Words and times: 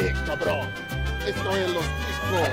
Eh, 0.00 0.14
cabrón. 0.26 0.68
Esto 1.26 1.56
es 1.56 1.70
los 1.70 1.84
ticos. 1.84 2.48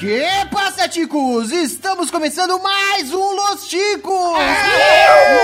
Que 0.00 0.26
passa, 0.50 0.88
ticos? 0.88 1.52
Estamos 1.52 2.10
começando 2.10 2.58
mais 2.62 3.12
um 3.12 3.32
Los 3.32 3.68
Ticos! 3.68 4.38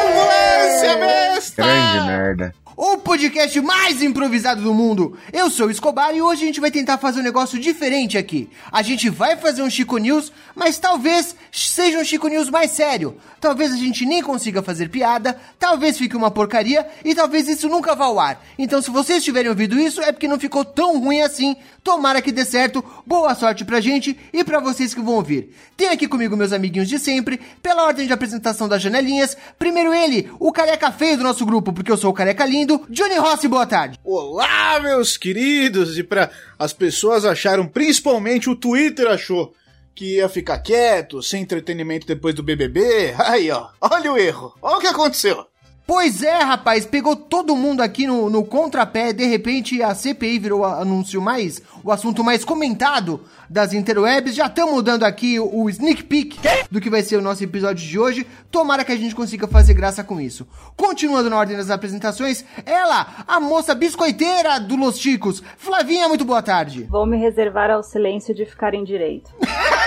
Ambulância 0.07 0.97
besta! 0.97 1.63
Grande 1.63 2.07
merda. 2.07 2.55
O 2.75 2.97
podcast 2.97 3.61
mais 3.61 4.03
improvisado 4.03 4.63
do 4.63 4.73
mundo. 4.73 5.19
Eu 5.31 5.51
sou 5.51 5.67
o 5.67 5.71
Escobar 5.71 6.15
e 6.15 6.23
hoje 6.23 6.43
a 6.43 6.47
gente 6.47 6.61
vai 6.61 6.71
tentar 6.71 6.97
fazer 6.97 7.21
um 7.21 7.23
negócio 7.23 7.59
diferente 7.59 8.17
aqui. 8.17 8.49
A 8.71 8.81
gente 8.81 9.11
vai 9.11 9.37
fazer 9.37 9.63
um 9.63 9.69
Chico 9.69 9.99
News, 9.99 10.33
mas 10.55 10.79
talvez 10.79 11.37
seja 11.51 11.99
um 11.99 12.05
Chico 12.05 12.29
News 12.29 12.49
mais 12.49 12.71
sério. 12.71 13.19
Talvez 13.39 13.75
a 13.75 13.77
gente 13.77 14.07
nem 14.07 14.23
consiga 14.23 14.63
fazer 14.63 14.89
piada, 14.89 15.39
talvez 15.59 15.99
fique 15.99 16.17
uma 16.17 16.31
porcaria 16.31 16.87
e 17.05 17.15
talvez 17.15 17.47
isso 17.47 17.69
nunca 17.69 17.95
vá 17.95 18.07
ao 18.07 18.19
ar. 18.19 18.43
Então 18.59 18.81
se 18.81 18.91
vocês 18.91 19.23
tiverem 19.23 19.51
ouvido 19.51 19.79
isso 19.79 20.01
é 20.01 20.11
porque 20.11 20.29
não 20.29 20.41
ficou 20.41 20.65
tão 20.65 20.99
ruim 20.99 21.21
assim. 21.21 21.55
Tomara 21.85 22.23
que 22.23 22.33
dê 22.33 22.45
certo. 22.45 22.83
Boa 23.05 23.35
sorte 23.35 23.65
pra 23.65 23.81
gente 23.81 24.17
e 24.33 24.45
pra 24.45 24.61
vocês 24.61 24.95
que 24.95 25.01
vão 25.01 25.17
ouvir. 25.17 25.55
Tem 25.77 25.89
aqui 25.89 26.07
comigo 26.07 26.37
meus 26.37 26.53
amiguinhos 26.53 26.89
de 26.89 26.99
sempre, 26.99 27.41
pela 27.61 27.85
ordem 27.85 28.07
de 28.07 28.13
apresentação 28.13 28.69
das 28.69 28.81
janelinhas. 28.81 29.37
Primeiro 29.59 29.93
ele, 29.93 30.31
o 30.39 30.53
careca 30.53 30.93
feio 30.93 31.17
do 31.17 31.25
nosso 31.25 31.45
grupo, 31.45 31.73
porque 31.73 31.91
eu 31.91 31.97
sou 31.97 32.11
o 32.11 32.15
careca 32.15 32.47
lindo. 32.47 32.62
Johnny 32.89 33.17
Rossi, 33.17 33.49
boa 33.49 33.67
tarde. 33.67 33.99
Olá, 34.05 34.81
meus 34.81 35.17
queridos! 35.17 35.99
E 35.99 36.03
pra 36.03 36.31
as 36.59 36.73
pessoas 36.73 37.25
acharam, 37.25 37.67
principalmente 37.67 38.49
o 38.49 38.57
Twitter 38.57 39.07
achou, 39.09 39.55
que 39.95 40.17
ia 40.17 40.29
ficar 40.29 40.59
quieto, 40.59 41.23
sem 41.23 41.43
entretenimento 41.43 42.07
depois 42.07 42.35
do 42.35 42.43
BBB. 42.43 43.15
Aí, 43.19 43.51
ó, 43.51 43.69
olha 43.81 44.13
o 44.13 44.19
erro, 44.19 44.55
olha 44.63 44.77
o 44.77 44.81
que 44.81 44.87
aconteceu. 44.87 45.47
Pois 45.85 46.23
é, 46.23 46.39
rapaz, 46.43 46.87
pegou 46.87 47.17
todo 47.17 47.57
mundo 47.57 47.83
aqui 47.83 48.07
no, 48.07 48.31
no 48.31 48.45
contrapé, 48.45 49.13
de 49.13 49.25
repente 49.25 49.83
a 49.83 49.95
CPI 49.95 50.39
virou 50.39 50.61
o 50.61 50.65
anúncio 50.65 51.21
mais, 51.21 51.61
o 51.83 51.91
assunto 51.91 52.23
mais 52.23 52.45
comentado 52.45 53.21
das 53.51 53.73
interwebs, 53.73 54.35
já 54.35 54.47
estamos 54.47 54.81
dando 54.83 55.05
aqui 55.05 55.41
o, 55.41 55.65
o 55.65 55.69
sneak 55.69 56.05
peek 56.05 56.39
do 56.71 56.81
que 56.81 56.89
vai 56.89 57.03
ser 57.03 57.17
o 57.17 57.21
nosso 57.21 57.43
episódio 57.43 57.85
de 57.87 57.99
hoje, 57.99 58.27
tomara 58.51 58.85
que 58.85 58.93
a 58.93 58.97
gente 58.97 59.15
consiga 59.15 59.49
fazer 59.49 59.75
graça 59.75 60.05
com 60.05 60.21
isso. 60.21 60.47
Continuando 60.77 61.29
na 61.29 61.37
ordem 61.37 61.57
das 61.57 61.69
apresentações, 61.69 62.45
ela, 62.65 63.25
a 63.27 63.41
moça 63.41 63.75
biscoiteira 63.75 64.61
do 64.61 64.77
Los 64.77 64.99
Ticos, 64.99 65.43
Flavinha, 65.59 66.09
muito 66.09 66.25
boa 66.25 66.43
tarde. 66.43 66.87
Vou 66.89 67.07
me 67.07 67.19
reservar 67.19 67.71
ao 67.71 67.83
silêncio 67.83 68.33
de 68.33 68.47
ficarem 68.47 68.85
direito. 68.85 69.31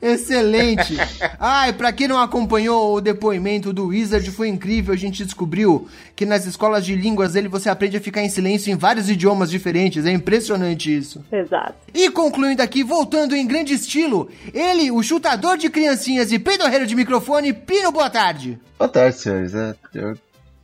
Excelente! 0.00 0.96
Ai, 1.38 1.72
pra 1.72 1.92
quem 1.92 2.08
não 2.08 2.18
acompanhou 2.18 2.94
o 2.94 3.00
depoimento 3.00 3.72
do 3.72 3.86
Wizard, 3.86 4.30
foi 4.30 4.48
incrível. 4.48 4.94
A 4.94 4.96
gente 4.96 5.24
descobriu 5.24 5.88
que 6.14 6.26
nas 6.26 6.46
escolas 6.46 6.84
de 6.84 6.94
línguas 6.94 7.32
dele 7.32 7.48
você 7.48 7.68
aprende 7.68 7.96
a 7.96 8.00
ficar 8.00 8.22
em 8.22 8.28
silêncio 8.28 8.72
em 8.72 8.76
vários 8.76 9.08
idiomas 9.08 9.50
diferentes. 9.50 10.06
É 10.06 10.12
impressionante 10.12 10.94
isso. 10.94 11.24
Exato. 11.30 11.74
E 11.94 12.10
concluindo 12.10 12.62
aqui, 12.62 12.82
voltando 12.82 13.34
em 13.34 13.46
grande 13.46 13.74
estilo, 13.74 14.28
ele, 14.52 14.90
o 14.90 15.02
chutador 15.02 15.56
de 15.56 15.70
criancinhas 15.70 16.32
e 16.32 16.38
peidorreiro 16.38 16.86
de 16.86 16.94
microfone, 16.94 17.52
Pino, 17.52 17.92
boa 17.92 18.10
tarde. 18.10 18.58
Boa 18.78 18.88
tarde, 18.88 19.16
senhores. 19.16 19.54
É, 19.54 19.74
eu 19.94 20.16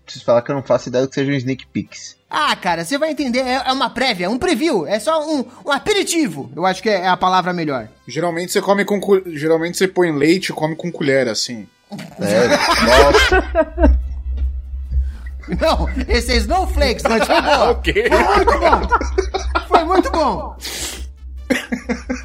preciso 0.05 0.25
falar 0.25 0.43
que 0.43 0.51
eu 0.51 0.55
não 0.55 0.63
faço 0.63 0.89
ideia 0.89 1.05
do 1.05 1.09
que 1.09 1.15
seja 1.15 1.31
um 1.31 1.35
sneak 1.35 1.67
peeks. 1.67 2.17
Ah, 2.29 2.57
cara, 2.57 2.85
você 2.85 2.97
vai 2.97 3.11
entender, 3.11 3.41
é 3.41 3.63
é 3.67 3.73
uma 3.73 3.91
prévia, 3.91 4.31
um 4.31 4.39
preview, 4.39 4.87
é 4.87 4.99
só 4.99 5.23
um, 5.27 5.45
um 5.67 5.71
aperitivo. 5.71 6.51
Eu 6.57 6.65
acho 6.65 6.83
que 6.83 6.89
é 6.89 7.07
a 7.07 7.17
palavra 7.17 7.53
melhor. 7.53 7.89
Geralmente 8.09 8.53
você 8.53 8.61
come 8.63 8.85
com. 8.85 8.99
Geralmente 9.27 9.77
você 9.77 9.87
põe 9.87 10.11
leite 10.11 10.49
e 10.49 10.53
come 10.53 10.75
com 10.75 10.91
colher, 10.91 11.29
assim. 11.29 11.67
É, 12.21 12.49
nossa, 12.87 13.99
Não, 15.61 15.89
esse 16.09 16.33
é 16.33 16.37
Snowflakes, 16.37 17.05
mas 17.09 17.27
foi 17.27 17.43
bom. 17.43 17.71
Ok. 17.71 18.05
Foi 18.09 18.25
muito 18.35 18.59
bom. 18.61 19.67
Foi 19.69 19.85
muito 19.85 20.11
bom. 20.11 20.57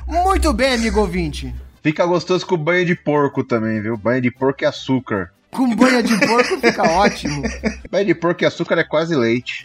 Muito 0.08 0.54
bem, 0.54 0.74
amigo 0.76 1.00
ouvinte. 1.02 1.54
fica 1.84 2.06
gostoso 2.06 2.46
com 2.46 2.56
banho 2.58 2.86
de 2.86 2.96
porco 2.96 3.44
também, 3.44 3.82
viu? 3.82 3.98
Banho 3.98 4.22
de 4.22 4.32
porco 4.32 4.64
e 4.64 4.66
açúcar. 4.66 5.32
Com 5.58 5.76
banha 5.76 6.04
de 6.04 6.16
porco 6.20 6.60
fica 6.60 6.84
ótimo. 6.84 7.42
Banho 7.90 8.06
de 8.06 8.14
porco 8.14 8.44
e 8.44 8.46
açúcar 8.46 8.78
é 8.78 8.84
quase 8.84 9.16
leite. 9.16 9.64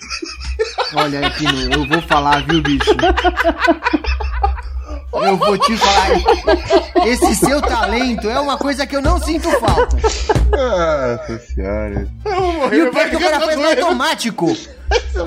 Olha, 0.94 1.30
Pino, 1.32 1.70
eu 1.70 1.86
vou 1.86 2.00
falar, 2.00 2.46
viu, 2.46 2.62
bicho? 2.62 2.96
Eu 5.12 5.36
vou 5.36 5.58
te 5.58 5.76
falar. 5.76 7.06
Esse 7.06 7.36
seu 7.36 7.60
talento 7.60 8.26
é 8.30 8.40
uma 8.40 8.56
coisa 8.56 8.86
que 8.86 8.96
eu 8.96 9.02
não 9.02 9.20
sinto 9.20 9.50
falta. 9.60 9.96
Nossa 10.50 11.38
senhora. 11.40 12.08
E 12.72 12.82
o 12.82 12.90
pior 12.90 13.06
é 13.06 13.10
que 13.10 13.16
o 13.16 13.20
cara 13.20 13.40
faz 13.40 13.58
no 13.58 13.66
automático. 13.66 14.56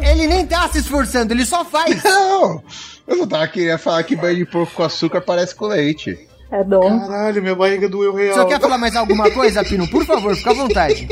Ele 0.01 0.25
nem 0.25 0.47
tá 0.47 0.67
se 0.69 0.79
esforçando, 0.79 1.31
ele 1.31 1.45
só 1.45 1.63
faz. 1.63 2.03
Não! 2.03 2.63
Eu 3.07 3.17
não 3.17 3.27
tava 3.27 3.47
querendo 3.47 3.77
falar 3.77 4.01
que 4.03 4.15
banho 4.15 4.37
de 4.37 4.45
porco 4.45 4.73
com 4.73 4.83
açúcar 4.83 5.21
parece 5.21 5.53
com 5.53 5.67
leite. 5.67 6.27
É 6.51 6.63
dom. 6.63 6.99
Caralho, 6.99 7.41
minha 7.41 7.55
barriga 7.55 7.89
doeu 7.89 8.13
real. 8.13 8.35
Você 8.35 8.45
quer 8.45 8.61
falar 8.61 8.77
mais 8.77 8.95
alguma 8.95 9.29
coisa, 9.31 9.63
Pino? 9.63 9.87
Por 9.87 10.05
favor, 10.05 10.35
fica 10.35 10.51
à 10.51 10.53
vontade. 10.53 11.07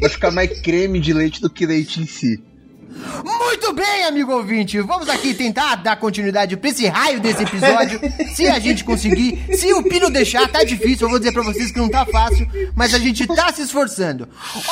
Vai 0.00 0.10
ficar 0.10 0.30
mais 0.30 0.60
creme 0.60 1.00
de 1.00 1.12
leite 1.12 1.40
do 1.40 1.48
que 1.48 1.64
leite 1.64 2.00
em 2.00 2.06
si. 2.06 2.42
Muito 3.24 3.72
bem, 3.72 4.04
amigo 4.04 4.32
ouvinte. 4.32 4.80
Vamos 4.80 5.08
aqui 5.08 5.34
tentar 5.34 5.76
dar 5.76 5.96
continuidade 5.96 6.56
pra 6.56 6.70
esse 6.70 6.86
raio 6.86 7.20
desse 7.20 7.42
episódio. 7.42 8.00
Se 8.34 8.46
a 8.48 8.58
gente 8.58 8.84
conseguir, 8.84 9.44
se 9.54 9.72
o 9.74 9.82
Pino 9.82 10.10
deixar, 10.10 10.48
tá 10.48 10.64
difícil. 10.64 11.06
Eu 11.06 11.10
vou 11.10 11.18
dizer 11.18 11.32
pra 11.32 11.42
vocês 11.42 11.70
que 11.70 11.78
não 11.78 11.88
tá 11.88 12.06
fácil, 12.06 12.48
mas 12.74 12.94
a 12.94 12.98
gente 12.98 13.26
tá 13.26 13.52
se 13.52 13.62
esforçando. 13.62 14.28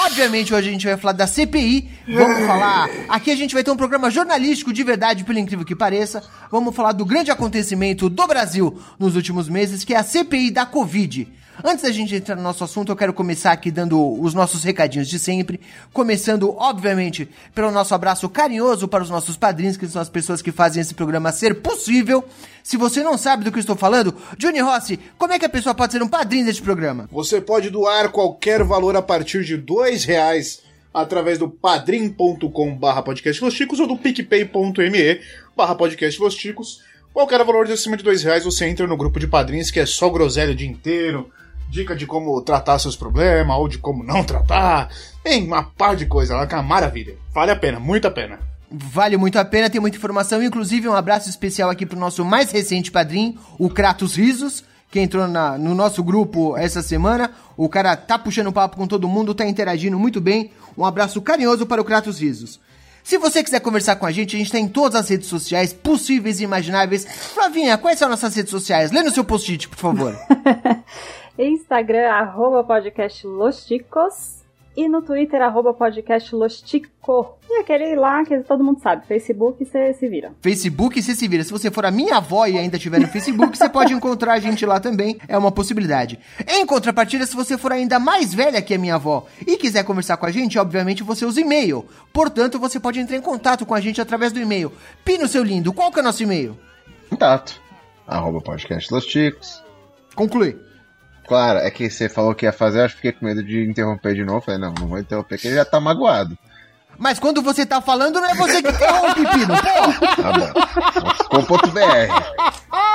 Obviamente, 0.07 0.55
hoje 0.55 0.69
a 0.69 0.73
gente 0.73 0.87
vai 0.87 0.97
falar 0.97 1.13
da 1.13 1.27
CPI. 1.27 1.91
Vamos 2.09 2.47
falar. 2.47 2.89
Aqui 3.09 3.31
a 3.31 3.37
gente 3.37 3.55
vai 3.55 3.63
ter 3.63 3.71
um 3.71 3.77
programa 3.77 4.11
jornalístico 4.11 4.73
de 4.73 4.83
verdade, 4.83 5.25
pelo 5.25 5.39
incrível 5.39 5.65
que 5.65 5.77
pareça. 5.77 6.23
Vamos 6.51 6.75
falar 6.75 6.93
do 6.93 7.05
grande 7.05 7.31
acontecimento 7.31 8.09
do 8.09 8.27
Brasil 8.27 8.81
nos 8.99 9.15
últimos 9.15 9.49
meses, 9.49 9.85
que 9.85 9.95
é 9.95 9.99
a 9.99 10.03
CPI 10.03 10.51
da 10.51 10.65
Covid. 10.65 11.29
Antes 11.63 11.83
da 11.83 11.91
gente 11.91 12.15
entrar 12.15 12.37
no 12.37 12.43
nosso 12.43 12.65
assunto, 12.65 12.91
eu 12.91 12.97
quero 12.97 13.13
começar 13.13 13.53
aqui 13.53 13.71
dando 13.71 14.21
os 14.21 14.35
nossos 14.35 14.65
recadinhos 14.65 15.09
de 15.09 15.19
sempre. 15.19 15.61
Começando, 15.93 16.55
obviamente, 16.57 17.29
pelo 17.55 17.71
nosso 17.71 17.95
abraço 17.95 18.29
carinhoso 18.29 18.89
para 18.89 19.03
os 19.03 19.11
nossos 19.11 19.37
padrinhos, 19.37 19.77
que 19.77 19.87
são 19.87 20.01
as 20.01 20.09
pessoas 20.09 20.41
que 20.41 20.53
fazem 20.53 20.81
esse 20.81 20.95
programa 20.95 21.33
ser 21.33 21.57
possível. 21.57 22.25
Se 22.63 22.77
você 22.77 23.03
não 23.03 23.19
sabe 23.19 23.45
do 23.45 23.53
que 23.53 23.59
eu 23.59 23.61
estou 23.61 23.77
falando, 23.77 24.15
Johnny 24.39 24.61
Rossi, 24.61 24.99
como 25.19 25.33
é 25.33 25.39
que 25.39 25.45
a 25.45 25.51
pessoa 25.51 25.75
pode 25.75 25.93
ser 25.93 26.03
um 26.03 26.09
padrinho 26.09 26.47
deste 26.47 26.63
programa? 26.63 27.09
Você 27.13 27.41
pode 27.41 27.71
doar 27.71 28.11
qualquer 28.11 28.63
valor 28.63 28.97
a 28.97 29.03
partir 29.03 29.45
de 29.45 29.57
dois 29.57 30.05
reais 30.05 30.63
através 30.93 31.39
do 31.39 31.49
padrim.com 31.49 32.77
barra 32.77 33.03
podcast 33.03 33.43
Los 33.43 33.55
Ticos 33.55 33.81
ou 33.81 33.87
do 33.87 33.97
picpay.me 33.97 35.21
barra 35.57 35.75
podcast 35.75 36.21
Los 36.21 36.35
Ticos. 36.35 36.83
Qualquer 37.13 37.45
valor 37.45 37.67
de 37.67 37.73
acima 37.73 37.97
de 37.97 38.05
dois 38.05 38.23
reais 38.23 38.45
você 38.45 38.67
entra 38.67 38.87
no 38.87 38.97
grupo 38.97 39.19
de 39.19 39.27
padrinhos 39.27 39.71
que 39.71 39.81
é 39.81 39.87
só 39.87 40.09
groselha 40.09 40.53
o 40.53 40.55
dia 40.55 40.69
inteiro. 40.69 41.31
Dica 41.71 41.95
de 41.95 42.05
como 42.07 42.41
tratar 42.43 42.79
seus 42.79 42.97
problemas 42.97 43.57
ou 43.57 43.69
de 43.69 43.79
como 43.79 44.03
não 44.03 44.25
tratar. 44.25 44.89
Tem 45.23 45.47
uma 45.47 45.63
par 45.63 45.95
de 45.95 46.05
coisa 46.07 46.35
lá 46.37 46.47
que 46.47 46.55
é 46.55 46.59
uma 46.59 46.65
maravilha. 46.65 47.15
Vale 47.33 47.53
a 47.53 47.57
pena, 47.57 47.79
muito 47.79 48.09
a 48.09 48.11
pena. 48.11 48.39
Vale 48.73 49.17
muito 49.17 49.39
a 49.39 49.45
pena, 49.45 49.71
tem 49.71 49.81
muita 49.81 49.97
informação. 49.97 50.43
Inclusive, 50.43 50.89
um 50.89 50.95
abraço 50.95 51.29
especial 51.31 51.71
aqui 51.71 51.87
pro 51.87 51.99
nosso 51.99 52.25
mais 52.25 52.51
recente 52.51 52.91
padrinho, 52.91 53.37
o 53.59 53.69
Kratos 53.71 54.17
Risos, 54.17 54.65
que 54.91 54.99
entrou 55.01 55.29
na- 55.29 55.57
no 55.57 55.75
nosso 55.75 56.03
grupo 56.03 56.57
essa 56.57 56.83
semana. 56.83 57.31
O 57.57 57.69
cara 57.69 57.97
tá 57.97 58.19
puxando 58.19 58.53
papo 58.53 58.77
com 58.77 58.87
todo 58.87 59.09
mundo, 59.09 59.35
tá 59.35 59.45
interagindo 59.47 59.99
muito 59.99 60.21
bem. 60.21 60.51
Um 60.77 60.85
abraço 60.85 61.21
carinhoso 61.23 61.67
para 61.67 61.81
o 61.81 61.85
Kratos 61.85 62.21
Risos. 62.21 62.59
Se 63.03 63.17
você 63.17 63.43
quiser 63.43 63.61
conversar 63.61 63.97
com 63.97 64.07
a 64.07 64.13
gente, 64.13 64.37
a 64.37 64.39
gente 64.39 64.53
tá 64.53 64.59
em 64.59 64.69
todas 64.69 65.01
as 65.01 65.09
redes 65.09 65.27
sociais 65.29 65.73
possíveis 65.73 66.39
e 66.41 66.45
imagináveis. 66.45 67.05
Flavinha, 67.09 67.79
quais 67.79 67.99
são 67.99 68.09
nossas 68.09 68.35
redes 68.35 68.51
sociais? 68.51 68.93
Lê 68.93 69.03
no 69.03 69.11
seu 69.11 69.25
post-it, 69.25 69.69
por 69.69 69.79
favor. 69.79 70.17
Instagram, 71.41 72.11
arroba 72.11 72.63
podcast 72.63 73.27
Los. 73.27 73.67
E 74.77 74.89
no 74.89 75.03
Twitter, 75.03 75.41
arroba 75.43 75.73
podcast 75.73 76.35
Los 76.35 76.61
Tico. 76.61 77.39
E 77.49 77.61
aquele 77.61 77.97
lá 77.97 78.23
que 78.25 78.39
todo 78.41 78.63
mundo 78.63 78.81
sabe, 78.81 79.07
Facebook, 79.07 79.65
você 79.65 79.95
se 79.95 80.07
vira. 80.07 80.33
Facebook, 80.43 81.03
você 81.03 81.15
se 81.15 81.27
vira. 81.27 81.43
Se 81.43 81.51
você 81.51 81.71
for 81.71 81.87
a 81.87 81.91
minha 81.91 82.19
avó 82.19 82.47
e 82.47 82.59
ainda 82.59 82.77
estiver 82.77 83.01
no 83.01 83.09
Facebook, 83.09 83.57
você 83.57 83.69
pode 83.71 83.93
encontrar 83.95 84.35
a 84.35 84.39
gente 84.39 84.65
lá 84.67 84.79
também. 84.79 85.19
É 85.27 85.37
uma 85.37 85.51
possibilidade. 85.51 86.21
Em 86.47 86.65
contrapartida, 86.67 87.25
se 87.25 87.35
você 87.35 87.57
for 87.57 87.73
ainda 87.73 87.99
mais 87.99 88.35
velha 88.35 88.61
que 88.63 88.75
a 88.75 88.79
minha 88.79 88.97
avó 88.97 89.27
e 89.47 89.57
quiser 89.57 89.83
conversar 89.83 90.19
com 90.19 90.27
a 90.27 90.31
gente, 90.31 90.59
obviamente 90.59 91.03
você 91.03 91.25
usa 91.25 91.41
e-mail. 91.41 91.87
Portanto, 92.13 92.59
você 92.59 92.79
pode 92.79 93.01
entrar 93.01 93.17
em 93.17 93.23
contato 93.23 93.65
com 93.65 93.75
a 93.75 93.81
gente 93.81 94.01
através 94.01 94.31
do 94.31 94.41
e-mail. 94.41 94.71
Pino, 95.05 95.27
seu 95.27 95.43
lindo, 95.43 95.73
qual 95.73 95.91
que 95.91 95.99
é 95.99 96.03
o 96.03 96.05
nosso 96.05 96.23
e-mail? 96.23 96.57
Contato. 97.09 97.61
Arroba 98.07 98.41
podcast 98.41 98.93
Los. 98.93 99.65
Conclui. 100.15 100.70
Claro, 101.31 101.61
é 101.61 101.71
que 101.71 101.89
você 101.89 102.09
falou 102.09 102.35
que 102.35 102.45
ia 102.45 102.53
fazer, 102.53 102.81
eu 102.81 102.85
acho 102.87 102.97
que 102.97 103.03
fiquei 103.03 103.13
com 103.13 103.25
medo 103.25 103.41
de 103.41 103.63
interromper 103.63 104.17
de 104.17 104.25
novo. 104.25 104.41
Falei, 104.41 104.59
não, 104.59 104.75
não 104.75 104.89
vou 104.89 104.99
interromper, 104.99 105.37
porque 105.37 105.47
ele 105.47 105.55
já 105.55 105.65
tá 105.65 105.79
magoado. 105.79 106.37
Mas 106.99 107.21
quando 107.21 107.41
você 107.41 107.65
tá 107.65 107.81
falando, 107.81 108.21
não 108.21 108.29
é 108.29 108.35
você 108.35 108.61
que 108.61 108.69
interrompe, 108.69 109.25
Pino. 109.31 109.55
Tá 109.57 110.33
bom. 110.33 111.29
Com 111.29 111.45
ponto 111.45 111.71
BR. 111.71 112.11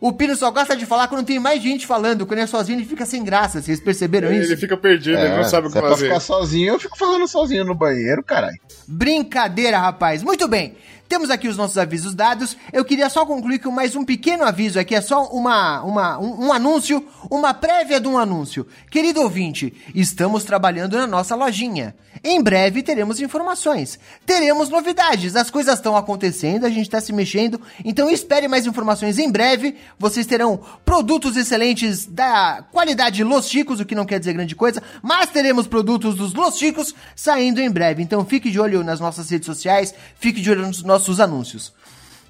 O 0.00 0.12
Pino 0.12 0.34
só 0.34 0.50
gosta 0.50 0.74
de 0.74 0.86
falar 0.86 1.08
quando 1.08 1.26
tem 1.26 1.38
mais 1.38 1.62
gente 1.62 1.86
falando. 1.86 2.24
Quando 2.26 2.38
é 2.40 2.46
sozinho, 2.46 2.78
ele 2.78 2.86
fica 2.86 3.04
sem 3.04 3.22
graça. 3.22 3.60
Vocês 3.60 3.78
perceberam 3.78 4.32
isso? 4.32 4.50
Ele 4.52 4.56
fica 4.56 4.76
perdido, 4.76 5.18
ele 5.18 5.36
não 5.36 5.44
sabe 5.44 5.66
o 5.66 5.70
se 5.70 5.74
que 5.74 5.78
é 5.78 5.82
pra 5.82 5.90
fazer. 5.90 6.06
ficar 6.06 6.20
sozinho, 6.20 6.72
eu 6.72 6.80
fico 6.80 6.96
falando 6.96 7.28
sozinho 7.28 7.64
no 7.64 7.74
banheiro, 7.74 8.22
caralho. 8.22 8.58
Brincadeira, 8.88 9.78
rapaz. 9.78 10.22
Muito 10.22 10.48
bem. 10.48 10.74
Temos 11.06 11.28
aqui 11.28 11.48
os 11.48 11.56
nossos 11.56 11.76
avisos 11.76 12.14
dados. 12.14 12.56
Eu 12.72 12.84
queria 12.84 13.10
só 13.10 13.26
concluir 13.26 13.58
com 13.58 13.70
mais 13.70 13.96
um 13.96 14.04
pequeno 14.04 14.44
aviso 14.44 14.78
aqui. 14.78 14.94
É 14.94 15.00
só 15.00 15.24
uma, 15.26 15.82
uma, 15.82 16.18
um, 16.18 16.46
um 16.46 16.52
anúncio, 16.52 17.04
uma 17.28 17.52
prévia 17.52 18.00
de 18.00 18.06
um 18.08 18.16
anúncio. 18.16 18.66
Querido 18.90 19.20
ouvinte, 19.20 19.74
estamos 19.94 20.44
trabalhando 20.44 20.96
na 20.96 21.08
nossa 21.08 21.34
lojinha. 21.34 21.94
Em 22.22 22.42
breve 22.42 22.82
teremos 22.82 23.20
informações. 23.20 23.98
Teremos 24.26 24.68
novidades. 24.68 25.36
As 25.36 25.50
coisas 25.50 25.76
estão 25.76 25.96
acontecendo, 25.96 26.66
a 26.66 26.68
gente 26.68 26.82
está 26.82 27.00
se 27.00 27.12
mexendo. 27.12 27.60
Então 27.84 28.10
espere 28.10 28.46
mais 28.46 28.66
informações 28.66 29.18
em 29.18 29.30
breve. 29.30 29.76
Vocês 29.98 30.26
terão 30.26 30.60
produtos 30.84 31.36
excelentes 31.36 32.04
da 32.04 32.64
qualidade 32.70 33.24
Los 33.24 33.48
Chicos, 33.48 33.80
o 33.80 33.86
que 33.86 33.94
não 33.94 34.04
quer 34.04 34.18
dizer 34.18 34.34
grande 34.34 34.54
coisa. 34.54 34.82
Mas 35.02 35.30
teremos 35.30 35.66
produtos 35.66 36.14
dos 36.14 36.34
Los 36.34 36.58
Chicos 36.58 36.94
saindo 37.16 37.60
em 37.60 37.70
breve. 37.70 38.02
Então 38.02 38.24
fique 38.24 38.50
de 38.50 38.60
olho 38.60 38.84
nas 38.84 39.00
nossas 39.00 39.30
redes 39.30 39.46
sociais. 39.46 39.94
Fique 40.18 40.40
de 40.40 40.50
olho 40.50 40.66
nos 40.66 40.82
nossos 40.82 41.20
anúncios. 41.20 41.72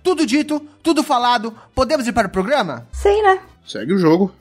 Tudo 0.03 0.25
dito, 0.25 0.61
tudo 0.83 1.03
falado. 1.03 1.55
Podemos 1.75 2.07
ir 2.07 2.13
para 2.13 2.29
o 2.29 2.31
programa? 2.31 2.87
Sim, 2.93 3.23
né? 3.23 3.41
Segue 3.67 3.93
o 3.93 3.99
jogo. 3.99 4.33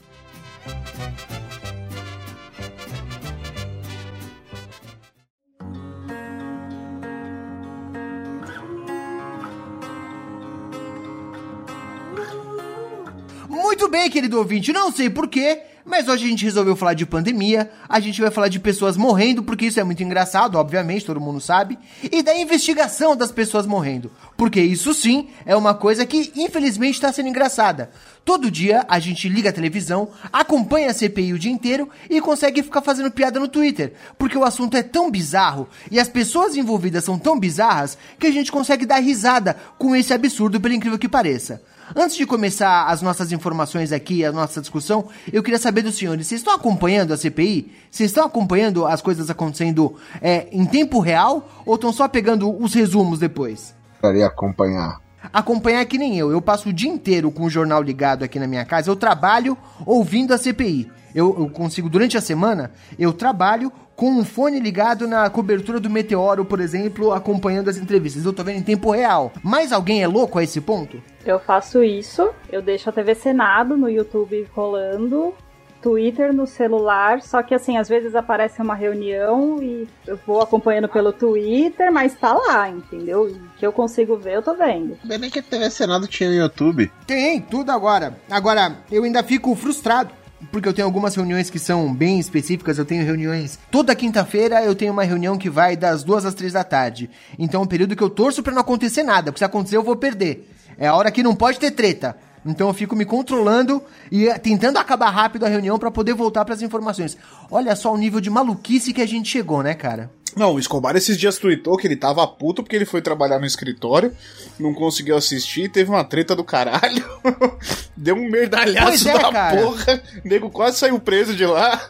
Muito 13.61 13.89
bem, 13.89 14.09
querido 14.09 14.37
ouvinte, 14.37 14.71
não 14.71 14.89
sei 14.89 15.09
porquê, 15.09 15.63
mas 15.83 16.07
hoje 16.07 16.25
a 16.25 16.29
gente 16.29 16.45
resolveu 16.45 16.77
falar 16.77 16.93
de 16.93 17.05
pandemia, 17.05 17.69
a 17.89 17.99
gente 17.99 18.21
vai 18.21 18.31
falar 18.31 18.47
de 18.47 18.57
pessoas 18.57 18.95
morrendo, 18.95 19.43
porque 19.43 19.65
isso 19.65 19.77
é 19.81 19.83
muito 19.83 20.01
engraçado, 20.01 20.55
obviamente, 20.55 21.03
todo 21.03 21.19
mundo 21.19 21.41
sabe, 21.41 21.77
e 22.09 22.23
da 22.23 22.33
investigação 22.37 23.17
das 23.17 23.33
pessoas 23.33 23.65
morrendo, 23.65 24.09
porque 24.37 24.61
isso 24.61 24.93
sim 24.93 25.27
é 25.45 25.57
uma 25.57 25.73
coisa 25.73 26.05
que 26.05 26.31
infelizmente 26.37 26.93
está 26.93 27.11
sendo 27.11 27.27
engraçada. 27.27 27.91
Todo 28.23 28.49
dia 28.49 28.85
a 28.87 28.97
gente 28.97 29.27
liga 29.27 29.49
a 29.49 29.53
televisão, 29.53 30.07
acompanha 30.31 30.89
a 30.89 30.93
CPI 30.93 31.33
o 31.33 31.39
dia 31.39 31.51
inteiro 31.51 31.89
e 32.09 32.21
consegue 32.21 32.63
ficar 32.63 32.81
fazendo 32.81 33.11
piada 33.11 33.41
no 33.41 33.47
Twitter, 33.49 33.91
porque 34.17 34.37
o 34.37 34.45
assunto 34.45 34.77
é 34.77 34.83
tão 34.83 35.11
bizarro 35.11 35.67
e 35.91 35.99
as 35.99 36.07
pessoas 36.07 36.55
envolvidas 36.55 37.03
são 37.03 37.19
tão 37.19 37.37
bizarras 37.37 37.97
que 38.17 38.27
a 38.27 38.31
gente 38.31 38.53
consegue 38.53 38.85
dar 38.85 38.99
risada 38.99 39.57
com 39.77 39.93
esse 39.93 40.13
absurdo, 40.13 40.61
pelo 40.61 40.73
incrível 40.73 40.97
que 40.97 41.09
pareça. 41.09 41.61
Antes 41.95 42.15
de 42.15 42.25
começar 42.25 42.85
as 42.85 43.01
nossas 43.01 43.31
informações 43.31 43.91
aqui, 43.91 44.23
a 44.23 44.31
nossa 44.31 44.61
discussão, 44.61 45.07
eu 45.31 45.41
queria 45.41 45.57
saber 45.57 45.81
dos 45.81 45.97
senhores, 45.97 46.27
vocês 46.27 46.41
estão 46.41 46.53
acompanhando 46.53 47.13
a 47.13 47.17
CPI? 47.17 47.71
Vocês 47.89 48.11
estão 48.11 48.25
acompanhando 48.25 48.85
as 48.85 49.01
coisas 49.01 49.29
acontecendo 49.29 49.95
é, 50.21 50.47
em 50.51 50.65
tempo 50.65 50.99
real 50.99 51.49
ou 51.65 51.75
estão 51.75 51.91
só 51.91 52.07
pegando 52.07 52.55
os 52.61 52.73
resumos 52.73 53.19
depois? 53.19 53.75
Queria 54.01 54.27
acompanhar. 54.27 55.08
Acompanhar 55.31 55.85
que 55.85 55.97
nem 55.97 56.17
eu, 56.17 56.31
eu 56.31 56.41
passo 56.41 56.69
o 56.69 56.73
dia 56.73 56.89
inteiro 56.89 57.31
com 57.31 57.43
o 57.43 57.49
jornal 57.49 57.81
ligado 57.81 58.23
aqui 58.23 58.39
na 58.39 58.47
minha 58.47 58.65
casa, 58.65 58.89
eu 58.89 58.95
trabalho 58.95 59.57
ouvindo 59.85 60.33
a 60.33 60.37
CPI. 60.37 60.89
Eu, 61.13 61.35
eu 61.39 61.49
consigo, 61.49 61.89
durante 61.89 62.17
a 62.17 62.21
semana, 62.21 62.71
eu 62.97 63.11
trabalho 63.11 63.71
com 63.95 64.11
um 64.11 64.23
fone 64.23 64.59
ligado 64.59 65.07
na 65.07 65.29
cobertura 65.29 65.79
do 65.79 65.89
Meteoro, 65.89 66.45
por 66.45 66.61
exemplo, 66.61 67.11
acompanhando 67.11 67.69
as 67.69 67.77
entrevistas. 67.77 68.23
Eu 68.23 68.31
tô 68.31 68.43
vendo 68.43 68.59
em 68.59 68.63
tempo 68.63 68.91
real. 68.91 69.31
Mas 69.43 69.73
alguém 69.73 70.01
é 70.01 70.07
louco 70.07 70.39
a 70.39 70.43
esse 70.43 70.61
ponto? 70.61 71.01
Eu 71.25 71.39
faço 71.39 71.83
isso, 71.83 72.29
eu 72.49 72.61
deixo 72.61 72.89
a 72.89 72.93
TV 72.93 73.13
Senado 73.13 73.75
no 73.75 73.89
YouTube 73.89 74.47
rolando, 74.53 75.33
Twitter 75.81 76.33
no 76.33 76.47
celular, 76.47 77.21
só 77.21 77.41
que 77.41 77.53
assim, 77.53 77.77
às 77.77 77.89
vezes 77.89 78.15
aparece 78.15 78.61
uma 78.61 78.75
reunião 78.75 79.61
e 79.61 79.87
eu 80.05 80.17
vou 80.25 80.41
acompanhando 80.41 80.87
pelo 80.87 81.11
Twitter, 81.11 81.91
mas 81.91 82.15
tá 82.15 82.33
lá, 82.33 82.69
entendeu? 82.69 83.35
Que 83.59 83.67
eu 83.67 83.73
consigo 83.73 84.15
ver, 84.15 84.35
eu 84.35 84.41
tô 84.41 84.55
vendo. 84.55 84.97
Bem 85.03 85.17
nem 85.17 85.29
que 85.29 85.39
a 85.39 85.43
TV 85.43 85.69
Senado 85.69 86.07
tinha 86.07 86.29
no 86.29 86.35
YouTube. 86.35 86.89
Tem, 87.05 87.41
tudo 87.41 87.71
agora. 87.71 88.17
Agora, 88.31 88.77
eu 88.89 89.03
ainda 89.03 89.21
fico 89.21 89.53
frustrado. 89.53 90.11
Porque 90.53 90.69
eu 90.69 90.73
tenho 90.73 90.87
algumas 90.87 91.13
reuniões 91.13 91.49
que 91.49 91.59
são 91.59 91.93
bem 91.93 92.17
específicas. 92.17 92.77
Eu 92.77 92.85
tenho 92.85 93.03
reuniões. 93.03 93.59
Toda 93.69 93.93
quinta-feira 93.93 94.63
eu 94.63 94.73
tenho 94.73 94.93
uma 94.93 95.03
reunião 95.03 95.37
que 95.37 95.49
vai 95.49 95.75
das 95.75 96.01
duas 96.05 96.23
às 96.23 96.33
três 96.33 96.53
da 96.53 96.63
tarde. 96.63 97.09
Então 97.37 97.59
é 97.59 97.63
um 97.65 97.67
período 97.67 97.97
que 97.97 98.01
eu 98.01 98.09
torço 98.09 98.41
pra 98.41 98.53
não 98.53 98.61
acontecer 98.61 99.03
nada. 99.03 99.31
Porque 99.33 99.39
se 99.39 99.45
acontecer, 99.45 99.75
eu 99.75 99.83
vou 99.83 99.97
perder. 99.97 100.49
É 100.77 100.87
a 100.87 100.95
hora 100.95 101.11
que 101.11 101.21
não 101.21 101.35
pode 101.35 101.59
ter 101.59 101.71
treta. 101.71 102.15
Então 102.45 102.69
eu 102.69 102.73
fico 102.73 102.95
me 102.95 103.03
controlando 103.03 103.83
e 104.09 104.27
eh, 104.27 104.37
tentando 104.37 104.77
acabar 104.77 105.09
rápido 105.09 105.45
a 105.45 105.49
reunião 105.49 105.77
pra 105.77 105.91
poder 105.91 106.13
voltar 106.13 106.45
pras 106.45 106.61
informações. 106.61 107.17
Olha 107.51 107.75
só 107.75 107.93
o 107.93 107.97
nível 107.97 108.21
de 108.21 108.29
maluquice 108.29 108.93
que 108.93 109.01
a 109.01 109.07
gente 109.07 109.29
chegou, 109.29 109.61
né, 109.61 109.73
cara? 109.73 110.09
Não, 110.35 110.53
o 110.53 110.59
Escobar 110.59 110.95
esses 110.95 111.17
dias 111.17 111.37
tweetou 111.37 111.77
que 111.77 111.87
ele 111.87 111.95
tava 111.95 112.25
puto 112.27 112.63
porque 112.63 112.75
ele 112.75 112.85
foi 112.85 113.01
trabalhar 113.01 113.39
no 113.39 113.45
escritório, 113.45 114.13
não 114.59 114.73
conseguiu 114.73 115.15
assistir, 115.17 115.69
teve 115.69 115.89
uma 115.89 116.03
treta 116.03 116.35
do 116.35 116.43
caralho, 116.43 117.03
deu 117.95 118.15
um 118.15 118.29
merdalhaço 118.29 119.09
é, 119.09 119.13
da 119.13 119.31
cara. 119.31 119.61
porra, 119.61 120.03
o 120.23 120.27
nego 120.27 120.49
quase 120.49 120.77
saiu 120.77 120.99
preso 120.99 121.35
de 121.35 121.45
lá. 121.45 121.81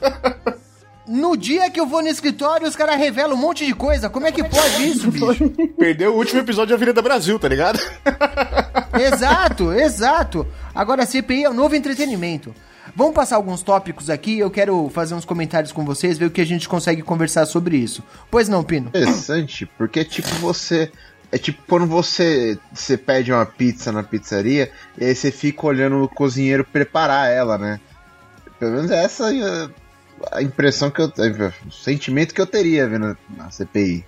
No 1.07 1.35
dia 1.35 1.71
que 1.71 1.79
eu 1.79 1.87
vou 1.87 2.03
no 2.03 2.07
escritório, 2.07 2.67
os 2.67 2.75
caras 2.75 2.97
revelam 2.97 3.35
um 3.35 3.39
monte 3.41 3.65
de 3.65 3.73
coisa. 3.73 4.11
Como 4.11 4.27
é 4.27 4.31
que 4.31 4.43
pode 4.43 4.87
isso, 4.87 5.09
bicho? 5.11 5.49
Perdeu 5.75 6.13
o 6.13 6.17
último 6.17 6.41
episódio 6.41 6.67
de 6.67 6.73
Avenida 6.75 7.01
Brasil, 7.01 7.39
tá 7.39 7.47
ligado? 7.47 7.79
exato, 8.93 9.73
exato. 9.73 10.45
Agora 10.73 11.01
a 11.01 11.05
CPI 11.07 11.45
é 11.45 11.49
o 11.49 11.53
novo 11.53 11.75
entretenimento. 11.75 12.53
Vamos 12.95 13.13
passar 13.13 13.35
alguns 13.35 13.61
tópicos 13.61 14.09
aqui, 14.09 14.39
eu 14.39 14.49
quero 14.51 14.89
fazer 14.93 15.13
uns 15.15 15.25
comentários 15.25 15.71
com 15.71 15.85
vocês, 15.85 16.17
ver 16.17 16.25
o 16.25 16.31
que 16.31 16.41
a 16.41 16.45
gente 16.45 16.67
consegue 16.67 17.01
conversar 17.01 17.45
sobre 17.45 17.77
isso. 17.77 18.03
Pois 18.29 18.49
não, 18.49 18.63
Pino? 18.63 18.87
Interessante, 18.89 19.65
porque 19.77 20.03
tipo 20.05 20.29
você. 20.35 20.91
É 21.31 21.37
tipo 21.37 21.61
quando 21.67 21.85
você, 21.85 22.57
você 22.73 22.97
pede 22.97 23.31
uma 23.31 23.45
pizza 23.45 23.91
na 23.91 24.01
pizzaria 24.01 24.71
e 24.97 25.05
aí 25.05 25.13
você 25.13 25.31
fica 25.31 25.67
olhando 25.67 26.01
o 26.03 26.09
cozinheiro 26.09 26.63
preparar 26.65 27.29
ela, 27.31 27.55
né? 27.57 27.79
Pelo 28.59 28.71
menos 28.71 28.89
essa 28.89 29.31
é 29.33 29.41
a- 29.43 29.69
a 30.31 30.41
impressão 30.41 30.89
que 30.89 30.99
eu. 30.99 31.11
O 31.67 31.71
sentimento 31.71 32.33
que 32.33 32.41
eu 32.41 32.47
teria 32.47 32.87
vendo 32.89 33.15
a 33.37 33.51
CPI. 33.51 34.03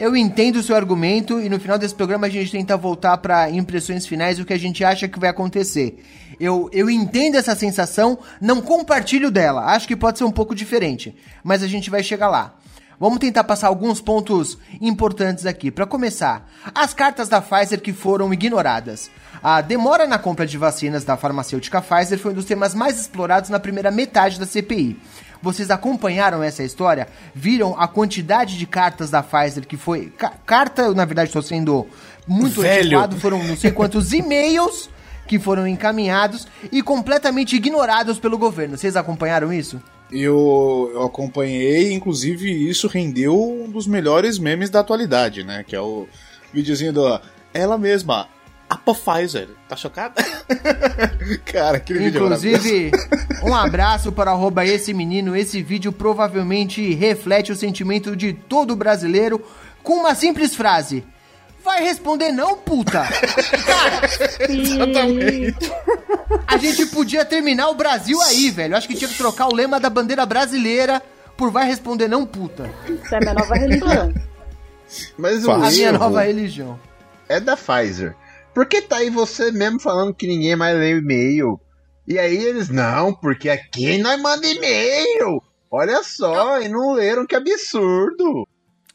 Eu 0.00 0.16
entendo 0.16 0.56
o 0.56 0.62
seu 0.62 0.74
argumento 0.74 1.42
e 1.42 1.50
no 1.50 1.60
final 1.60 1.76
desse 1.76 1.94
programa 1.94 2.26
a 2.26 2.30
gente 2.30 2.50
tenta 2.50 2.74
voltar 2.74 3.18
para 3.18 3.50
impressões 3.50 4.06
finais 4.06 4.38
o 4.38 4.46
que 4.46 4.54
a 4.54 4.58
gente 4.58 4.82
acha 4.82 5.06
que 5.06 5.20
vai 5.20 5.28
acontecer. 5.28 6.02
Eu, 6.40 6.70
eu 6.72 6.88
entendo 6.88 7.36
essa 7.36 7.54
sensação, 7.54 8.18
não 8.40 8.62
compartilho 8.62 9.30
dela. 9.30 9.66
Acho 9.66 9.86
que 9.86 9.94
pode 9.94 10.16
ser 10.16 10.24
um 10.24 10.32
pouco 10.32 10.54
diferente, 10.54 11.14
mas 11.44 11.62
a 11.62 11.66
gente 11.66 11.90
vai 11.90 12.02
chegar 12.02 12.30
lá. 12.30 12.54
Vamos 12.98 13.18
tentar 13.18 13.44
passar 13.44 13.68
alguns 13.68 14.00
pontos 14.00 14.56
importantes 14.80 15.44
aqui. 15.44 15.70
Para 15.70 15.84
começar, 15.84 16.50
as 16.74 16.94
cartas 16.94 17.28
da 17.28 17.42
Pfizer 17.42 17.82
que 17.82 17.92
foram 17.92 18.32
ignoradas. 18.32 19.10
A 19.42 19.60
demora 19.60 20.06
na 20.06 20.18
compra 20.18 20.46
de 20.46 20.56
vacinas 20.56 21.04
da 21.04 21.16
farmacêutica 21.16 21.80
Pfizer 21.82 22.18
foi 22.18 22.32
um 22.32 22.36
dos 22.36 22.46
temas 22.46 22.74
mais 22.74 22.98
explorados 22.98 23.50
na 23.50 23.60
primeira 23.60 23.90
metade 23.90 24.40
da 24.40 24.46
CPI. 24.46 24.98
Vocês 25.42 25.70
acompanharam 25.70 26.42
essa 26.42 26.62
história? 26.62 27.08
Viram 27.34 27.74
a 27.78 27.88
quantidade 27.88 28.58
de 28.58 28.66
cartas 28.66 29.10
da 29.10 29.22
Pfizer 29.22 29.66
que 29.66 29.76
foi. 29.76 30.12
Ca- 30.16 30.32
carta, 30.44 30.82
eu, 30.82 30.94
na 30.94 31.04
verdade, 31.04 31.28
estou 31.28 31.42
sendo 31.42 31.86
muito 32.26 32.60
Velho. 32.60 32.82
antiquado, 32.98 33.16
foram 33.18 33.42
não 33.42 33.56
sei 33.56 33.70
quantos 33.70 34.12
e-mails 34.14 34.90
que 35.26 35.38
foram 35.38 35.66
encaminhados 35.66 36.46
e 36.72 36.82
completamente 36.82 37.54
ignorados 37.56 38.18
pelo 38.18 38.36
governo. 38.36 38.76
Vocês 38.76 38.96
acompanharam 38.96 39.52
isso? 39.52 39.80
Eu, 40.12 40.90
eu 40.92 41.04
acompanhei, 41.04 41.92
inclusive 41.92 42.50
isso 42.68 42.88
rendeu 42.88 43.40
um 43.40 43.70
dos 43.70 43.86
melhores 43.86 44.38
memes 44.40 44.68
da 44.68 44.80
atualidade, 44.80 45.44
né? 45.44 45.64
Que 45.66 45.76
é 45.76 45.80
o 45.80 46.08
videozinho 46.52 46.92
do 46.92 47.20
ela 47.54 47.78
mesma, 47.78 48.28
a 48.70 48.76
Pfizer. 48.76 49.48
Tá 49.68 49.74
chocada? 49.74 50.24
Cara, 51.44 51.78
aquele 51.78 51.98
vídeo 51.98 52.18
é 52.18 52.22
maravilhoso. 52.22 52.68
Inclusive, 52.68 52.92
um 53.42 53.52
abraço 53.52 54.12
para 54.14 54.30
arroba 54.30 54.64
esse 54.64 54.94
menino. 54.94 55.34
Esse 55.34 55.60
vídeo 55.60 55.90
provavelmente 55.90 56.94
reflete 56.94 57.50
o 57.50 57.56
sentimento 57.56 58.14
de 58.14 58.32
todo 58.32 58.76
brasileiro 58.76 59.44
com 59.82 59.94
uma 59.94 60.14
simples 60.14 60.54
frase. 60.54 61.04
Vai 61.64 61.82
responder 61.82 62.30
não, 62.30 62.56
puta? 62.56 63.04
Cara, 63.66 64.00
Exatamente. 64.48 65.70
a 66.46 66.56
gente 66.56 66.86
podia 66.86 67.24
terminar 67.24 67.68
o 67.68 67.74
Brasil 67.74 68.20
aí, 68.22 68.50
velho. 68.50 68.76
Acho 68.76 68.88
que 68.88 68.94
tinha 68.94 69.10
que 69.10 69.18
trocar 69.18 69.48
o 69.48 69.54
lema 69.54 69.78
da 69.78 69.90
bandeira 69.90 70.24
brasileira 70.24 71.02
por 71.36 71.50
vai 71.50 71.66
responder 71.66 72.08
não, 72.08 72.24
puta. 72.24 72.70
Isso 72.88 73.14
é 73.14 73.18
a 73.18 73.20
minha 73.20 73.34
nova 73.34 73.54
religião. 73.54 74.14
Mas 75.18 75.44
o. 75.44 75.50
A 75.50 75.70
minha 75.70 75.92
nova 75.92 76.22
religião. 76.22 76.78
é 77.28 77.38
da 77.40 77.56
Pfizer. 77.56 78.14
Por 78.54 78.66
que 78.66 78.82
tá 78.82 78.96
aí 78.96 79.10
você 79.10 79.50
mesmo 79.52 79.80
falando 79.80 80.14
que 80.14 80.26
ninguém 80.26 80.56
mais 80.56 80.76
lê 80.76 80.96
e-mail? 80.96 81.60
E 82.06 82.18
aí 82.18 82.36
eles, 82.36 82.68
não, 82.68 83.14
porque 83.14 83.48
aqui 83.48 83.98
nós 83.98 84.20
manda 84.20 84.46
e-mail. 84.46 85.42
Olha 85.70 86.02
só, 86.02 86.60
e 86.60 86.68
não 86.68 86.92
leram, 86.92 87.26
que 87.26 87.36
absurdo. 87.36 88.46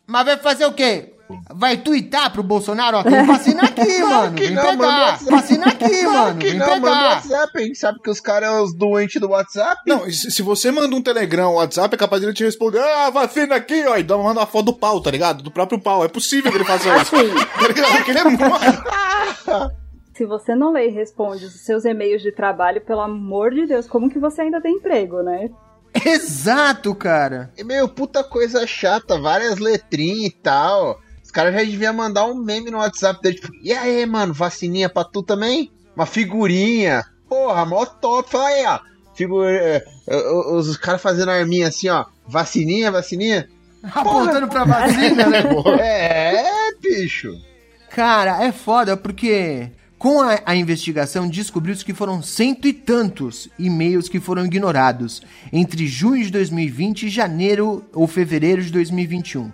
Mas 0.05 0.25
vai 0.25 0.37
fazer 0.37 0.65
o 0.65 0.73
quê? 0.73 1.14
Vai 1.53 1.77
tuitar 1.77 2.31
pro 2.31 2.43
Bolsonaro, 2.43 2.97
ó, 2.97 3.03
tem 3.03 3.25
vacina 3.25 3.63
aqui, 3.63 3.99
mano. 4.03 4.37
Vem 4.37 4.51
não, 4.51 4.63
pegar. 4.63 5.17
Vacina 5.23 5.65
aqui, 5.67 6.01
mano. 6.03 6.39
Vem 6.39 6.53
não, 6.55 6.67
manda 6.67 6.81
pegar. 6.81 7.09
WhatsApp, 7.15 7.51
a 7.55 7.61
gente 7.61 7.77
sabe 7.79 7.99
que 8.01 8.09
os 8.09 8.19
caras 8.19 8.49
são 8.49 8.63
os 8.63 8.75
doentes 8.75 9.19
do 9.21 9.29
WhatsApp. 9.29 9.81
Não, 9.87 10.05
e 10.07 10.13
se 10.13 10.41
você 10.41 10.71
manda 10.71 10.95
um 10.95 11.01
telegram, 11.01 11.51
um 11.53 11.55
WhatsApp, 11.55 11.95
é 11.95 11.97
capaz 11.97 12.21
dele 12.21 12.33
te 12.33 12.43
responder, 12.43 12.79
ah, 12.79 13.09
vacina 13.09 13.55
aqui, 13.55 13.85
ó, 13.87 13.97
e 13.97 14.03
dá- 14.03 14.17
manda 14.17 14.39
uma 14.41 14.45
foto 14.47 14.65
do 14.65 14.73
pau, 14.73 15.01
tá 15.01 15.09
ligado? 15.11 15.41
Do 15.43 15.51
próprio 15.51 15.79
pau. 15.81 16.03
É 16.05 16.07
possível 16.07 16.51
que 16.51 16.57
ele 16.57 16.65
faça 16.65 16.87
isso. 17.01 17.15
Assim, 17.15 17.27
Tá 17.59 17.67
ligado? 17.67 17.91
Porque 17.95 18.11
ele 18.11 18.19
é 18.19 18.23
mole. 18.29 19.71
se 20.15 20.25
você 20.25 20.55
não 20.55 20.71
lê 20.71 20.89
e 20.89 20.91
responde 20.91 21.45
os 21.45 21.65
seus 21.65 21.85
e-mails 21.85 22.21
de 22.21 22.31
trabalho, 22.31 22.81
pelo 22.81 23.01
amor 23.01 23.51
de 23.51 23.65
Deus, 23.65 23.87
como 23.87 24.09
que 24.09 24.19
você 24.19 24.41
ainda 24.43 24.61
tem 24.61 24.75
emprego, 24.75 25.21
né? 25.23 25.49
Exato, 26.05 26.93
cara. 26.93 27.51
É 27.57 27.63
meio 27.63 27.87
puta 27.87 28.23
coisa 28.23 28.65
chata, 28.67 29.19
várias 29.19 29.57
letrinhas 29.59 30.25
e 30.31 30.35
tal. 30.41 30.99
Caras 31.35 31.53
já 31.53 31.59
deviam 31.59 31.93
mandar 31.93 32.25
um 32.27 32.33
meme 32.35 32.71
no 32.71 32.77
WhatsApp 32.77 33.21
dele, 33.21 33.35
tipo, 33.35 33.51
e 33.61 33.73
aí, 33.73 34.05
mano, 34.05 34.33
vacininha 34.33 34.87
pra 34.87 35.03
tu 35.03 35.21
também? 35.21 35.69
Uma 35.93 36.05
figurinha. 36.05 37.03
Porra, 37.27 37.65
mó 37.65 37.85
top. 37.85 38.29
Fala 38.31 38.47
aí, 38.47 38.65
ó. 38.65 38.79
Figu- 39.13 39.43
é, 39.43 39.83
é, 40.07 40.29
os, 40.31 40.69
os 40.69 40.77
caras 40.77 41.01
fazendo 41.01 41.31
arminha 41.31 41.67
assim, 41.67 41.89
ó. 41.89 42.05
Vacininha, 42.25 42.89
vacininha. 42.89 43.49
Apontando 43.83 44.47
pra 44.47 44.63
vacina, 44.63 45.27
né? 45.27 45.43
É, 45.81 46.71
bicho. 46.81 47.33
Cara, 47.89 48.41
é 48.41 48.53
foda 48.53 48.95
porque 48.95 49.69
com 49.99 50.21
a, 50.21 50.39
a 50.45 50.55
investigação 50.55 51.27
descobriu-se 51.27 51.83
que 51.83 51.93
foram 51.93 52.21
cento 52.21 52.65
e 52.65 52.71
tantos 52.71 53.49
e-mails 53.59 54.07
que 54.07 54.21
foram 54.21 54.45
ignorados 54.45 55.21
entre 55.51 55.85
junho 55.85 56.23
de 56.23 56.31
2020 56.31 57.03
e 57.07 57.09
janeiro 57.09 57.83
ou 57.93 58.07
fevereiro 58.07 58.61
de 58.63 58.71
2021. 58.71 59.51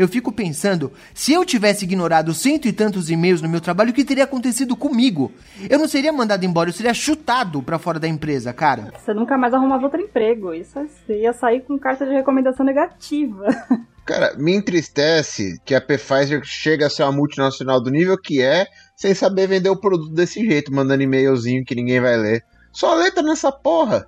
Eu 0.00 0.08
fico 0.08 0.32
pensando, 0.32 0.90
se 1.12 1.34
eu 1.34 1.44
tivesse 1.44 1.84
ignorado 1.84 2.32
cento 2.32 2.66
e 2.66 2.72
tantos 2.72 3.10
e-mails 3.10 3.42
no 3.42 3.48
meu 3.50 3.60
trabalho, 3.60 3.90
o 3.90 3.92
que 3.92 4.02
teria 4.02 4.24
acontecido 4.24 4.74
comigo? 4.74 5.30
Eu 5.68 5.78
não 5.78 5.86
seria 5.86 6.10
mandado 6.10 6.42
embora, 6.42 6.70
eu 6.70 6.72
seria 6.72 6.94
chutado 6.94 7.62
pra 7.62 7.78
fora 7.78 8.00
da 8.00 8.08
empresa, 8.08 8.50
cara. 8.50 8.94
Você 8.98 9.12
nunca 9.12 9.36
mais 9.36 9.52
arrumava 9.52 9.84
outro 9.84 10.00
emprego. 10.00 10.54
Isso 10.54 10.78
é, 10.78 10.86
você 10.86 11.20
ia 11.20 11.34
sair 11.34 11.60
com 11.60 11.78
carta 11.78 12.06
de 12.06 12.14
recomendação 12.14 12.64
negativa. 12.64 13.44
Cara, 14.06 14.34
me 14.38 14.54
entristece 14.54 15.60
que 15.66 15.74
a 15.74 15.82
Pfizer 15.82 16.40
chega 16.44 16.86
a 16.86 16.90
ser 16.90 17.02
uma 17.02 17.12
multinacional 17.12 17.78
do 17.78 17.90
nível 17.90 18.16
que 18.16 18.40
é, 18.40 18.68
sem 18.96 19.14
saber 19.14 19.48
vender 19.48 19.68
o 19.68 19.78
produto 19.78 20.14
desse 20.14 20.42
jeito, 20.42 20.72
mandando 20.72 21.02
e-mailzinho 21.02 21.62
que 21.62 21.74
ninguém 21.74 22.00
vai 22.00 22.16
ler. 22.16 22.42
Só 22.72 22.94
letra 22.94 23.22
nessa 23.22 23.52
porra. 23.52 24.06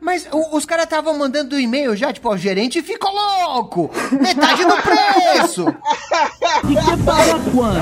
Mas 0.00 0.26
o- 0.32 0.56
os 0.56 0.64
caras 0.64 0.84
estavam 0.84 1.16
mandando 1.18 1.58
e-mail 1.58 1.94
já, 1.96 2.12
tipo, 2.12 2.28
ó, 2.28 2.34
o 2.34 2.38
gerente 2.38 2.82
ficou 2.82 3.10
louco! 3.12 3.90
Metade 4.12 4.64
do 4.64 4.76
preço! 4.82 5.64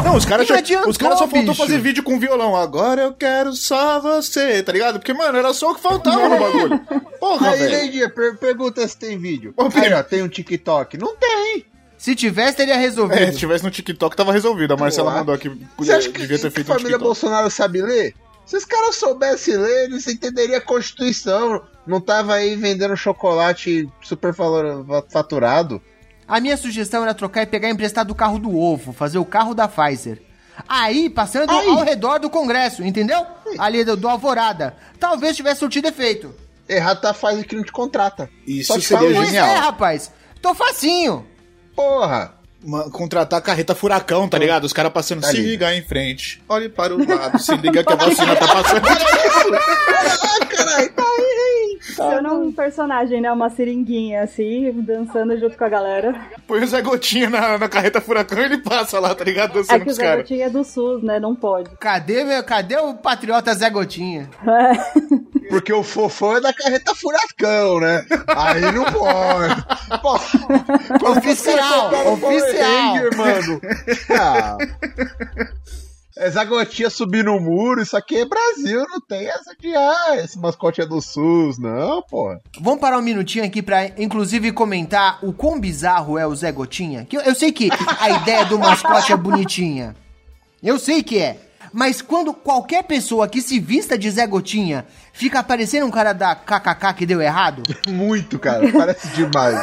Não, 0.04 0.16
os 0.16 0.24
caras 0.24 0.46
Que 0.46 0.52
já- 0.52 0.58
adiantou, 0.58 0.90
os 0.90 0.96
caras 0.96 1.18
só 1.18 1.26
faltou 1.28 1.50
bicho? 1.54 1.62
fazer 1.62 1.78
vídeo 1.80 2.02
com 2.02 2.18
violão. 2.18 2.54
Agora 2.56 3.02
eu 3.02 3.12
quero 3.12 3.52
só 3.52 4.00
você, 4.00 4.62
tá 4.62 4.72
ligado? 4.72 4.98
Porque, 4.98 5.12
mano, 5.12 5.38
era 5.38 5.52
só 5.54 5.70
o 5.70 5.74
que 5.74 5.80
faltava 5.80 6.28
no 6.28 6.38
bagulho. 6.38 6.80
Porra, 7.20 7.50
Aí. 7.50 7.60
Leidia, 7.66 8.08
per 8.10 8.36
pergunta 8.38 8.86
se 8.86 8.96
tem 8.96 9.18
vídeo. 9.18 9.54
Ô, 9.56 9.68
Aí, 9.74 9.92
ó, 9.92 10.02
tem 10.02 10.22
um 10.22 10.28
TikTok? 10.28 10.96
Não 10.98 11.16
tem. 11.16 11.64
Se 11.96 12.14
tivesse, 12.14 12.56
teria 12.56 12.76
resolvido. 12.76 13.18
É, 13.22 13.32
se 13.32 13.38
tivesse 13.38 13.64
no 13.64 13.70
TikTok, 13.70 14.14
tava 14.14 14.32
resolvido. 14.32 14.74
A 14.74 14.76
Marcela 14.76 15.06
Porra. 15.10 15.18
mandou 15.20 15.34
aqui. 15.34 15.50
Você 15.78 15.92
acha 15.92 16.10
que, 16.10 16.18
devia 16.18 16.38
ter 16.38 16.48
que 16.48 16.54
feito 16.54 16.70
a 16.70 16.74
um 16.74 16.78
família 16.78 16.98
TikTok. 16.98 17.04
Bolsonaro 17.04 17.50
sabe 17.50 17.80
ler? 17.80 18.14
Se 18.46 18.56
os 18.56 18.64
caras 18.64 18.96
soubessem 18.96 19.56
ler, 19.56 19.84
eles 19.84 20.06
entenderiam 20.06 20.58
a 20.58 20.60
Constituição. 20.60 21.62
Não 21.86 22.00
tava 22.00 22.34
aí 22.34 22.56
vendendo 22.56 22.96
chocolate 22.96 23.88
super 24.02 24.34
faturado. 25.10 25.80
A 26.26 26.40
minha 26.40 26.56
sugestão 26.56 27.02
era 27.02 27.14
trocar 27.14 27.42
e 27.42 27.46
pegar 27.46 27.68
emprestado 27.70 28.10
o 28.10 28.14
carro 28.14 28.38
do 28.38 28.56
ovo, 28.56 28.92
fazer 28.92 29.18
o 29.18 29.24
carro 29.24 29.54
da 29.54 29.68
Pfizer. 29.68 30.22
Aí, 30.68 31.10
passando 31.10 31.50
Aí. 31.50 31.68
ao 31.68 31.82
redor 31.84 32.18
do 32.18 32.30
Congresso, 32.30 32.82
entendeu? 32.84 33.26
Ali 33.58 33.84
do, 33.84 33.96
do 33.96 34.08
Alvorada. 34.08 34.76
Talvez 35.00 35.36
tivesse 35.36 35.60
surtido 35.60 35.88
efeito. 35.88 36.34
Errado 36.68 37.00
tá 37.00 37.12
faz 37.12 37.42
que 37.44 37.56
não 37.56 37.64
te 37.64 37.72
contrata. 37.72 38.30
Isso 38.46 38.68
Só 38.72 38.78
te 38.78 38.84
seria 38.86 39.02
falo 39.02 39.14
Pois 39.14 39.26
genial. 39.26 39.46
é, 39.46 39.54
rapaz. 39.56 40.12
Tô 40.40 40.54
facinho. 40.54 41.26
Porra. 41.74 42.34
Ma- 42.64 42.90
Contratar 42.90 43.38
a 43.38 43.42
carreta 43.42 43.74
furacão, 43.74 44.28
tá 44.28 44.38
ligado? 44.38 44.64
Os 44.64 44.72
caras 44.72 44.92
passando, 44.92 45.20
Tá 45.20 45.28
se 45.28 45.36
liga 45.36 45.68
aí 45.68 45.78
em 45.78 45.82
frente. 45.82 46.42
Olhe 46.48 46.68
para 46.68 46.94
o 46.94 46.98
lado, 47.06 47.38
se 47.38 47.54
liga 47.56 47.84
que 47.84 47.92
a 47.92 47.96
vacina 47.96 48.34
tá 48.36 48.46
passando. 48.48 48.82
Ah, 50.22 50.46
caralho, 50.46 50.92
tá 50.92 51.02
aí. 51.02 51.63
Se 51.84 52.00
eu 52.00 52.22
não 52.22 52.44
um 52.44 52.52
personagem, 52.52 53.20
né? 53.20 53.30
Uma 53.30 53.50
seringuinha, 53.50 54.22
assim, 54.22 54.72
dançando 54.82 55.38
junto 55.38 55.56
com 55.56 55.64
a 55.64 55.68
galera. 55.68 56.14
Põe 56.46 56.62
o 56.62 56.66
Zé 56.66 56.80
Gotinha 56.80 57.28
na, 57.28 57.58
na 57.58 57.68
carreta 57.68 58.00
furacão 58.00 58.38
e 58.40 58.44
ele 58.44 58.58
passa 58.58 58.98
lá, 58.98 59.14
tá 59.14 59.22
ligado? 59.22 59.50
É 59.50 59.54
Dançando 59.54 59.78
que 59.80 59.84
com 59.84 59.90
o 59.90 59.94
Zé. 59.94 60.16
Gotinha 60.16 60.46
é 60.46 60.50
do 60.50 60.64
SUS, 60.64 61.02
né? 61.02 61.20
Não 61.20 61.34
pode. 61.34 61.70
Cadê, 61.78 62.24
meu, 62.24 62.42
cadê 62.42 62.76
o 62.78 62.94
patriota 62.94 63.54
Zé 63.54 63.68
Gotinha? 63.68 64.30
Porque 65.50 65.72
o 65.72 65.82
fofão 65.82 66.36
é 66.36 66.40
da 66.40 66.52
carreta 66.52 66.94
furacão, 66.94 67.80
né? 67.80 68.04
Aí 68.28 68.72
não 68.72 68.84
pode. 68.84 69.64
Pô, 70.00 71.10
Oficial, 71.10 71.90
Power 71.90 72.12
oficial. 72.12 72.94
Ranger, 72.94 73.16
mano. 73.16 73.60
Ah. 74.10 74.56
Essa 76.16 76.44
gotinha 76.44 76.88
subir 76.88 77.24
no 77.24 77.40
muro, 77.40 77.82
isso 77.82 77.96
aqui 77.96 78.18
é 78.18 78.24
Brasil, 78.24 78.86
não 78.88 79.00
tem 79.00 79.26
essa 79.26 79.54
de 79.58 79.74
ah, 79.74 80.16
esse 80.16 80.38
mascote 80.38 80.80
é 80.80 80.86
do 80.86 81.00
SUS, 81.00 81.58
não, 81.58 82.02
porra. 82.02 82.40
Vamos 82.60 82.78
parar 82.78 82.98
um 82.98 83.02
minutinho 83.02 83.44
aqui 83.44 83.60
pra, 83.60 83.86
inclusive, 83.98 84.52
comentar 84.52 85.18
o 85.22 85.32
quão 85.32 85.58
bizarro 85.58 86.16
é 86.16 86.24
o 86.24 86.34
Zé 86.34 86.52
Gotinha. 86.52 87.04
Que 87.04 87.16
eu, 87.16 87.20
eu 87.22 87.34
sei 87.34 87.50
que 87.50 87.68
a 87.98 88.10
ideia 88.10 88.44
do 88.44 88.58
mascote 88.58 89.12
é 89.12 89.16
bonitinha. 89.16 89.96
Eu 90.62 90.78
sei 90.78 91.02
que 91.02 91.18
é. 91.18 91.36
Mas 91.72 92.00
quando 92.00 92.32
qualquer 92.32 92.84
pessoa 92.84 93.26
que 93.26 93.42
se 93.42 93.58
vista 93.58 93.98
de 93.98 94.08
Zé 94.08 94.24
Gotinha 94.28 94.86
fica 95.12 95.42
parecendo 95.42 95.86
um 95.86 95.90
cara 95.90 96.12
da 96.12 96.32
KKK 96.36 96.94
que 96.96 97.04
deu 97.04 97.20
errado, 97.20 97.64
Muito, 97.90 98.38
cara, 98.38 98.70
parece 98.70 99.08
demais. 99.08 99.58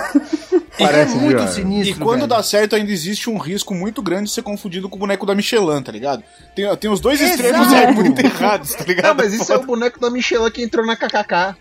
É 0.80 0.86
Parece 0.86 1.16
muito 1.16 1.30
demais. 1.38 1.52
sinistro. 1.52 1.96
E 1.96 2.00
quando 2.00 2.20
velho. 2.20 2.28
dá 2.28 2.42
certo, 2.44 2.76
ainda 2.76 2.92
existe 2.92 3.30
um 3.30 3.38
risco 3.38 3.74
muito 3.74 4.02
grande 4.02 4.26
de 4.26 4.32
ser 4.32 4.42
confundido 4.42 4.88
com 4.90 4.96
o 4.96 5.00
boneco 5.00 5.26
da 5.26 5.36
Michelin, 5.36 5.82
tá 5.84 5.92
ligado? 5.92 6.24
Tem, 6.56 6.76
tem 6.78 6.90
os 6.92 7.00
dois 7.00 7.20
Exato. 7.22 7.36
extremos 7.42 7.74
aí 7.74 7.92
muito 7.94 8.20
errados, 8.20 8.74
tá 8.74 8.84
ligado? 8.84 9.08
Não, 9.08 9.16
mas 9.16 9.34
isso 9.34 9.52
é 9.52 9.58
o 9.58 9.64
boneco 9.66 10.00
da 10.00 10.10
Michelin 10.10 10.50
que 10.50 10.64
entrou 10.64 10.86
na 10.86 10.96
KKK. 10.96 11.56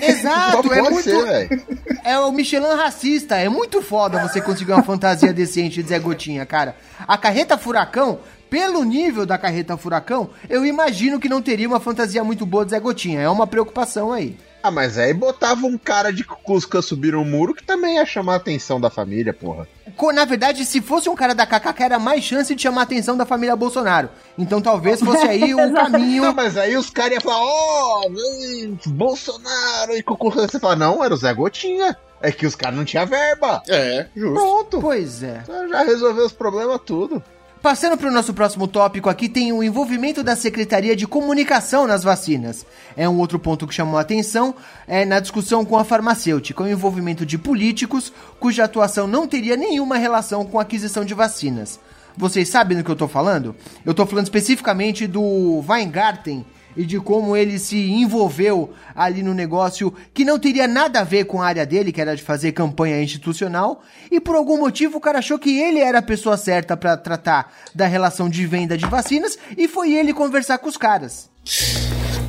Exato, 0.00 0.72
é 0.72 0.82
muito. 0.82 1.02
ser, 1.02 1.22
velho. 1.24 1.62
É 2.04 2.18
o 2.18 2.32
Michelin 2.32 2.74
racista. 2.76 3.36
É 3.36 3.48
muito 3.48 3.82
foda 3.82 4.20
você 4.26 4.40
conseguir 4.40 4.72
uma 4.72 4.82
fantasia 4.82 5.32
decente 5.32 5.82
de 5.82 5.88
Zé 5.88 5.98
Gotinha, 5.98 6.46
cara. 6.46 6.76
A 7.06 7.18
carreta 7.18 7.58
furacão, 7.58 8.20
pelo 8.48 8.82
nível 8.84 9.26
da 9.26 9.36
carreta 9.36 9.76
furacão, 9.76 10.30
eu 10.48 10.64
imagino 10.64 11.20
que 11.20 11.28
não 11.28 11.42
teria 11.42 11.68
uma 11.68 11.80
fantasia 11.80 12.24
muito 12.24 12.46
boa 12.46 12.64
de 12.64 12.70
Zé 12.70 12.80
Gotinha. 12.80 13.20
É 13.20 13.28
uma 13.28 13.46
preocupação 13.46 14.12
aí. 14.12 14.36
Ah, 14.66 14.70
mas 14.72 14.98
aí 14.98 15.14
botava 15.14 15.64
um 15.64 15.78
cara 15.78 16.12
de 16.12 16.24
Cusca 16.24 16.82
subir 16.82 17.14
um 17.14 17.24
muro 17.24 17.54
que 17.54 17.62
também 17.62 17.96
ia 17.96 18.04
chamar 18.04 18.32
a 18.32 18.36
atenção 18.36 18.80
da 18.80 18.90
família, 18.90 19.32
porra. 19.32 19.68
Na 20.12 20.24
verdade, 20.24 20.64
se 20.64 20.80
fosse 20.80 21.08
um 21.08 21.14
cara 21.14 21.36
da 21.36 21.46
KKK, 21.46 21.84
era 21.84 21.98
mais 22.00 22.24
chance 22.24 22.52
de 22.52 22.60
chamar 22.60 22.80
a 22.80 22.84
atenção 22.84 23.16
da 23.16 23.24
família 23.24 23.54
Bolsonaro. 23.54 24.08
Então 24.36 24.60
talvez 24.60 24.98
fosse 25.00 25.24
aí 25.24 25.54
o 25.54 25.70
Não, 25.70 25.72
caminho. 25.72 26.34
mas 26.34 26.56
aí 26.56 26.76
os 26.76 26.90
caras 26.90 27.12
iam 27.12 27.20
falar, 27.20 27.38
ó, 27.40 28.08
hum, 28.08 28.76
Bolsonaro, 28.86 29.96
e 29.96 30.02
Cucu, 30.02 30.30
você 30.30 30.58
fala, 30.58 30.74
não, 30.74 31.04
era 31.04 31.14
o 31.14 31.16
Zé 31.16 31.32
Gotinha. 31.32 31.96
É 32.20 32.32
que 32.32 32.44
os 32.46 32.56
caras 32.56 32.76
não 32.76 32.84
tinham 32.84 33.06
verba. 33.06 33.62
É, 33.68 34.06
justo. 34.16 34.34
Pronto. 34.34 34.80
Pois 34.80 35.22
é. 35.22 35.44
Já 35.70 35.84
resolveu 35.84 36.24
os 36.24 36.32
problemas 36.32 36.80
tudo. 36.84 37.22
Passando 37.66 37.98
para 37.98 38.08
o 38.08 38.12
nosso 38.12 38.32
próximo 38.32 38.68
tópico 38.68 39.10
aqui, 39.10 39.28
tem 39.28 39.52
o 39.52 39.60
envolvimento 39.60 40.22
da 40.22 40.36
Secretaria 40.36 40.94
de 40.94 41.04
Comunicação 41.04 41.84
nas 41.84 42.04
vacinas. 42.04 42.64
É 42.96 43.08
um 43.08 43.18
outro 43.18 43.40
ponto 43.40 43.66
que 43.66 43.74
chamou 43.74 43.98
a 43.98 44.02
atenção 44.02 44.54
é, 44.86 45.04
na 45.04 45.18
discussão 45.18 45.64
com 45.64 45.76
a 45.76 45.82
farmacêutica, 45.82 46.62
o 46.62 46.68
envolvimento 46.68 47.26
de 47.26 47.36
políticos 47.36 48.12
cuja 48.38 48.62
atuação 48.62 49.08
não 49.08 49.26
teria 49.26 49.56
nenhuma 49.56 49.96
relação 49.96 50.44
com 50.44 50.60
a 50.60 50.62
aquisição 50.62 51.04
de 51.04 51.12
vacinas. 51.12 51.80
Vocês 52.16 52.48
sabem 52.48 52.78
do 52.78 52.84
que 52.84 52.90
eu 52.92 52.94
tô 52.94 53.08
falando? 53.08 53.52
Eu 53.84 53.92
tô 53.92 54.06
falando 54.06 54.26
especificamente 54.26 55.08
do 55.08 55.64
Weingarten 55.68 56.46
e 56.76 56.84
de 56.84 57.00
como 57.00 57.36
ele 57.36 57.58
se 57.58 57.90
envolveu 57.90 58.70
ali 58.94 59.22
no 59.22 59.32
negócio 59.32 59.92
que 60.12 60.24
não 60.24 60.38
teria 60.38 60.68
nada 60.68 61.00
a 61.00 61.04
ver 61.04 61.24
com 61.24 61.40
a 61.40 61.46
área 61.46 61.64
dele, 61.64 61.92
que 61.92 62.00
era 62.00 62.14
de 62.14 62.22
fazer 62.22 62.52
campanha 62.52 63.02
institucional, 63.02 63.82
e 64.10 64.20
por 64.20 64.36
algum 64.36 64.58
motivo 64.58 64.98
o 64.98 65.00
cara 65.00 65.18
achou 65.18 65.38
que 65.38 65.58
ele 65.58 65.80
era 65.80 65.98
a 65.98 66.02
pessoa 66.02 66.36
certa 66.36 66.76
pra 66.76 66.96
tratar 66.96 67.52
da 67.74 67.86
relação 67.86 68.28
de 68.28 68.46
venda 68.46 68.76
de 68.76 68.86
vacinas 68.86 69.38
e 69.56 69.66
foi 69.66 69.94
ele 69.94 70.12
conversar 70.12 70.58
com 70.58 70.68
os 70.68 70.76
caras. 70.76 71.30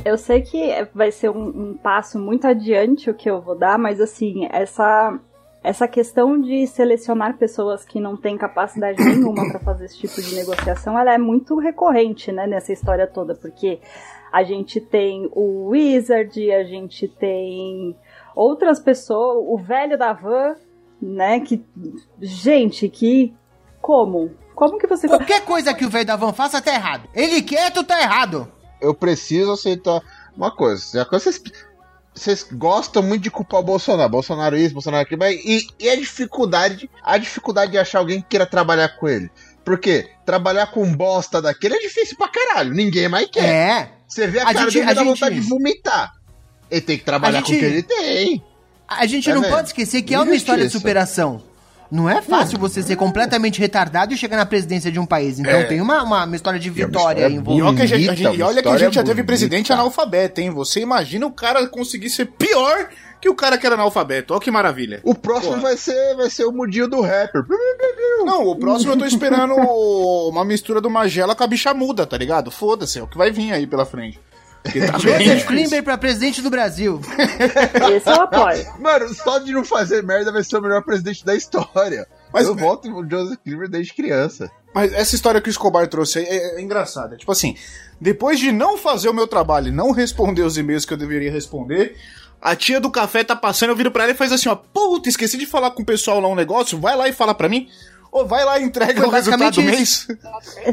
Eu 0.04 0.16
sei 0.16 0.42
que 0.42 0.86
vai 0.94 1.10
ser 1.10 1.28
um, 1.28 1.70
um 1.70 1.74
passo 1.74 2.18
muito 2.18 2.46
adiante 2.46 3.10
o 3.10 3.14
que 3.14 3.28
eu 3.28 3.40
vou 3.40 3.58
dar, 3.58 3.78
mas 3.78 4.00
assim, 4.00 4.48
essa, 4.50 5.18
essa 5.62 5.88
questão 5.88 6.40
de 6.40 6.66
selecionar 6.66 7.36
pessoas 7.36 7.84
que 7.84 8.00
não 8.00 8.16
têm 8.16 8.38
capacidade 8.38 9.02
nenhuma 9.04 9.48
para 9.50 9.60
fazer 9.60 9.86
esse 9.86 9.98
tipo 9.98 10.22
de 10.22 10.34
negociação, 10.34 10.98
ela 10.98 11.12
é 11.12 11.18
muito 11.18 11.58
recorrente, 11.58 12.30
né, 12.32 12.46
nessa 12.46 12.72
história 12.72 13.06
toda, 13.06 13.34
porque 13.34 13.80
a 14.32 14.42
gente 14.42 14.80
tem 14.80 15.28
o 15.32 15.68
Wizard, 15.68 16.50
a 16.52 16.64
gente 16.64 17.08
tem 17.08 17.96
outras 18.34 18.78
pessoas, 18.78 19.44
o 19.46 19.56
velho 19.58 19.98
da 19.98 20.12
van, 20.12 20.54
né, 21.00 21.40
que 21.40 21.64
gente 22.20 22.88
que 22.88 23.34
Como? 23.80 24.30
Como 24.54 24.76
que 24.76 24.88
você. 24.88 25.06
Qualquer 25.06 25.44
coisa 25.44 25.72
que 25.72 25.84
o 25.84 25.88
velho 25.88 26.04
da 26.04 26.16
van 26.16 26.32
faça 26.32 26.60
tá 26.60 26.74
errado. 26.74 27.08
Ele 27.14 27.42
quieto 27.42 27.84
tá 27.84 28.00
errado. 28.00 28.50
Eu 28.80 28.92
preciso 28.92 29.52
aceitar 29.52 30.02
uma 30.36 30.50
coisa. 30.50 31.06
Vocês, 31.10 31.40
vocês 32.12 32.42
gostam 32.52 33.00
muito 33.00 33.22
de 33.22 33.30
culpar 33.30 33.60
o 33.60 33.62
Bolsonaro. 33.64 34.10
Bolsonaro 34.10 34.56
isso, 34.56 34.74
Bolsonaro 34.74 35.04
aquilo. 35.04 35.20
Mas 35.20 35.36
e, 35.44 35.66
e 35.78 35.88
a 35.88 35.94
dificuldade, 35.94 36.90
a 37.02 37.16
dificuldade 37.16 37.70
de 37.70 37.78
achar 37.78 38.00
alguém 38.00 38.20
que 38.20 38.28
queira 38.28 38.46
trabalhar 38.46 38.88
com 38.98 39.08
ele? 39.08 39.30
Porque 39.64 40.10
trabalhar 40.24 40.72
com 40.72 40.92
bosta 40.92 41.40
daquele 41.40 41.74
é 41.76 41.80
difícil 41.80 42.16
pra 42.16 42.28
caralho. 42.28 42.74
Ninguém 42.74 43.08
mais 43.08 43.28
quer. 43.30 43.44
É. 43.44 43.97
Você 44.08 44.26
vê 44.26 44.38
a, 44.40 44.42
A 44.42 44.46
cara 44.54 44.58
gente- 44.70 44.74
dele 44.74 44.90
a 44.90 44.94
dá 44.94 45.00
gente- 45.04 45.10
vontade 45.10 45.34
de 45.34 45.40
vomitar. 45.42 46.12
Ele 46.70 46.80
tem 46.80 46.98
que 46.98 47.04
trabalhar 47.04 47.38
A 47.38 47.42
com 47.42 47.48
o 47.48 47.52
gente- 47.52 47.60
que 47.60 47.66
ele 47.66 47.82
tem. 47.82 48.42
A 48.88 49.06
gente 49.06 49.30
É, 49.30 49.34
não 49.34 49.42
velho. 49.42 49.54
pode 49.54 49.68
esquecer 49.68 50.02
que 50.02 50.14
é 50.14 50.18
uma 50.18 50.24
Injustiça. 50.24 50.42
história 50.44 50.66
de 50.66 50.72
superação. 50.72 51.42
Não 51.90 52.08
é 52.08 52.20
fácil 52.20 52.58
você 52.58 52.82
ser 52.82 52.96
completamente 52.96 53.58
retardado 53.58 54.12
e 54.12 54.16
chegar 54.16 54.36
na 54.36 54.44
presidência 54.44 54.92
de 54.92 54.98
um 54.98 55.06
país. 55.06 55.38
Então 55.38 55.52
É. 55.52 55.64
tem 55.64 55.80
uma, 55.80 56.02
uma, 56.02 56.24
uma 56.26 56.36
história 56.36 56.60
de 56.60 56.68
E 56.68 56.70
é 56.70 56.86
vitória 56.86 57.28
E 57.28 57.34
envolvida. 57.34 57.66
olha, 57.66 57.76
que 57.76 57.82
a 57.82 57.86
gente, 57.86 57.94
a 58.04 58.12
Bonita, 58.12 58.30
gente- 58.30 58.38
e 58.38 58.42
olha 58.42 58.62
que 58.62 58.68
a 58.68 58.76
gente 58.76 58.94
já 58.94 59.00
teve 59.02 59.14
bonita. 59.14 59.26
presidente 59.26 59.72
analfabeto, 59.72 60.40
hein? 60.40 60.50
Você 60.50 60.80
imagina 60.80 61.26
o 61.26 61.32
cara 61.32 61.66
conseguir 61.66 62.10
ser 62.10 62.26
pior 62.26 62.88
que 63.20 63.28
o 63.28 63.34
cara 63.34 63.56
que 63.56 63.64
era 63.66 63.74
analfabeto. 63.74 64.34
Olha 64.34 64.40
que 64.42 64.50
maravilha. 64.50 65.00
O 65.02 65.14
próximo 65.14 65.56
vai 65.60 65.76
ser, 65.78 66.14
vai 66.14 66.28
ser 66.28 66.44
o 66.44 66.52
mudinho 66.52 66.86
do 66.88 67.00
rapper. 67.00 67.42
Não, 68.24 68.46
o 68.46 68.56
próximo 68.56 68.92
eu 68.92 68.96
tô 68.98 69.04
esperando 69.06 69.54
uma 70.28 70.44
mistura 70.44 70.80
do 70.80 70.90
Magela 70.90 71.34
com 71.34 71.42
a 71.42 71.46
bicha 71.46 71.72
muda, 71.72 72.06
tá 72.06 72.16
ligado? 72.18 72.50
Foda-se, 72.50 72.98
é 72.98 73.02
o 73.02 73.06
que 73.06 73.16
vai 73.16 73.30
vir 73.30 73.52
aí 73.52 73.66
pela 73.66 73.86
frente. 73.86 74.20
Tá 74.64 74.98
Joseph. 74.98 75.46
Klimber 75.46 75.82
pra 75.82 75.96
presidente 75.96 76.42
do 76.42 76.50
Brasil. 76.50 77.00
Esse 77.96 78.08
eu 78.10 78.22
apoio. 78.22 78.66
Mano, 78.78 79.12
só 79.14 79.38
de 79.38 79.52
não 79.52 79.64
fazer 79.64 80.02
merda 80.02 80.30
vai 80.32 80.42
ser 80.42 80.58
o 80.58 80.62
melhor 80.62 80.82
presidente 80.82 81.24
da 81.24 81.34
história. 81.34 82.06
Mas- 82.32 82.46
eu 82.46 82.54
voto 82.54 82.88
no 82.90 83.08
Joseph 83.08 83.38
Klimber 83.42 83.68
desde 83.68 83.94
criança. 83.94 84.50
Mas 84.74 84.92
essa 84.92 85.14
história 85.14 85.40
que 85.40 85.48
o 85.48 85.50
Escobar 85.50 85.88
trouxe 85.88 86.18
aí 86.18 86.26
é, 86.26 86.56
é 86.56 86.60
engraçada. 86.60 87.16
Tipo 87.16 87.32
assim, 87.32 87.56
depois 88.00 88.38
de 88.38 88.52
não 88.52 88.76
fazer 88.76 89.08
o 89.08 89.14
meu 89.14 89.26
trabalho 89.26 89.68
e 89.68 89.72
não 89.72 89.92
responder 89.92 90.42
os 90.42 90.58
e-mails 90.58 90.84
que 90.84 90.92
eu 90.92 90.98
deveria 90.98 91.32
responder, 91.32 91.96
a 92.40 92.54
tia 92.54 92.78
do 92.80 92.90
café 92.90 93.24
tá 93.24 93.34
passando, 93.34 93.70
eu 93.70 93.76
viro 93.76 93.90
pra 93.90 94.04
ela 94.04 94.12
e 94.12 94.16
faz 94.16 94.30
assim, 94.30 94.48
ó, 94.48 94.54
puta, 94.54 95.08
esqueci 95.08 95.38
de 95.38 95.46
falar 95.46 95.70
com 95.70 95.82
o 95.82 95.86
pessoal 95.86 96.20
lá 96.20 96.28
um 96.28 96.34
negócio, 96.34 96.78
vai 96.78 96.94
lá 96.94 97.08
e 97.08 97.12
fala 97.12 97.34
pra 97.34 97.48
mim. 97.48 97.68
Ou 98.10 98.26
vai 98.26 98.44
lá 98.44 98.58
e 98.58 98.64
entrega 98.64 99.00
Foi 99.00 99.08
o 99.08 99.12
resultado 99.12 99.54
do 99.54 99.62
basicamente 99.62 99.76
mês. 99.76 100.08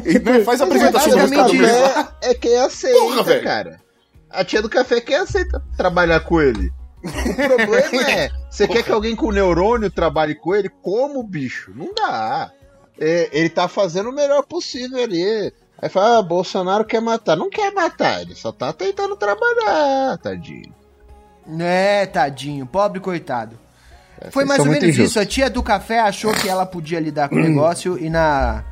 E, 0.04 0.18
né, 0.18 0.44
faz 0.44 0.60
a 0.60 0.64
apresentação 0.64 1.10
do 1.10 1.16
resultado 1.18 1.48
do 1.48 1.54
mês. 1.54 1.72
É, 2.22 2.30
é 2.30 2.34
quem 2.34 2.56
aceita, 2.56 2.98
Porra, 2.98 3.40
cara. 3.40 3.80
A 4.30 4.44
tia 4.44 4.62
do 4.62 4.68
café 4.68 4.96
é 4.96 5.00
quem 5.00 5.16
aceita 5.16 5.62
trabalhar 5.76 6.20
com 6.20 6.40
ele. 6.40 6.72
O 7.04 7.34
problema 7.34 8.10
é, 8.10 8.30
você 8.50 8.66
quer 8.66 8.82
que 8.82 8.90
alguém 8.90 9.14
com 9.14 9.30
neurônio 9.30 9.90
trabalhe 9.90 10.34
com 10.34 10.54
ele? 10.54 10.68
Como, 10.82 11.22
bicho? 11.22 11.72
Não 11.74 11.92
dá. 11.94 12.50
É, 12.98 13.28
ele 13.32 13.50
tá 13.50 13.68
fazendo 13.68 14.10
o 14.10 14.14
melhor 14.14 14.42
possível 14.42 15.02
ali. 15.02 15.52
Aí 15.80 15.88
fala, 15.88 16.18
ah, 16.18 16.22
Bolsonaro 16.22 16.84
quer 16.84 17.00
matar. 17.00 17.36
Não 17.36 17.50
quer 17.50 17.72
matar, 17.72 18.22
ele 18.22 18.34
só 18.34 18.50
tá 18.50 18.72
tentando 18.72 19.14
trabalhar, 19.16 20.16
tadinho. 20.18 20.74
É, 21.60 22.06
tadinho, 22.06 22.66
pobre 22.66 22.98
coitado. 22.98 23.58
Foi 24.30 24.44
Vocês 24.44 24.48
mais 24.48 24.60
ou 24.60 24.66
menos 24.66 24.84
injustos. 24.84 25.10
isso. 25.10 25.20
A 25.20 25.26
tia 25.26 25.50
do 25.50 25.62
café 25.62 26.00
achou 26.00 26.32
que 26.32 26.48
ela 26.48 26.64
podia 26.64 26.98
lidar 26.98 27.28
com 27.28 27.36
o 27.36 27.40
negócio 27.40 27.98
e 27.98 28.08
na 28.08 28.64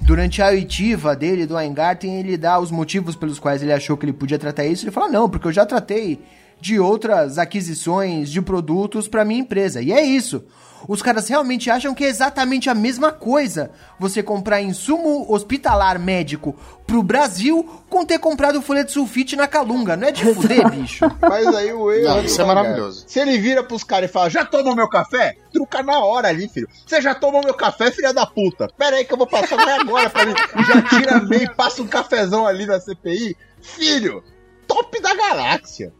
durante 0.00 0.40
a 0.40 0.48
oitiva 0.48 1.14
dele 1.14 1.46
do 1.46 1.54
Weingarten 1.54 2.18
ele 2.18 2.36
dá 2.36 2.58
os 2.58 2.70
motivos 2.70 3.14
pelos 3.14 3.38
quais 3.38 3.62
ele 3.62 3.72
achou 3.72 3.96
que 3.96 4.04
ele 4.06 4.12
podia 4.12 4.38
tratar 4.38 4.64
isso. 4.64 4.84
Ele 4.84 4.90
fala: 4.92 5.08
"Não, 5.08 5.28
porque 5.28 5.48
eu 5.48 5.52
já 5.52 5.64
tratei 5.66 6.20
de 6.60 6.78
outras 6.78 7.38
aquisições 7.38 8.30
de 8.30 8.40
produtos 8.42 9.08
para 9.08 9.24
minha 9.24 9.40
empresa". 9.40 9.80
E 9.82 9.92
é 9.92 10.02
isso. 10.02 10.44
Os 10.88 11.02
caras 11.02 11.28
realmente 11.28 11.70
acham 11.70 11.94
que 11.94 12.04
é 12.04 12.08
exatamente 12.08 12.70
a 12.70 12.74
mesma 12.74 13.12
coisa 13.12 13.70
você 13.98 14.22
comprar 14.22 14.60
insumo 14.60 15.26
hospitalar 15.32 15.98
médico 15.98 16.56
pro 16.86 17.02
Brasil 17.02 17.82
com 17.88 18.04
ter 18.04 18.18
comprado 18.18 18.60
folheto 18.60 18.92
sulfite 18.92 19.36
na 19.36 19.46
Calunga. 19.46 19.96
Não 19.96 20.08
é 20.08 20.12
de 20.12 20.24
fuder, 20.34 20.68
bicho. 20.70 21.04
Mas 21.22 21.46
aí 21.46 21.72
o 21.72 21.92
erro. 21.92 22.16
Não, 22.16 22.24
isso 22.24 22.40
é 22.40 22.44
maravilhoso. 22.44 23.04
Se 23.06 23.20
ele 23.20 23.38
vira 23.38 23.62
pros 23.62 23.84
caras 23.84 24.10
e 24.10 24.12
fala, 24.12 24.30
já 24.30 24.44
tomou 24.44 24.74
meu 24.74 24.88
café? 24.88 25.36
Truca 25.52 25.82
na 25.82 26.00
hora 26.00 26.28
ali, 26.28 26.48
filho. 26.48 26.68
Você 26.86 27.00
já 27.00 27.14
tomou 27.14 27.42
meu 27.44 27.54
café, 27.54 27.90
filha 27.90 28.12
da 28.12 28.26
puta? 28.26 28.68
Pera 28.76 28.96
aí 28.96 29.04
que 29.04 29.12
eu 29.12 29.18
vou 29.18 29.26
passar 29.26 29.56
vai 29.56 29.78
agora 29.78 30.10
pra 30.10 30.26
mim. 30.26 30.34
E 30.58 30.64
já 30.64 30.82
tira 30.82 31.20
meio 31.20 31.44
e 31.44 31.54
passa 31.54 31.82
um 31.82 31.86
cafezão 31.86 32.46
ali 32.46 32.66
na 32.66 32.80
CPI. 32.80 33.36
Filho, 33.60 34.24
top 34.66 35.00
da 35.00 35.14
galáxia. 35.14 35.92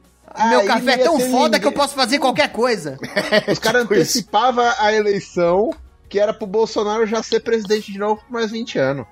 Meu 0.48 0.60
Aí 0.60 0.66
café 0.66 0.92
é 0.92 0.98
tão 0.98 1.18
foda 1.20 1.58
que 1.58 1.66
eu 1.66 1.70
ninguém. 1.70 1.82
posso 1.82 1.94
fazer 1.94 2.18
qualquer 2.18 2.50
coisa. 2.52 2.98
Os 3.50 3.58
caras 3.60 3.82
Tipo 3.82 3.94
isso. 3.94 4.02
antecipavam 4.02 4.64
a 4.78 4.92
eleição 4.92 5.70
que 6.08 6.18
era 6.18 6.32
pro 6.34 6.46
Bolsonaro 6.46 7.06
já 7.06 7.22
ser 7.22 7.40
presidente 7.40 7.92
de 7.92 7.98
novo 7.98 8.20
por 8.22 8.32
mais 8.32 8.50
20 8.50 8.78
anos. 8.78 9.06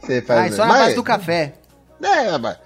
Você 0.00 0.20
faz 0.22 0.40
Ai, 0.40 0.52
só 0.52 0.62
na 0.66 0.72
Mas- 0.72 0.82
base 0.82 0.94
do 0.94 1.02
café. 1.02 1.54
É, 2.02 2.36
mas. 2.38 2.58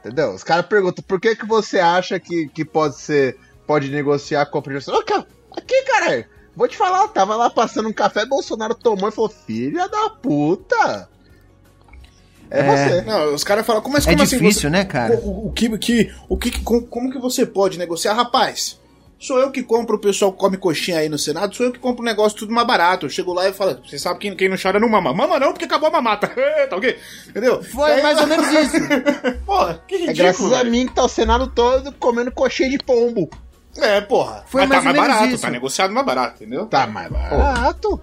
Entendeu? 0.00 0.30
Os 0.34 0.42
caras 0.42 0.66
perguntam 0.66 1.04
por 1.06 1.20
que, 1.20 1.36
que 1.36 1.46
você 1.46 1.78
acha 1.78 2.18
que, 2.18 2.48
que 2.48 2.64
pode 2.64 2.96
ser. 2.96 3.36
Pode 3.66 3.88
negociar 3.90 4.46
com 4.46 4.58
a? 4.58 4.88
Ô, 4.88 5.04
cara, 5.04 5.26
Aqui, 5.56 5.82
caralho. 5.82 6.24
Vou 6.56 6.66
te 6.68 6.76
falar, 6.76 7.06
tava 7.08 7.36
lá 7.36 7.48
passando 7.50 7.88
um 7.88 7.92
café, 7.92 8.24
Bolsonaro 8.26 8.74
tomou 8.74 9.08
e 9.08 9.12
falou: 9.12 9.30
Filha 9.30 9.88
da 9.88 10.10
puta! 10.10 11.08
É, 12.50 12.60
É. 12.60 12.64
você. 12.64 13.02
Não, 13.02 13.34
os 13.34 13.44
caras 13.44 13.64
falam, 13.66 13.80
como, 13.82 13.94
mas 13.94 14.06
É 14.06 14.10
como 14.10 14.22
assim 14.22 14.38
difícil, 14.38 14.62
você- 14.62 14.70
né, 14.70 14.84
cara? 14.84 15.14
O, 15.22 15.48
o 15.48 15.52
que, 15.52 15.78
que, 15.78 16.12
o 16.28 16.36
que, 16.36 16.50
como, 16.62 16.82
como 16.86 17.10
que 17.12 17.18
você 17.18 17.46
pode 17.46 17.78
negociar? 17.78 18.14
Rapaz, 18.14 18.78
sou 19.18 19.38
eu 19.38 19.50
que 19.50 19.62
compro, 19.62 19.96
o 19.96 20.00
pessoal 20.00 20.32
que 20.32 20.38
come 20.38 20.56
coxinha 20.56 20.98
aí 20.98 21.08
no 21.08 21.18
Senado, 21.18 21.54
sou 21.54 21.66
eu 21.66 21.72
que 21.72 21.78
compro 21.78 22.02
o 22.02 22.04
negócio 22.04 22.38
tudo 22.38 22.52
mais 22.52 22.66
barato. 22.66 23.06
Eu 23.06 23.10
chego 23.10 23.32
lá 23.32 23.48
e 23.48 23.52
falo, 23.52 23.78
você 23.86 23.98
sabe 23.98 24.18
quem, 24.18 24.34
quem 24.34 24.48
não 24.48 24.56
chora 24.60 24.80
não 24.80 24.88
mama. 24.88 25.12
Mama 25.12 25.38
não, 25.38 25.52
porque 25.52 25.64
acabou 25.66 25.88
a 25.88 25.92
mamata. 25.92 26.26
tá 26.68 26.76
ok? 26.76 26.98
Entendeu? 27.28 27.62
Foi 27.62 27.92
Aí- 27.92 28.02
mais 28.02 28.18
ou 28.20 28.26
menos 28.26 28.46
isso. 28.50 28.76
Porra, 29.46 29.82
que 29.86 29.94
É 29.94 29.98
ridículo, 29.98 30.16
graças 30.16 30.52
a 30.52 30.64
mim 30.64 30.86
que 30.86 30.94
tá 30.94 31.04
o 31.04 31.08
Senado 31.08 31.46
todo 31.48 31.92
comendo 32.00 32.32
coxinha 32.32 32.70
de 32.70 32.78
pombo. 32.78 33.28
É, 33.76 34.00
porra. 34.00 34.42
Foi 34.48 34.62
Mas 34.62 34.68
mais 34.70 34.82
tá 34.82 34.90
ou 34.90 34.96
mais 34.96 35.02
menos 35.06 35.16
barato, 35.16 35.34
isso. 35.34 35.42
tá 35.42 35.50
negociado 35.50 35.92
mais 35.94 36.04
barato, 36.04 36.42
entendeu? 36.42 36.66
Tá 36.66 36.86
mais 36.88 37.08
barato. 37.08 38.00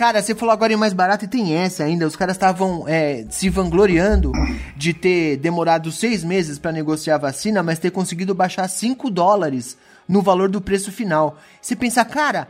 Cara, 0.00 0.22
você 0.22 0.34
falou 0.34 0.54
agora 0.54 0.72
em 0.72 0.76
mais 0.76 0.94
barato 0.94 1.26
e 1.26 1.28
tem 1.28 1.54
essa 1.54 1.84
ainda. 1.84 2.06
Os 2.06 2.16
caras 2.16 2.34
estavam 2.34 2.88
é, 2.88 3.26
se 3.28 3.50
vangloriando 3.50 4.32
de 4.74 4.94
ter 4.94 5.36
demorado 5.36 5.92
seis 5.92 6.24
meses 6.24 6.58
pra 6.58 6.72
negociar 6.72 7.16
a 7.16 7.18
vacina, 7.18 7.62
mas 7.62 7.78
ter 7.78 7.90
conseguido 7.90 8.34
baixar 8.34 8.66
5 8.66 9.10
dólares 9.10 9.76
no 10.08 10.22
valor 10.22 10.48
do 10.48 10.58
preço 10.58 10.90
final. 10.90 11.38
Você 11.60 11.76
pensa, 11.76 12.02
cara, 12.02 12.48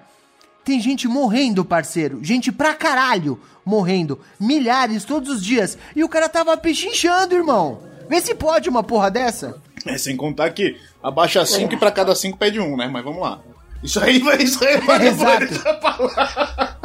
tem 0.65 0.81
gente 0.81 1.09
morrendo, 1.09 1.65
parceiro. 1.65 2.23
Gente 2.23 2.53
pra 2.53 2.73
caralho 2.73 3.41
morrendo. 3.65 4.21
Milhares 4.39 5.03
todos 5.03 5.29
os 5.29 5.45
dias. 5.45 5.77
E 5.97 6.05
o 6.05 6.09
cara 6.09 6.29
tava 6.29 6.57
pechinchando, 6.57 7.35
irmão. 7.35 7.83
Vê 8.09 8.21
se 8.21 8.33
pode 8.33 8.69
uma 8.69 8.85
porra 8.85 9.11
dessa. 9.11 9.61
É, 9.85 9.99
sem 9.99 10.17
contar 10.17 10.51
que 10.51 10.77
abaixa 11.03 11.45
5 11.45 11.75
e 11.75 11.77
pra 11.77 11.91
cada 11.91 12.15
5 12.15 12.39
pede 12.39 12.61
um, 12.61 12.77
né? 12.77 12.87
Mas 12.87 13.03
vamos 13.03 13.21
lá. 13.21 13.41
Isso 13.83 13.99
aí 13.99 14.21
vai, 14.21 14.41
isso 14.41 14.65
aí 14.65 14.77
vai, 14.83 15.03
Exato. 15.09 16.79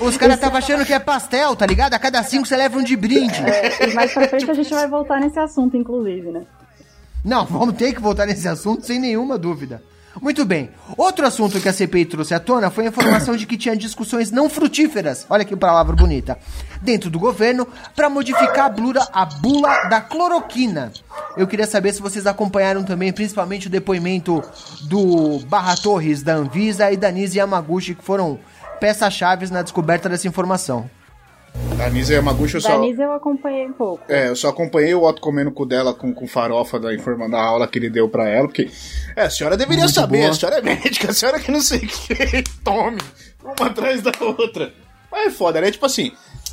Os 0.00 0.16
caras 0.16 0.36
estavam 0.36 0.58
achando 0.58 0.84
que 0.84 0.92
é 0.92 0.98
pastel, 0.98 1.56
tá 1.56 1.66
ligado? 1.66 1.94
A 1.94 1.98
cada 1.98 2.22
cinco 2.22 2.46
você 2.46 2.56
leva 2.56 2.78
um 2.78 2.82
de 2.82 2.96
brinde. 2.96 3.42
E 3.86 3.94
mais 3.94 4.12
pra 4.12 4.26
frente 4.28 4.50
a 4.50 4.54
gente 4.54 4.70
vai 4.70 4.88
voltar 4.88 5.20
nesse 5.20 5.38
assunto, 5.38 5.76
inclusive, 5.76 6.30
né? 6.30 6.42
Não, 7.24 7.44
vamos 7.44 7.74
ter 7.74 7.92
que 7.92 8.00
voltar 8.00 8.26
nesse 8.26 8.46
assunto 8.46 8.86
sem 8.86 8.98
nenhuma 9.00 9.36
dúvida. 9.36 9.82
Muito 10.20 10.44
bem. 10.44 10.70
Outro 10.96 11.26
assunto 11.26 11.60
que 11.60 11.68
a 11.68 11.72
CPI 11.72 12.06
trouxe 12.06 12.34
à 12.34 12.40
tona 12.40 12.70
foi 12.70 12.84
a 12.86 12.88
informação 12.88 13.36
de 13.36 13.46
que 13.46 13.56
tinha 13.56 13.76
discussões 13.76 14.30
não 14.30 14.48
frutíferas, 14.48 15.26
olha 15.30 15.44
que 15.44 15.54
palavra 15.54 15.94
bonita, 15.94 16.38
dentro 16.82 17.08
do 17.08 17.18
governo 17.18 17.66
para 17.94 18.10
modificar 18.10 18.66
a 18.66 18.68
bula, 18.68 19.08
a 19.12 19.24
bula 19.24 19.84
da 19.84 20.00
cloroquina. 20.00 20.92
Eu 21.36 21.46
queria 21.46 21.66
saber 21.66 21.92
se 21.92 22.02
vocês 22.02 22.26
acompanharam 22.26 22.82
também, 22.82 23.12
principalmente 23.12 23.68
o 23.68 23.70
depoimento 23.70 24.42
do 24.82 25.38
Barra 25.46 25.76
Torres 25.76 26.22
da 26.22 26.34
Anvisa 26.34 26.90
e 26.90 26.96
da 26.96 27.10
Nise 27.10 27.38
Yamaguchi, 27.38 27.94
que 27.94 28.04
foram 28.04 28.40
peças-chave 28.78 29.50
na 29.50 29.62
descoberta 29.62 30.08
dessa 30.08 30.28
informação. 30.28 30.88
A 31.84 31.88
Nisa 31.90 32.14
Yamaguchi 32.14 32.56
eu 32.56 32.60
só... 32.60 32.70
Danise 32.70 33.00
eu 33.00 33.12
acompanhei 33.12 33.66
um 33.66 33.72
pouco. 33.72 34.02
É, 34.08 34.28
eu 34.28 34.36
só 34.36 34.48
acompanhei 34.48 34.94
o 34.94 35.02
Otto 35.02 35.20
comendo 35.20 35.50
com 35.50 35.66
dela 35.66 35.94
com, 35.94 36.12
com 36.12 36.26
farofa 36.26 36.78
da, 36.78 36.94
informa, 36.94 37.28
da 37.28 37.40
aula 37.40 37.66
que 37.66 37.78
ele 37.78 37.90
deu 37.90 38.08
pra 38.08 38.28
ela, 38.28 38.46
porque. 38.46 38.70
É, 39.16 39.22
a 39.22 39.30
senhora 39.30 39.56
deveria 39.56 39.84
Muito 39.84 39.94
saber, 39.94 40.18
boa. 40.18 40.30
a 40.30 40.34
senhora 40.34 40.58
é 40.58 40.62
médica, 40.62 41.10
a 41.10 41.14
senhora 41.14 41.40
que 41.40 41.50
não 41.50 41.60
sei 41.60 41.78
o 41.78 41.88
que. 41.88 42.42
Tome, 42.62 42.98
uma 43.42 43.66
atrás 43.66 44.02
da 44.02 44.12
outra. 44.20 44.72
Mas 45.10 45.28
é 45.28 45.30
foda, 45.30 45.60
né? 45.60 45.70
Tipo 45.70 45.86
assim. 45.86 46.12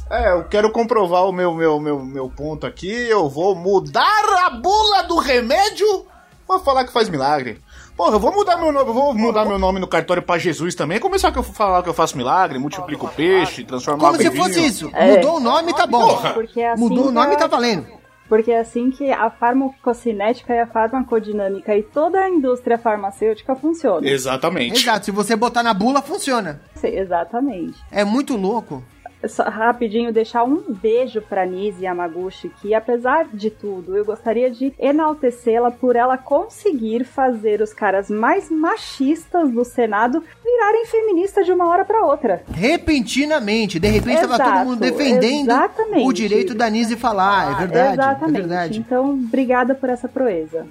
É, 0.10 0.32
eu 0.34 0.44
quero 0.44 0.72
comprovar 0.72 1.26
o 1.26 1.32
meu, 1.32 1.52
meu, 1.56 1.80
meu, 1.80 2.06
meu 2.06 2.30
ponto 2.30 2.68
aqui, 2.68 2.92
eu 2.92 3.28
vou 3.28 3.56
mudar 3.56 4.46
a 4.46 4.52
bula 4.52 5.02
do 5.04 5.18
remédio 5.18 6.06
pra 6.46 6.60
falar 6.60 6.86
que 6.86 6.94
faz 6.94 7.10
milagre. 7.10 7.60
Porra, 7.96 8.16
eu 8.16 8.20
vou 8.20 8.34
mudar 8.34 8.58
meu 8.58 8.74
nome, 8.74 8.90
eu 8.90 8.94
vou 8.94 9.14
mudar 9.14 9.46
meu 9.46 9.58
nome 9.58 9.80
no 9.80 9.88
cartório 9.88 10.22
pra 10.22 10.38
Jesus 10.38 10.76
também. 10.76 11.00
Começar 11.00 11.30
a 11.30 11.44
falar 11.44 11.82
que 11.82 11.88
eu 11.88 11.94
faço 11.94 12.18
milagre, 12.18 12.60
multiplico 12.60 13.08
peixe, 13.16 13.64
transformo 13.64 14.02
Como 14.02 14.18
se 14.18 14.32
fosse 14.32 14.66
isso. 14.66 14.92
É. 14.94 15.16
Mudou 15.16 15.38
o 15.38 15.40
nome, 15.40 15.74
tá 15.74 15.88
bom. 15.88 16.06
Porra. 16.08 16.34
Porque 16.34 16.60
é 16.60 16.74
assim 16.74 16.82
Mudou 16.82 17.08
o 17.08 17.12
nome, 17.12 17.32
que 17.32 17.38
tá 17.38 17.48
valendo. 17.48 17.88
Porque 18.28 18.52
é 18.52 18.60
assim 18.60 18.90
que 18.92 19.12
a 19.12 19.30
farmacocinética 19.30 20.54
e 20.54 20.60
a 20.60 20.68
farmacodinâmica 20.68 21.78
e 21.78 21.84
toda 21.84 22.20
a 22.20 22.30
indústria 22.30 22.78
farmacêutica 22.78 23.56
funciona. 23.56 24.06
Exatamente. 24.08 24.82
Exato, 24.82 25.06
se 25.06 25.12
você 25.12 25.36
botar 25.36 25.64
na 25.64 25.74
bula, 25.74 26.02
funciona. 26.02 26.60
Sim, 26.74 26.88
Exatamente. 26.88 27.80
É 27.92 28.04
muito 28.04 28.36
louco. 28.36 28.84
Só 29.28 29.44
rapidinho 29.44 30.12
deixar 30.12 30.44
um 30.44 30.64
beijo 30.68 31.22
pra 31.22 31.46
Nise 31.46 31.86
Yamaguchi, 31.86 32.52
que 32.62 32.74
apesar 32.74 33.28
de 33.34 33.50
tudo, 33.50 33.98
eu 33.98 34.06
gostaria 34.06 34.50
de 34.50 34.74
enaltecê-la 34.80 35.72
por 35.72 35.96
ela 35.96 36.18
conseguir 36.18 37.04
fazer 37.04 37.62
os 37.62 37.74
caras 37.74 38.10
mais 38.10 38.50
machistas 38.50 39.52
do 39.52 39.64
Senado 39.64 40.24
virarem 40.44 40.86
feministas 40.86 41.46
de 41.46 41.52
uma 41.52 41.68
hora 41.68 41.86
pra 41.86 42.06
outra. 42.06 42.44
Repentinamente, 42.52 43.80
de 43.80 43.88
repente 43.88 44.20
Exato, 44.20 44.38
tava 44.38 44.60
todo 44.60 44.70
mundo 44.70 44.80
defendendo 44.80 45.50
exatamente. 45.50 46.08
o 46.08 46.14
direito 46.14 46.54
da 46.54 46.70
Nise 46.70 46.96
falar, 46.96 47.52
é 47.52 47.56
verdade. 47.66 47.94
Exatamente. 47.94 48.36
É 48.36 48.40
verdade. 48.40 48.80
Então, 48.80 49.12
obrigada 49.12 49.76
por 49.76 49.90
essa 49.90 50.08
proeza. 50.08 50.66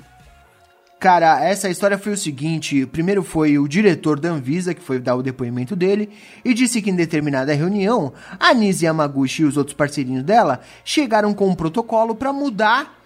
Cara, 1.05 1.45
essa 1.45 1.69
história 1.69 1.99
foi 1.99 2.15
o 2.15 2.17
seguinte: 2.17 2.87
primeiro 2.87 3.23
foi 3.23 3.59
o 3.59 3.69
diretor 3.69 4.19
da 4.19 4.31
Anvisa, 4.31 4.73
que 4.73 4.81
foi 4.81 4.99
dar 4.99 5.15
o 5.17 5.23
depoimento 5.23 5.77
dele, 5.77 6.09
e 6.43 6.55
disse 6.55 6.81
que 6.81 6.89
em 6.89 6.97
determinada 6.97 7.53
reunião, 7.53 8.15
a 8.41 8.55
Nise 8.55 8.87
Yamaguchi 8.87 9.43
e 9.43 9.45
os 9.45 9.59
outros 9.59 9.77
parceirinhos 9.77 10.23
dela 10.23 10.61
chegaram 10.83 11.35
com 11.35 11.47
um 11.47 11.55
protocolo 11.55 12.15
para 12.15 12.33
mudar 12.33 12.99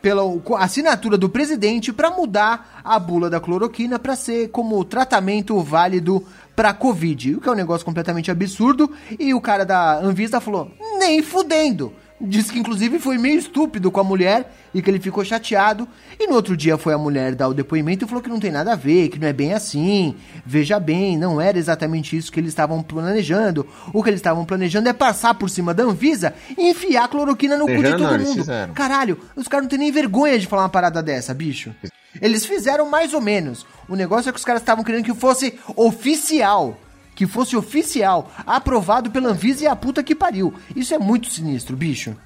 pela 0.00 0.22
assinatura 0.60 1.18
do 1.18 1.28
presidente 1.28 1.92
para 1.92 2.10
mudar 2.10 2.80
a 2.82 2.98
bula 2.98 3.28
da 3.28 3.38
cloroquina 3.38 3.98
para 3.98 4.16
ser 4.16 4.48
como 4.48 4.82
tratamento 4.82 5.60
válido 5.60 6.26
para 6.56 6.72
Covid, 6.72 7.34
o 7.34 7.40
que 7.42 7.50
é 7.50 7.52
um 7.52 7.54
negócio 7.54 7.84
completamente 7.84 8.30
absurdo. 8.30 8.90
E 9.18 9.34
o 9.34 9.42
cara 9.42 9.66
da 9.66 9.98
Anvisa 9.98 10.40
falou: 10.40 10.72
nem 10.98 11.22
fudendo. 11.22 11.92
Diz 12.24 12.52
que 12.52 12.58
inclusive 12.58 13.00
foi 13.00 13.18
meio 13.18 13.36
estúpido 13.36 13.90
com 13.90 13.98
a 13.98 14.04
mulher 14.04 14.54
e 14.72 14.80
que 14.80 14.88
ele 14.88 15.00
ficou 15.00 15.24
chateado. 15.24 15.88
E 16.20 16.28
no 16.28 16.34
outro 16.34 16.56
dia 16.56 16.78
foi 16.78 16.94
a 16.94 16.98
mulher 16.98 17.34
dar 17.34 17.48
o 17.48 17.54
depoimento 17.54 18.04
e 18.04 18.08
falou 18.08 18.22
que 18.22 18.30
não 18.30 18.38
tem 18.38 18.52
nada 18.52 18.72
a 18.72 18.76
ver, 18.76 19.08
que 19.08 19.18
não 19.18 19.26
é 19.26 19.32
bem 19.32 19.52
assim. 19.52 20.14
Veja 20.46 20.78
bem, 20.78 21.18
não 21.18 21.40
era 21.40 21.58
exatamente 21.58 22.16
isso 22.16 22.30
que 22.30 22.38
eles 22.38 22.50
estavam 22.50 22.80
planejando. 22.80 23.66
O 23.92 24.04
que 24.04 24.10
eles 24.10 24.20
estavam 24.20 24.44
planejando 24.44 24.88
é 24.88 24.92
passar 24.92 25.34
por 25.34 25.50
cima 25.50 25.74
da 25.74 25.82
Anvisa 25.82 26.32
e 26.56 26.70
enfiar 26.70 27.08
cloroquina 27.08 27.58
no 27.58 27.66
cu 27.66 27.82
de 27.82 27.96
todo 27.96 28.18
mundo. 28.18 28.44
Caralho, 28.72 29.18
os 29.34 29.48
caras 29.48 29.64
não 29.64 29.70
têm 29.70 29.80
nem 29.80 29.90
vergonha 29.90 30.38
de 30.38 30.46
falar 30.46 30.62
uma 30.62 30.68
parada 30.68 31.02
dessa, 31.02 31.34
bicho. 31.34 31.74
Eles 32.20 32.46
fizeram 32.46 32.88
mais 32.88 33.14
ou 33.14 33.20
menos. 33.20 33.66
O 33.88 33.96
negócio 33.96 34.28
é 34.28 34.32
que 34.32 34.38
os 34.38 34.44
caras 34.44 34.62
estavam 34.62 34.84
querendo 34.84 35.04
que 35.04 35.14
fosse 35.14 35.58
oficial 35.74 36.78
que 37.14 37.26
fosse 37.26 37.56
oficial, 37.56 38.30
aprovado 38.46 39.10
pela 39.10 39.30
Anvisa 39.30 39.64
e 39.64 39.66
a 39.66 39.76
puta 39.76 40.02
que 40.02 40.14
pariu. 40.14 40.52
Isso 40.74 40.94
é 40.94 40.98
muito 40.98 41.30
sinistro, 41.30 41.76
bicho. 41.76 42.16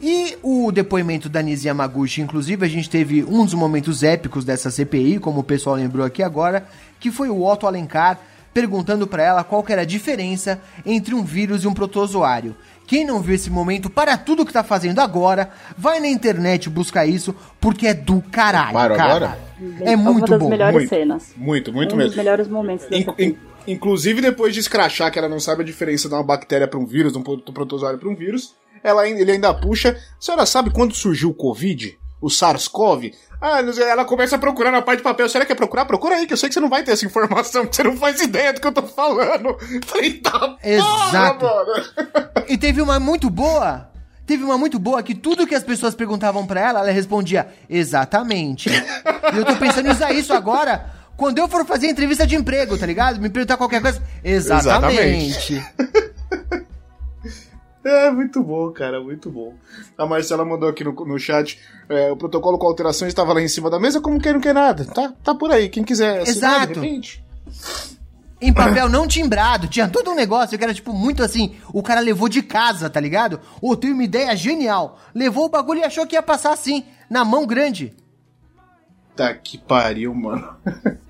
E 0.00 0.36
o 0.42 0.70
depoimento 0.70 1.28
da 1.28 1.42
Nisi 1.42 1.66
Yamaguchi, 1.66 2.20
inclusive, 2.20 2.64
a 2.64 2.68
gente 2.68 2.88
teve 2.88 3.24
um 3.24 3.44
dos 3.44 3.54
momentos 3.54 4.02
épicos 4.02 4.44
dessa 4.44 4.70
CPI, 4.70 5.18
como 5.18 5.40
o 5.40 5.44
pessoal 5.44 5.76
lembrou 5.76 6.06
aqui 6.06 6.22
agora, 6.22 6.66
que 7.00 7.10
foi 7.10 7.28
o 7.28 7.44
Otto 7.44 7.66
Alencar 7.66 8.18
perguntando 8.52 9.06
para 9.06 9.22
ela 9.22 9.44
qual 9.44 9.64
era 9.68 9.82
a 9.82 9.84
diferença 9.84 10.60
entre 10.84 11.14
um 11.14 11.22
vírus 11.22 11.64
e 11.64 11.68
um 11.68 11.72
protozoário. 11.72 12.56
Quem 12.86 13.04
não 13.04 13.20
viu 13.20 13.36
esse 13.36 13.48
momento, 13.48 13.88
para 13.88 14.16
tudo 14.16 14.44
que 14.44 14.52
tá 14.52 14.64
fazendo 14.64 14.98
agora, 14.98 15.50
vai 15.78 16.00
na 16.00 16.08
internet 16.08 16.68
buscar 16.68 17.06
isso, 17.06 17.34
porque 17.60 17.86
é 17.86 17.94
do 17.94 18.20
caralho, 18.20 18.72
Para 18.72 18.96
cara. 18.96 19.14
agora? 19.14 19.38
É 19.82 19.94
muito 19.94 20.26
bom. 20.26 20.34
Uma 20.34 20.38
das 20.38 20.48
melhores 20.48 20.74
muito, 20.74 20.88
cenas. 20.88 21.32
Muito, 21.36 21.72
muito 21.72 21.94
um 21.94 21.98
mesmo. 21.98 22.08
dos 22.10 22.16
melhores 22.16 22.48
momentos 22.48 22.86
dessa 22.88 23.14
In, 23.16 23.24
in, 23.24 23.36
inclusive, 23.70 24.20
depois 24.20 24.54
de 24.54 24.60
escrachar 24.60 25.10
que 25.10 25.18
ela 25.18 25.28
não 25.28 25.40
sabe 25.40 25.62
a 25.62 25.66
diferença 25.66 26.08
de 26.08 26.14
uma 26.14 26.22
bactéria 26.22 26.68
para 26.68 26.78
um 26.78 26.86
vírus, 26.86 27.12
de 27.12 27.18
um 27.18 27.22
protozoário 27.22 27.98
para 27.98 28.08
um 28.08 28.14
vírus, 28.14 28.54
ela, 28.82 29.08
ele 29.08 29.32
ainda 29.32 29.52
puxa. 29.54 29.90
A 29.90 30.22
senhora 30.22 30.46
sabe 30.46 30.70
quando 30.70 30.94
surgiu 30.94 31.30
o 31.30 31.34
Covid? 31.34 31.98
O 32.20 32.28
SARS-CoV? 32.28 33.14
Ah, 33.40 33.60
ela 33.60 34.04
começa 34.04 34.36
a 34.36 34.38
procurar 34.38 34.70
na 34.70 34.82
parte 34.82 34.98
de 34.98 35.04
papel. 35.04 35.28
Será 35.28 35.46
que 35.46 35.52
é 35.52 35.54
procurar? 35.54 35.86
Procura 35.86 36.16
aí, 36.16 36.26
que 36.26 36.34
eu 36.34 36.36
sei 36.36 36.50
que 36.50 36.54
você 36.54 36.60
não 36.60 36.68
vai 36.68 36.82
ter 36.82 36.92
essa 36.92 37.06
informação, 37.06 37.64
que 37.66 37.74
você 37.74 37.82
não 37.82 37.96
faz 37.96 38.20
ideia 38.20 38.52
do 38.52 38.60
que 38.60 38.66
eu 38.66 38.72
tô 38.72 38.82
falando. 38.82 39.56
Falei, 39.86 40.14
tá 40.14 40.56
Exato. 40.62 41.38
Porra, 41.38 41.64
mano. 41.64 42.28
E 42.48 42.58
teve 42.58 42.82
uma 42.82 43.00
muito 43.00 43.30
boa. 43.30 43.88
Teve 44.26 44.44
uma 44.44 44.58
muito 44.58 44.78
boa 44.78 45.02
que 45.02 45.14
tudo 45.14 45.46
que 45.46 45.54
as 45.54 45.64
pessoas 45.64 45.94
perguntavam 45.94 46.46
para 46.46 46.60
ela, 46.60 46.80
ela 46.80 46.90
respondia 46.92 47.48
exatamente. 47.68 48.68
e 48.68 49.36
eu 49.36 49.44
tô 49.44 49.56
pensando 49.56 49.88
em 49.88 49.90
usar 49.90 50.12
isso 50.12 50.32
agora 50.32 50.99
quando 51.20 51.36
eu 51.36 51.46
for 51.46 51.66
fazer 51.66 51.86
entrevista 51.86 52.26
de 52.26 52.34
emprego, 52.34 52.78
tá 52.78 52.86
ligado? 52.86 53.20
Me 53.20 53.28
perguntar 53.28 53.58
qualquer 53.58 53.82
coisa. 53.82 54.02
Exatamente. 54.24 55.52
exatamente. 55.52 56.66
É, 57.82 58.10
muito 58.10 58.42
bom, 58.42 58.70
cara, 58.70 59.00
muito 59.00 59.30
bom. 59.30 59.54
A 59.96 60.04
Marcela 60.04 60.44
mandou 60.44 60.68
aqui 60.68 60.84
no, 60.84 60.92
no 60.92 61.18
chat, 61.18 61.58
é, 61.88 62.12
o 62.12 62.16
protocolo 62.16 62.58
com 62.58 62.66
alterações 62.66 63.08
estava 63.08 63.32
lá 63.32 63.40
em 63.40 63.48
cima 63.48 63.70
da 63.70 63.80
mesa, 63.80 64.02
como 64.02 64.20
quem 64.20 64.34
não 64.34 64.40
quer 64.40 64.52
nada. 64.52 64.84
Tá, 64.84 65.14
tá 65.24 65.34
por 65.34 65.50
aí, 65.50 65.70
quem 65.70 65.82
quiser 65.82 66.20
assinar, 66.20 66.70
Exato. 66.70 66.82
Em 68.38 68.52
papel 68.52 68.86
não 68.86 69.08
timbrado, 69.08 69.66
tinha 69.66 69.88
todo 69.88 70.10
um 70.10 70.14
negócio 70.14 70.58
que 70.58 70.62
era 70.62 70.74
tipo 70.74 70.92
muito 70.92 71.22
assim, 71.22 71.56
o 71.72 71.82
cara 71.82 72.00
levou 72.00 72.28
de 72.28 72.42
casa, 72.42 72.90
tá 72.90 73.00
ligado? 73.00 73.40
Ou 73.62 73.74
tem 73.74 73.94
uma 73.94 74.04
ideia 74.04 74.36
genial. 74.36 75.00
Levou 75.14 75.46
o 75.46 75.50
bagulho 75.50 75.80
e 75.80 75.84
achou 75.84 76.06
que 76.06 76.16
ia 76.16 76.22
passar 76.22 76.52
assim, 76.52 76.84
na 77.08 77.24
mão 77.24 77.46
grande. 77.46 77.96
Tá 79.16 79.32
que 79.32 79.56
pariu, 79.56 80.14
mano. 80.14 80.54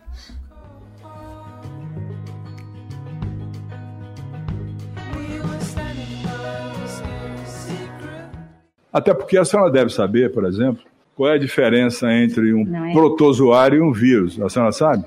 Até 8.93 9.15
porque 9.15 9.39
a 9.39 9.45
senhora 9.45 9.71
deve 9.71 9.91
saber, 9.91 10.33
por 10.33 10.45
exemplo, 10.45 10.83
qual 11.15 11.31
é 11.31 11.35
a 11.35 11.39
diferença 11.39 12.13
entre 12.13 12.53
um 12.53 12.89
é? 12.89 12.93
protozoário 12.93 13.79
e 13.79 13.83
um 13.83 13.93
vírus. 13.93 14.41
A 14.41 14.49
senhora 14.49 14.73
sabe? 14.73 15.05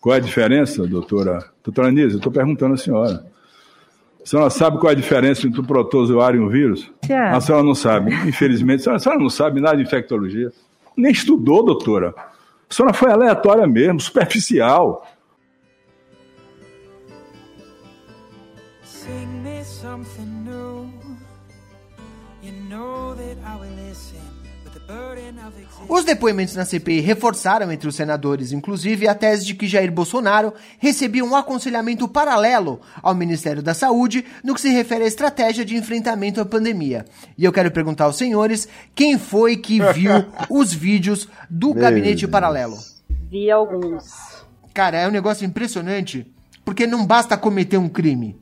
Qual 0.00 0.14
é 0.14 0.18
a 0.18 0.20
diferença, 0.20 0.86
doutora? 0.86 1.44
Doutora 1.62 1.88
Anísia, 1.88 2.14
eu 2.14 2.16
estou 2.16 2.32
perguntando 2.32 2.74
à 2.74 2.76
senhora. 2.76 3.24
A 4.22 4.26
senhora 4.26 4.50
sabe 4.50 4.78
qual 4.78 4.90
é 4.90 4.94
a 4.94 4.96
diferença 4.96 5.46
entre 5.46 5.60
um 5.60 5.64
protozoário 5.64 6.40
e 6.40 6.44
um 6.44 6.48
vírus? 6.48 6.90
A 7.36 7.40
senhora 7.40 7.64
não 7.64 7.74
sabe. 7.74 8.12
Infelizmente, 8.26 8.80
a 8.80 8.82
senhora, 8.84 8.96
a 8.96 9.00
senhora 9.00 9.20
não 9.20 9.30
sabe 9.30 9.60
nada 9.60 9.76
de 9.76 9.82
infectologia. 9.82 10.50
Nem 10.96 11.12
estudou, 11.12 11.64
doutora. 11.64 12.14
A 12.16 12.74
senhora 12.74 12.94
foi 12.94 13.10
aleatória 13.10 13.66
mesmo, 13.66 14.00
superficial. 14.00 15.06
Os 25.92 26.04
depoimentos 26.04 26.54
na 26.54 26.64
CPI 26.64 27.00
reforçaram 27.00 27.72
entre 27.72 27.88
os 27.88 27.96
senadores, 27.96 28.52
inclusive, 28.52 29.08
a 29.08 29.14
tese 29.14 29.44
de 29.44 29.56
que 29.56 29.66
Jair 29.66 29.90
Bolsonaro 29.90 30.54
recebia 30.78 31.24
um 31.24 31.34
aconselhamento 31.34 32.06
paralelo 32.06 32.80
ao 33.02 33.12
Ministério 33.12 33.60
da 33.60 33.74
Saúde 33.74 34.24
no 34.44 34.54
que 34.54 34.60
se 34.60 34.68
refere 34.68 35.02
à 35.02 35.06
estratégia 35.08 35.64
de 35.64 35.74
enfrentamento 35.74 36.40
à 36.40 36.44
pandemia. 36.44 37.06
E 37.36 37.44
eu 37.44 37.52
quero 37.52 37.72
perguntar 37.72 38.04
aos 38.04 38.14
senhores 38.14 38.68
quem 38.94 39.18
foi 39.18 39.56
que 39.56 39.80
viu 39.92 40.12
os 40.48 40.72
vídeos 40.72 41.26
do 41.50 41.74
gabinete 41.74 42.20
Deus. 42.20 42.30
paralelo. 42.30 42.78
Vi 43.28 43.50
alguns. 43.50 44.46
Cara, 44.72 44.96
é 44.96 45.08
um 45.08 45.12
negócio 45.12 45.44
impressionante, 45.44 46.24
porque 46.64 46.86
não 46.86 47.04
basta 47.04 47.36
cometer 47.36 47.78
um 47.78 47.88
crime. 47.88 48.40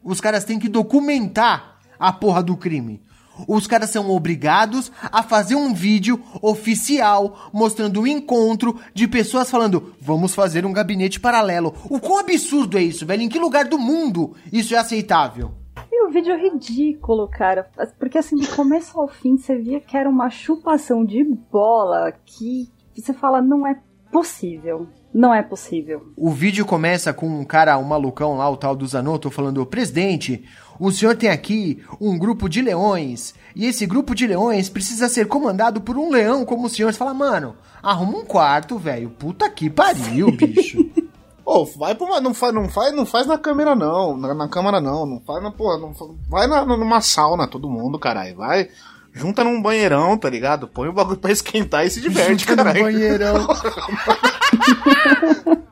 Os 0.00 0.20
caras 0.20 0.44
têm 0.44 0.60
que 0.60 0.68
documentar 0.68 1.80
a 1.98 2.12
porra 2.12 2.40
do 2.40 2.56
crime. 2.56 3.02
Os 3.46 3.66
caras 3.66 3.90
são 3.90 4.10
obrigados 4.10 4.90
a 5.02 5.22
fazer 5.22 5.54
um 5.54 5.72
vídeo 5.72 6.22
oficial 6.42 7.50
mostrando 7.52 8.00
o 8.00 8.06
encontro 8.06 8.78
de 8.94 9.06
pessoas 9.06 9.50
falando: 9.50 9.94
vamos 10.00 10.34
fazer 10.34 10.64
um 10.64 10.72
gabinete 10.72 11.20
paralelo. 11.20 11.74
O 11.90 12.00
quão 12.00 12.18
absurdo 12.18 12.78
é 12.78 12.82
isso, 12.82 13.06
velho? 13.06 13.22
Em 13.22 13.28
que 13.28 13.38
lugar 13.38 13.66
do 13.66 13.78
mundo 13.78 14.34
isso 14.52 14.74
é 14.74 14.78
aceitável? 14.78 15.52
E 15.90 16.04
o 16.04 16.10
vídeo 16.10 16.32
é 16.32 16.38
ridículo, 16.38 17.28
cara. 17.28 17.70
Porque 17.98 18.18
assim, 18.18 18.36
do 18.36 18.48
começo 18.48 18.98
ao 18.98 19.08
fim, 19.08 19.36
você 19.36 19.56
via 19.56 19.80
que 19.80 19.96
era 19.96 20.08
uma 20.08 20.30
chupação 20.30 21.04
de 21.04 21.22
bola 21.50 22.12
que 22.24 22.68
você 22.94 23.12
fala, 23.12 23.40
não 23.40 23.66
é 23.66 23.78
possível. 24.10 24.88
Não 25.12 25.32
é 25.32 25.42
possível. 25.42 26.12
O 26.16 26.30
vídeo 26.30 26.66
começa 26.66 27.12
com 27.12 27.26
um 27.26 27.44
cara, 27.44 27.78
um 27.78 27.84
malucão 27.84 28.36
lá, 28.36 28.48
o 28.48 28.56
tal 28.56 28.76
do 28.76 28.86
Zanotto, 28.86 29.30
falando: 29.30 29.64
Presidente, 29.64 30.44
o 30.78 30.92
senhor 30.92 31.16
tem 31.16 31.30
aqui 31.30 31.82
um 32.00 32.18
grupo 32.18 32.48
de 32.48 32.60
leões, 32.60 33.34
e 33.56 33.66
esse 33.66 33.86
grupo 33.86 34.14
de 34.14 34.26
leões 34.26 34.68
precisa 34.68 35.08
ser 35.08 35.26
comandado 35.26 35.80
por 35.80 35.96
um 35.96 36.10
leão 36.10 36.44
como 36.44 36.66
o 36.66 36.68
senhor. 36.68 36.92
Você 36.92 36.98
fala, 36.98 37.14
mano, 37.14 37.56
arruma 37.82 38.18
um 38.18 38.24
quarto, 38.24 38.78
velho. 38.78 39.10
Puta 39.10 39.48
que 39.48 39.70
pariu, 39.70 40.30
bicho. 40.30 40.88
Ô, 41.44 41.64
vai 41.64 41.94
pra 41.94 42.06
uma. 42.06 42.20
Não 42.20 42.34
faz, 42.34 42.52
não 42.52 42.68
faz, 42.68 42.94
não 42.94 43.06
faz 43.06 43.26
na 43.26 43.38
câmera, 43.38 43.74
não. 43.74 44.16
Na, 44.18 44.34
na 44.34 44.48
câmera, 44.48 44.82
não. 44.82 45.06
Não 45.06 45.20
faz 45.20 45.42
na 45.42 45.50
porra. 45.50 45.78
Não, 45.78 45.94
vai 46.28 46.46
na, 46.46 46.64
numa 46.64 47.00
sauna, 47.00 47.48
todo 47.48 47.70
mundo, 47.70 47.98
caralho. 47.98 48.36
Vai. 48.36 48.68
Junta 49.14 49.42
num 49.42 49.60
banheirão, 49.62 50.18
tá 50.18 50.28
ligado? 50.28 50.68
Põe 50.68 50.88
o 50.88 50.92
bagulho 50.92 51.18
pra 51.18 51.32
esquentar 51.32 51.86
e 51.86 51.90
se 51.90 52.02
diverte, 52.02 52.44
caralho. 52.46 52.82
banheirão. 52.82 53.48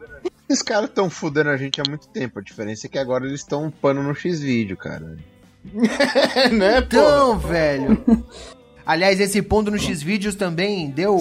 Esses 0.48 0.62
caras 0.62 0.88
estão 0.88 1.10
fudendo 1.10 1.50
a 1.50 1.56
gente 1.56 1.80
há 1.80 1.84
muito 1.88 2.08
tempo. 2.08 2.38
A 2.38 2.42
diferença 2.42 2.86
é 2.86 2.90
que 2.90 2.98
agora 2.98 3.26
eles 3.26 3.40
estão 3.40 3.64
um 3.64 3.70
pano 3.70 4.02
no 4.02 4.14
X-Vídeo, 4.14 4.76
cara. 4.76 5.16
É, 6.34 6.48
né, 6.54 6.80
pô? 6.80 6.86
Então, 6.86 7.38
velho. 7.38 8.04
Aliás, 8.86 9.18
esse 9.18 9.42
ponto 9.42 9.68
no 9.68 9.78
X-Vídeos 9.78 10.36
também 10.36 10.88
deu, 10.88 11.20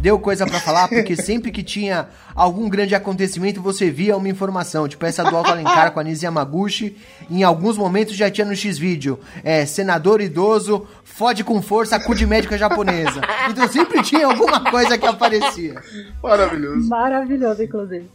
deu 0.00 0.18
coisa 0.18 0.46
pra 0.46 0.58
falar, 0.58 0.88
porque 0.88 1.14
sempre 1.14 1.52
que 1.52 1.62
tinha 1.62 2.08
algum 2.34 2.66
grande 2.66 2.94
acontecimento, 2.94 3.60
você 3.60 3.90
via 3.90 4.16
uma 4.16 4.26
informação. 4.26 4.88
Tipo 4.88 5.04
essa 5.04 5.22
do 5.22 5.36
Alto 5.36 5.50
Alencar 5.50 5.92
com 5.92 6.00
a 6.00 6.02
Nise 6.02 6.24
Yamaguchi. 6.24 6.96
Em 7.30 7.42
alguns 7.42 7.76
momentos 7.76 8.16
já 8.16 8.30
tinha 8.30 8.46
no 8.46 8.56
X-Vídeo. 8.56 9.20
É, 9.42 9.66
senador 9.66 10.22
idoso, 10.22 10.86
fode 11.04 11.44
com 11.44 11.60
força, 11.60 12.00
cu 12.00 12.14
de 12.14 12.26
médica 12.26 12.56
japonesa. 12.56 13.20
Então 13.50 13.68
sempre 13.68 14.02
tinha 14.02 14.26
alguma 14.26 14.70
coisa 14.70 14.96
que 14.96 15.06
aparecia. 15.06 15.74
Maravilhoso. 16.22 16.88
Maravilhoso, 16.88 17.62
inclusive. 17.62 18.08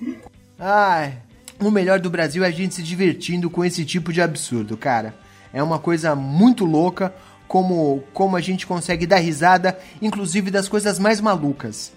Ai, 0.57 1.13
o 1.61 1.69
melhor 1.69 1.99
do 1.99 2.09
Brasil 2.09 2.43
é 2.43 2.47
a 2.47 2.51
gente 2.51 2.73
se 2.73 2.81
divertindo 2.81 3.51
com 3.51 3.63
esse 3.63 3.85
tipo 3.85 4.11
de 4.11 4.19
absurdo, 4.19 4.75
cara. 4.75 5.13
É 5.53 5.61
uma 5.63 5.79
coisa 5.79 6.15
muito 6.15 6.65
louca 6.65 7.13
como, 7.49 8.03
como 8.13 8.37
a 8.37 8.41
gente 8.41 8.67
consegue 8.67 9.07
dar 9.07 9.17
risada, 9.17 9.77
inclusive 9.99 10.51
das 10.51 10.69
coisas 10.69 10.99
mais 10.99 11.19
malucas. 11.19 11.91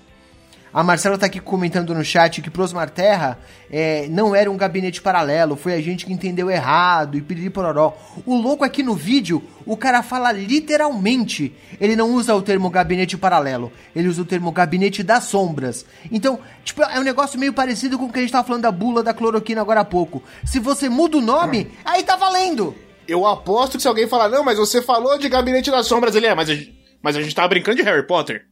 A 0.72 0.82
Marcela 0.82 1.18
tá 1.18 1.26
aqui 1.26 1.38
comentando 1.38 1.94
no 1.94 2.02
chat 2.02 2.40
que 2.40 2.48
Prosmar 2.48 2.88
Terra 2.88 3.38
é, 3.70 4.08
não 4.08 4.34
era 4.34 4.50
um 4.50 4.56
gabinete 4.56 5.02
paralelo, 5.02 5.54
foi 5.54 5.74
a 5.74 5.82
gente 5.82 6.06
que 6.06 6.12
entendeu 6.14 6.50
errado 6.50 7.18
e 7.18 7.20
piriri 7.20 7.50
pororó. 7.50 7.94
O 8.24 8.34
louco 8.34 8.64
aqui 8.64 8.82
no 8.82 8.94
vídeo, 8.94 9.42
o 9.66 9.76
cara 9.76 10.02
fala 10.02 10.32
literalmente. 10.32 11.54
Ele 11.78 11.94
não 11.94 12.12
usa 12.14 12.34
o 12.34 12.40
termo 12.40 12.70
gabinete 12.70 13.18
paralelo, 13.18 13.70
ele 13.94 14.08
usa 14.08 14.22
o 14.22 14.24
termo 14.24 14.50
gabinete 14.50 15.02
das 15.02 15.24
sombras. 15.24 15.84
Então, 16.10 16.38
tipo, 16.64 16.82
é 16.82 16.98
um 16.98 17.04
negócio 17.04 17.38
meio 17.38 17.52
parecido 17.52 17.98
com 17.98 18.06
o 18.06 18.10
que 18.10 18.20
a 18.20 18.22
gente 18.22 18.32
tava 18.32 18.46
falando 18.46 18.62
da 18.62 18.72
bula 18.72 19.02
da 19.02 19.12
cloroquina 19.12 19.60
agora 19.60 19.80
há 19.80 19.84
pouco. 19.84 20.22
Se 20.46 20.58
você 20.58 20.88
muda 20.88 21.18
o 21.18 21.20
nome, 21.20 21.70
aí 21.84 22.02
tá 22.02 22.16
valendo. 22.16 22.74
Eu 23.06 23.26
aposto 23.26 23.76
que 23.76 23.82
se 23.82 23.88
alguém 23.88 24.06
falar, 24.06 24.28
não, 24.28 24.44
mas 24.44 24.58
você 24.58 24.80
falou 24.80 25.18
de 25.18 25.28
Gabinete 25.28 25.70
das 25.70 25.86
Sombras, 25.86 26.14
ele 26.14 26.26
é, 26.26 26.34
mas 26.34 26.48
a 26.48 26.54
gente, 26.54 26.78
mas 27.02 27.16
a 27.16 27.22
gente 27.22 27.34
tava 27.34 27.48
brincando 27.48 27.76
de 27.76 27.82
Harry 27.82 28.06
Potter. 28.06 28.46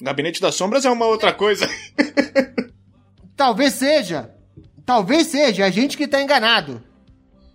Gabinete 0.00 0.40
das 0.40 0.54
Sombras 0.54 0.84
é 0.84 0.90
uma 0.90 1.06
outra 1.06 1.32
coisa. 1.32 1.68
Talvez 3.36 3.74
seja. 3.74 4.30
Talvez 4.84 5.28
seja, 5.28 5.64
a 5.64 5.70
gente 5.70 5.96
que 5.96 6.08
tá 6.08 6.20
enganado. 6.22 6.82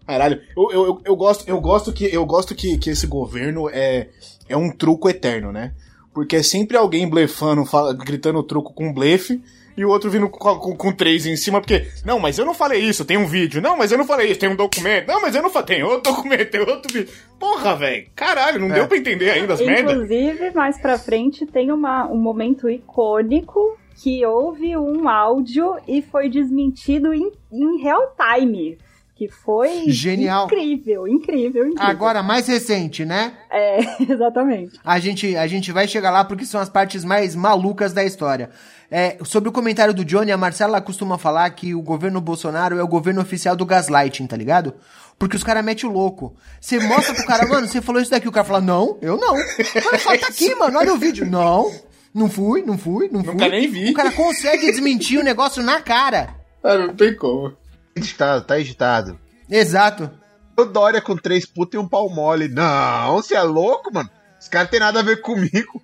Caralho, 0.06 0.42
eu, 0.56 0.72
eu, 0.72 0.86
eu, 0.86 1.02
eu 1.06 1.16
gosto, 1.16 1.48
eu 1.50 1.60
gosto 1.60 1.92
que 1.92 2.06
eu 2.06 2.26
gosto 2.26 2.56
que, 2.56 2.78
que 2.78 2.90
esse 2.92 3.06
governo 3.06 3.70
é, 3.70 4.10
é 4.48 4.56
um 4.56 4.72
truco 4.72 5.10
eterno, 5.10 5.52
né? 5.52 5.74
Porque 6.14 6.38
é 6.38 6.44
sempre 6.44 6.78
alguém 6.78 7.10
blefando, 7.10 7.66
fala- 7.66 7.94
gritando 7.94 8.42
truco 8.42 8.74
com 8.74 8.94
blefe, 8.94 9.42
e 9.78 9.86
o 9.86 9.90
outro 9.90 10.10
vindo 10.10 10.28
com, 10.28 10.58
com, 10.58 10.76
com 10.76 10.92
três 10.92 11.28
em 11.28 11.36
cima, 11.36 11.62
porque, 11.62 11.86
não, 12.04 12.20
mas 12.20 12.40
eu 12.40 12.46
não 12.46 12.56
falei 12.56 12.82
isso, 12.82 13.06
tem 13.06 13.16
um 13.16 13.28
vídeo, 13.28 13.62
não, 13.62 13.78
mas 13.78 13.92
eu 13.92 13.98
não 13.98 14.06
falei 14.06 14.32
isso, 14.32 14.40
tem 14.40 14.50
um 14.50 14.56
documento, 14.56 15.08
não, 15.08 15.22
mas 15.22 15.36
eu 15.36 15.44
não 15.44 15.52
falei, 15.52 15.68
tem 15.68 15.84
outro 15.84 16.12
documento, 16.12 16.50
tem 16.50 16.62
outro 16.62 16.92
vídeo. 16.92 17.14
Porra, 17.40 17.76
velho, 17.76 18.08
caralho, 18.16 18.60
não 18.60 18.70
deu 18.70 18.88
pra 18.88 18.98
entender 18.98 19.30
ainda 19.30 19.54
as 19.54 19.62
merda. 19.62 19.92
Inclusive, 19.92 20.52
mais 20.52 20.80
pra 20.80 20.98
frente 20.98 21.46
tem 21.46 21.72
uma, 21.72 22.08
um 22.08 22.18
momento 22.18 22.68
icônico 22.68 23.78
que 24.02 24.26
houve 24.26 24.76
um 24.76 25.08
áudio 25.08 25.76
e 25.88 26.02
foi 26.02 26.30
desmentido 26.30 27.14
em, 27.14 27.32
em 27.52 27.78
real 27.82 28.16
time. 28.16 28.78
Que 29.18 29.28
foi 29.28 29.90
Genial. 29.90 30.46
incrível, 30.46 31.08
incrível, 31.08 31.68
incrível. 31.68 31.74
Agora, 31.80 32.22
mais 32.22 32.48
recente, 32.48 33.04
né? 33.04 33.34
É, 33.50 33.80
exatamente. 34.14 34.80
A 34.86 35.00
gente, 35.00 35.36
a 35.36 35.48
gente 35.48 35.72
vai 35.72 35.88
chegar 35.88 36.12
lá 36.12 36.24
porque 36.24 36.46
são 36.46 36.62
as 36.62 36.70
partes 36.70 37.04
mais 37.04 37.34
malucas 37.36 37.94
da 37.94 38.04
história. 38.04 38.52
É, 38.92 39.18
sobre 39.24 39.50
o 39.50 39.52
comentário 39.52 39.92
do 39.92 40.06
Johnny, 40.06 40.32
a 40.32 40.38
Marcela 40.38 40.80
costuma 40.80 41.18
falar 41.18 41.50
que 41.50 41.74
o 41.74 41.82
governo 41.82 42.22
Bolsonaro 42.22 42.78
é 42.78 42.84
o 42.84 42.88
governo 42.88 43.20
oficial 43.20 43.56
do 43.56 43.66
gaslighting, 43.66 44.28
tá 44.28 44.38
ligado? 44.38 44.76
Porque 45.18 45.36
os 45.36 45.44
caras 45.44 45.66
metem 45.66 45.90
o 45.90 45.92
louco. 45.94 46.36
Você 46.62 46.80
mostra 46.80 47.16
pro 47.16 47.26
cara, 47.26 47.48
mano, 47.48 47.68
você 47.68 47.82
falou 47.82 48.00
isso 48.00 48.12
daqui. 48.12 48.28
O 48.28 48.32
cara 48.32 48.46
fala, 48.46 48.62
não, 48.62 49.00
eu 49.02 49.18
não. 49.18 49.34
O 49.34 49.82
cara 49.84 49.98
fala, 49.98 50.18
tá 50.20 50.28
aqui, 50.28 50.54
mano, 50.54 50.78
olha 50.78 50.94
o 50.94 50.98
vídeo. 50.98 51.26
Não, 51.26 51.72
não 52.14 52.30
fui, 52.30 52.62
não 52.62 52.78
fui, 52.78 53.10
não 53.12 53.24
fui. 53.24 53.34
Nunca 53.34 53.50
nem 53.50 53.68
vi. 53.68 53.90
O 53.90 53.94
cara 53.94 54.12
consegue 54.12 54.72
desmentir 54.72 55.20
o 55.20 55.24
negócio 55.24 55.64
na 55.64 55.82
cara. 55.82 56.36
Ah, 56.64 56.78
não 56.78 56.96
tem 56.96 57.16
como. 57.16 57.52
Editado, 57.98 58.46
tá 58.46 58.60
editado. 58.60 59.20
Exato. 59.50 60.10
O 60.58 60.66
Dória 60.66 61.02
com 61.02 61.16
três 61.16 61.46
putas 61.46 61.76
e 61.76 61.78
um 61.78 61.88
pau 61.88 62.10
mole. 62.10 62.48
Não, 62.48 63.16
você 63.16 63.36
é 63.36 63.42
louco, 63.42 63.94
mano? 63.94 64.10
Esse 64.40 64.50
cara 64.50 64.68
tem 64.68 64.80
nada 64.80 65.00
a 65.00 65.04
ver 65.04 65.22
comigo. 65.22 65.82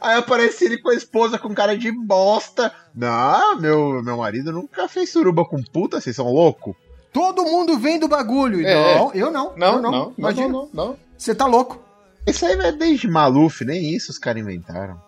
Aí 0.00 0.16
aparece 0.16 0.64
ele 0.64 0.78
com 0.78 0.90
a 0.90 0.94
esposa 0.94 1.38
com 1.38 1.54
cara 1.54 1.76
de 1.76 1.90
bosta. 1.92 2.72
Não, 2.94 3.58
meu, 3.58 4.02
meu 4.02 4.16
marido 4.16 4.52
nunca 4.52 4.88
fez 4.88 5.10
suruba 5.10 5.44
com 5.44 5.62
puta, 5.62 6.00
vocês 6.00 6.16
são 6.16 6.26
loucos? 6.26 6.74
Todo 7.12 7.44
mundo 7.44 7.78
vem 7.78 7.98
do 7.98 8.08
bagulho. 8.08 8.66
É. 8.66 8.98
Não, 8.98 9.12
eu 9.14 9.30
não. 9.30 9.54
Não, 9.56 9.74
eu 9.74 9.82
não, 9.82 9.90
não, 9.90 10.14
Imagina. 10.16 10.48
não, 10.48 10.68
não, 10.72 10.86
não. 10.86 10.96
Você 11.16 11.34
tá 11.34 11.46
louco. 11.46 11.80
Isso 12.26 12.46
aí 12.46 12.52
é 12.52 12.72
desde 12.72 13.08
Maluf, 13.08 13.64
nem 13.64 13.94
isso 13.94 14.10
os 14.10 14.18
caras 14.18 14.42
inventaram. 14.42 15.00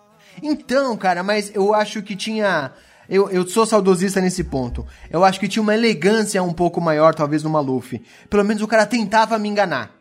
Então, 0.42 0.96
cara, 0.96 1.22
mas 1.22 1.54
eu 1.54 1.74
acho 1.74 2.02
que 2.02 2.14
tinha. 2.14 2.72
Eu, 3.08 3.30
eu 3.30 3.46
sou 3.46 3.66
saudosista 3.66 4.20
nesse 4.20 4.44
ponto. 4.44 4.86
Eu 5.10 5.24
acho 5.24 5.38
que 5.38 5.48
tinha 5.48 5.62
uma 5.62 5.74
elegância 5.74 6.42
um 6.42 6.52
pouco 6.52 6.80
maior, 6.80 7.14
talvez, 7.14 7.42
no 7.42 7.50
Maluf. 7.50 8.00
Pelo 8.30 8.44
menos 8.44 8.62
o 8.62 8.68
cara 8.68 8.86
tentava 8.86 9.38
me 9.38 9.48
enganar. 9.48 9.92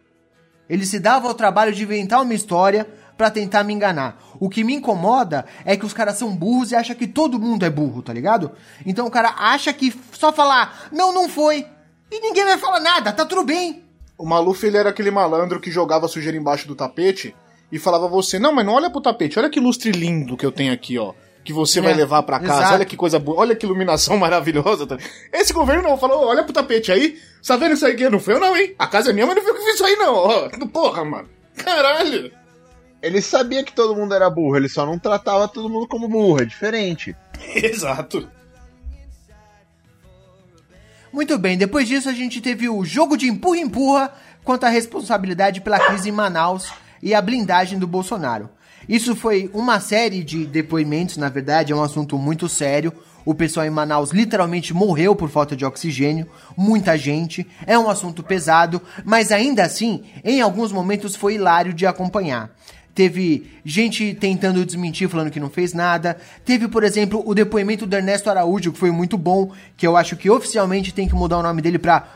Ele 0.70 0.86
se 0.86 1.00
dava 1.00 1.28
ao 1.28 1.34
trabalho 1.34 1.74
de 1.74 1.84
inventar 1.84 2.22
uma 2.22 2.34
história 2.34 2.88
pra 3.18 3.30
tentar 3.30 3.64
me 3.64 3.74
enganar. 3.74 4.18
O 4.40 4.50
que 4.50 4.64
me 4.64 4.74
incomoda 4.74 5.46
é 5.66 5.78
que 5.78 5.86
os 5.86 5.94
caras 5.94 6.18
são 6.18 6.36
burros 6.36 6.72
e 6.72 6.76
acham 6.76 6.96
que 6.96 7.08
todo 7.08 7.40
mundo 7.40 7.66
é 7.66 7.70
burro, 7.70 8.02
tá 8.02 8.14
ligado? 8.14 8.52
Então 8.86 9.06
o 9.06 9.12
cara 9.12 9.36
acha 9.38 9.72
que 9.72 9.94
só 10.12 10.32
falar, 10.32 10.88
não, 10.92 11.14
não 11.14 11.30
foi. 11.30 11.66
E 12.12 12.20
ninguém 12.20 12.46
vai 12.46 12.58
falar 12.58 12.80
nada, 12.80 13.12
tá 13.12 13.26
tudo 13.26 13.44
bem. 13.44 13.84
O 14.18 14.26
Maluf, 14.26 14.66
ele 14.66 14.78
era 14.78 14.90
aquele 14.90 15.12
malandro 15.12 15.60
que 15.60 15.72
jogava 15.72 16.08
sujeira 16.08 16.38
embaixo 16.38 16.68
do 16.68 16.76
tapete 16.76 17.36
e 17.72 17.80
falava 17.80 18.06
a 18.06 18.10
você, 18.10 18.38
não, 18.38 18.54
mas 18.54 18.66
não 18.66 18.74
olha 18.74 18.90
pro 18.90 19.02
tapete, 19.02 19.40
olha 19.40 19.50
que 19.50 19.60
lustre 19.60 19.92
lindo 19.92 20.38
que 20.38 20.46
eu 20.46 20.52
tenho 20.52 20.72
aqui, 20.72 20.98
ó. 20.98 21.14
Que 21.44 21.52
você 21.54 21.82
vai 21.82 21.92
É, 21.92 21.96
levar 21.96 22.24
pra 22.24 22.40
casa, 22.40 22.60
exato. 22.62 22.74
olha 22.76 22.86
que 22.86 22.96
coisa 22.96 23.20
boa, 23.20 23.40
olha 23.42 23.56
que 23.56 23.66
iluminação 23.66 24.16
maravilhosa. 24.20 24.88
tá? 24.88 24.98
Esse 25.32 25.52
governo 25.54 25.84
não, 25.84 25.98
falou, 25.98 26.26
olha 26.26 26.44
pro 26.44 26.54
tapete 26.54 26.92
aí, 26.92 27.20
tá 27.46 27.58
vendo 27.58 27.74
isso 27.74 27.86
aí 27.86 27.96
que 27.96 28.10
não 28.10 28.20
foi 28.20 28.36
eu 28.36 28.40
não, 28.40 28.56
hein? 28.56 28.74
A 28.80 28.88
casa 28.88 29.10
é 29.10 29.14
minha, 29.14 29.26
mas 29.28 29.36
não 29.36 29.44
eu 29.44 29.54
que 29.56 29.62
fiz 29.62 29.76
isso 29.76 29.86
aí 29.86 29.96
não, 29.98 30.14
ó. 30.16 30.50
Porra, 30.72 31.04
mano. 31.04 31.30
Caralho. 31.58 32.32
Ele 33.02 33.22
sabia 33.22 33.64
que 33.66 33.74
todo 33.74 33.96
mundo 33.96 34.14
era 34.16 34.30
burro, 34.30 34.56
ele 34.56 34.70
só 34.70 34.86
não 34.86 34.98
tratava 34.98 35.48
todo 35.50 35.70
mundo 35.70 35.86
como 35.88 36.08
burro, 36.08 36.42
é 36.42 36.46
diferente. 36.46 37.14
Exato. 37.56 38.28
Muito 41.12 41.38
bem, 41.38 41.58
depois 41.58 41.88
disso 41.88 42.10
a 42.10 42.14
gente 42.14 42.42
teve 42.42 42.68
o 42.70 42.84
jogo 42.84 43.16
de 43.16 43.28
empurra-empurra 43.28 44.14
quanto 44.44 44.64
à 44.66 44.70
responsabilidade 44.70 45.62
pela 45.62 45.80
crise 45.80 46.10
em 46.10 46.12
Manaus 46.12 46.72
e 47.02 47.14
a 47.14 47.22
blindagem 47.22 47.78
do 47.78 47.86
Bolsonaro. 47.86 48.50
Isso 48.88 49.16
foi 49.16 49.50
uma 49.54 49.80
série 49.80 50.24
de 50.24 50.46
depoimentos, 50.46 51.18
na 51.18 51.30
verdade, 51.30 51.72
é 51.72 51.76
um 51.76 51.84
assunto 51.84 52.18
muito 52.18 52.50
sério. 52.50 52.94
O 53.26 53.34
pessoal 53.34 53.66
em 53.66 53.70
Manaus 53.70 54.12
literalmente 54.12 54.74
morreu 54.74 55.16
por 55.16 55.30
falta 55.30 55.56
de 55.56 55.64
oxigênio, 55.64 56.28
muita 56.58 56.98
gente, 56.98 57.48
é 57.66 57.80
um 57.80 57.90
assunto 57.90 58.22
pesado, 58.22 58.82
mas 59.06 59.32
ainda 59.32 59.64
assim, 59.64 60.04
em 60.24 60.42
alguns 60.42 60.74
momentos 60.74 61.16
foi 61.16 61.36
hilário 61.36 61.74
de 61.74 61.86
acompanhar. 61.86 62.52
Teve 62.96 63.50
gente 63.66 64.14
tentando 64.14 64.64
desmentir, 64.64 65.10
falando 65.10 65.32
que 65.32 65.40
não 65.40 65.50
fez 65.50 65.74
nada. 65.74 66.16
Teve, 66.46 66.68
por 66.68 66.84
exemplo, 66.84 67.24
o 67.26 67.34
depoimento 67.34 67.88
do 67.88 67.96
Ernesto 67.96 68.30
Araújo, 68.30 68.72
que 68.72 68.78
foi 68.78 68.92
muito 68.92 69.18
bom, 69.18 69.52
que 69.76 69.88
eu 69.88 69.98
acho 69.98 70.16
que 70.16 70.30
oficialmente 70.30 70.94
tem 70.94 71.08
que 71.08 71.16
mudar 71.16 71.40
o 71.40 71.44
nome 71.44 71.60
dele 71.62 71.80
pra 71.80 72.08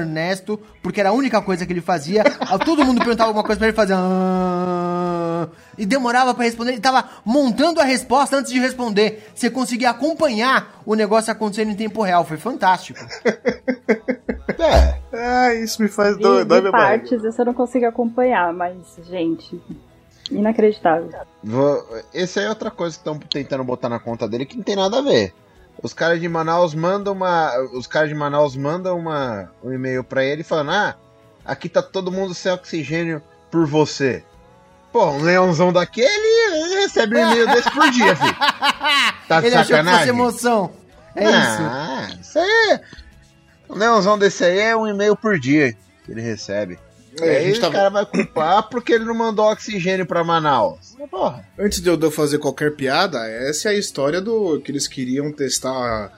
Ernesto, 0.00 0.58
porque 0.82 0.98
era 1.00 1.10
a 1.10 1.12
única 1.12 1.42
coisa 1.42 1.66
que 1.66 1.72
ele 1.72 1.82
fazia. 1.82 2.24
Todo 2.64 2.84
mundo 2.84 3.00
perguntava 3.00 3.28
alguma 3.28 3.44
coisa 3.44 3.58
pra 3.58 3.68
ele 3.68 3.76
fazer. 3.76 3.94
"Ah", 3.96 5.48
E 5.76 5.84
demorava 5.84 6.32
pra 6.34 6.44
responder. 6.44 6.72
Ele 6.72 6.80
tava 6.80 7.08
montando 7.24 7.80
a 7.80 7.84
resposta 7.84 8.36
antes 8.36 8.50
de 8.52 8.58
responder. 8.58 9.30
Você 9.34 9.50
conseguia 9.50 9.90
acompanhar 9.90 10.80
o 10.86 10.94
negócio 10.94 11.30
acontecendo 11.32 11.70
em 11.70 11.74
tempo 11.76 12.02
real. 12.02 12.24
Foi 12.24 12.36
fantástico. 12.38 12.98
É, 14.58 14.91
Ah, 15.12 15.54
isso 15.54 15.82
me 15.82 15.88
faz 15.88 16.16
De, 16.16 16.22
dói, 16.22 16.44
dói 16.44 16.58
de 16.58 16.62
minha 16.62 16.72
barriga. 16.72 16.98
partes 16.98 17.24
isso 17.24 17.40
eu 17.40 17.46
não 17.46 17.54
consigo 17.54 17.86
acompanhar, 17.86 18.52
mas, 18.52 18.76
gente, 19.08 19.60
inacreditável. 20.30 21.10
essa 22.14 22.40
aí 22.40 22.46
é 22.46 22.48
outra 22.48 22.70
coisa 22.70 22.96
que 22.96 23.00
estão 23.00 23.18
tentando 23.18 23.64
botar 23.64 23.88
na 23.88 23.98
conta 23.98 24.28
dele 24.28 24.46
que 24.46 24.56
não 24.56 24.62
tem 24.64 24.76
nada 24.76 24.98
a 24.98 25.02
ver. 25.02 25.34
Os 25.82 25.92
caras 25.92 26.20
de 26.20 26.28
Manaus 26.28 26.74
mandam 26.74 27.12
uma. 27.12 27.50
Os 27.72 27.86
caras 27.86 28.08
de 28.08 28.14
Manaus 28.14 28.56
mandam 28.56 28.98
uma, 28.98 29.50
um 29.64 29.72
e-mail 29.72 30.04
pra 30.04 30.24
ele 30.24 30.44
falando: 30.44 30.70
Ah, 30.70 30.96
aqui 31.44 31.68
tá 31.68 31.82
todo 31.82 32.12
mundo 32.12 32.34
sem 32.34 32.52
oxigênio 32.52 33.22
por 33.50 33.66
você. 33.66 34.22
Pô, 34.92 35.06
um 35.10 35.22
leãozão 35.22 35.72
daquele 35.72 36.06
ele 36.08 36.80
recebe 36.82 37.16
um 37.16 37.20
e-mail 37.20 37.46
desse 37.48 37.70
por 37.70 37.90
dia, 37.90 38.14
filho. 38.14 38.36
Tá 39.28 39.40
de 39.40 39.46
ele 39.46 39.54
achou 39.56 39.68
que 39.68 39.82
fosse 39.82 39.84
sacanagem? 39.84 40.08
emoção. 40.08 40.70
É 41.14 41.24
isso. 41.24 41.62
ah, 41.62 42.08
isso 42.20 42.38
aí. 42.38 42.80
Um 43.72 43.78
leãozão 43.78 44.18
desse 44.18 44.44
aí 44.44 44.58
é 44.58 44.76
um 44.76 44.86
e-mail 44.86 45.16
por 45.16 45.38
dia 45.38 45.72
que 46.04 46.12
ele 46.12 46.20
recebe. 46.20 46.78
É, 47.20 47.26
e 47.26 47.28
a 47.28 47.38
aí 47.38 47.44
gente 47.46 47.58
o 47.58 47.60
tava- 47.60 47.72
cara 47.74 47.90
vai 47.90 48.06
culpar 48.06 48.68
porque 48.68 48.92
ele 48.92 49.04
não 49.04 49.14
mandou 49.14 49.44
oxigênio 49.50 50.06
pra 50.06 50.22
Manaus. 50.24 50.96
Porra. 51.10 51.46
Antes 51.58 51.80
de 51.80 51.88
eu 51.88 51.96
de 51.96 52.10
fazer 52.10 52.38
qualquer 52.38 52.74
piada, 52.74 53.18
essa 53.28 53.68
é 53.68 53.72
a 53.72 53.78
história 53.78 54.20
do 54.20 54.60
que 54.60 54.70
eles 54.70 54.86
queriam 54.88 55.30
testar 55.32 55.70
a 55.72 56.10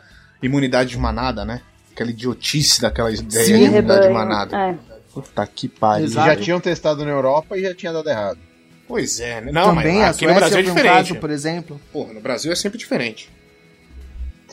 imunidade 0.42 0.90
de 0.90 0.98
manada, 0.98 1.44
né? 1.44 1.62
Aquela 1.92 2.10
idiotice 2.10 2.80
daquela 2.80 3.10
ideia 3.10 3.44
Sim, 3.44 3.58
de 3.58 3.64
imunidade 3.64 4.02
de 4.02 4.06
rebanho. 4.08 4.28
manada. 4.28 4.56
É. 4.56 4.74
Puta 5.12 5.46
que 5.46 5.68
pariu. 5.68 6.04
Eles 6.04 6.14
já 6.14 6.36
tinham 6.36 6.60
testado 6.60 7.04
na 7.04 7.10
Europa 7.10 7.56
e 7.56 7.62
já 7.62 7.74
tinha 7.74 7.92
dado 7.92 8.08
errado. 8.08 8.38
Pois 8.86 9.18
é, 9.20 9.40
né? 9.40 9.50
Não, 9.52 9.74
Também 9.74 9.98
mas 9.98 10.06
a 10.06 10.10
aqui 10.10 10.26
no 10.26 10.34
Brasil 10.34 10.58
é 10.58 10.62
foi 10.62 10.70
um 10.70 10.74
diferente. 10.74 10.94
caso, 11.08 11.14
por 11.20 11.30
exemplo. 11.30 11.80
Porra, 11.92 12.12
no 12.12 12.20
Brasil 12.20 12.52
é 12.52 12.54
sempre 12.56 12.78
diferente. 12.78 13.30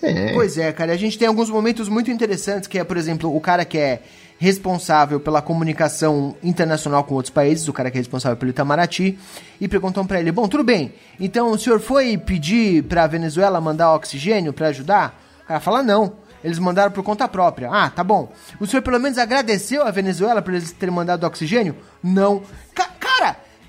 Sim. 0.01 0.33
Pois 0.33 0.57
é, 0.57 0.71
cara, 0.73 0.91
a 0.91 0.97
gente 0.97 1.17
tem 1.17 1.27
alguns 1.27 1.49
momentos 1.49 1.87
muito 1.87 2.11
interessantes, 2.11 2.67
que 2.67 2.77
é, 2.77 2.83
por 2.83 2.97
exemplo, 2.97 3.33
o 3.33 3.39
cara 3.39 3.63
que 3.63 3.77
é 3.77 4.01
responsável 4.39 5.19
pela 5.19 5.39
comunicação 5.41 6.35
internacional 6.41 7.03
com 7.03 7.13
outros 7.13 7.31
países, 7.31 7.67
o 7.67 7.73
cara 7.73 7.91
que 7.91 7.97
é 7.97 8.01
responsável 8.01 8.35
pelo 8.35 8.49
Itamaraty, 8.49 9.17
e 9.59 9.67
perguntam 9.67 10.05
pra 10.05 10.19
ele: 10.19 10.31
"Bom, 10.31 10.47
tudo 10.47 10.63
bem. 10.63 10.93
Então 11.19 11.51
o 11.51 11.59
senhor 11.59 11.79
foi 11.79 12.17
pedir 12.17 12.83
pra 12.85 13.05
Venezuela 13.05 13.61
mandar 13.61 13.93
oxigênio 13.93 14.51
pra 14.51 14.69
ajudar?" 14.69 15.21
O 15.43 15.47
cara 15.47 15.59
fala: 15.59 15.83
"Não. 15.83 16.13
Eles 16.43 16.57
mandaram 16.57 16.91
por 16.91 17.03
conta 17.03 17.27
própria." 17.27 17.69
"Ah, 17.71 17.91
tá 17.91 18.03
bom. 18.03 18.31
O 18.59 18.65
senhor 18.65 18.81
pelo 18.81 18.99
menos 18.99 19.19
agradeceu 19.19 19.83
a 19.85 19.91
Venezuela 19.91 20.41
por 20.41 20.51
eles 20.55 20.71
terem 20.71 20.93
mandado 20.95 21.23
oxigênio?" 21.23 21.75
"Não." 22.03 22.41
Ca- 22.73 22.89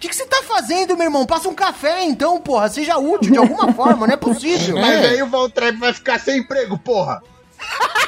que 0.03 0.09
que 0.09 0.17
você 0.17 0.27
tá 0.27 0.43
fazendo, 0.43 0.97
meu 0.97 1.07
irmão? 1.07 1.25
Passa 1.25 1.49
um 1.49 1.55
café 1.55 2.03
então, 2.03 2.41
porra. 2.41 2.69
Seja 2.69 2.99
útil 2.99 3.31
de 3.31 3.39
alguma 3.39 3.71
forma, 3.73 4.05
não 4.05 4.15
é 4.15 4.17
possível. 4.17 4.77
Mas 4.77 5.05
aí 5.05 5.23
o 5.23 5.29
Valtrep 5.29 5.79
vai 5.79 5.95
ficar 5.95 6.19
sem 6.19 6.41
emprego, 6.41 6.77
porra! 6.77 7.23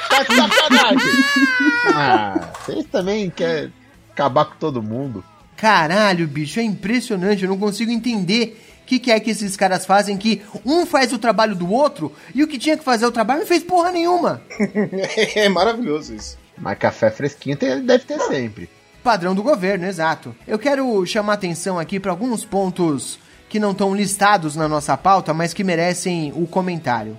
Tá 0.09 0.23
de 0.23 0.35
sacanagem! 0.35 1.11
ah, 1.95 2.51
vocês 2.65 2.85
também 2.91 3.29
querem 3.29 3.71
acabar 4.11 4.43
com 4.43 4.55
todo 4.55 4.83
mundo. 4.83 5.23
Caralho, 5.55 6.27
bicho, 6.27 6.59
é 6.59 6.63
impressionante. 6.63 7.43
Eu 7.43 7.49
não 7.49 7.57
consigo 7.57 7.89
entender 7.89 8.61
o 8.81 8.85
que, 8.85 8.99
que 8.99 9.09
é 9.09 9.17
que 9.17 9.29
esses 9.31 9.55
caras 9.55 9.85
fazem 9.85 10.17
que 10.17 10.41
um 10.65 10.85
faz 10.85 11.13
o 11.13 11.17
trabalho 11.17 11.55
do 11.55 11.71
outro 11.71 12.13
e 12.33 12.43
o 12.43 12.47
que 12.47 12.57
tinha 12.57 12.77
que 12.77 12.83
fazer 12.83 13.05
o 13.05 13.11
trabalho 13.11 13.39
não 13.39 13.47
fez 13.47 13.63
porra 13.63 13.89
nenhuma. 13.89 14.41
é 15.33 15.47
maravilhoso 15.47 16.13
isso. 16.13 16.37
Mas 16.57 16.77
café 16.77 17.09
fresquinho 17.09 17.55
tem- 17.55 17.81
deve 17.85 18.03
ter 18.03 18.19
sempre. 18.19 18.69
Padrão 19.05 19.35
do 19.35 19.43
governo, 19.43 19.85
exato. 19.85 20.35
Eu 20.47 20.57
quero 20.57 21.05
chamar 21.05 21.33
atenção 21.33 21.77
aqui 21.77 21.99
para 21.99 22.09
alguns 22.09 22.43
pontos 22.43 23.19
que 23.47 23.59
não 23.59 23.69
estão 23.69 23.95
listados 23.95 24.55
na 24.55 24.67
nossa 24.67 24.97
pauta, 24.97 25.31
mas 25.31 25.53
que 25.53 25.63
merecem 25.63 26.33
o 26.35 26.47
comentário. 26.47 27.15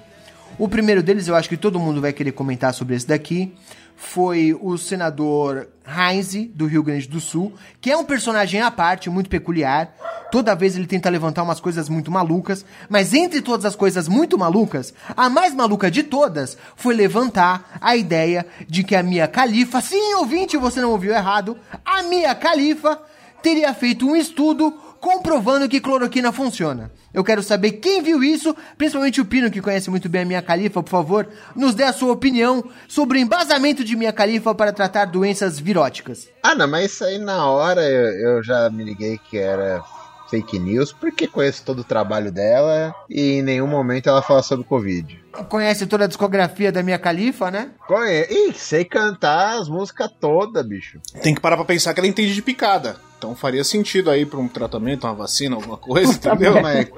O 0.59 0.69
primeiro 0.69 1.01
deles, 1.01 1.29
eu 1.29 1.37
acho 1.37 1.49
que 1.49 1.57
todo 1.57 1.79
mundo 1.79 2.01
vai 2.01 2.13
querer 2.13 2.33
comentar 2.33 2.75
sobre 2.75 2.97
esse 2.97 3.07
daqui, 3.07 3.55
foi 3.95 4.53
o 4.61 4.77
senador 4.77 5.69
Heinz, 5.87 6.35
do 6.53 6.67
Rio 6.67 6.83
Grande 6.83 7.07
do 7.07 7.21
Sul, 7.21 7.55
que 7.81 7.93
é 7.93 7.97
um 7.97 8.05
personagem 8.05 8.61
à 8.61 8.69
parte, 8.69 9.09
muito 9.09 9.31
peculiar. 9.31 9.95
Toda 10.31 10.55
vez 10.55 10.77
ele 10.77 10.87
tenta 10.87 11.09
levantar 11.09 11.43
umas 11.43 11.61
coisas 11.61 11.89
muito 11.89 12.11
malucas, 12.11 12.65
mas 12.89 13.15
entre 13.15 13.41
todas 13.41 13.65
as 13.65 13.77
coisas 13.77 14.09
muito 14.09 14.37
malucas, 14.37 14.93
a 15.17 15.31
mais 15.31 15.55
maluca 15.55 15.91
de 15.91 16.03
todas 16.03 16.57
foi 16.75 16.95
levantar 16.95 17.79
a 17.81 17.97
ideia 17.97 18.47
de 18.69 18.83
que 18.83 18.97
a 18.97 19.03
Mia 19.03 19.27
Khalifa, 19.27 19.81
sim, 19.81 20.15
ouvinte, 20.15 20.57
você 20.57 20.81
não 20.81 20.91
ouviu 20.91 21.13
errado, 21.13 21.57
a 21.85 22.03
Mia 22.03 22.33
Khalifa 22.35 23.01
teria 23.43 23.73
feito 23.73 24.07
um 24.07 24.17
estudo 24.17 24.73
comprovando 25.01 25.69
que 25.69 25.81
cloroquina 25.81 26.33
funciona. 26.33 26.91
Eu 27.15 27.23
quero 27.23 27.43
saber 27.43 27.73
quem 27.73 28.03
viu 28.03 28.23
isso, 28.23 28.55
principalmente 28.77 29.21
o 29.21 29.25
Pino, 29.25 29.51
que 29.51 29.63
conhece 29.63 29.89
muito 29.89 30.09
bem 30.09 30.23
a 30.23 30.25
Minha 30.25 30.43
Califa, 30.43 30.83
por 30.83 30.91
favor, 30.91 31.29
nos 31.55 31.75
dê 31.75 31.85
a 31.85 31.93
sua 31.93 32.13
opinião 32.13 32.69
sobre 32.89 33.19
o 33.19 33.21
embasamento 33.21 33.85
de 33.85 33.97
Minha 33.97 34.13
Califa 34.13 34.55
para 34.55 34.73
tratar 34.73 35.05
doenças 35.07 35.59
viróticas. 35.59 36.29
Ah, 36.43 36.55
não, 36.55 36.69
mas 36.69 36.93
isso 36.93 37.05
aí 37.05 37.19
na 37.19 37.49
hora 37.49 37.83
eu, 37.83 38.37
eu 38.37 38.43
já 38.43 38.69
me 38.69 38.85
liguei 38.85 39.19
que 39.31 39.39
era 39.39 39.83
fake 40.31 40.59
news, 40.59 40.93
porque 40.93 41.27
conheço 41.27 41.63
todo 41.65 41.81
o 41.81 41.85
trabalho 41.85 42.33
dela 42.33 42.95
e 43.09 43.35
em 43.39 43.43
nenhum 43.43 43.67
momento 43.67 44.09
ela 44.09 44.23
fala 44.23 44.43
sobre 44.43 44.65
Covid. 44.65 45.25
Conhece 45.49 45.87
toda 45.87 46.05
a 46.05 46.09
discografia 46.09 46.73
da 46.73 46.83
Minha 46.83 46.99
Califa, 46.99 47.51
né? 47.51 47.71
Conhe... 47.87 48.27
Ih, 48.31 48.53
sei 48.55 48.85
cantar 48.85 49.59
as 49.61 49.69
músicas 49.69 50.11
todas, 50.21 50.67
bicho. 50.67 50.99
Tem 51.23 51.35
que 51.35 51.41
parar 51.41 51.57
pra 51.57 51.65
pensar 51.65 51.93
que 51.95 52.01
ela 52.01 52.09
entende 52.09 52.35
de 52.35 52.43
picada. 52.43 52.97
Então 53.19 53.35
faria 53.37 53.63
sentido 53.65 54.11
aí 54.11 54.25
pra 54.27 54.39
um 54.39 54.49
tratamento, 54.49 55.07
uma 55.07 55.15
vacina, 55.15 55.55
alguma 55.57 55.77
coisa, 55.77 56.13
entendeu? 56.13 56.61
Mas 56.61 56.89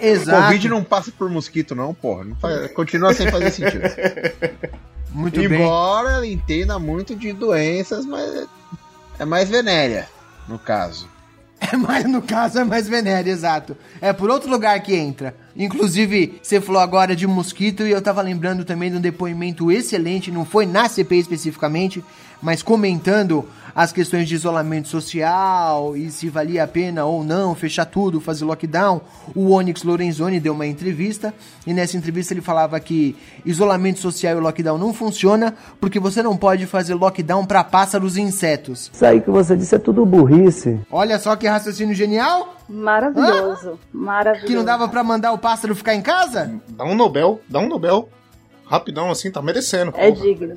Exato. 0.00 0.42
Covid 0.44 0.68
não 0.68 0.82
passa 0.82 1.12
por 1.16 1.28
mosquito, 1.30 1.74
não, 1.74 1.94
porra. 1.94 2.24
Não 2.24 2.36
faz- 2.36 2.72
Continua 2.72 3.14
sem 3.14 3.30
fazer 3.30 3.50
sentido. 3.50 3.82
Muito 5.10 5.36
bem. 5.48 5.60
Embora 5.60 6.12
ela 6.12 6.26
entenda 6.26 6.78
muito 6.78 7.14
de 7.14 7.34
doenças, 7.34 8.06
mas 8.06 8.46
é 9.18 9.24
mais 9.26 9.48
venérea, 9.48 10.08
no 10.48 10.58
caso. 10.58 11.06
É 11.70 11.76
mais, 11.76 12.04
no 12.04 12.20
caso, 12.20 12.58
é 12.58 12.64
mais 12.64 12.88
venérea, 12.88 13.30
exato. 13.30 13.76
É 14.00 14.12
por 14.12 14.28
outro 14.28 14.50
lugar 14.50 14.80
que 14.80 14.94
entra. 14.96 15.34
Inclusive, 15.56 16.40
você 16.42 16.60
falou 16.60 16.82
agora 16.82 17.14
de 17.14 17.26
mosquito 17.26 17.86
e 17.86 17.90
eu 17.90 18.02
tava 18.02 18.20
lembrando 18.20 18.64
também 18.64 18.90
de 18.90 18.96
um 18.96 19.00
depoimento 19.00 19.70
excelente, 19.70 20.30
não 20.30 20.44
foi 20.44 20.66
na 20.66 20.88
CPI 20.88 21.20
especificamente, 21.20 22.02
mas 22.42 22.62
comentando 22.62 23.48
as 23.74 23.92
questões 23.92 24.28
de 24.28 24.34
isolamento 24.34 24.88
social 24.88 25.96
e 25.96 26.10
se 26.10 26.28
valia 26.28 26.64
a 26.64 26.66
pena 26.66 27.04
ou 27.04 27.24
não 27.24 27.54
fechar 27.54 27.86
tudo, 27.86 28.20
fazer 28.20 28.44
lockdown. 28.44 29.00
O 29.34 29.50
Onyx 29.52 29.82
Lorenzoni 29.82 30.38
deu 30.38 30.52
uma 30.52 30.66
entrevista 30.66 31.32
e 31.66 31.72
nessa 31.72 31.96
entrevista 31.96 32.34
ele 32.34 32.40
falava 32.40 32.78
que 32.78 33.16
isolamento 33.44 33.98
social 33.98 34.36
e 34.36 34.40
lockdown 34.40 34.76
não 34.76 34.92
funciona 34.92 35.54
porque 35.80 35.98
você 35.98 36.22
não 36.22 36.36
pode 36.36 36.66
fazer 36.66 36.94
lockdown 36.94 37.46
para 37.46 37.64
pássaros 37.64 38.16
e 38.16 38.20
insetos. 38.20 38.90
Isso 38.92 39.04
aí 39.06 39.20
que 39.20 39.30
você 39.30 39.56
disse 39.56 39.74
é 39.74 39.78
tudo 39.78 40.04
burrice. 40.04 40.80
Olha 40.90 41.18
só 41.18 41.34
que 41.36 41.46
raciocínio 41.46 41.94
genial! 41.94 42.56
Maravilhoso. 42.68 43.78
Maravilhoso. 43.92 44.46
Que 44.46 44.54
não 44.54 44.64
dava 44.64 44.88
pra 44.88 45.02
mandar 45.02 45.32
o 45.32 45.38
pássaro 45.38 45.74
ficar 45.74 45.94
em 45.94 46.02
casa? 46.02 46.60
Dá 46.68 46.84
um 46.84 46.94
Nobel, 46.94 47.40
dá 47.48 47.58
um 47.58 47.68
Nobel. 47.68 48.08
Rapidão 48.64 49.10
assim, 49.10 49.30
tá 49.30 49.42
merecendo. 49.42 49.92
É 49.96 50.10
porra. 50.10 50.22
digno. 50.26 50.56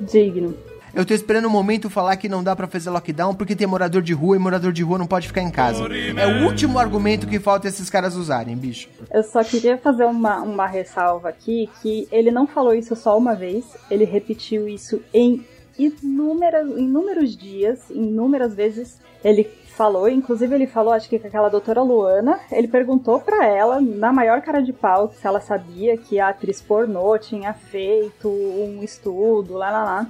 Digno. 0.00 0.54
Eu 0.92 1.04
tô 1.04 1.14
esperando 1.14 1.46
o 1.46 1.50
momento 1.50 1.88
falar 1.88 2.16
que 2.16 2.28
não 2.28 2.42
dá 2.42 2.54
pra 2.56 2.66
fazer 2.66 2.90
lockdown 2.90 3.34
porque 3.34 3.54
tem 3.54 3.66
morador 3.66 4.02
de 4.02 4.12
rua 4.12 4.36
e 4.36 4.38
morador 4.38 4.72
de 4.72 4.82
rua 4.82 4.98
não 4.98 5.06
pode 5.06 5.28
ficar 5.28 5.42
em 5.42 5.50
casa. 5.50 5.84
É 6.16 6.26
o 6.26 6.44
último 6.46 6.78
argumento 6.78 7.26
que 7.26 7.38
falta 7.38 7.68
esses 7.68 7.88
caras 7.88 8.16
usarem, 8.16 8.56
bicho. 8.56 8.88
Eu 9.10 9.22
só 9.22 9.42
queria 9.44 9.78
fazer 9.78 10.04
uma, 10.04 10.42
uma 10.42 10.66
ressalva 10.66 11.28
aqui, 11.28 11.68
que 11.80 12.08
ele 12.10 12.30
não 12.30 12.46
falou 12.46 12.74
isso 12.74 12.96
só 12.96 13.16
uma 13.16 13.34
vez, 13.34 13.64
ele 13.90 14.04
repetiu 14.04 14.68
isso 14.68 15.00
em 15.14 15.44
inúmeras, 15.78 16.68
inúmeros 16.76 17.36
dias, 17.36 17.88
inúmeras 17.90 18.54
vezes. 18.54 18.98
Ele 19.22 19.44
falou, 19.80 20.08
inclusive 20.08 20.54
ele 20.54 20.66
falou, 20.66 20.92
acho 20.92 21.08
que 21.08 21.18
com 21.18 21.26
aquela 21.26 21.48
doutora 21.48 21.82
Luana, 21.82 22.38
ele 22.52 22.68
perguntou 22.68 23.20
pra 23.20 23.46
ela, 23.46 23.80
na 23.80 24.12
maior 24.12 24.42
cara 24.42 24.60
de 24.60 24.72
pau, 24.72 25.12
se 25.18 25.26
ela 25.26 25.40
sabia 25.40 25.96
que 25.96 26.18
a 26.20 26.28
atriz 26.28 26.60
pornô 26.60 27.16
tinha 27.16 27.54
feito 27.54 28.28
um 28.28 28.82
estudo, 28.82 29.54
lá, 29.54 29.70
lá, 29.70 29.84
lá. 29.84 30.06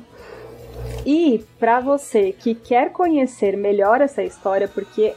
E 1.04 1.44
pra 1.58 1.80
você 1.80 2.32
que 2.32 2.54
quer 2.54 2.92
conhecer 2.92 3.56
melhor 3.56 4.00
essa 4.00 4.22
história, 4.22 4.68
porque 4.68 5.14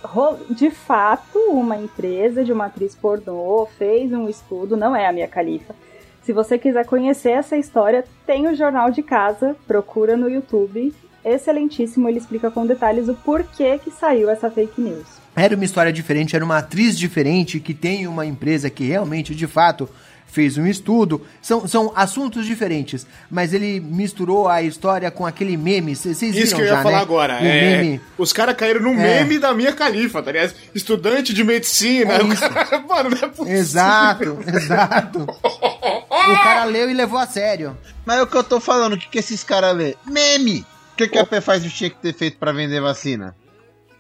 de 0.50 0.72
fato 0.72 1.38
uma 1.50 1.78
empresa 1.78 2.44
de 2.44 2.54
uma 2.54 2.66
atriz 2.66 2.96
pornô 2.96 3.68
fez 3.78 4.12
um 4.14 4.30
estudo, 4.30 4.78
não 4.78 4.96
é 4.96 5.08
a 5.08 5.12
minha 5.12 5.28
califa. 5.28 5.76
Se 6.24 6.32
você 6.32 6.58
quiser 6.58 6.86
conhecer 6.86 7.32
essa 7.32 7.58
história, 7.58 8.06
tem 8.26 8.48
o 8.48 8.56
Jornal 8.56 8.92
de 8.92 9.04
Casa, 9.04 9.58
procura 9.68 10.16
no 10.16 10.30
YouTube. 10.30 10.94
Excelentíssimo, 11.24 12.08
ele 12.08 12.18
explica 12.18 12.50
com 12.50 12.66
detalhes 12.66 13.10
o 13.10 13.14
porquê 13.14 13.78
que 13.78 13.92
saiu 13.92 14.30
essa 14.30 14.50
fake 14.50 14.80
news. 14.80 15.06
Era 15.36 15.56
uma 15.56 15.66
história 15.66 15.92
diferente, 15.92 16.36
era 16.36 16.46
uma 16.46 16.60
atriz 16.60 16.98
diferente 16.98 17.60
que 17.60 17.74
tem 17.74 18.08
uma 18.08 18.26
empresa 18.26 18.70
que 18.70 18.86
realmente, 18.86 19.36
de 19.36 19.48
fato, 19.48 19.90
fez 20.34 20.58
um 20.58 20.66
estudo. 20.66 21.22
São, 21.42 21.68
são 21.68 21.94
assuntos 21.96 22.46
diferentes, 22.46 23.06
mas 23.30 23.54
ele 23.54 23.80
misturou 23.80 24.50
a 24.50 24.62
história 24.62 25.10
com 25.12 25.26
aquele 25.26 25.56
meme. 25.56 25.96
Vocês 25.96 26.20
viram 26.20 26.38
Isso 26.44 26.56
que 26.56 26.62
eu 26.62 26.66
ia 26.66 26.72
já, 26.72 26.82
falar 26.84 26.98
né? 26.98 27.02
agora. 27.04 27.34
O 27.36 27.46
é, 27.46 27.78
meme. 27.78 28.02
Os 28.18 28.34
caras 28.34 28.56
caíram 28.56 28.82
no 28.82 28.90
É. 29.00 29.24
meme 29.24 29.38
da 29.40 29.54
minha 29.54 29.72
califa, 29.72 30.22
tá 30.24 30.32
ligado? 30.32 30.54
Estudante 30.74 31.34
de 31.34 31.44
medicina. 31.44 32.16
É 32.16 32.36
cara- 32.50 32.80
Mano, 32.90 33.10
não 33.12 33.18
é 33.18 33.28
possível. 33.30 33.60
Exato, 33.60 34.40
exato. 34.48 35.20
O 35.22 36.44
cara 36.44 36.66
leu 36.66 36.90
e 36.90 36.94
levou 36.94 37.20
a 37.20 37.28
sério. 37.28 37.78
Mas 38.06 38.18
é 38.20 38.24
o 38.24 38.28
que 38.28 38.36
eu 38.36 38.44
tô 38.44 38.60
falando, 38.60 38.94
o 38.94 38.98
que, 38.98 39.08
que 39.10 39.20
esses 39.20 39.44
caras 39.44 39.76
lê? 39.76 39.96
Meme! 40.06 40.66
O 40.94 40.96
que, 40.96 41.08
que 41.08 41.18
a 41.18 41.26
Pfizer 41.26 41.72
tinha 41.72 41.90
que 41.90 41.98
ter 41.98 42.14
feito 42.14 42.38
pra 42.38 42.52
vender 42.52 42.80
vacina? 42.82 43.36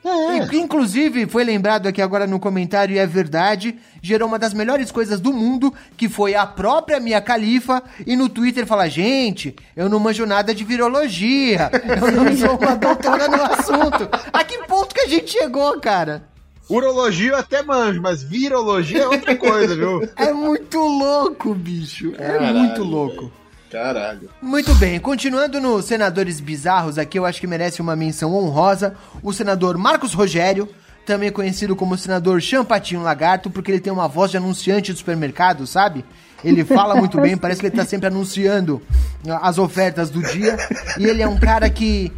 E, 0.04 0.58
inclusive, 0.58 1.28
foi 1.28 1.44
lembrado 1.44 1.88
aqui 1.88 2.02
agora 2.02 2.28
no 2.28 2.40
comentário, 2.40 2.96
e 2.96 3.00
é 3.00 3.08
verdade, 3.08 3.76
gerou 4.02 4.28
uma 4.28 4.38
das 4.38 4.54
melhores 4.54 4.92
coisas 4.92 5.20
do 5.20 5.32
mundo, 5.32 5.74
que 5.96 6.10
foi 6.10 6.36
a 6.36 6.46
própria 6.46 7.00
Mia 7.00 7.22
Califa, 7.22 7.82
e 8.06 8.16
no 8.16 8.28
Twitter 8.28 8.66
fala, 8.66 8.90
gente, 8.90 9.56
eu 9.76 9.88
não 9.88 10.00
manjo 10.00 10.26
nada 10.26 10.54
de 10.54 10.64
virologia, 10.64 11.72
eu 12.02 12.12
não 12.12 12.36
sou 12.36 12.58
uma 12.58 12.76
doutora 12.76 13.28
no 13.28 13.42
assunto. 13.44 14.10
A 14.32 14.44
que 14.44 14.58
ponto 14.68 14.94
que 14.94 15.02
a 15.02 15.08
gente 15.08 15.32
chegou, 15.32 15.80
cara? 15.80 16.24
Urologia 16.70 17.32
eu 17.32 17.38
até 17.38 17.62
manjo, 17.62 18.02
mas 18.02 18.24
virologia 18.24 19.04
é 19.04 19.08
outra 19.08 19.36
coisa, 19.36 19.76
viu? 19.76 20.10
É 20.16 20.32
muito 20.34 20.80
louco, 20.80 21.54
bicho, 21.54 22.14
é 22.18 22.28
Caralho, 22.28 22.58
muito 22.58 22.84
louco. 22.84 23.32
Caralho. 23.74 24.30
Muito 24.40 24.76
bem, 24.76 25.00
continuando 25.00 25.60
nos 25.60 25.86
senadores 25.86 26.40
bizarros 26.40 27.00
aqui, 27.00 27.18
eu 27.18 27.26
acho 27.26 27.42
que 27.42 27.48
merece 27.48 27.82
uma 27.82 27.96
menção 27.96 28.36
honrosa, 28.36 28.94
o 29.24 29.34
senador 29.34 29.80
Marcos 29.80 30.14
Rogério, 30.14 30.70
também 31.08 31.32
conhecido 31.32 31.76
como 31.76 31.98
senador 31.98 32.40
Champatinho 32.40 33.02
Lagarto, 33.02 33.50
porque 33.50 33.72
ele 33.72 33.80
tem 33.80 33.92
uma 33.92 34.08
voz 34.08 34.30
de 34.30 34.38
anunciante 34.38 34.94
do 34.94 35.00
supermercado, 35.00 35.66
sabe? 35.66 36.06
Ele 36.44 36.64
fala 36.64 36.94
muito 36.94 37.20
bem, 37.20 37.36
parece 37.36 37.62
que 37.62 37.66
ele 37.66 37.76
tá 37.76 37.84
sempre 37.84 38.06
anunciando 38.06 38.80
ah, 39.28 39.40
as 39.50 39.58
ofertas 39.58 40.12
do 40.12 40.22
dia, 40.22 40.56
e 41.00 41.06
ele 41.06 41.24
é 41.24 41.28
um 41.28 41.40
cara 41.40 41.68
que 41.68 42.14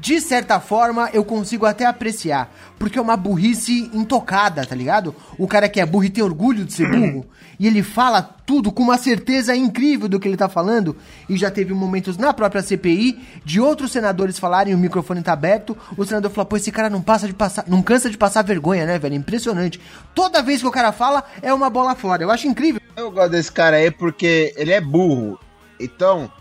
de 0.00 0.18
certa 0.20 0.58
forma, 0.58 1.10
eu 1.12 1.22
consigo 1.22 1.66
até 1.66 1.84
apreciar. 1.84 2.50
Porque 2.78 2.98
é 2.98 3.02
uma 3.02 3.18
burrice 3.18 3.90
intocada, 3.92 4.64
tá 4.64 4.74
ligado? 4.74 5.14
O 5.36 5.46
cara 5.46 5.68
que 5.68 5.78
é 5.78 5.84
burro 5.84 6.04
e 6.04 6.10
tem 6.10 6.24
orgulho 6.24 6.64
de 6.64 6.72
ser 6.72 6.88
burro. 6.90 7.26
e 7.58 7.66
ele 7.66 7.82
fala 7.82 8.22
tudo 8.22 8.72
com 8.72 8.82
uma 8.82 8.96
certeza 8.96 9.54
incrível 9.54 10.08
do 10.08 10.18
que 10.18 10.26
ele 10.26 10.38
tá 10.38 10.48
falando. 10.48 10.96
E 11.28 11.36
já 11.36 11.50
teve 11.50 11.74
momentos 11.74 12.16
na 12.16 12.32
própria 12.32 12.62
CPI 12.62 13.20
de 13.44 13.60
outros 13.60 13.92
senadores 13.92 14.38
falarem, 14.38 14.74
o 14.74 14.78
microfone 14.78 15.22
tá 15.22 15.34
aberto. 15.34 15.76
O 15.98 16.04
senador 16.06 16.30
falou, 16.30 16.46
pô, 16.46 16.56
esse 16.56 16.72
cara 16.72 16.88
não 16.88 17.02
passa 17.02 17.26
de 17.26 17.34
passar. 17.34 17.64
Não 17.68 17.82
cansa 17.82 18.08
de 18.08 18.16
passar 18.16 18.42
vergonha, 18.42 18.86
né, 18.86 18.98
velho? 18.98 19.14
Impressionante. 19.14 19.78
Toda 20.14 20.42
vez 20.42 20.62
que 20.62 20.66
o 20.66 20.72
cara 20.72 20.92
fala, 20.92 21.22
é 21.42 21.52
uma 21.52 21.68
bola 21.68 21.94
fora. 21.94 22.22
Eu 22.22 22.30
acho 22.30 22.48
incrível. 22.48 22.80
Eu 22.96 23.10
gosto 23.10 23.32
desse 23.32 23.52
cara 23.52 23.76
aí 23.76 23.90
porque 23.90 24.54
ele 24.56 24.72
é 24.72 24.80
burro. 24.80 25.38
Então, 25.78 26.32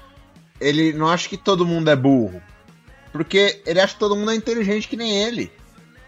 ele 0.62 0.94
não 0.94 1.10
acha 1.10 1.28
que 1.28 1.38
todo 1.38 1.66
mundo 1.66 1.90
é 1.90 1.96
burro. 1.96 2.42
Porque 3.12 3.62
ele 3.66 3.80
acha 3.80 3.94
que 3.94 4.00
todo 4.00 4.16
mundo 4.16 4.32
é 4.32 4.36
inteligente 4.36 4.88
que 4.88 4.96
nem 4.98 5.24
ele. 5.24 5.52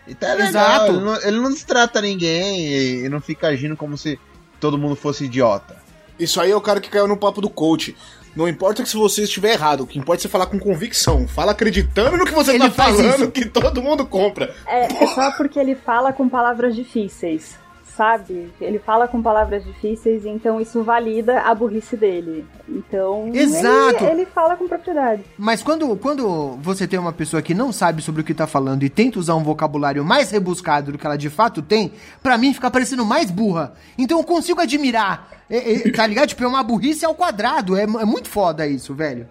Então 0.08 0.30
é 0.30 0.34
legal, 0.36 0.50
Exato. 0.50 0.92
Ele 0.92 1.00
não, 1.00 1.22
ele 1.22 1.40
não 1.40 1.50
destrata 1.52 2.02
ninguém 2.02 2.68
e, 2.68 3.06
e 3.06 3.10
não 3.10 3.22
fica 3.22 3.48
agindo 3.48 3.76
como 3.78 3.98
se 3.98 4.20
todo 4.60 4.78
mundo 4.78 4.96
fosse 4.96 5.26
idiota. 5.26 5.76
Isso 6.20 6.40
aí 6.40 6.52
é 6.52 6.56
o 6.56 6.62
cara 6.62 6.80
que 6.80 6.90
caiu 6.90 7.08
no 7.08 7.18
papo 7.18 7.42
do 7.42 7.50
coach. 7.50 7.96
Não 8.36 8.48
importa 8.48 8.82
que 8.82 8.90
se 8.90 8.96
você 8.96 9.24
estiver 9.24 9.54
errado, 9.54 9.82
o 9.82 9.88
que 9.88 10.00
importa 10.00 10.22
é 10.22 10.24
você 10.24 10.30
falar 10.30 10.46
com 10.46 10.58
convicção. 10.60 11.28
Fala 11.28 11.52
acreditando 11.52 12.16
no 12.18 12.26
que 12.26 12.32
você 12.32 12.52
Ele 12.52 12.60
tá 12.66 12.72
faz 12.72 12.96
falando, 12.96 13.24
isso. 13.24 13.32
que 13.32 13.46
todo 13.46 13.82
mundo 13.82 14.06
compra. 14.06 14.56
É, 14.66 15.04
é 15.04 15.08
só 15.08 15.32
porque 15.32 15.60
ele 15.60 15.76
fala 15.76 16.14
com 16.14 16.30
palavras 16.30 16.76
difíceis, 16.76 17.58
sabe? 17.96 18.52
Ele 18.60 18.80
fala 18.80 19.08
com 19.08 19.22
palavras 19.22 19.64
difíceis, 19.64 20.26
então 20.26 20.60
isso 20.60 20.84
valida 20.84 21.42
a 21.42 21.54
burrice 21.54 21.96
dele. 21.98 22.46
Então, 22.68 23.30
Exato. 23.34 24.04
Ele, 24.04 24.22
ele 24.22 24.26
fala 24.26 24.56
com 24.56 24.68
propriedade. 24.68 25.24
Mas 25.38 25.62
quando, 25.62 25.96
quando 25.98 26.58
você 26.62 26.88
tem 26.88 27.00
uma 27.00 27.14
pessoa 27.14 27.42
que 27.42 27.54
não 27.54 27.72
sabe 27.72 28.02
sobre 28.02 28.22
o 28.22 28.24
que 28.24 28.34
tá 28.34 28.48
falando 28.48 28.84
e 28.84 28.90
tenta 28.90 29.20
usar 29.20 29.36
um 29.36 29.44
vocabulário 29.44 30.04
mais 30.04 30.32
rebuscado 30.32 30.92
do 30.92 30.98
que 30.98 31.06
ela 31.06 31.18
de 31.18 31.30
fato 31.30 31.62
tem, 31.62 31.94
pra 32.22 32.38
mim 32.38 32.54
fica 32.54 32.72
parecendo 32.72 33.06
mais 33.06 33.30
burra. 33.30 33.74
Então 33.98 34.18
eu 34.20 34.24
consigo 34.24 34.62
admirar. 34.62 35.30
É, 35.50 35.74
é, 35.74 35.92
tá 35.92 36.08
ligado? 36.08 36.30
Tipo, 36.30 36.44
é 36.46 36.48
uma 36.48 36.64
burrice 36.64 37.06
ao 37.06 37.14
quadrado. 37.14 37.76
É, 37.76 37.84
é 37.84 38.06
muito 38.06 38.30
foda 38.30 38.66
isso, 38.66 38.94
velho. 38.94 39.28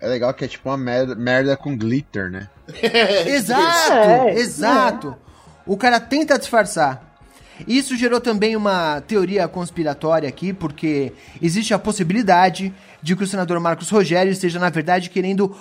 É 0.00 0.08
legal 0.08 0.32
que 0.32 0.44
é 0.44 0.48
tipo 0.48 0.68
uma 0.68 0.78
merda, 0.78 1.14
merda 1.14 1.56
com 1.56 1.76
glitter, 1.76 2.30
né? 2.30 2.48
Exato, 3.26 3.92
É, 3.92 4.34
exato. 4.40 5.16
O 5.66 5.76
cara 5.76 6.00
tenta 6.00 6.38
disfarçar. 6.38 7.09
Isso 7.66 7.96
gerou 7.96 8.20
também 8.20 8.56
uma 8.56 9.00
teoria 9.00 9.46
conspiratória 9.48 10.28
aqui, 10.28 10.52
porque 10.52 11.12
existe 11.40 11.74
a 11.74 11.78
possibilidade 11.78 12.72
de 13.02 13.16
que 13.16 13.24
o 13.24 13.26
senador 13.26 13.58
Marcos 13.60 13.90
Rogério 13.90 14.32
esteja, 14.32 14.58
na 14.58 14.70
verdade, 14.70 15.10
querendo 15.10 15.54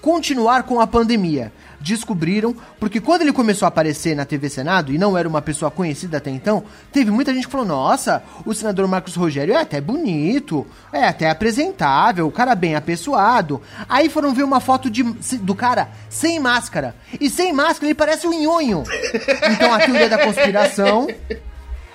continuar 0.00 0.62
com 0.62 0.80
a 0.80 0.86
pandemia. 0.86 1.52
Descobriram, 1.80 2.54
porque 2.80 3.00
quando 3.00 3.22
ele 3.22 3.32
começou 3.32 3.66
a 3.66 3.68
aparecer 3.68 4.16
na 4.16 4.24
TV 4.24 4.48
Senado, 4.48 4.92
e 4.92 4.98
não 4.98 5.16
era 5.16 5.28
uma 5.28 5.42
pessoa 5.42 5.70
conhecida 5.70 6.18
até 6.18 6.30
então, 6.30 6.64
teve 6.92 7.10
muita 7.10 7.32
gente 7.32 7.46
que 7.46 7.52
falou: 7.52 7.66
nossa, 7.66 8.22
o 8.44 8.54
senador 8.54 8.86
Marcos 8.88 9.14
Rogério 9.14 9.54
é 9.54 9.60
até 9.60 9.80
bonito, 9.80 10.66
é 10.92 11.04
até 11.04 11.30
apresentável, 11.30 12.26
o 12.26 12.32
cara 12.32 12.54
bem 12.54 12.74
apessoado. 12.74 13.60
Aí 13.88 14.08
foram 14.08 14.34
ver 14.34 14.42
uma 14.42 14.60
foto 14.60 14.90
de, 14.90 15.02
do 15.02 15.54
cara 15.54 15.88
sem 16.08 16.40
máscara. 16.40 16.94
E 17.20 17.28
sem 17.28 17.52
máscara 17.52 17.86
ele 17.86 17.94
parece 17.94 18.26
um 18.26 18.32
nhonho. 18.32 18.82
Então 19.52 19.72
a 19.72 19.78
teoria 19.78 20.08
da 20.08 20.18
conspiração 20.18 21.06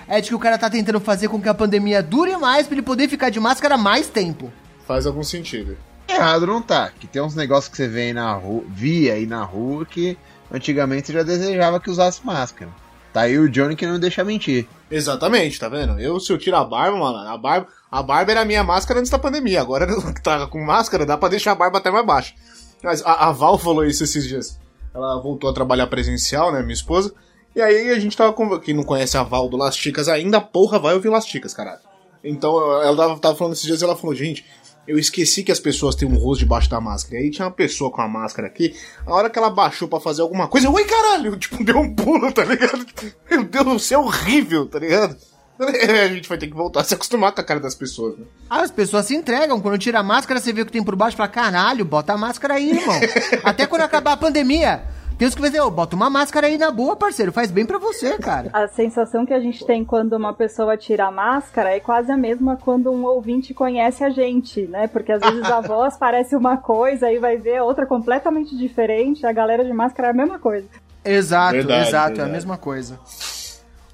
é 0.08 0.20
de 0.20 0.28
que 0.28 0.34
o 0.34 0.38
cara 0.38 0.58
tá 0.58 0.68
tentando 0.68 1.00
fazer 1.00 1.28
com 1.28 1.40
que 1.40 1.48
a 1.48 1.54
pandemia 1.54 2.02
dure 2.02 2.36
mais 2.36 2.66
pra 2.66 2.74
ele 2.74 2.82
poder 2.82 3.08
ficar 3.08 3.30
de 3.30 3.40
máscara 3.40 3.76
mais 3.76 4.08
tempo. 4.08 4.52
Faz 4.86 5.06
algum 5.06 5.22
sentido. 5.22 5.76
Errado 6.08 6.46
não 6.46 6.60
tá. 6.60 6.90
Que 6.98 7.06
tem 7.06 7.22
uns 7.22 7.34
negócios 7.34 7.70
que 7.70 7.76
você 7.76 7.88
vê 7.88 8.12
na 8.12 8.32
rua, 8.34 8.64
via 8.68 9.14
aí 9.14 9.26
na 9.26 9.44
rua 9.44 9.84
que 9.86 10.16
antigamente 10.50 11.06
você 11.06 11.12
já 11.14 11.22
desejava 11.22 11.80
que 11.80 11.90
usasse 11.90 12.24
máscara. 12.24 12.70
Tá 13.12 13.22
aí 13.22 13.38
o 13.38 13.48
Johnny 13.48 13.76
que 13.76 13.86
não 13.86 14.00
deixa 14.00 14.24
mentir. 14.24 14.66
Exatamente, 14.90 15.60
tá 15.60 15.68
vendo? 15.68 16.00
Eu, 16.00 16.18
se 16.18 16.32
eu 16.32 16.38
tiro 16.38 16.56
a 16.56 16.64
barba, 16.64 16.96
mano, 16.96 17.28
a 17.28 17.36
barba, 17.36 17.68
a 17.90 18.02
barba 18.02 18.32
era 18.32 18.40
a 18.40 18.44
minha 18.44 18.64
máscara 18.64 19.00
antes 19.00 19.10
da 19.10 19.18
pandemia. 19.18 19.60
Agora 19.60 19.86
que 20.12 20.22
tá 20.22 20.46
com 20.46 20.64
máscara, 20.64 21.04
dá 21.04 21.16
pra 21.16 21.28
deixar 21.28 21.52
a 21.52 21.54
barba 21.54 21.78
até 21.78 21.90
mais 21.90 22.06
baixa. 22.06 22.34
Mas 22.82 23.02
a, 23.04 23.28
a 23.28 23.32
Val 23.32 23.58
falou 23.58 23.84
isso 23.84 24.02
esses 24.02 24.26
dias. 24.26 24.58
Ela 24.94 25.20
voltou 25.20 25.48
a 25.48 25.52
trabalhar 25.54 25.86
presencial, 25.86 26.52
né, 26.52 26.60
minha 26.60 26.74
esposa. 26.74 27.14
E 27.54 27.60
aí 27.60 27.90
a 27.90 27.98
gente 27.98 28.16
tava 28.16 28.32
com. 28.32 28.58
Quem 28.58 28.74
não 28.74 28.82
conhece 28.82 29.16
a 29.16 29.22
Val 29.22 29.48
do 29.48 29.56
Las 29.56 29.76
Chicas 29.76 30.08
ainda, 30.08 30.40
porra, 30.40 30.78
vai 30.78 30.94
ouvir 30.94 31.10
Las 31.10 31.26
Chicas, 31.26 31.52
caralho. 31.52 31.80
Então 32.24 32.82
ela 32.82 32.96
tava, 32.96 33.18
tava 33.18 33.36
falando 33.36 33.52
esses 33.52 33.66
dias 33.66 33.82
ela 33.82 33.96
falou, 33.96 34.14
gente, 34.14 34.44
eu 34.86 34.98
esqueci 34.98 35.42
que 35.42 35.52
as 35.52 35.60
pessoas 35.60 35.94
têm 35.94 36.08
um 36.08 36.16
rosto 36.16 36.40
debaixo 36.40 36.68
da 36.68 36.80
máscara. 36.80 37.20
E 37.20 37.24
aí 37.24 37.30
tinha 37.30 37.46
uma 37.46 37.52
pessoa 37.52 37.90
com 37.90 38.00
a 38.00 38.08
máscara 38.08 38.48
aqui. 38.48 38.74
A 39.06 39.14
hora 39.14 39.30
que 39.30 39.38
ela 39.38 39.50
baixou 39.50 39.88
pra 39.88 40.00
fazer 40.00 40.22
alguma 40.22 40.48
coisa, 40.48 40.70
oi 40.70 40.84
caralho! 40.84 41.36
Tipo, 41.42 41.62
deu 41.64 41.78
um 41.78 41.94
pulo, 41.94 42.32
tá 42.32 42.44
ligado? 42.44 42.84
Meu 43.30 43.44
Deus, 43.44 43.82
você 43.82 43.94
é 43.94 43.98
horrível, 43.98 44.66
tá 44.66 44.78
ligado? 44.78 45.16
A 45.60 46.08
gente 46.08 46.28
vai 46.28 46.38
ter 46.38 46.48
que 46.48 46.54
voltar 46.54 46.80
a 46.80 46.84
se 46.84 46.94
acostumar 46.94 47.32
com 47.32 47.40
a 47.40 47.44
cara 47.44 47.60
das 47.60 47.74
pessoas, 47.74 48.18
né? 48.18 48.24
Ah, 48.50 48.62
as 48.62 48.70
pessoas 48.70 49.06
se 49.06 49.14
entregam. 49.14 49.60
Quando 49.60 49.78
tira 49.78 50.00
a 50.00 50.02
máscara, 50.02 50.40
você 50.40 50.52
vê 50.52 50.62
o 50.62 50.66
que 50.66 50.72
tem 50.72 50.82
por 50.82 50.96
baixo 50.96 51.14
e 51.14 51.18
fala: 51.18 51.28
caralho, 51.28 51.84
bota 51.84 52.14
a 52.14 52.18
máscara 52.18 52.54
aí, 52.54 52.70
irmão. 52.70 52.98
Até 53.44 53.66
quando 53.66 53.82
acabar 53.82 54.12
a 54.12 54.16
pandemia. 54.16 54.82
Tem 55.22 55.28
uns 55.28 55.36
que 55.36 55.40
vai 55.40 55.50
dizer, 55.50 55.62
ô, 55.62 55.70
bota 55.70 55.94
uma 55.94 56.10
máscara 56.10 56.48
aí 56.48 56.58
na 56.58 56.68
boa, 56.72 56.96
parceiro. 56.96 57.30
Faz 57.30 57.48
bem 57.48 57.64
pra 57.64 57.78
você, 57.78 58.18
cara. 58.18 58.50
A 58.52 58.66
sensação 58.66 59.24
que 59.24 59.32
a 59.32 59.38
gente 59.38 59.64
tem 59.64 59.84
quando 59.84 60.14
uma 60.14 60.34
pessoa 60.34 60.76
tira 60.76 61.06
a 61.06 61.12
máscara 61.12 61.70
é 61.70 61.78
quase 61.78 62.10
a 62.10 62.16
mesma 62.16 62.56
quando 62.56 62.90
um 62.90 63.04
ouvinte 63.04 63.54
conhece 63.54 64.02
a 64.02 64.10
gente, 64.10 64.62
né? 64.62 64.88
Porque 64.88 65.12
às 65.12 65.20
vezes 65.20 65.44
a 65.44 65.60
voz 65.62 65.96
parece 65.96 66.34
uma 66.34 66.56
coisa 66.56 67.08
e 67.12 67.20
vai 67.20 67.36
ver 67.36 67.62
outra 67.62 67.86
completamente 67.86 68.56
diferente. 68.56 69.24
A 69.24 69.30
galera 69.30 69.64
de 69.64 69.72
máscara 69.72 70.08
é 70.08 70.10
a 70.10 70.14
mesma 70.14 70.40
coisa. 70.40 70.66
Exato, 71.04 71.52
Verdade, 71.52 71.88
exato, 71.88 72.04
é 72.06 72.08
verdade. 72.08 72.28
a 72.28 72.32
mesma 72.32 72.58
coisa. 72.58 72.98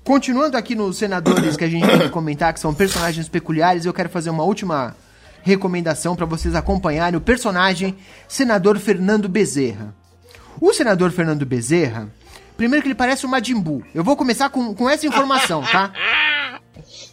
Continuando 0.03 0.57
aqui 0.57 0.75
nos 0.75 0.97
senadores 0.97 1.59
que 1.59 1.65
a 1.65 1.69
gente 1.69 1.87
tem 1.87 1.99
que 1.99 2.09
comentar, 2.09 2.55
que 2.55 2.61
são 2.61 2.73
personagens 2.73 3.29
peculiares, 3.29 3.85
eu 3.85 3.93
quero 3.93 4.09
fazer 4.09 4.31
uma 4.31 4.45
última 4.45 4.97
recomendação 5.43 6.17
pra 6.17 6.25
vocês 6.25 6.55
acompanharem 6.55 7.19
o 7.19 7.21
personagem 7.21 7.99
senador 8.27 8.79
Fernando 8.79 9.29
Bezerra. 9.29 9.95
O 10.61 10.73
senador 10.73 11.11
Fernando 11.13 11.45
Bezerra, 11.47 12.09
primeiro 12.57 12.83
que 12.83 12.89
ele 12.89 12.95
parece 12.95 13.25
o 13.25 13.29
Majin 13.29 13.61
Buu. 13.61 13.83
Eu 13.95 14.03
vou 14.05 14.17
começar 14.17 14.49
com, 14.51 14.75
com 14.75 14.89
essa 14.89 15.07
informação, 15.07 15.63
tá? 15.63 15.93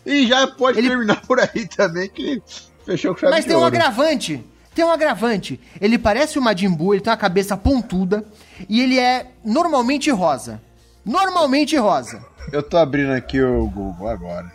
E 0.06 0.28
já 0.28 0.46
pode 0.46 0.78
Ele- 0.78 0.90
terminar 0.90 1.22
por 1.22 1.40
aí 1.40 1.68
também, 1.76 2.08
que 2.08 2.40
fechou 2.86 3.14
com 3.16 3.22
chave 3.22 3.32
Mas 3.34 3.46
tem 3.46 3.56
um 3.56 3.60
ouro. 3.60 3.68
agravante. 3.76 4.46
Tem 4.76 4.86
um 4.86 4.92
agravante. 4.92 5.60
Ele 5.82 5.98
parece 5.98 6.38
o 6.38 6.42
Majin 6.42 6.70
Buu, 6.70 6.94
ele 6.94 7.02
tem 7.02 7.10
uma 7.10 7.18
cabeça 7.18 7.58
pontuda 7.58 8.24
e 8.70 8.80
ele 8.82 9.00
é 9.00 9.32
normalmente 9.44 10.12
rosa. 10.12 10.62
Normalmente 11.04 11.76
rosa. 11.78 12.24
Eu 12.52 12.62
tô 12.62 12.78
abrindo 12.78 13.12
aqui 13.14 13.42
o 13.42 13.66
Google 13.68 14.08
agora. 14.08 14.52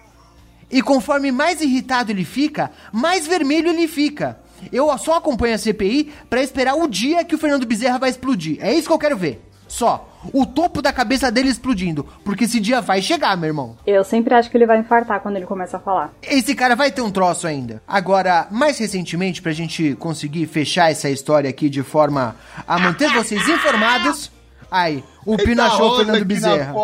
E 0.71 0.81
conforme 0.81 1.33
mais 1.33 1.61
irritado 1.61 2.13
ele 2.13 2.25
fica, 2.25 2.71
mais 2.93 3.27
vermelho 3.27 3.71
ele 3.71 3.89
fica. 3.89 4.39
Eu 4.73 4.97
só 4.99 5.17
acompanho 5.17 5.55
a 5.55 5.59
CPI 5.59 6.13
pra 6.29 6.43
esperar 6.43 6.75
o 6.75 6.89
dia 6.89 7.25
que 7.25 7.35
o 7.35 7.39
Fernando 7.39 7.67
Bezerra 7.67 7.99
vai 7.99 8.11
explodir. 8.11 8.59
É 8.61 8.73
isso 8.73 8.87
que 8.89 8.93
eu 8.93 8.99
quero 8.99 9.17
ver. 9.17 9.47
Só. 9.69 10.09
O 10.35 10.45
topo 10.45 10.83
da 10.83 10.93
cabeça 10.93 11.31
dele 11.31 11.49
explodindo. 11.49 12.05
Porque 12.25 12.45
esse 12.45 12.59
dia 12.59 12.81
vai 12.81 13.01
chegar, 13.01 13.37
meu 13.37 13.47
irmão. 13.47 13.77
Eu 13.87 14.03
sempre 14.03 14.35
acho 14.35 14.51
que 14.51 14.57
ele 14.57 14.67
vai 14.67 14.79
infartar 14.79 15.21
quando 15.21 15.37
ele 15.37 15.47
começa 15.47 15.77
a 15.77 15.81
falar. 15.81 16.13
Esse 16.23 16.55
cara 16.55 16.75
vai 16.75 16.91
ter 16.91 17.01
um 17.03 17.11
troço 17.11 17.47
ainda. 17.47 17.81
Agora, 17.87 18.49
mais 18.51 18.77
recentemente, 18.79 19.41
pra 19.41 19.53
gente 19.53 19.95
conseguir 19.95 20.47
fechar 20.47 20.91
essa 20.91 21.09
história 21.09 21.49
aqui 21.49 21.69
de 21.71 21.83
forma 21.83 22.35
a 22.67 22.79
manter 22.79 23.11
vocês 23.13 23.49
informados. 23.49 24.31
Aí, 24.71 25.05
o 25.25 25.37
Pino 25.37 25.63
achou 25.63 25.87
o 25.87 25.89
rosa 25.91 26.05
Fernando 26.05 26.25
Bezerra. 26.25 26.75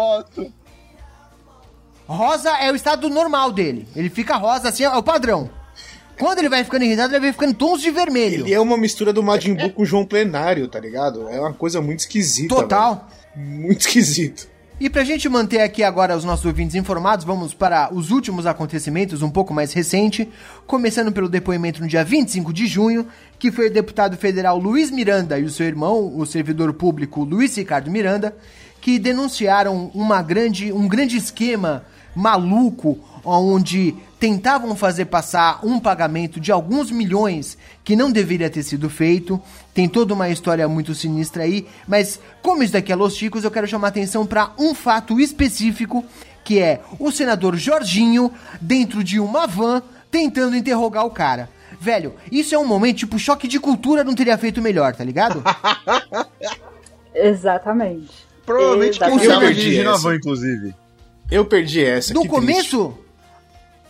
Rosa 2.07 2.51
é 2.59 2.70
o 2.70 2.77
estado 2.77 3.11
normal 3.11 3.51
dele. 3.51 3.89
Ele 3.97 4.09
fica 4.09 4.37
rosa 4.37 4.68
assim, 4.68 4.85
é 4.85 4.91
o 4.91 5.03
padrão. 5.03 5.51
Quando 6.18 6.38
ele 6.38 6.48
vai 6.48 6.64
ficando 6.64 6.84
irritado, 6.84 7.14
ele 7.14 7.20
vai 7.20 7.32
ficando 7.32 7.54
tons 7.54 7.80
de 7.80 7.90
vermelho. 7.90 8.44
Ele 8.44 8.54
é 8.54 8.60
uma 8.60 8.76
mistura 8.76 9.12
do 9.12 9.22
Majin 9.22 9.54
Buu 9.54 9.70
com 9.70 9.82
o 9.82 9.86
João 9.86 10.04
Plenário, 10.04 10.66
tá 10.68 10.80
ligado? 10.80 11.28
É 11.28 11.38
uma 11.38 11.52
coisa 11.52 11.80
muito 11.80 12.00
esquisita. 12.00 12.54
Total. 12.54 13.08
velho. 13.34 13.48
Muito 13.48 13.80
esquisito. 13.80 14.48
E 14.78 14.90
pra 14.90 15.04
gente 15.04 15.26
manter 15.26 15.62
aqui 15.62 15.82
agora 15.82 16.14
os 16.14 16.22
nossos 16.22 16.44
ouvintes 16.44 16.74
informados, 16.74 17.24
vamos 17.24 17.54
para 17.54 17.92
os 17.94 18.10
últimos 18.10 18.44
acontecimentos, 18.44 19.22
um 19.22 19.30
pouco 19.30 19.54
mais 19.54 19.72
recente, 19.72 20.28
começando 20.66 21.10
pelo 21.10 21.30
depoimento 21.30 21.80
no 21.80 21.88
dia 21.88 22.04
25 22.04 22.52
de 22.52 22.66
junho, 22.66 23.06
que 23.38 23.50
foi 23.50 23.68
o 23.68 23.72
deputado 23.72 24.18
federal 24.18 24.58
Luiz 24.58 24.90
Miranda 24.90 25.38
e 25.38 25.44
o 25.44 25.50
seu 25.50 25.64
irmão, 25.64 26.14
o 26.14 26.26
servidor 26.26 26.74
público 26.74 27.24
Luiz 27.24 27.56
Ricardo 27.56 27.90
Miranda, 27.90 28.36
que 28.78 28.98
denunciaram 28.98 29.90
uma 29.94 30.20
grande, 30.20 30.70
um 30.70 30.86
grande 30.86 31.16
esquema 31.16 31.86
maluco 32.14 32.98
onde 33.27 33.95
tentavam 34.18 34.74
fazer 34.77 35.07
passar 35.07 35.61
um 35.64 35.79
pagamento 35.79 36.41
de 36.41 36.53
alguns 36.53 36.91
milhões 36.91 37.59
que 37.85 37.97
não 37.97 38.11
deveria 38.11 38.49
ter 38.49 38.62
sido 38.62 38.89
feito. 38.89 39.41
Tem 39.74 39.89
toda 39.89 40.14
uma 40.14 40.29
história 40.29 40.66
muito 40.68 40.95
sinistra 40.95 41.43
aí, 41.43 41.66
mas 41.87 42.20
como 42.43 42.62
isso 42.62 42.72
daqui 42.72 42.93
é 42.93 42.97
Los 42.97 43.16
Chicos, 43.16 43.45
eu 43.45 43.51
quero 43.51 43.66
chamar 43.66 43.89
atenção 43.89 44.24
para 44.27 44.53
um 44.59 44.74
fato 44.74 45.20
específico, 45.20 46.05
que 46.45 46.61
é 46.61 46.81
o 46.99 47.11
senador 47.11 47.57
Jorginho 47.57 48.33
dentro 48.61 49.03
de 49.03 49.18
uma 49.20 49.47
van 49.47 49.83
tentando 50.11 50.57
interrogar 50.57 51.05
o 51.05 51.11
cara. 51.11 51.51
Velho, 51.79 52.14
isso 52.33 52.55
é 52.55 52.59
um 52.59 52.66
momento 52.66 52.99
tipo 52.99 53.18
choque 53.18 53.47
de 53.47 53.61
cultura 53.61 54.03
não 54.03 54.14
teria 54.14 54.39
feito 54.39 54.62
melhor, 54.62 54.95
tá 54.95 55.05
ligado? 55.05 55.43
Exatamente. 57.12 58.27
Provavelmente 58.47 58.99
quem 58.99 59.14
Exatamente. 59.14 59.77
Eu 59.77 59.93
perdi 60.01 60.16
inclusive. 60.16 60.74
Eu 61.31 61.45
perdi 61.45 61.85
essa. 61.85 62.14
No 62.14 62.22
que 62.22 62.29
triste. 62.29 62.77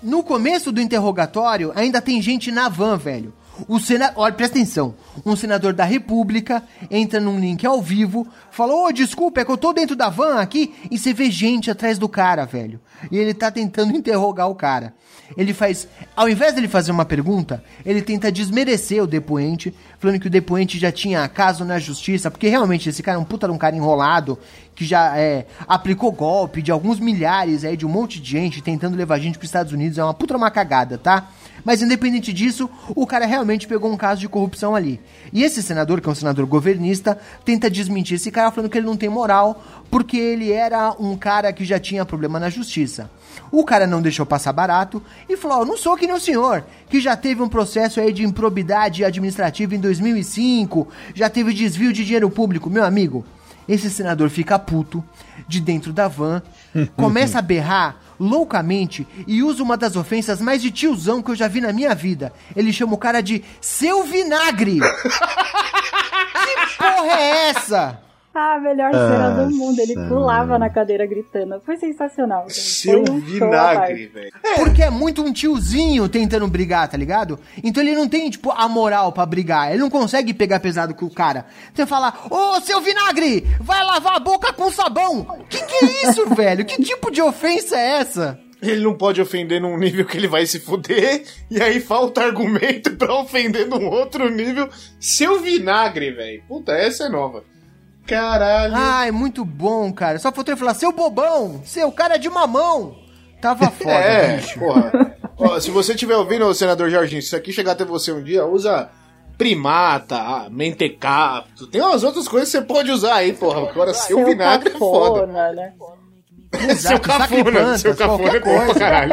No 0.02 0.22
começo 0.22 0.70
do 0.70 0.80
interrogatório, 0.80 1.72
ainda 1.74 2.00
tem 2.00 2.20
gente 2.20 2.50
na 2.50 2.68
van, 2.68 2.96
velho. 2.96 3.32
O 3.68 3.78
sena... 3.80 4.12
Olha, 4.16 4.34
presta 4.34 4.56
atenção. 4.56 4.94
Um 5.24 5.34
senador 5.34 5.72
da 5.72 5.84
República 5.84 6.62
entra 6.90 7.18
num 7.18 7.38
link 7.38 7.66
ao 7.66 7.80
vivo, 7.80 8.26
falou: 8.50 8.86
Ô, 8.86 8.92
desculpa, 8.92 9.40
é 9.40 9.44
que 9.44 9.50
eu 9.50 9.56
tô 9.56 9.72
dentro 9.72 9.96
da 9.96 10.08
van 10.08 10.40
aqui, 10.40 10.74
e 10.90 10.98
você 10.98 11.12
vê 11.12 11.30
gente 11.30 11.70
atrás 11.70 11.98
do 11.98 12.08
cara, 12.08 12.44
velho. 12.44 12.80
E 13.10 13.16
ele 13.16 13.34
tá 13.34 13.50
tentando 13.50 13.94
interrogar 13.96 14.48
o 14.48 14.54
cara. 14.54 14.94
Ele 15.36 15.52
faz. 15.52 15.88
Ao 16.14 16.28
invés 16.28 16.54
dele 16.54 16.68
fazer 16.68 16.92
uma 16.92 17.04
pergunta, 17.04 17.62
ele 17.84 18.02
tenta 18.02 18.30
desmerecer 18.30 19.02
o 19.02 19.06
depoente, 19.06 19.74
falando 19.98 20.20
que 20.20 20.28
o 20.28 20.30
depoente 20.30 20.78
já 20.78 20.92
tinha 20.92 21.26
caso 21.28 21.64
na 21.64 21.78
justiça, 21.78 22.30
porque 22.30 22.48
realmente 22.48 22.88
esse 22.88 23.02
cara 23.02 23.18
é 23.18 23.20
um 23.20 23.24
puta 23.24 23.46
de 23.46 23.52
um 23.52 23.58
cara 23.58 23.74
enrolado, 23.74 24.38
que 24.74 24.84
já 24.84 25.18
é, 25.18 25.46
aplicou 25.66 26.12
golpe 26.12 26.62
de 26.62 26.70
alguns 26.70 27.00
milhares 27.00 27.64
aí, 27.64 27.76
de 27.76 27.86
um 27.86 27.88
monte 27.88 28.20
de 28.20 28.30
gente 28.30 28.62
tentando 28.62 28.96
levar 28.96 29.18
gente 29.18 29.38
pros 29.38 29.48
Estados 29.48 29.72
Unidos. 29.72 29.98
É 29.98 30.04
uma 30.04 30.14
puta 30.14 30.36
uma 30.36 30.50
cagada, 30.50 30.98
tá? 30.98 31.28
Mas 31.66 31.82
independente 31.82 32.32
disso, 32.32 32.70
o 32.94 33.04
cara 33.04 33.26
realmente 33.26 33.66
pegou 33.66 33.92
um 33.92 33.96
caso 33.96 34.20
de 34.20 34.28
corrupção 34.28 34.76
ali. 34.76 35.00
E 35.32 35.42
esse 35.42 35.60
senador, 35.60 36.00
que 36.00 36.08
é 36.08 36.12
um 36.12 36.14
senador 36.14 36.46
governista, 36.46 37.18
tenta 37.44 37.68
desmentir 37.68 38.14
esse 38.14 38.30
cara 38.30 38.52
falando 38.52 38.70
que 38.70 38.78
ele 38.78 38.86
não 38.86 38.96
tem 38.96 39.08
moral, 39.08 39.60
porque 39.90 40.16
ele 40.16 40.52
era 40.52 40.94
um 40.96 41.16
cara 41.16 41.52
que 41.52 41.64
já 41.64 41.80
tinha 41.80 42.06
problema 42.06 42.38
na 42.38 42.48
justiça. 42.48 43.10
O 43.50 43.64
cara 43.64 43.84
não 43.84 44.00
deixou 44.00 44.24
passar 44.24 44.52
barato 44.52 45.02
e 45.28 45.36
falou: 45.36 45.62
"Ó, 45.62 45.64
não 45.64 45.76
sou 45.76 45.96
que 45.96 46.06
nem 46.06 46.14
o 46.14 46.20
senhor, 46.20 46.64
que 46.88 47.00
já 47.00 47.16
teve 47.16 47.42
um 47.42 47.48
processo 47.48 47.98
aí 47.98 48.12
de 48.12 48.22
improbidade 48.22 49.04
administrativa 49.04 49.74
em 49.74 49.80
2005, 49.80 50.86
já 51.16 51.28
teve 51.28 51.52
desvio 51.52 51.92
de 51.92 52.04
dinheiro 52.04 52.30
público, 52.30 52.70
meu 52.70 52.84
amigo. 52.84 53.24
Esse 53.68 53.90
senador 53.90 54.30
fica 54.30 54.56
puto 54.56 55.02
de 55.48 55.60
dentro 55.60 55.92
da 55.92 56.06
van, 56.06 56.40
começa 56.96 57.40
a 57.40 57.42
berrar 57.42 58.05
loucamente 58.18 59.06
e 59.26 59.42
usa 59.42 59.62
uma 59.62 59.76
das 59.76 59.96
ofensas 59.96 60.40
mais 60.40 60.62
de 60.62 60.70
tiozão 60.70 61.22
que 61.22 61.30
eu 61.30 61.36
já 61.36 61.48
vi 61.48 61.60
na 61.60 61.72
minha 61.72 61.94
vida. 61.94 62.32
Ele 62.54 62.72
chama 62.72 62.94
o 62.94 62.98
cara 62.98 63.20
de 63.20 63.44
seu 63.60 64.04
vinagre. 64.04 64.80
que 66.68 66.78
porra 66.78 67.20
é 67.20 67.48
essa? 67.50 68.05
Ah, 68.38 68.60
melhor 68.60 68.92
cena 68.92 69.30
do 69.30 69.50
mundo. 69.50 69.78
Ele 69.78 69.94
pulava 70.08 70.58
na 70.58 70.68
cadeira 70.68 71.06
gritando. 71.06 71.58
Foi 71.64 71.78
sensacional. 71.78 72.44
Seu 72.50 73.02
Foi 73.06 73.14
um 73.14 73.18
vinagre, 73.18 74.08
velho. 74.08 74.30
Porque 74.56 74.82
é 74.82 74.90
muito 74.90 75.22
um 75.22 75.32
tiozinho 75.32 76.06
tentando 76.06 76.46
brigar, 76.46 76.86
tá 76.86 76.98
ligado? 76.98 77.40
Então 77.64 77.82
ele 77.82 77.94
não 77.94 78.06
tem, 78.06 78.28
tipo, 78.28 78.50
a 78.50 78.68
moral 78.68 79.10
pra 79.10 79.24
brigar. 79.24 79.70
Ele 79.70 79.78
não 79.78 79.88
consegue 79.88 80.34
pegar 80.34 80.60
pesado 80.60 80.94
com 80.94 81.06
o 81.06 81.14
cara. 81.14 81.46
Você 81.72 81.86
fala, 81.86 82.12
ô 82.30 82.60
seu 82.60 82.78
vinagre, 82.82 83.46
vai 83.58 83.82
lavar 83.82 84.16
a 84.16 84.20
boca 84.20 84.52
com 84.52 84.70
sabão. 84.70 85.24
Que 85.48 85.64
que 85.64 85.86
é 85.86 86.10
isso, 86.10 86.28
velho? 86.36 86.66
Que 86.66 86.82
tipo 86.82 87.10
de 87.10 87.22
ofensa 87.22 87.74
é 87.74 88.00
essa? 88.00 88.38
Ele 88.60 88.82
não 88.82 88.94
pode 88.94 89.20
ofender 89.20 89.62
num 89.62 89.78
nível 89.78 90.04
que 90.04 90.16
ele 90.16 90.28
vai 90.28 90.44
se 90.44 90.60
fuder, 90.60 91.22
e 91.50 91.62
aí 91.62 91.80
falta 91.80 92.22
argumento 92.22 92.96
pra 92.96 93.14
ofender 93.14 93.66
num 93.66 93.86
outro 93.86 94.30
nível. 94.30 94.68
Seu 95.00 95.40
vinagre, 95.40 96.10
velho. 96.10 96.42
Puta, 96.48 96.72
essa 96.72 97.04
é 97.04 97.08
nova. 97.08 97.44
Caralho. 98.06 98.74
Ai, 98.76 99.10
muito 99.10 99.44
bom, 99.44 99.92
cara. 99.92 100.18
Só 100.18 100.30
faltou 100.32 100.52
ele 100.52 100.58
falar, 100.58 100.74
seu 100.74 100.92
bobão, 100.92 101.60
seu 101.64 101.90
cara 101.92 102.16
de 102.16 102.28
mamão. 102.30 102.96
Tava 103.40 103.70
foda, 103.72 103.90
é, 103.90 104.36
bicho. 104.36 104.58
porra. 104.58 105.16
Ó, 105.38 105.60
se 105.60 105.70
você 105.70 105.92
estiver 105.92 106.16
ouvindo, 106.16 106.52
senador 106.54 106.88
Jorginho, 106.90 107.20
se 107.20 107.28
isso 107.28 107.36
aqui 107.36 107.52
chegar 107.52 107.72
até 107.72 107.84
você 107.84 108.10
um 108.12 108.22
dia, 108.22 108.46
usa 108.46 108.88
primata, 109.36 110.48
mentecapto. 110.50 111.66
Tem 111.66 111.80
umas 111.82 112.02
outras 112.02 112.26
coisas 112.26 112.50
que 112.50 112.58
você 112.58 112.64
pode 112.64 112.90
usar 112.90 113.16
aí, 113.16 113.32
porra. 113.34 113.68
Agora, 113.68 113.92
seu 113.92 114.24
vinagre 114.24 114.70
é 114.70 114.78
foda. 114.78 115.20
cafona, 115.26 115.52
né? 115.52 115.72
seu 116.54 116.70
Exato, 116.70 117.00
cafona, 117.00 117.26
sacripantas, 117.28 117.80
seu 117.82 117.94
cafona 117.96 118.36
é 118.36 118.40
bom 118.40 118.64
pra 118.66 118.74
caralho. 118.74 119.12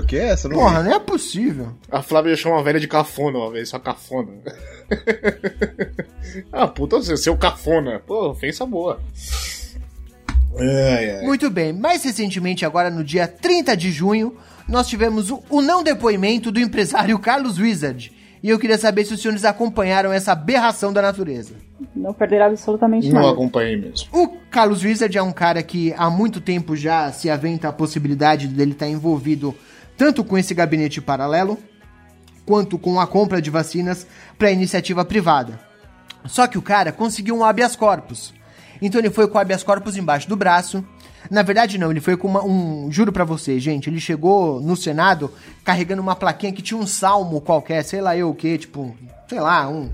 O 0.00 0.06
que 0.06 0.16
é 0.18 0.28
essa? 0.30 0.48
Não 0.48 0.56
Porra, 0.56 0.82
não 0.82 0.92
é 0.92 0.98
possível. 0.98 1.68
A 1.90 2.02
Flávia 2.02 2.36
chamou 2.36 2.58
uma 2.58 2.64
velha 2.64 2.80
de 2.80 2.88
cafona 2.88 3.38
uma 3.38 3.50
vez, 3.50 3.68
só 3.68 3.78
cafona. 3.78 4.32
ah, 6.52 6.66
puta, 6.66 7.00
seu- 7.02 7.16
seu 7.16 7.36
cafona. 7.36 8.00
Pô, 8.00 8.30
ofensa 8.30 8.64
boa. 8.66 9.00
Ai, 10.58 11.10
ai. 11.18 11.22
Muito 11.24 11.48
bem, 11.50 11.72
mais 11.72 12.02
recentemente, 12.04 12.64
agora 12.64 12.90
no 12.90 13.04
dia 13.04 13.26
30 13.28 13.76
de 13.76 13.90
junho, 13.90 14.36
nós 14.68 14.88
tivemos 14.88 15.30
o, 15.30 15.42
o 15.48 15.62
não 15.62 15.82
depoimento 15.82 16.50
do 16.50 16.58
empresário 16.60 17.18
Carlos 17.18 17.58
Wizard. 17.58 18.12
E 18.42 18.48
eu 18.48 18.58
queria 18.58 18.78
saber 18.78 19.04
se 19.04 19.12
os 19.12 19.20
senhores 19.20 19.44
acompanharam 19.44 20.10
essa 20.10 20.32
aberração 20.32 20.92
da 20.94 21.02
natureza. 21.02 21.52
Não 21.94 22.14
perderá 22.14 22.46
absolutamente 22.46 23.08
Não 23.12 23.20
nada. 23.20 23.32
acompanhei 23.32 23.76
mesmo. 23.76 24.08
O 24.12 24.28
Carlos 24.50 24.82
Wizard 24.82 25.16
é 25.16 25.22
um 25.22 25.30
cara 25.32 25.62
que 25.62 25.92
há 25.96 26.08
muito 26.08 26.40
tempo 26.40 26.74
já 26.74 27.12
se 27.12 27.28
aventa 27.28 27.68
a 27.68 27.72
possibilidade 27.72 28.48
dele 28.48 28.72
estar 28.72 28.88
envolvido 28.88 29.54
tanto 30.00 30.24
com 30.24 30.38
esse 30.38 30.54
gabinete 30.54 30.98
paralelo, 30.98 31.58
quanto 32.46 32.78
com 32.78 32.98
a 32.98 33.06
compra 33.06 33.42
de 33.42 33.50
vacinas 33.50 34.06
para 34.38 34.50
iniciativa 34.50 35.04
privada. 35.04 35.60
Só 36.24 36.46
que 36.46 36.56
o 36.56 36.62
cara 36.62 36.90
conseguiu 36.90 37.36
um 37.36 37.44
habeas 37.44 37.76
corpus. 37.76 38.32
Então 38.80 38.98
ele 38.98 39.10
foi 39.10 39.28
com 39.28 39.36
o 39.36 39.40
habeas 39.42 39.62
corpus 39.62 39.98
embaixo 39.98 40.26
do 40.26 40.34
braço. 40.36 40.82
Na 41.30 41.42
verdade, 41.42 41.76
não, 41.76 41.90
ele 41.90 42.00
foi 42.00 42.16
com 42.16 42.28
uma- 42.28 42.42
um. 42.42 42.90
Juro 42.90 43.12
pra 43.12 43.24
você, 43.24 43.60
gente. 43.60 43.90
Ele 43.90 44.00
chegou 44.00 44.58
no 44.58 44.74
Senado 44.74 45.30
carregando 45.62 46.00
uma 46.00 46.16
plaquinha 46.16 46.50
que 46.50 46.62
tinha 46.62 46.80
um 46.80 46.86
salmo 46.86 47.38
qualquer, 47.42 47.82
sei 47.84 48.00
lá 48.00 48.16
eu 48.16 48.30
o 48.30 48.34
que, 48.34 48.56
tipo, 48.56 48.96
sei 49.28 49.38
lá, 49.38 49.68
um. 49.68 49.90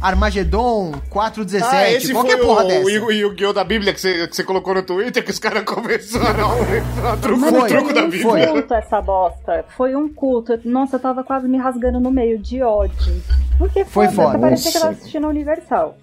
Armagedon 0.00 0.92
417, 1.10 1.74
Ah, 1.74 1.90
esse 1.92 2.12
qualquer 2.12 2.36
foi 2.36 2.46
porra 2.46 2.64
o, 2.64 2.68
dessa. 2.68 2.84
o 2.84 2.90
Yu- 2.90 3.10
Yu-Gi-Oh! 3.12 3.52
da 3.52 3.64
Bíblia 3.64 3.92
que 3.94 4.00
você, 4.00 4.26
que 4.28 4.36
você 4.36 4.44
colocou 4.44 4.74
no 4.74 4.82
Twitter, 4.82 5.24
que 5.24 5.30
os 5.30 5.38
caras 5.38 5.64
começaram 5.64 6.48
a, 7.04 7.12
a 7.12 7.16
truco, 7.16 7.46
Foi, 7.50 7.68
truco 7.68 7.92
da 7.92 8.02
um 8.02 8.10
Bíblia. 8.10 8.22
foi. 8.30 8.46
culto 8.46 8.74
essa 8.74 9.00
bosta. 9.00 9.64
Foi 9.76 9.96
um 9.96 10.08
culto. 10.08 10.58
Nossa, 10.64 10.96
eu 10.96 11.00
tava 11.00 11.24
quase 11.24 11.48
me 11.48 11.58
rasgando 11.58 11.98
no 12.00 12.10
meio 12.10 12.38
de 12.38 12.62
ódio. 12.62 13.22
Porque 13.58 13.84
Foi 13.84 14.08
foda, 14.08 14.28
foda. 14.32 14.38
Parecia 14.38 14.70
que 14.70 14.76
eu 14.76 14.80
tava 14.82 14.92
assistindo 14.94 15.26
a 15.26 15.30
Universal. 15.30 15.96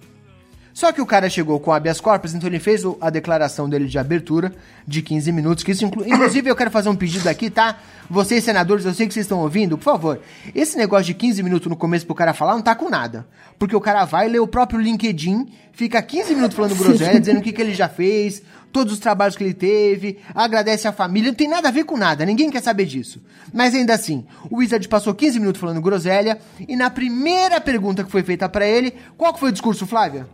Só 0.74 0.90
que 0.90 1.00
o 1.00 1.06
cara 1.06 1.30
chegou 1.30 1.60
com 1.60 1.72
habeas 1.72 2.00
corpus, 2.00 2.34
então 2.34 2.48
ele 2.48 2.58
fez 2.58 2.84
o- 2.84 2.98
a 3.00 3.08
declaração 3.08 3.68
dele 3.68 3.86
de 3.86 3.96
abertura 3.96 4.52
de 4.86 5.02
15 5.02 5.30
minutos, 5.30 5.62
que 5.62 5.70
isso. 5.70 5.84
Inclusive, 5.86 6.50
eu 6.50 6.56
quero 6.56 6.70
fazer 6.70 6.88
um 6.88 6.96
pedido 6.96 7.28
aqui, 7.28 7.48
tá? 7.48 7.78
Vocês, 8.10 8.42
senadores, 8.42 8.84
eu 8.84 8.92
sei 8.92 9.06
que 9.06 9.14
vocês 9.14 9.24
estão 9.24 9.38
ouvindo, 9.38 9.78
por 9.78 9.84
favor. 9.84 10.20
Esse 10.52 10.76
negócio 10.76 11.04
de 11.06 11.14
15 11.14 11.44
minutos 11.44 11.68
no 11.68 11.76
começo 11.76 12.04
pro 12.04 12.14
cara 12.14 12.34
falar 12.34 12.54
não 12.54 12.60
tá 12.60 12.74
com 12.74 12.90
nada. 12.90 13.24
Porque 13.56 13.74
o 13.76 13.80
cara 13.80 14.04
vai 14.04 14.28
ler 14.28 14.40
o 14.40 14.48
próprio 14.48 14.80
LinkedIn, 14.80 15.46
fica 15.72 16.02
15 16.02 16.34
minutos 16.34 16.56
falando 16.56 16.74
groselha, 16.74 17.20
dizendo 17.20 17.38
o 17.38 17.42
que, 17.42 17.52
que 17.52 17.62
ele 17.62 17.72
já 17.72 17.88
fez, 17.88 18.42
todos 18.72 18.92
os 18.94 18.98
trabalhos 18.98 19.36
que 19.36 19.44
ele 19.44 19.54
teve, 19.54 20.18
agradece 20.34 20.88
a 20.88 20.92
família, 20.92 21.30
não 21.30 21.36
tem 21.36 21.46
nada 21.48 21.68
a 21.68 21.70
ver 21.70 21.84
com 21.84 21.96
nada, 21.96 22.26
ninguém 22.26 22.50
quer 22.50 22.60
saber 22.60 22.84
disso. 22.86 23.22
Mas 23.52 23.76
ainda 23.76 23.94
assim, 23.94 24.26
o 24.50 24.56
Wizard 24.56 24.88
passou 24.88 25.14
15 25.14 25.38
minutos 25.38 25.60
falando 25.60 25.80
groselha, 25.80 26.36
e 26.66 26.74
na 26.74 26.90
primeira 26.90 27.60
pergunta 27.60 28.02
que 28.02 28.10
foi 28.10 28.24
feita 28.24 28.48
pra 28.48 28.66
ele, 28.66 28.92
qual 29.16 29.32
que 29.32 29.38
foi 29.38 29.50
o 29.50 29.52
discurso, 29.52 29.86
Flávia? 29.86 30.26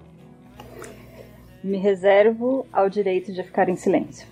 Me 1.62 1.78
reservo 1.78 2.66
ao 2.72 2.88
direito 2.88 3.32
de 3.32 3.42
ficar 3.42 3.68
em 3.68 3.76
silêncio. 3.76 4.26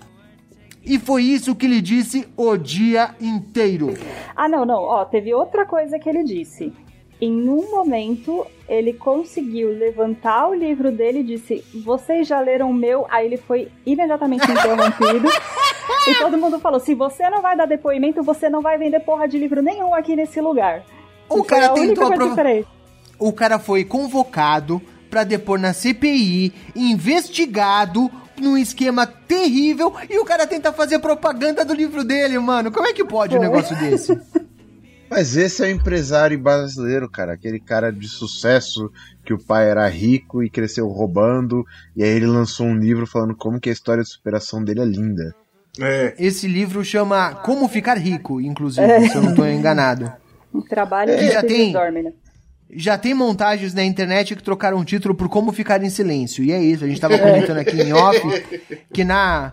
E 0.85 0.99
foi 0.99 1.23
isso 1.23 1.55
que 1.55 1.67
ele 1.67 1.83
disse 1.83 2.27
o 2.37 2.57
dia 2.57 3.15
inteiro. 3.21 3.95
Ah, 4.35 4.49
não, 4.49 4.65
não. 4.65 4.83
Ó, 4.83 5.05
teve 5.05 5.35
outra 5.35 5.67
coisa 5.67 5.99
que 5.99 6.09
ele 6.09 6.25
disse. 6.25 6.73
Em 7.21 7.49
um 7.49 7.71
momento, 7.71 8.47
ele 8.69 8.93
conseguiu 8.93 9.71
levantar 9.71 10.49
o 10.49 10.55
livro 10.55 10.93
dele 10.93 11.19
e 11.19 11.25
disse: 11.25 11.65
Vocês 11.85 12.29
já 12.29 12.41
leram 12.41 12.71
o 12.71 12.75
meu? 12.75 13.07
Aí 13.11 13.27
ele 13.27 13.37
foi 13.37 13.69
imediatamente 13.85 14.51
interrompido. 14.51 15.29
e 16.07 16.15
todo 16.15 16.39
mundo 16.39 16.61
falou: 16.61 16.79
Se 16.79 16.95
você 16.95 17.29
não 17.29 17.43
vai 17.43 17.57
dar 17.57 17.67
depoimento, 17.67 18.23
você 18.23 18.49
não 18.49 18.63
vai 18.63 18.79
vender 18.79 19.01
porra 19.01 19.27
de 19.27 19.37
livro 19.37 19.61
nenhum 19.61 19.93
aqui 19.93 20.15
nesse 20.15 20.41
lugar. 20.41 20.85
O 21.29 21.39
Foi 21.39 21.47
cara 21.47 21.75
única 21.75 22.09
tentou 22.09 22.29
diferente. 22.29 22.69
O 23.19 23.33
cara 23.33 23.59
foi 23.59 23.85
convocado 23.85 24.81
pra 25.11 25.25
depor 25.25 25.59
na 25.59 25.73
CPI, 25.73 26.53
investigado 26.77 28.11
num 28.41 28.57
esquema 28.57 29.07
terrível 29.07 29.93
e 30.09 30.19
o 30.19 30.25
cara 30.25 30.47
tenta 30.47 30.73
fazer 30.73 30.99
propaganda 31.01 31.65
do 31.65 31.75
livro 31.75 32.05
dele, 32.05 32.39
mano. 32.39 32.71
Como 32.71 32.87
é 32.87 32.93
que 32.93 33.05
pode 33.05 33.35
um 33.35 33.39
Foi. 33.39 33.47
negócio 33.49 33.77
desse? 33.77 34.17
Mas 35.11 35.37
esse 35.39 35.63
é 35.65 35.67
o 35.67 35.71
empresário 35.71 36.39
brasileiro, 36.39 37.09
cara. 37.11 37.33
Aquele 37.33 37.59
cara 37.59 37.91
de 37.91 38.07
sucesso 38.07 38.93
que 39.25 39.33
o 39.33 39.39
pai 39.43 39.71
era 39.71 39.89
rico 39.89 40.43
e 40.43 40.51
cresceu 40.51 40.87
roubando. 40.87 41.65
E 41.97 42.05
aí 42.05 42.11
ele 42.11 42.27
lançou 42.27 42.67
um 42.67 42.77
livro 42.77 43.07
falando 43.07 43.35
como 43.35 43.59
que 43.59 43.71
a 43.71 43.73
história 43.73 44.03
de 44.03 44.11
superação 44.11 44.63
dele 44.63 44.81
é 44.83 44.85
linda. 44.85 45.35
É. 45.81 46.15
Esse 46.19 46.47
livro 46.47 46.85
chama 46.85 47.35
Como 47.37 47.67
Ficar 47.69 47.97
Rico, 47.97 48.39
inclusive, 48.39 49.09
se 49.09 49.17
eu 49.17 49.23
não 49.23 49.35
tô 49.35 49.47
enganado. 49.47 50.13
Um 50.53 50.63
trabalho 50.63 51.11
É, 51.13 51.17
de 51.17 51.31
já 51.31 51.43
tem. 51.43 51.73
dorme, 51.73 52.03
né? 52.03 52.13
Já 52.71 52.99
tem 52.99 53.15
montagens 53.15 53.73
na 53.73 53.83
internet 53.85 54.37
que 54.37 54.43
trocaram 54.43 54.79
o 54.79 54.85
título 54.85 55.15
por 55.15 55.29
Como 55.29 55.53
Ficar 55.53 55.83
em 55.83 55.91
Silêncio. 55.91 56.45
E 56.45 56.53
é 56.53 56.61
isso, 56.63 56.85
a 56.85 56.89
gente 56.89 57.01
tava 57.01 57.19
comentando 57.19 57.59
aqui 57.59 57.81
em 57.81 57.93
off 57.93 58.21
que 58.93 59.05
na. 59.05 59.53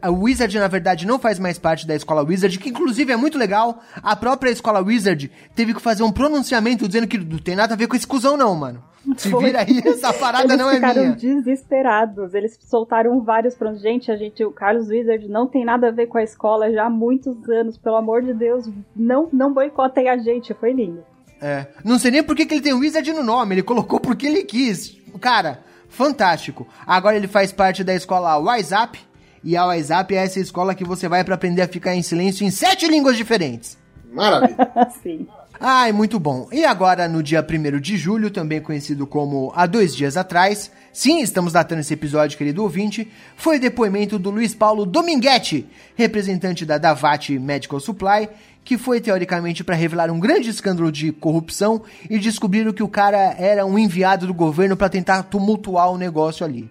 A 0.00 0.10
Wizard, 0.10 0.56
na 0.60 0.68
verdade, 0.68 1.04
não 1.04 1.18
faz 1.18 1.40
mais 1.40 1.58
parte 1.58 1.88
da 1.88 1.96
escola 1.96 2.22
Wizard, 2.22 2.56
que 2.56 2.68
inclusive 2.68 3.12
é 3.12 3.16
muito 3.16 3.36
legal. 3.36 3.82
A 4.00 4.14
própria 4.14 4.48
escola 4.50 4.80
Wizard 4.80 5.28
teve 5.56 5.74
que 5.74 5.82
fazer 5.82 6.04
um 6.04 6.12
pronunciamento 6.12 6.86
dizendo 6.86 7.08
que 7.08 7.18
não 7.18 7.38
tem 7.38 7.56
nada 7.56 7.74
a 7.74 7.76
ver 7.76 7.88
com 7.88 7.96
esse 7.96 8.06
cuzão, 8.06 8.36
não, 8.36 8.54
mano. 8.54 8.80
Se 9.16 9.28
Foi. 9.28 9.42
vira 9.46 9.62
aí, 9.62 9.82
essa 9.84 10.12
parada 10.12 10.44
Eles 10.44 10.56
não 10.56 10.70
é 10.70 10.74
ficaram 10.76 11.02
minha. 11.02 11.16
desesperados. 11.16 12.32
Eles 12.32 12.56
soltaram 12.60 13.20
vários 13.22 13.56
prontos. 13.56 13.82
Gente, 13.82 14.12
a 14.12 14.16
gente, 14.16 14.44
o 14.44 14.52
Carlos 14.52 14.86
Wizard 14.88 15.26
não 15.28 15.48
tem 15.48 15.64
nada 15.64 15.88
a 15.88 15.90
ver 15.90 16.06
com 16.06 16.18
a 16.18 16.22
escola 16.22 16.70
já 16.70 16.84
há 16.84 16.90
muitos 16.90 17.36
anos. 17.48 17.76
Pelo 17.76 17.96
amor 17.96 18.22
de 18.22 18.32
Deus, 18.32 18.70
não, 18.94 19.28
não 19.32 19.52
boicotem 19.52 20.08
a 20.08 20.16
gente. 20.16 20.54
Foi 20.54 20.72
lindo. 20.72 21.02
É. 21.42 21.66
Não 21.84 21.98
sei 21.98 22.12
nem 22.12 22.22
por 22.22 22.36
que, 22.36 22.46
que 22.46 22.54
ele 22.54 22.62
tem 22.62 22.72
Wizard 22.72 23.12
no 23.12 23.22
nome, 23.22 23.56
ele 23.56 23.62
colocou 23.62 23.98
porque 23.98 24.26
ele 24.26 24.44
quis. 24.44 24.96
Cara, 25.20 25.64
fantástico. 25.88 26.68
Agora 26.86 27.16
ele 27.16 27.26
faz 27.26 27.52
parte 27.52 27.82
da 27.82 27.94
escola 27.94 28.38
WhatsApp, 28.38 28.98
e 29.44 29.56
a 29.56 29.66
WhatsApp 29.66 30.14
é 30.14 30.18
essa 30.18 30.38
escola 30.38 30.74
que 30.74 30.84
você 30.84 31.08
vai 31.08 31.24
pra 31.24 31.34
aprender 31.34 31.62
a 31.62 31.68
ficar 31.68 31.96
em 31.96 32.02
silêncio 32.02 32.46
em 32.46 32.50
sete 32.50 32.86
línguas 32.86 33.16
diferentes. 33.16 33.76
Maravilha. 34.12 34.70
Assim. 34.76 35.26
Ai, 35.58 35.92
muito 35.92 36.18
bom. 36.18 36.48
E 36.50 36.64
agora, 36.64 37.06
no 37.06 37.22
dia 37.22 37.44
1 37.48 37.78
de 37.80 37.96
julho, 37.96 38.30
também 38.30 38.60
conhecido 38.60 39.06
como 39.06 39.52
há 39.54 39.64
dois 39.64 39.94
dias 39.94 40.16
atrás, 40.16 40.72
sim, 40.92 41.20
estamos 41.20 41.52
datando 41.52 41.80
esse 41.80 41.94
episódio, 41.94 42.36
querido 42.36 42.62
ouvinte, 42.62 43.08
foi 43.36 43.58
o 43.58 43.60
depoimento 43.60 44.18
do 44.18 44.30
Luiz 44.30 44.54
Paulo 44.54 44.84
Dominguete, 44.84 45.68
representante 45.94 46.66
da 46.66 46.78
Davati 46.78 47.38
Medical 47.38 47.78
Supply, 47.78 48.28
que 48.64 48.78
foi 48.78 49.00
teoricamente 49.00 49.64
para 49.64 49.74
revelar 49.74 50.10
um 50.10 50.20
grande 50.20 50.48
escândalo 50.48 50.92
de 50.92 51.12
corrupção 51.12 51.82
e 52.08 52.18
descobriram 52.18 52.72
que 52.72 52.82
o 52.82 52.88
cara 52.88 53.34
era 53.38 53.66
um 53.66 53.78
enviado 53.78 54.26
do 54.26 54.34
governo 54.34 54.76
para 54.76 54.88
tentar 54.88 55.24
tumultuar 55.24 55.90
o 55.90 55.98
negócio 55.98 56.44
ali. 56.44 56.70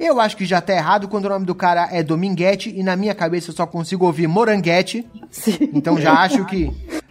Eu 0.00 0.20
acho 0.20 0.36
que 0.36 0.44
já 0.44 0.60
tá 0.60 0.72
errado 0.72 1.06
quando 1.06 1.26
o 1.26 1.28
nome 1.28 1.44
do 1.44 1.54
cara 1.54 1.88
é 1.92 2.02
Dominguete 2.02 2.72
e 2.74 2.82
na 2.82 2.96
minha 2.96 3.14
cabeça 3.14 3.50
eu 3.50 3.54
só 3.54 3.66
consigo 3.66 4.06
ouvir 4.06 4.26
Moranguete. 4.26 5.06
Então 5.72 6.00
já 6.00 6.14
acho 6.14 6.44
que 6.46 6.64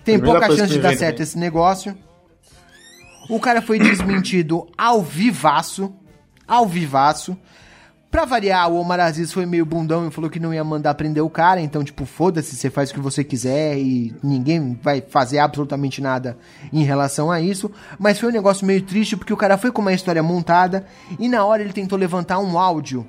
tem 0.04 0.18
Primeira 0.18 0.40
pouca 0.40 0.56
chance 0.56 0.74
de 0.74 0.80
dar 0.80 0.96
certo 0.96 1.22
esse 1.22 1.38
negócio. 1.38 1.96
O 3.30 3.40
cara 3.40 3.62
foi 3.62 3.80
desmentido 3.80 4.68
ao 4.78 5.02
vivaço. 5.02 5.94
Ao 6.48 6.68
vivaço. 6.68 7.38
Pra 8.12 8.26
variar, 8.26 8.70
o 8.70 8.76
Omar 8.76 9.00
Aziz 9.00 9.32
foi 9.32 9.46
meio 9.46 9.66
bundão 9.66 10.06
e 10.06 10.12
falou 10.12 10.30
que 10.30 10.38
não 10.38 10.54
ia 10.54 10.66
mandar 10.66 10.94
prender 10.96 11.24
o 11.24 11.30
cara. 11.30 11.62
Então, 11.62 11.82
tipo, 11.82 12.06
foda-se, 12.06 12.58
você 12.58 12.70
faz 12.70 12.92
o 12.92 12.94
que 12.94 13.00
você 13.00 13.24
quiser 13.24 13.78
e 13.78 14.14
ninguém 14.22 14.78
vai 14.84 15.00
fazer 15.00 15.40
absolutamente 15.40 16.02
nada 16.02 16.38
em 16.74 16.84
relação 16.84 17.32
a 17.32 17.40
isso. 17.40 17.72
Mas 17.98 18.20
foi 18.20 18.28
um 18.28 18.34
negócio 18.34 18.68
meio 18.68 18.82
triste 18.82 19.16
porque 19.16 19.32
o 19.32 19.38
cara 19.38 19.58
foi 19.58 19.72
com 19.72 19.82
uma 19.82 19.94
história 19.94 20.22
montada 20.22 20.86
e 21.18 21.30
na 21.30 21.46
hora 21.46 21.64
ele 21.64 21.72
tentou 21.72 21.98
levantar 21.98 22.40
um 22.40 22.60
áudio 22.60 23.08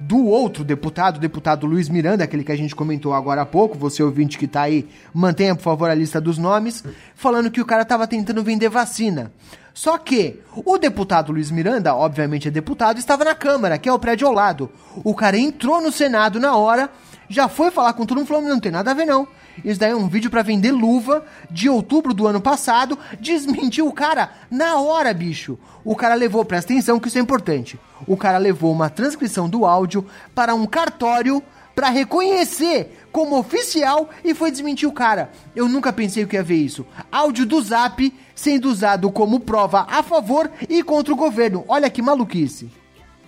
do 0.00 0.24
outro 0.24 0.64
deputado, 0.64 1.18
o 1.18 1.20
deputado 1.20 1.66
Luiz 1.66 1.88
Miranda, 1.88 2.24
aquele 2.24 2.42
que 2.42 2.50
a 2.50 2.56
gente 2.56 2.74
comentou 2.74 3.12
agora 3.12 3.42
há 3.42 3.46
pouco, 3.46 3.78
você 3.78 4.02
ouvinte 4.02 4.38
que 4.38 4.48
tá 4.48 4.62
aí, 4.62 4.88
mantenha 5.12 5.54
por 5.54 5.62
favor 5.62 5.90
a 5.90 5.94
lista 5.94 6.18
dos 6.18 6.38
nomes, 6.38 6.82
falando 7.14 7.50
que 7.50 7.60
o 7.60 7.66
cara 7.66 7.84
tava 7.84 8.06
tentando 8.06 8.42
vender 8.42 8.70
vacina. 8.70 9.30
Só 9.72 9.96
que 9.98 10.40
o 10.64 10.78
deputado 10.78 11.32
Luiz 11.32 11.50
Miranda, 11.50 11.94
obviamente 11.94 12.48
é 12.48 12.50
deputado, 12.50 12.98
estava 12.98 13.24
na 13.24 13.34
Câmara, 13.34 13.78
que 13.78 13.88
é 13.88 13.92
o 13.92 13.98
prédio 13.98 14.26
ao 14.26 14.34
lado. 14.34 14.70
O 15.04 15.14
cara 15.14 15.38
entrou 15.38 15.80
no 15.80 15.92
Senado 15.92 16.40
na 16.40 16.56
hora, 16.56 16.90
já 17.28 17.48
foi 17.48 17.70
falar 17.70 17.92
com 17.92 18.04
todo 18.04 18.18
mundo 18.18 18.26
falando, 18.26 18.48
não 18.48 18.60
tem 18.60 18.72
nada 18.72 18.90
a 18.90 18.94
ver 18.94 19.06
não. 19.06 19.26
Isso 19.64 19.78
daí 19.78 19.92
é 19.92 19.96
um 19.96 20.08
vídeo 20.08 20.30
pra 20.30 20.42
vender 20.42 20.72
luva 20.72 21.24
de 21.50 21.68
outubro 21.68 22.12
do 22.12 22.26
ano 22.26 22.40
passado, 22.40 22.98
desmentiu 23.18 23.86
o 23.86 23.92
cara 23.92 24.30
na 24.50 24.76
hora, 24.80 25.12
bicho. 25.14 25.58
O 25.84 25.94
cara 25.94 26.14
levou, 26.14 26.44
presta 26.44 26.72
atenção 26.72 26.98
que 26.98 27.08
isso 27.08 27.18
é 27.18 27.20
importante. 27.20 27.78
O 28.06 28.16
cara 28.16 28.38
levou 28.38 28.72
uma 28.72 28.90
transcrição 28.90 29.48
do 29.48 29.64
áudio 29.64 30.04
para 30.34 30.54
um 30.54 30.66
cartório 30.66 31.42
pra 31.74 31.88
reconhecer 31.88 33.06
como 33.12 33.38
oficial 33.38 34.10
e 34.24 34.34
foi 34.34 34.50
desmentir 34.50 34.88
o 34.88 34.92
cara. 34.92 35.30
Eu 35.54 35.68
nunca 35.68 35.92
pensei 35.92 36.26
que 36.26 36.36
ia 36.36 36.42
ver 36.42 36.56
isso. 36.56 36.86
Áudio 37.10 37.46
do 37.46 37.62
Zap 37.62 38.12
sendo 38.40 38.70
usado 38.70 39.10
como 39.12 39.38
prova 39.40 39.86
a 39.86 40.02
favor 40.02 40.50
e 40.66 40.82
contra 40.82 41.12
o 41.12 41.16
governo. 41.16 41.62
Olha 41.68 41.90
que 41.90 42.00
maluquice. 42.00 42.70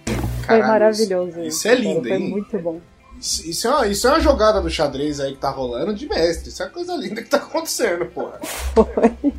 Foi 0.07 0.47
Caralho, 0.47 0.67
maravilhoso. 0.69 1.41
Isso 1.43 1.69
é 1.69 1.75
lindo, 1.75 2.09
Foi 2.09 2.17
hein? 2.17 2.31
muito 2.31 2.59
bom. 2.59 2.81
Isso, 3.21 3.49
isso 3.49 3.69
é 3.69 3.71
uma, 3.71 3.87
isso 3.87 4.09
é 4.09 4.11
uma 4.11 4.21
jogada 4.21 4.61
do 4.61 4.71
xadrez 4.71 5.21
aí 5.21 5.35
que 5.35 5.39
tá 5.39 5.51
rolando 5.51 5.95
de 5.95 6.09
mestre. 6.09 6.49
Isso 6.49 6.63
é 6.63 6.67
uma 6.67 6.73
coisa 6.73 6.95
linda 6.95 7.23
que 7.23 7.29
tá 7.29 7.37
acontecendo, 7.37 8.07
porra. 8.07 8.41
Foi. 8.41 9.33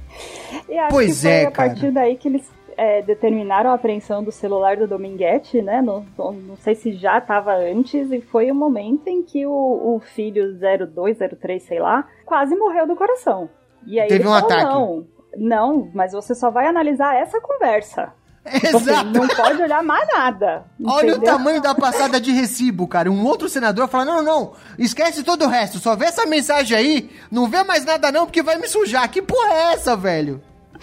E 0.70 0.78
acho 0.78 0.90
Pois 0.94 1.16
que 1.16 1.22
foi 1.22 1.32
é, 1.32 1.46
a 1.46 1.52
partir 1.52 1.80
cara. 1.82 1.92
daí 1.92 2.16
que 2.18 2.28
eles 2.28 2.44
é, 2.78 3.02
determinaram 3.02 3.72
a 3.72 3.74
apreensão 3.74 4.24
do 4.24 4.32
celular 4.32 4.78
do 4.78 4.88
Dominguete, 4.88 5.60
né? 5.62 5.82
Não, 5.82 6.06
não, 6.18 6.32
não 6.34 6.56
sei 6.58 6.76
se 6.76 6.94
já 6.94 7.18
estava 7.18 7.56
antes, 7.56 8.12
e 8.12 8.22
foi 8.22 8.52
o 8.52 8.56
momento 8.56 9.08
em 9.08 9.24
que 9.24 9.46
o, 9.46 9.52
o 9.52 10.00
filho 10.00 10.56
02, 10.94 11.18
03, 11.18 11.64
sei 11.64 11.80
lá, 11.80 12.08
quase 12.26 12.56
morreu 12.56 12.88
do 12.88 12.96
coração. 12.96 13.50
E 13.86 14.00
aí 14.00 14.08
Teve 14.08 14.22
ele 14.22 14.30
um 14.30 14.32
falou, 14.32 14.52
ataque. 14.52 14.64
Não, 14.64 15.08
não, 15.38 15.90
mas 15.94 16.14
você 16.14 16.36
só 16.36 16.50
vai 16.50 16.68
analisar 16.68 17.16
essa 17.16 17.40
conversa. 17.42 18.14
Exato. 18.46 19.10
não 19.10 19.28
pode 19.28 19.62
olhar 19.62 19.82
mais 19.82 20.08
nada. 20.10 20.66
Olha 20.86 21.16
o 21.16 21.22
tamanho 21.22 21.62
da 21.62 21.74
passada 21.74 22.20
de 22.20 22.32
recibo, 22.32 22.88
cara. 22.88 23.10
Um 23.10 23.26
outro 23.26 23.48
senador 23.48 23.88
fala: 23.88 24.06
não, 24.06 24.22
não, 24.22 24.54
esquece 24.78 25.24
todo 25.24 25.46
o 25.46 25.48
resto, 25.48 25.80
só 25.80 25.96
vê 25.96 26.06
essa 26.06 26.26
mensagem 26.26 26.78
aí, 26.78 27.10
não 27.32 27.48
vê 27.48 27.64
mais 27.64 27.86
nada 27.86 28.12
não, 28.12 28.26
porque 28.26 28.44
vai 28.44 28.58
me 28.58 28.68
sujar. 28.68 29.10
Que 29.10 29.22
porra 29.22 29.54
é 29.54 29.74
essa, 29.74 29.96
velho? 29.96 30.42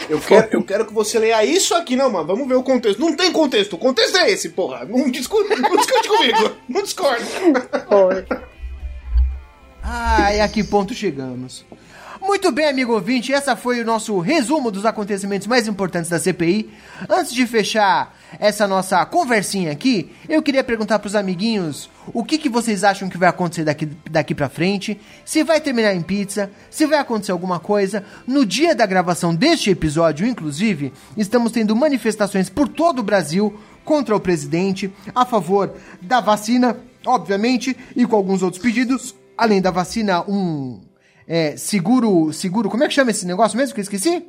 Eu 0.09 0.19
quero, 0.21 0.49
eu 0.53 0.65
quero 0.65 0.87
que 0.87 0.95
você 0.95 1.19
leia 1.19 1.45
isso 1.45 1.75
aqui, 1.75 1.95
não, 1.97 2.11
mano. 2.11 2.27
Vamos 2.27 2.49
ver 2.49 2.55
o 2.55 2.63
contexto. 2.63 2.99
Não 2.99 3.15
tem 3.15 3.31
contexto. 3.31 3.75
O 3.75 3.79
contexto 3.79 4.17
é 4.17 4.31
esse, 4.31 4.49
porra. 4.51 4.87
Não 4.87 5.11
discute, 5.11 5.55
não 5.61 5.77
discute 5.77 6.09
comigo. 6.09 6.57
Não 6.69 6.83
discorda. 6.83 7.25
Ai, 9.83 10.41
a 10.41 10.49
que 10.49 10.65
ponto 10.65 10.95
chegamos? 10.95 11.67
Muito 12.21 12.53
bem, 12.53 12.67
amigo 12.69 12.93
ouvinte, 12.93 13.33
essa 13.33 13.57
foi 13.57 13.81
o 13.81 13.85
nosso 13.85 14.19
resumo 14.21 14.71
dos 14.71 14.85
acontecimentos 14.85 15.47
mais 15.47 15.67
importantes 15.67 16.11
da 16.11 16.19
CPI. 16.19 16.71
Antes 17.09 17.33
de 17.33 17.47
fechar 17.47 18.15
essa 18.39 18.69
nossa 18.69 19.05
conversinha 19.07 19.73
aqui, 19.73 20.13
eu 20.29 20.43
queria 20.43 20.63
perguntar 20.63 20.99
pros 20.99 21.15
amiguinhos 21.15 21.89
o 22.13 22.23
que, 22.23 22.37
que 22.37 22.51
vocês 22.51 22.85
acham 22.85 23.09
que 23.09 23.17
vai 23.17 23.31
acontecer 23.31 23.65
daqui, 23.65 23.87
daqui 24.11 24.35
pra 24.35 24.51
frente, 24.51 25.01
se 25.25 25.43
vai 25.43 25.63
terminar 25.63 25.95
em 25.95 26.03
pizza, 26.03 26.51
se 26.71 26.85
vai 26.85 26.99
acontecer 26.99 27.33
alguma 27.33 27.59
coisa. 27.59 28.05
No 28.27 28.45
dia 28.45 28.75
da 28.75 28.85
gravação 28.85 29.35
deste 29.35 29.71
episódio, 29.71 30.27
inclusive, 30.27 30.93
estamos 31.17 31.51
tendo 31.53 31.75
manifestações 31.75 32.51
por 32.51 32.69
todo 32.69 32.99
o 32.99 33.05
Brasil 33.05 33.59
contra 33.83 34.15
o 34.15 34.21
presidente, 34.21 34.93
a 35.15 35.25
favor 35.25 35.73
da 36.03 36.21
vacina, 36.21 36.77
obviamente, 37.07 37.75
e 37.97 38.07
com 38.07 38.15
alguns 38.15 38.43
outros 38.43 38.63
pedidos. 38.63 39.15
Além 39.39 39.63
da 39.63 39.71
vacina, 39.71 40.23
um 40.29 40.90
é, 41.33 41.57
seguro, 41.57 42.33
seguro, 42.33 42.69
como 42.69 42.83
é 42.83 42.89
que 42.89 42.93
chama 42.93 43.13
esse 43.13 43.25
negócio 43.25 43.57
mesmo 43.57 43.73
que 43.73 43.81
eu 43.81 43.85
esqueci? 43.85 44.27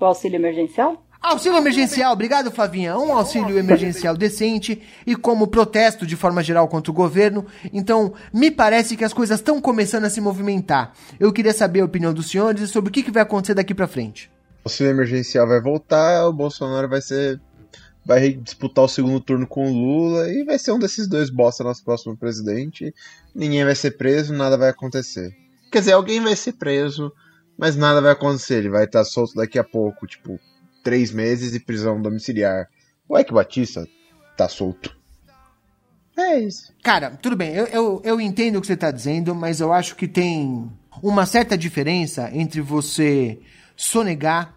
O 0.00 0.04
auxílio 0.06 0.36
emergencial? 0.36 1.04
Auxílio 1.20 1.58
emergencial, 1.58 2.10
obrigado 2.10 2.50
Flavinha. 2.50 2.96
Um 2.96 3.12
auxílio 3.12 3.58
emergencial 3.58 4.16
decente 4.16 4.80
e 5.06 5.14
como 5.14 5.48
protesto 5.48 6.06
de 6.06 6.16
forma 6.16 6.42
geral 6.42 6.66
contra 6.66 6.90
o 6.90 6.94
governo. 6.94 7.44
Então, 7.70 8.14
me 8.32 8.50
parece 8.50 8.96
que 8.96 9.04
as 9.04 9.12
coisas 9.12 9.40
estão 9.40 9.60
começando 9.60 10.06
a 10.06 10.10
se 10.10 10.22
movimentar. 10.22 10.94
Eu 11.20 11.34
queria 11.34 11.52
saber 11.52 11.80
a 11.80 11.84
opinião 11.84 12.14
dos 12.14 12.30
senhores 12.30 12.70
sobre 12.70 12.88
o 12.88 12.92
que, 12.92 13.02
que 13.02 13.10
vai 13.10 13.24
acontecer 13.24 13.52
daqui 13.52 13.74
pra 13.74 13.86
frente. 13.86 14.30
O 14.64 14.68
auxílio 14.68 14.88
emergencial 14.88 15.46
vai 15.46 15.60
voltar, 15.60 16.26
o 16.26 16.32
Bolsonaro 16.32 16.88
vai 16.88 17.02
ser. 17.02 17.38
Vai 18.06 18.30
disputar 18.32 18.86
o 18.86 18.88
segundo 18.88 19.20
turno 19.20 19.46
com 19.46 19.70
o 19.70 19.74
Lula 19.74 20.32
e 20.32 20.44
vai 20.44 20.58
ser 20.58 20.72
um 20.72 20.78
desses 20.78 21.06
dois 21.06 21.28
bosta 21.28 21.62
nosso 21.62 21.84
próximo 21.84 22.16
presidente. 22.16 22.94
Ninguém 23.34 23.66
vai 23.66 23.74
ser 23.74 23.98
preso, 23.98 24.32
nada 24.32 24.56
vai 24.56 24.70
acontecer. 24.70 25.36
Quer 25.70 25.80
dizer, 25.80 25.92
alguém 25.92 26.20
vai 26.20 26.34
ser 26.34 26.52
preso, 26.52 27.12
mas 27.56 27.76
nada 27.76 28.00
vai 28.00 28.12
acontecer. 28.12 28.58
Ele 28.58 28.70
vai 28.70 28.84
estar 28.84 29.04
solto 29.04 29.34
daqui 29.34 29.58
a 29.58 29.64
pouco, 29.64 30.06
tipo, 30.06 30.38
três 30.82 31.12
meses 31.12 31.52
de 31.52 31.60
prisão 31.60 32.00
domiciliar. 32.00 32.68
O 33.08 33.18
Ike 33.18 33.32
Batista 33.32 33.86
tá 34.36 34.48
solto. 34.48 34.96
É 36.16 36.40
isso. 36.40 36.72
Cara, 36.82 37.10
tudo 37.10 37.36
bem, 37.36 37.54
eu, 37.54 37.66
eu, 37.66 38.02
eu 38.04 38.20
entendo 38.20 38.56
o 38.56 38.60
que 38.60 38.66
você 38.66 38.76
tá 38.76 38.90
dizendo, 38.90 39.34
mas 39.34 39.60
eu 39.60 39.72
acho 39.72 39.94
que 39.94 40.08
tem 40.08 40.68
uma 41.00 41.24
certa 41.26 41.56
diferença 41.56 42.28
entre 42.32 42.60
você 42.60 43.38
sonegar 43.76 44.54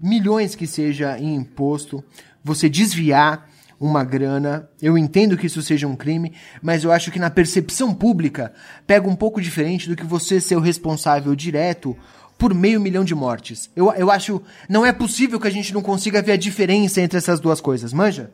milhões 0.00 0.56
que 0.56 0.66
seja 0.66 1.16
em 1.18 1.36
imposto, 1.36 2.02
você 2.42 2.68
desviar 2.68 3.48
uma 3.84 4.02
grana. 4.02 4.68
Eu 4.80 4.96
entendo 4.96 5.36
que 5.36 5.46
isso 5.46 5.60
seja 5.62 5.86
um 5.86 5.94
crime, 5.94 6.32
mas 6.62 6.84
eu 6.84 6.90
acho 6.90 7.10
que 7.10 7.18
na 7.18 7.28
percepção 7.28 7.92
pública 7.92 8.52
pega 8.86 9.06
um 9.08 9.14
pouco 9.14 9.40
diferente 9.40 9.88
do 9.88 9.94
que 9.96 10.04
você 10.04 10.40
ser 10.40 10.56
o 10.56 10.60
responsável 10.60 11.34
direto 11.34 11.94
por 12.38 12.54
meio 12.54 12.80
milhão 12.80 13.04
de 13.04 13.14
mortes. 13.14 13.70
Eu, 13.76 13.92
eu 13.92 14.10
acho. 14.10 14.40
Não 14.68 14.84
é 14.86 14.92
possível 14.92 15.38
que 15.38 15.46
a 15.46 15.50
gente 15.50 15.72
não 15.74 15.82
consiga 15.82 16.22
ver 16.22 16.32
a 16.32 16.36
diferença 16.36 17.00
entre 17.00 17.18
essas 17.18 17.38
duas 17.40 17.60
coisas, 17.60 17.92
manja? 17.92 18.30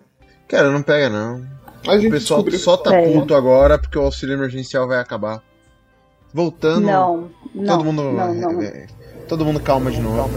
Cara, 0.49 0.71
não 0.71 0.83
pega 0.83 1.09
não. 1.09 1.45
A 1.87 1.95
O 1.95 1.99
gente 2.01 2.11
pessoal 2.13 2.43
descobriu. 2.43 2.59
só 2.59 2.77
tá 2.77 2.95
É. 2.95 3.13
puto 3.13 3.35
agora 3.35 3.79
porque 3.79 3.99
o 3.99 4.03
auxílio 4.03 4.35
emergencial 4.35 4.87
vai 4.87 4.99
acabar. 5.01 5.43
Voltando. 6.33 6.87
Não, 6.87 7.31
não, 7.55 7.65
todo 7.67 7.85
mundo. 7.85 8.03
não, 8.13 8.35
não. 8.35 8.63
é, 8.63 8.87
todo 9.29 9.45
mundo 9.45 9.59
calma 9.61 9.91
de 9.91 10.01
novo. 10.01 10.31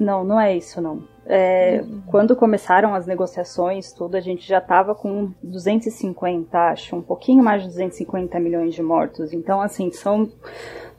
Não, 0.00 0.24
não 0.24 0.40
é 0.40 0.56
isso, 0.56 0.80
não. 0.80 1.04
É, 1.28 1.84
quando 2.06 2.36
começaram 2.36 2.94
as 2.94 3.04
negociações, 3.04 3.92
tudo, 3.92 4.16
a 4.16 4.20
gente 4.20 4.46
já 4.46 4.58
estava 4.58 4.94
com 4.94 5.32
250, 5.42 6.56
acho, 6.56 6.94
um 6.94 7.02
pouquinho 7.02 7.42
mais 7.42 7.62
de 7.62 7.68
250 7.68 8.38
milhões 8.38 8.74
de 8.74 8.82
mortos. 8.82 9.32
Então, 9.32 9.60
assim, 9.60 9.90
são 9.90 10.30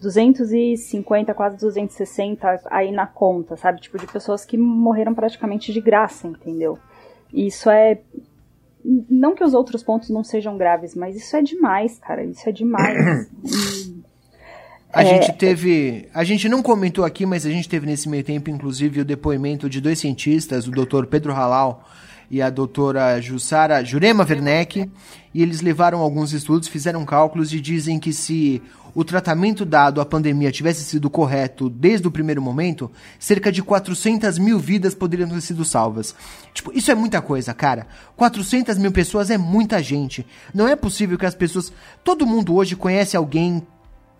250, 0.01 1.33
quase 1.33 1.55
260 1.57 2.61
aí 2.65 2.91
na 2.91 3.07
conta, 3.07 3.55
sabe? 3.55 3.79
Tipo, 3.79 3.97
de 3.97 4.05
pessoas 4.07 4.43
que 4.43 4.57
morreram 4.57 5.13
praticamente 5.15 5.71
de 5.71 5.79
graça, 5.79 6.27
entendeu? 6.27 6.77
Isso 7.33 7.69
é. 7.69 7.99
Não 9.09 9.33
que 9.33 9.43
os 9.43 9.53
outros 9.53 9.81
pontos 9.81 10.09
não 10.09 10.23
sejam 10.23 10.57
graves, 10.57 10.93
mas 10.93 11.15
isso 11.15 11.35
é 11.35 11.41
demais, 11.41 11.99
cara. 11.99 12.23
Isso 12.23 12.47
é 12.47 12.51
demais. 12.51 13.29
E- 13.49 13.96
A 14.91 15.03
É. 15.03 15.05
gente 15.05 15.37
teve. 15.37 16.07
A 16.13 16.23
gente 16.23 16.47
não 16.47 16.61
comentou 16.61 17.03
aqui, 17.03 17.25
mas 17.25 17.45
a 17.45 17.49
gente 17.49 17.67
teve 17.67 17.85
nesse 17.85 18.07
meio 18.07 18.23
tempo, 18.23 18.49
inclusive, 18.49 19.01
o 19.01 19.05
depoimento 19.05 19.69
de 19.69 19.81
dois 19.81 19.99
cientistas, 19.99 20.67
o 20.67 20.71
Dr. 20.71 21.05
Pedro 21.05 21.33
Halal 21.33 21.87
e 22.31 22.41
a 22.41 22.49
doutora 22.49 23.21
Jussara 23.21 23.83
Jurema 23.83 24.25
Werneck, 24.27 24.89
e 25.33 25.41
eles 25.41 25.61
levaram 25.61 25.99
alguns 25.99 26.33
estudos, 26.33 26.67
fizeram 26.67 27.05
cálculos 27.05 27.53
e 27.53 27.59
dizem 27.61 27.99
que 27.99 28.11
se 28.11 28.61
o 28.95 29.03
tratamento 29.03 29.63
dado 29.63 30.01
à 30.01 30.05
pandemia 30.05 30.51
tivesse 30.51 30.83
sido 30.83 31.09
correto 31.09 31.69
desde 31.69 32.07
o 32.07 32.11
primeiro 32.11 32.41
momento, 32.41 32.91
cerca 33.19 33.51
de 33.51 33.61
400 33.61 34.39
mil 34.39 34.57
vidas 34.57 34.95
poderiam 34.95 35.29
ter 35.29 35.39
sido 35.41 35.63
salvas. 35.63 36.15
Tipo, 36.53 36.71
isso 36.75 36.89
é 36.91 36.95
muita 36.95 37.21
coisa, 37.21 37.53
cara. 37.53 37.85
400 38.15 38.77
mil 38.77 38.91
pessoas 38.91 39.29
é 39.29 39.37
muita 39.37 39.81
gente. 39.83 40.25
Não 40.53 40.67
é 40.67 40.75
possível 40.75 41.17
que 41.17 41.25
as 41.25 41.35
pessoas. 41.35 41.71
Todo 42.03 42.25
mundo 42.25 42.55
hoje 42.55 42.75
conhece 42.75 43.15
alguém 43.15 43.61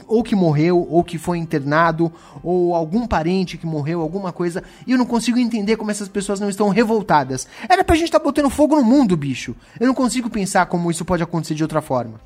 ou 0.07 0.23
que 0.23 0.35
morreu, 0.35 0.87
ou 0.89 1.03
que 1.03 1.17
foi 1.17 1.37
internado, 1.37 2.11
ou 2.41 2.73
algum 2.73 3.05
parente 3.05 3.57
que 3.57 3.65
morreu, 3.65 4.01
alguma 4.01 4.31
coisa, 4.31 4.63
e 4.85 4.91
eu 4.91 4.97
não 4.97 5.05
consigo 5.05 5.37
entender 5.37 5.75
como 5.75 5.91
essas 5.91 6.07
pessoas 6.07 6.39
não 6.39 6.49
estão 6.49 6.69
revoltadas. 6.69 7.47
Era 7.69 7.83
pra 7.83 7.95
gente 7.95 8.05
estar 8.05 8.19
botando 8.19 8.49
fogo 8.49 8.75
no 8.75 8.83
mundo, 8.83 9.17
bicho. 9.17 9.55
Eu 9.79 9.87
não 9.87 9.93
consigo 9.93 10.29
pensar 10.29 10.65
como 10.67 10.89
isso 10.89 11.05
pode 11.05 11.21
acontecer 11.21 11.53
de 11.53 11.63
outra 11.63 11.81
forma. 11.81 12.19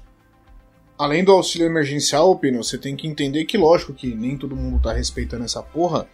Além 0.97 1.23
do 1.23 1.32
auxílio 1.32 1.65
emergencial, 1.65 2.36
Pino, 2.36 2.63
você 2.63 2.77
tem 2.77 2.95
que 2.95 3.07
entender 3.07 3.45
que, 3.45 3.57
lógico, 3.57 3.91
que 3.91 4.13
nem 4.13 4.38
todo 4.38 4.55
mundo 4.55 4.79
tá 4.79 4.93
respeitando 4.93 5.43
essa 5.43 5.63
porra, 5.63 6.07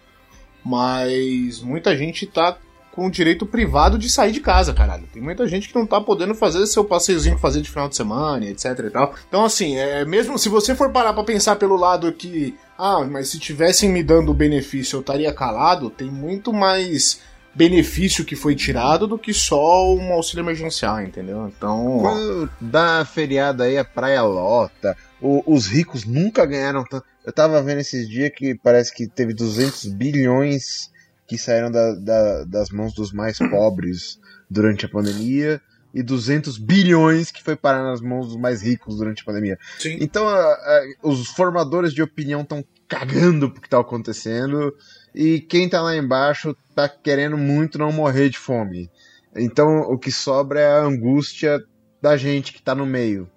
mas 0.64 1.60
muita 1.60 1.96
gente 1.96 2.26
tá 2.26 2.58
com 2.98 3.06
o 3.06 3.12
direito 3.12 3.46
privado 3.46 3.96
de 3.96 4.10
sair 4.10 4.32
de 4.32 4.40
casa, 4.40 4.74
caralho. 4.74 5.04
Tem 5.14 5.22
muita 5.22 5.48
gente 5.48 5.70
que 5.70 5.76
não 5.76 5.86
tá 5.86 6.02
podendo 6.02 6.34
fazer 6.34 6.66
seu 6.66 6.84
passeiozinho 6.84 7.36
que 7.36 7.42
fazer 7.42 7.62
de 7.62 7.70
final 7.70 7.88
de 7.88 7.96
semana, 7.96 8.44
etc 8.48 8.66
e 8.80 8.90
tal. 8.90 9.14
Então, 9.30 9.46
assim, 9.46 9.76
é, 9.78 10.04
mesmo 10.04 10.36
se 10.40 10.50
você 10.50 10.74
for 10.74 10.92
parar 10.92 11.14
pra 11.14 11.24
pensar 11.24 11.58
pelo 11.58 11.76
lado 11.78 12.12
que, 12.12 12.56
ah, 12.76 13.02
mas 13.10 13.30
se 13.30 13.38
tivessem 13.38 13.88
me 13.92 14.02
dando 14.02 14.32
o 14.32 14.34
benefício 14.34 14.98
eu 14.98 15.02
estaria 15.02 15.32
calado, 15.32 15.92
tem 15.92 16.10
muito 16.10 16.52
mais 16.52 17.20
benefício 17.54 18.26
que 18.26 18.36
foi 18.36 18.56
tirado 18.56 19.06
do 19.06 19.18
que 19.18 19.32
só 19.32 19.94
um 19.94 20.12
auxílio 20.14 20.42
emergencial, 20.44 21.00
entendeu? 21.00 21.48
Então. 21.56 22.00
Quando 22.02 22.50
dá 22.60 23.06
feriado 23.06 23.62
aí, 23.62 23.78
a 23.78 23.86
praia 23.86 24.24
lota. 24.24 24.98
o- 25.22 25.44
os 25.46 25.66
ricos 25.68 26.04
nunca 26.06 26.46
ganharam 26.46 26.84
tanto. 26.84 27.04
Eu 27.26 27.34
tava 27.34 27.60
vendo 27.62 27.80
esses 27.80 28.08
dias 28.10 28.32
que 28.36 28.54
parece 28.56 28.94
que 28.94 29.08
teve 29.08 29.34
200 29.34 29.86
bilhões 29.86 30.92
que 31.28 31.38
saíram 31.38 31.70
da- 31.70 31.94
da- 31.96 32.44
das 32.46 32.70
mãos 32.70 32.94
dos 32.94 33.12
mais 33.12 33.38
pobres 33.38 34.20
durante 34.50 34.86
a 34.86 34.90
pandemia 34.90 35.62
e 35.94 36.02
200 36.02 36.58
bilhões 36.58 37.32
que 37.32 37.44
foi 37.44 37.56
parar 37.56 37.84
nas 37.84 38.00
mãos 38.02 38.28
dos 38.28 38.38
mais 38.38 38.62
ricos 38.62 38.98
durante 38.98 39.22
a 39.22 39.26
pandemia. 39.26 39.58
Sim. 39.80 39.98
Então 40.00 40.28
a- 40.28 40.36
a- 40.36 40.84
os 41.04 41.28
formadores 41.28 41.94
de 41.94 42.02
opinião 42.02 42.42
estão 42.42 42.64
cagando 42.88 43.52
pro 43.52 43.62
que 43.62 43.68
tá 43.70 43.80
acontecendo 43.80 44.74
e 45.14 45.42
quem 45.42 45.68
tá 45.68 45.82
lá 45.82 45.96
embaixo 45.96 46.56
tá 46.74 46.88
querendo 46.88 47.38
muito 47.38 47.78
não 47.78 47.92
morrer 47.92 48.30
de 48.30 48.38
fome. 48.38 48.90
Então 49.36 49.82
o 49.82 49.98
que 49.98 50.12
sobra 50.12 50.60
é 50.62 50.68
a 50.80 50.84
angústia 50.84 51.62
da 52.02 52.16
gente 52.16 52.54
que 52.54 52.62
tá 52.62 52.74
no 52.74 52.86
meio. 52.86 53.30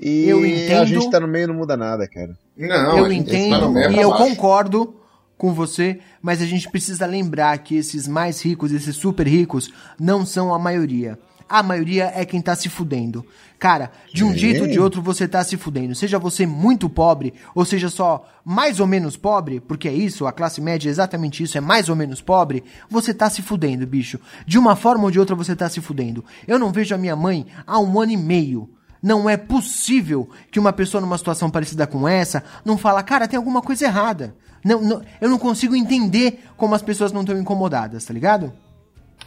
E 0.00 0.28
Eu 0.28 0.38
a 0.38 0.46
entendo. 0.46 0.86
gente 0.86 1.10
tá 1.10 1.18
no 1.18 1.26
meio 1.26 1.48
não 1.48 1.54
muda 1.56 1.76
nada, 1.76 2.06
cara. 2.06 2.38
Não, 2.56 2.98
eu 2.98 3.04
a 3.04 3.08
tá 3.08 3.14
entendo 3.14 3.70
meio 3.72 3.90
e 3.90 4.00
eu 4.00 4.12
concordo 4.12 4.94
com 5.38 5.54
você, 5.54 6.00
mas 6.20 6.42
a 6.42 6.46
gente 6.46 6.68
precisa 6.68 7.06
lembrar 7.06 7.56
que 7.58 7.76
esses 7.76 8.06
mais 8.06 8.44
ricos, 8.44 8.72
esses 8.72 8.96
super 8.96 9.26
ricos, 9.26 9.70
não 9.98 10.26
são 10.26 10.52
a 10.52 10.58
maioria. 10.58 11.18
A 11.48 11.62
maioria 11.62 12.12
é 12.14 12.26
quem 12.26 12.42
tá 12.42 12.54
se 12.54 12.68
fudendo. 12.68 13.24
Cara, 13.58 13.90
de 14.12 14.22
um 14.22 14.32
É. 14.32 14.36
jeito 14.36 14.64
ou 14.64 14.68
de 14.68 14.78
outro 14.78 15.00
você 15.00 15.26
tá 15.26 15.42
se 15.42 15.56
fudendo. 15.56 15.94
Seja 15.94 16.18
você 16.18 16.44
muito 16.44 16.90
pobre, 16.90 17.32
ou 17.54 17.64
seja 17.64 17.88
só 17.88 18.28
mais 18.44 18.80
ou 18.80 18.86
menos 18.86 19.16
pobre, 19.16 19.58
porque 19.58 19.88
é 19.88 19.92
isso, 19.92 20.26
a 20.26 20.32
classe 20.32 20.60
média 20.60 20.88
é 20.88 20.90
exatamente 20.90 21.42
isso, 21.42 21.56
é 21.56 21.60
mais 21.60 21.88
ou 21.88 21.96
menos 21.96 22.20
pobre, 22.20 22.62
você 22.90 23.14
tá 23.14 23.30
se 23.30 23.40
fudendo, 23.40 23.86
bicho. 23.86 24.20
De 24.46 24.58
uma 24.58 24.76
forma 24.76 25.04
ou 25.04 25.10
de 25.10 25.18
outra 25.18 25.34
você 25.34 25.56
tá 25.56 25.70
se 25.70 25.80
fudendo. 25.80 26.22
Eu 26.46 26.58
não 26.58 26.70
vejo 26.70 26.94
a 26.94 26.98
minha 26.98 27.16
mãe 27.16 27.46
há 27.66 27.78
um 27.78 27.98
ano 27.98 28.12
e 28.12 28.16
meio. 28.18 28.68
Não 29.02 29.30
é 29.30 29.36
possível 29.36 30.28
que 30.50 30.58
uma 30.60 30.72
pessoa 30.72 31.00
numa 31.00 31.16
situação 31.16 31.48
parecida 31.48 31.86
com 31.86 32.06
essa 32.06 32.42
não 32.64 32.76
fala, 32.76 33.02
cara, 33.02 33.26
tem 33.28 33.38
alguma 33.38 33.62
coisa 33.62 33.86
errada. 33.86 34.34
Não, 34.68 34.80
não- 34.82 35.02
eu 35.20 35.28
não 35.28 35.38
consigo 35.38 35.74
entender 35.74 36.44
como 36.56 36.74
as 36.74 36.82
pessoas 36.82 37.12
não 37.12 37.22
estão 37.22 37.38
incomodadas, 37.38 38.04
tá 38.04 38.12
ligado? 38.12 38.52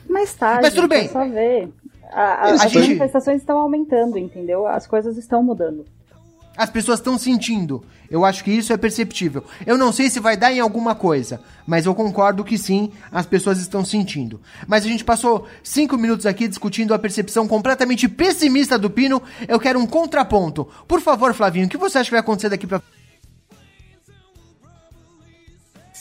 Mais 0.10 0.34
tarde, 0.34 0.62
Mas 0.64 0.74
tudo 0.74 0.88
bem. 0.88 1.08
só 1.10 1.26
ver. 1.28 1.70
A- 2.12 2.22
a- 2.22 2.52
as 2.54 2.72
têm- 2.72 2.82
manifestações 2.82 3.40
estão 3.42 3.58
aumentando, 3.58 4.18
entendeu? 4.18 4.68
As 4.68 4.86
coisas 4.86 5.18
estão 5.18 5.42
mudando. 5.42 5.86
As 6.58 6.70
pessoas 6.70 7.00
estão 7.00 7.18
sentindo. 7.18 7.82
Eu 8.10 8.26
acho 8.26 8.44
que 8.44 8.52
isso 8.52 8.74
é 8.74 8.78
perceptível. 8.78 9.46
Eu 9.66 9.78
não 9.78 9.94
sei 9.94 10.10
se 10.10 10.20
vai 10.20 10.36
dar 10.36 10.52
em 10.52 10.60
alguma 10.60 10.94
coisa, 10.94 11.40
mas 11.66 11.86
eu 11.86 11.96
concordo 11.96 12.44
que 12.44 12.58
sim, 12.58 12.92
as 13.10 13.26
pessoas 13.26 13.58
estão 13.60 13.86
sentindo. 13.86 14.42
Mas 14.68 14.84
a 14.84 14.88
gente 14.90 15.06
passou 15.06 15.48
cinco 15.64 15.98
minutos 15.98 16.26
aqui 16.26 16.50
discutindo 16.50 16.94
a 16.94 17.00
percepção 17.00 17.48
completamente 17.48 18.10
pessimista 18.10 18.78
do 18.78 18.90
Pino. 18.90 19.22
Eu 19.48 19.58
quero 19.62 19.80
um 19.80 19.88
contraponto. 19.88 20.68
Por 20.86 21.00
favor, 21.00 21.34
Flavinho, 21.34 21.68
o 21.68 21.70
que 21.70 21.78
você 21.78 22.00
acha 22.00 22.10
que 22.10 22.12
vai 22.12 22.20
acontecer 22.20 22.50
daqui 22.50 22.68
pra 22.68 22.82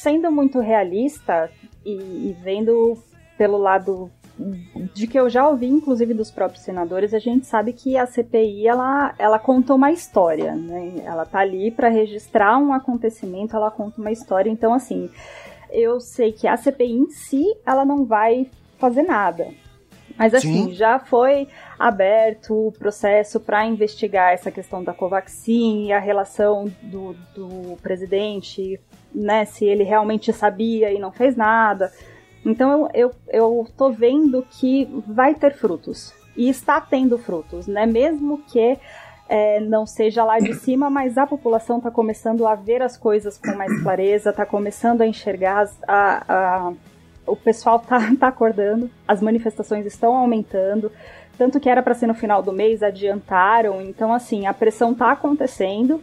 Sendo 0.03 0.31
muito 0.33 0.61
realista 0.61 1.51
e, 1.85 1.93
e 1.93 2.37
vendo 2.43 2.97
pelo 3.37 3.59
lado 3.59 4.11
de 4.95 5.07
que 5.07 5.19
eu 5.19 5.29
já 5.29 5.47
ouvi, 5.47 5.67
inclusive 5.67 6.15
dos 6.15 6.31
próprios 6.31 6.65
senadores, 6.65 7.13
a 7.13 7.19
gente 7.19 7.47
sabe 7.47 7.73
que 7.73 7.97
a 7.97 8.07
CPI 8.07 8.67
ela, 8.67 9.15
ela 9.19 9.39
conta 9.39 9.75
uma 9.75 9.93
história, 9.93 10.55
né? 10.55 11.03
Ela 11.05 11.27
tá 11.27 11.41
ali 11.41 11.71
para 11.71 11.89
registrar 11.89 12.57
um 12.59 12.73
acontecimento, 12.73 13.55
ela 13.55 13.71
conta 13.71 14.01
uma 14.01 14.11
história. 14.11 14.51
Então, 14.51 14.73
assim, 14.73 15.11
eu 15.71 16.01
sei 16.01 16.33
que 16.33 16.47
a 16.47 16.57
CPI 16.57 16.93
em 16.93 17.11
si 17.11 17.45
ela 17.67 17.85
não 17.85 18.05
vai 18.07 18.51
fazer 18.79 19.03
nada. 19.03 19.49
Mas 20.19 20.35
assim, 20.35 20.67
Sim. 20.67 20.73
já 20.75 20.99
foi 20.99 21.49
aberto 21.79 22.69
o 22.69 22.73
processo 22.73 23.41
para 23.41 23.65
investigar 23.65 24.33
essa 24.33 24.51
questão 24.51 24.83
da 24.85 24.93
Covaxin 24.93 25.87
e 25.87 25.93
a 25.93 25.99
relação 25.99 26.71
do, 26.83 27.15
do 27.35 27.77
presidente, 27.83 28.79
né? 29.15 29.45
Se 29.45 29.65
ele 29.65 29.83
realmente 29.83 30.33
sabia 30.33 30.93
e 30.93 30.99
não 30.99 31.11
fez 31.11 31.37
nada. 31.37 31.91
Então 32.45 32.89
eu, 32.95 33.11
eu, 33.29 33.67
tô 33.77 33.91
vendo 33.91 34.47
que 34.51 34.89
vai 35.07 35.35
ter 35.35 35.55
frutos. 35.55 36.13
E 36.37 36.49
está 36.49 36.81
tendo 36.81 37.19
frutos, 37.19 37.67
né? 37.67 37.85
Mesmo 37.87 38.39
que 38.39 38.79
é, 39.29 39.61
não 39.61 39.85
seja 39.87 40.25
lá 40.25 40.39
de 40.39 40.55
cima, 40.55 40.89
mas 40.91 41.19
a 41.19 41.27
população 41.27 41.79
está 41.79 41.91
começando 41.91 42.47
a 42.47 42.55
ver 42.55 42.83
as 42.83 42.97
coisas 42.97 43.37
com 43.39 43.55
mais 43.55 43.81
clareza, 43.83 44.31
está 44.31 44.47
começando 44.47 45.03
a 45.03 45.07
enxergar 45.07 45.61
as- 45.61 45.79
a, 45.87 46.25
a- 46.29 46.73
o 47.31 47.37
pessoal 47.37 47.79
tá, 47.79 47.99
tá 48.19 48.29
acordando, 48.29 48.91
as 49.07 49.21
manifestações 49.21 49.87
estão 49.87 50.15
aumentando, 50.15 50.91
tanto 51.39 51.59
que 51.61 51.69
era 51.71 51.83
para 51.83 51.95
ser 51.95 52.07
no 52.07 52.15
final 52.15 52.43
do 52.43 52.53
mês, 52.53 52.83
adiantaram, 52.83 53.81
então 53.81 54.13
assim, 54.13 54.47
a 54.47 54.53
pressão 54.55 54.95
tá 54.95 55.13
acontecendo 55.13 56.03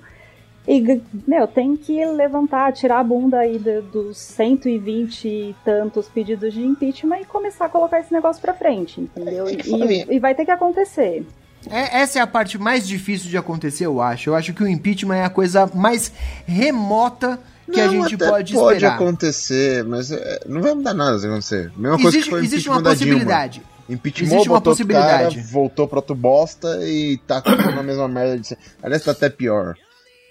e, 0.68 1.02
meu, 1.26 1.48
tem 1.48 1.78
que 1.78 2.04
levantar, 2.06 2.74
tirar 2.74 3.00
a 3.00 3.04
bunda 3.04 3.40
aí 3.40 3.58
do- 3.58 3.82
dos 3.84 4.18
120 4.18 5.26
e 5.28 5.56
tantos 5.64 6.10
pedidos 6.10 6.54
de 6.54 6.62
impeachment 6.62 7.20
e 7.22 7.26
começar 7.26 7.66
a 7.66 7.70
colocar 7.70 8.00
esse 8.00 8.12
negócio 8.12 8.42
pra 8.42 8.54
frente, 8.54 9.00
entendeu? 9.00 9.46
E, 9.50 10.06
e 10.16 10.20
vai 10.20 10.36
ter 10.36 10.44
que 10.44 10.52
acontecer. 10.52 11.26
É, 11.72 12.00
essa 12.02 12.20
é 12.20 12.22
a 12.22 12.28
parte 12.28 12.58
mais 12.58 12.86
difícil 12.88 13.30
de 13.30 13.38
acontecer, 13.38 13.86
eu 13.86 14.02
acho. 14.02 14.30
Eu 14.30 14.36
acho 14.36 14.54
que 14.54 14.62
o 14.64 14.68
impeachment 14.68 15.16
é 15.16 15.24
a 15.24 15.30
coisa 15.30 15.70
mais 15.74 16.12
remota 16.46 17.40
que 17.72 17.80
a 17.82 17.86
Não, 17.88 17.94
gente 18.04 18.16
até 18.16 18.30
pode 18.30 18.54
pode 18.54 18.76
esperar. 18.76 18.96
acontecer, 18.96 19.84
mas 19.84 20.12
é, 20.12 20.40
não 20.48 20.62
vai 20.62 20.74
mudar 20.74 20.94
nada 20.94 21.18
se 21.20 21.26
acontecer. 21.28 21.72
Mesma 21.76 21.98
coisa 21.98 22.08
Existe, 22.10 22.24
que 22.24 22.30
foi 22.30 22.44
existe 22.46 22.70
uma 22.70 22.82
possibilidade. 22.84 23.62
Impeachment 23.90 24.26
Existe 24.28 24.50
uma 24.50 24.56
outro 24.56 24.76
cara, 24.76 25.24
possibilidade. 25.28 25.40
voltou 25.52 25.88
pra 25.88 26.00
outro 26.00 26.16
bosta 26.16 26.80
e 26.86 27.18
tá 27.26 27.42
na 27.76 27.84
mesma 27.84 28.08
merda 28.08 28.38
de. 28.38 28.58
Aliás, 28.84 29.04
tá 29.04 29.12
até 29.12 29.30
pior. 29.30 29.76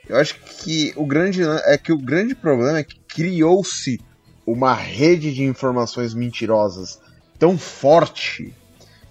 Eu 0.09 0.18
acho 0.18 0.37
que 0.62 0.93
o 0.95 1.05
grande 1.07 1.43
é 1.43 1.76
que 1.78 1.93
o 1.93 1.99
grande 1.99 2.34
problema 2.34 2.78
é 2.78 2.84
que 2.84 2.99
criou-se 3.09 4.01
uma 4.47 4.74
rede 4.74 5.32
de 5.34 5.43
informações 5.43 6.14
mentirosas 6.14 7.01
tão 7.39 7.59
forte 7.59 8.55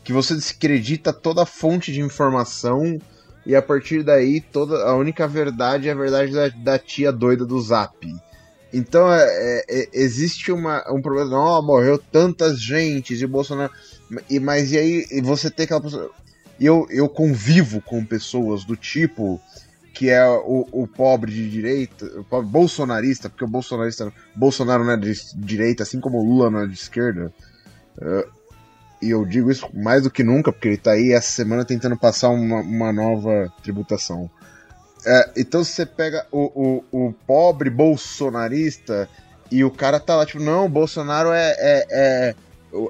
que 0.03 0.13
você 0.13 0.35
descredita 0.35 1.11
toda 1.11 1.41
a 1.43 1.45
fonte 1.45 1.91
de 1.91 1.99
informação 1.99 2.97
e 3.45 3.55
a 3.55 3.61
partir 3.61 4.03
daí 4.03 4.41
toda 4.41 4.83
a 4.83 4.95
única 4.95 5.27
verdade 5.27 5.87
é 5.87 5.91
a 5.91 5.95
verdade 5.95 6.31
da, 6.31 6.47
da 6.49 6.79
tia 6.79 7.11
doida 7.11 7.45
do 7.45 7.59
Zap. 7.61 7.95
Então 8.73 9.11
é, 9.13 9.23
é- 9.23 9.65
é- 9.69 9.89
existe 9.93 10.51
uma, 10.51 10.83
um 10.91 11.01
problema, 11.01 11.29
não, 11.29 11.61
morreu 11.65 11.97
tantas 11.97 12.59
gentes 12.61 13.21
e 13.21 13.27
Bolsonaro. 13.27 13.71
E, 14.29 14.39
mas 14.39 14.71
e 14.71 14.77
aí 14.77 15.05
e 15.11 15.21
você 15.21 15.49
tem 15.49 15.63
aquela 15.65 15.81
pessoa. 15.81 16.11
Eu, 16.59 16.87
eu 16.89 17.07
convivo 17.09 17.81
com 17.81 18.03
pessoas 18.05 18.63
do 18.63 18.75
tipo 18.75 19.39
que 19.93 20.09
é 20.09 20.27
o, 20.27 20.67
o 20.73 20.87
pobre 20.87 21.31
de 21.31 21.49
direita, 21.49 22.05
o 22.19 22.23
pobre 22.25 22.49
bolsonarista, 22.49 23.29
porque 23.29 23.45
o 23.45 23.47
bolsonarista, 23.47 24.11
Bolsonaro 24.35 24.83
não 24.83 24.91
é 24.91 24.97
de 24.97 25.13
direita, 25.37 25.83
assim 25.83 26.01
como 26.01 26.17
o 26.17 26.23
Lula 26.25 26.51
não 26.51 26.59
é 26.59 26.67
de 26.67 26.73
esquerda. 26.73 27.33
eh, 28.01 28.27
e 29.05 29.11
eu 29.11 29.23
digo 29.25 29.51
isso 29.51 29.69
mais 29.73 30.03
do 30.03 30.09
que 30.09 30.23
nunca, 30.23 30.51
porque 30.51 30.67
ele 30.67 30.77
tá 30.77 30.91
aí 30.91 31.11
essa 31.11 31.31
semana 31.31 31.63
tentando 31.63 31.95
passar 31.97 32.29
uma, 32.29 32.61
uma 32.61 32.91
nova 32.91 33.51
tributação. 33.61 34.29
É, 35.05 35.29
então 35.37 35.63
você 35.63 35.85
pega 35.85 36.25
o, 36.31 36.83
o, 36.91 37.07
o 37.07 37.13
pobre 37.27 37.69
bolsonarista 37.69 39.07
e 39.51 39.63
o 39.63 39.69
cara 39.69 39.99
tá 39.99 40.15
lá, 40.15 40.25
tipo, 40.25 40.43
não, 40.43 40.65
o 40.65 40.69
Bolsonaro 40.69 41.31
é, 41.31 41.51
é, 41.57 41.85
é, 41.91 42.35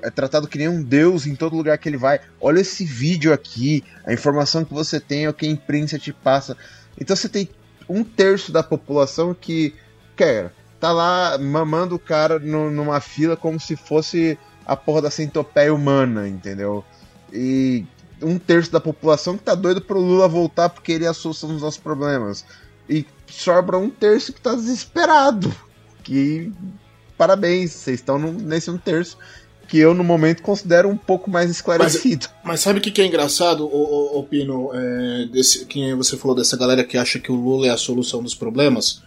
é 0.03 0.09
tratado 0.09 0.47
que 0.47 0.57
nem 0.57 0.69
um 0.69 0.81
deus 0.81 1.25
em 1.27 1.35
todo 1.35 1.57
lugar 1.57 1.77
que 1.77 1.89
ele 1.89 1.97
vai. 1.97 2.21
Olha 2.39 2.61
esse 2.61 2.85
vídeo 2.85 3.33
aqui, 3.33 3.83
a 4.05 4.13
informação 4.13 4.63
que 4.63 4.73
você 4.73 4.99
tem 4.99 5.25
é 5.25 5.29
o 5.29 5.33
que 5.33 5.45
a 5.45 5.49
imprensa 5.49 5.99
te 5.99 6.13
passa. 6.13 6.55
Então 6.99 7.15
você 7.15 7.27
tem 7.27 7.49
um 7.89 8.03
terço 8.03 8.51
da 8.51 8.63
população 8.63 9.33
que 9.33 9.75
quer, 10.15 10.51
tá 10.79 10.93
lá 10.93 11.37
mamando 11.37 11.95
o 11.95 11.99
cara 11.99 12.39
no- 12.39 12.71
numa 12.71 13.01
fila 13.01 13.35
como 13.35 13.59
se 13.59 13.75
fosse 13.75 14.37
a 14.65 14.75
porra 14.75 15.03
da 15.03 15.11
centopeia 15.11 15.73
humana, 15.73 16.27
entendeu? 16.27 16.83
E 17.31 17.85
um 18.21 18.39
terço 18.39 18.71
da 18.71 18.79
população 18.79 19.37
que 19.37 19.43
tá 19.43 19.55
doido 19.55 19.81
pro 19.81 19.99
Lula 19.99 20.27
voltar 20.27 20.69
porque 20.69 20.91
ele 20.91 21.05
é 21.05 21.07
a 21.07 21.13
solução 21.13 21.49
dos 21.51 21.61
nossos 21.61 21.79
problemas. 21.79 22.45
E 22.89 23.05
sobra 23.27 23.77
um 23.77 23.89
terço 23.89 24.33
que 24.33 24.41
tá 24.41 24.55
desesperado. 24.55 25.53
Que 26.03 26.51
parabéns, 27.17 27.71
vocês 27.71 27.99
estão 27.99 28.19
nesse 28.19 28.69
um 28.69 28.77
terço 28.77 29.17
que 29.67 29.79
eu 29.79 29.93
no 29.93 30.03
momento 30.03 30.43
considero 30.43 30.87
um 30.87 30.97
pouco 30.97 31.29
mais 31.29 31.49
esclarecido. 31.49 32.27
Mas 32.43 32.59
sabe 32.59 32.79
o 32.79 32.81
que, 32.81 32.91
que 32.91 33.01
é 33.01 33.05
engraçado, 33.05 33.65
ô, 33.65 34.15
ô, 34.15 34.19
ô, 34.19 34.23
Pino? 34.23 34.69
É, 34.73 35.25
desse, 35.25 35.65
que 35.65 35.93
você 35.95 36.15
falou 36.17 36.35
dessa 36.35 36.55
galera 36.55 36.83
que 36.83 36.97
acha 36.97 37.19
que 37.19 37.31
o 37.31 37.35
Lula 37.35 37.67
é 37.67 37.69
a 37.71 37.77
solução 37.77 38.21
dos 38.21 38.35
problemas? 38.35 39.01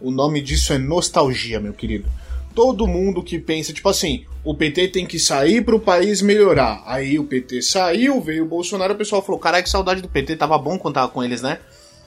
O 0.00 0.10
nome 0.10 0.42
disso 0.42 0.72
é 0.72 0.78
nostalgia, 0.78 1.58
meu 1.58 1.72
querido. 1.72 2.08
Todo 2.54 2.86
mundo 2.86 3.22
que 3.22 3.38
pensa, 3.38 3.72
tipo 3.72 3.88
assim, 3.88 4.24
o 4.44 4.54
PT 4.54 4.88
tem 4.88 5.06
que 5.06 5.18
sair 5.18 5.64
pro 5.64 5.80
país 5.80 6.22
melhorar. 6.22 6.82
Aí 6.86 7.18
o 7.18 7.24
PT 7.24 7.62
saiu, 7.62 8.20
veio 8.20 8.44
o 8.44 8.48
Bolsonaro, 8.48 8.94
o 8.94 8.96
pessoal 8.96 9.20
falou: 9.22 9.40
caralho, 9.40 9.64
que 9.64 9.70
saudade 9.70 10.00
do 10.00 10.08
PT, 10.08 10.36
tava 10.36 10.56
bom 10.58 10.78
quando 10.78 10.94
tava 10.94 11.08
com 11.08 11.22
eles, 11.24 11.42
né? 11.42 11.58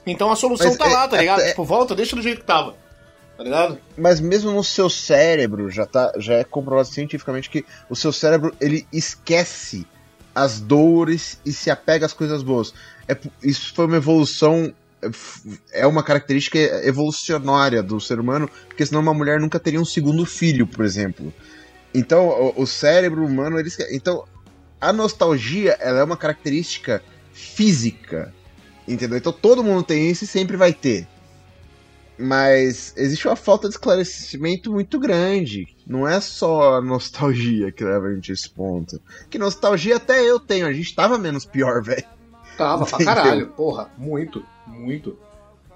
Então 0.06 0.30
a 0.30 0.36
solução 0.36 0.68
Mas 0.68 0.76
tá 0.78 0.88
é- 0.88 0.92
lá, 0.92 1.08
tá 1.08 1.16
é- 1.16 1.20
ligado? 1.20 1.40
é- 1.40 1.50
Tipo, 1.50 1.64
volta, 1.64 1.94
deixa 1.94 2.16
do 2.16 2.22
jeito 2.22 2.40
que 2.40 2.46
tava. 2.46 2.74
Tá 3.36 3.44
ligado? 3.44 3.78
Mas 3.96 4.20
mesmo 4.20 4.50
no 4.50 4.64
seu 4.64 4.88
cérebro 4.90 5.70
já 5.70 5.86
tá 5.86 6.12
já 6.18 6.34
é 6.34 6.44
comprovado 6.44 6.88
cientificamente 6.88 7.48
que 7.50 7.64
o 7.88 7.94
seu 7.94 8.12
cérebro 8.12 8.52
ele 8.60 8.84
esquece 8.92 9.86
as 10.34 10.58
dores 10.60 11.38
e 11.44 11.52
se 11.52 11.70
apega 11.70 12.06
às 12.06 12.12
coisas 12.12 12.42
boas. 12.42 12.72
É, 13.06 13.16
isso 13.42 13.72
foi 13.74 13.86
uma 13.86 13.96
evolução 13.96 14.72
é 15.72 15.86
uma 15.86 16.02
característica 16.02 16.58
evolucionária 16.86 17.82
do 17.82 18.00
ser 18.00 18.18
humano, 18.18 18.50
porque 18.66 18.84
senão 18.84 19.00
uma 19.00 19.14
mulher 19.14 19.40
nunca 19.40 19.60
teria 19.60 19.80
um 19.80 19.84
segundo 19.84 20.24
filho, 20.26 20.66
por 20.66 20.84
exemplo. 20.84 21.32
Então, 21.94 22.52
o, 22.56 22.66
cérebro 22.66 23.24
humano, 23.24 23.58
ele 23.58 23.68
esque- 23.68 23.88
então 23.94 24.24
a 24.80 24.92
nostalgia, 24.92 25.76
ela 25.80 26.00
é 26.00 26.04
uma 26.04 26.16
característica 26.16 27.02
física, 27.32 28.32
entendeu? 28.86 29.18
Então 29.18 29.32
todo 29.32 29.64
mundo 29.64 29.82
tem 29.82 30.10
isso 30.10 30.24
e 30.24 30.26
sempre 30.26 30.56
vai 30.56 30.72
ter. 30.72 31.06
Mas 32.18 32.92
existe 32.96 33.28
uma 33.28 33.36
falta 33.36 33.68
de 33.68 33.74
esclarecimento 33.74 34.72
muito 34.72 34.98
grande. 34.98 35.68
Não 35.86 36.06
é 36.06 36.20
só 36.20 36.74
a 36.76 36.82
nostalgia 36.82 37.70
que 37.70 37.84
leva 37.84 38.08
a 38.08 38.14
gente 38.14 38.32
a 38.32 38.34
esse 38.34 38.50
ponto. 38.50 39.00
Que 39.30 39.38
nostalgia 39.38 39.96
até 39.96 40.20
eu 40.22 40.40
tenho, 40.40 40.66
a 40.66 40.72
gente 40.72 40.94
tava 40.94 41.16
menos 41.16 41.44
pior, 41.44 41.80
velho. 41.84 42.04
Tava 42.58 42.84
pra 42.84 42.96
Entendeu? 42.96 43.14
caralho, 43.14 43.46
porra, 43.48 43.88
muito, 43.96 44.44
muito. 44.66 45.16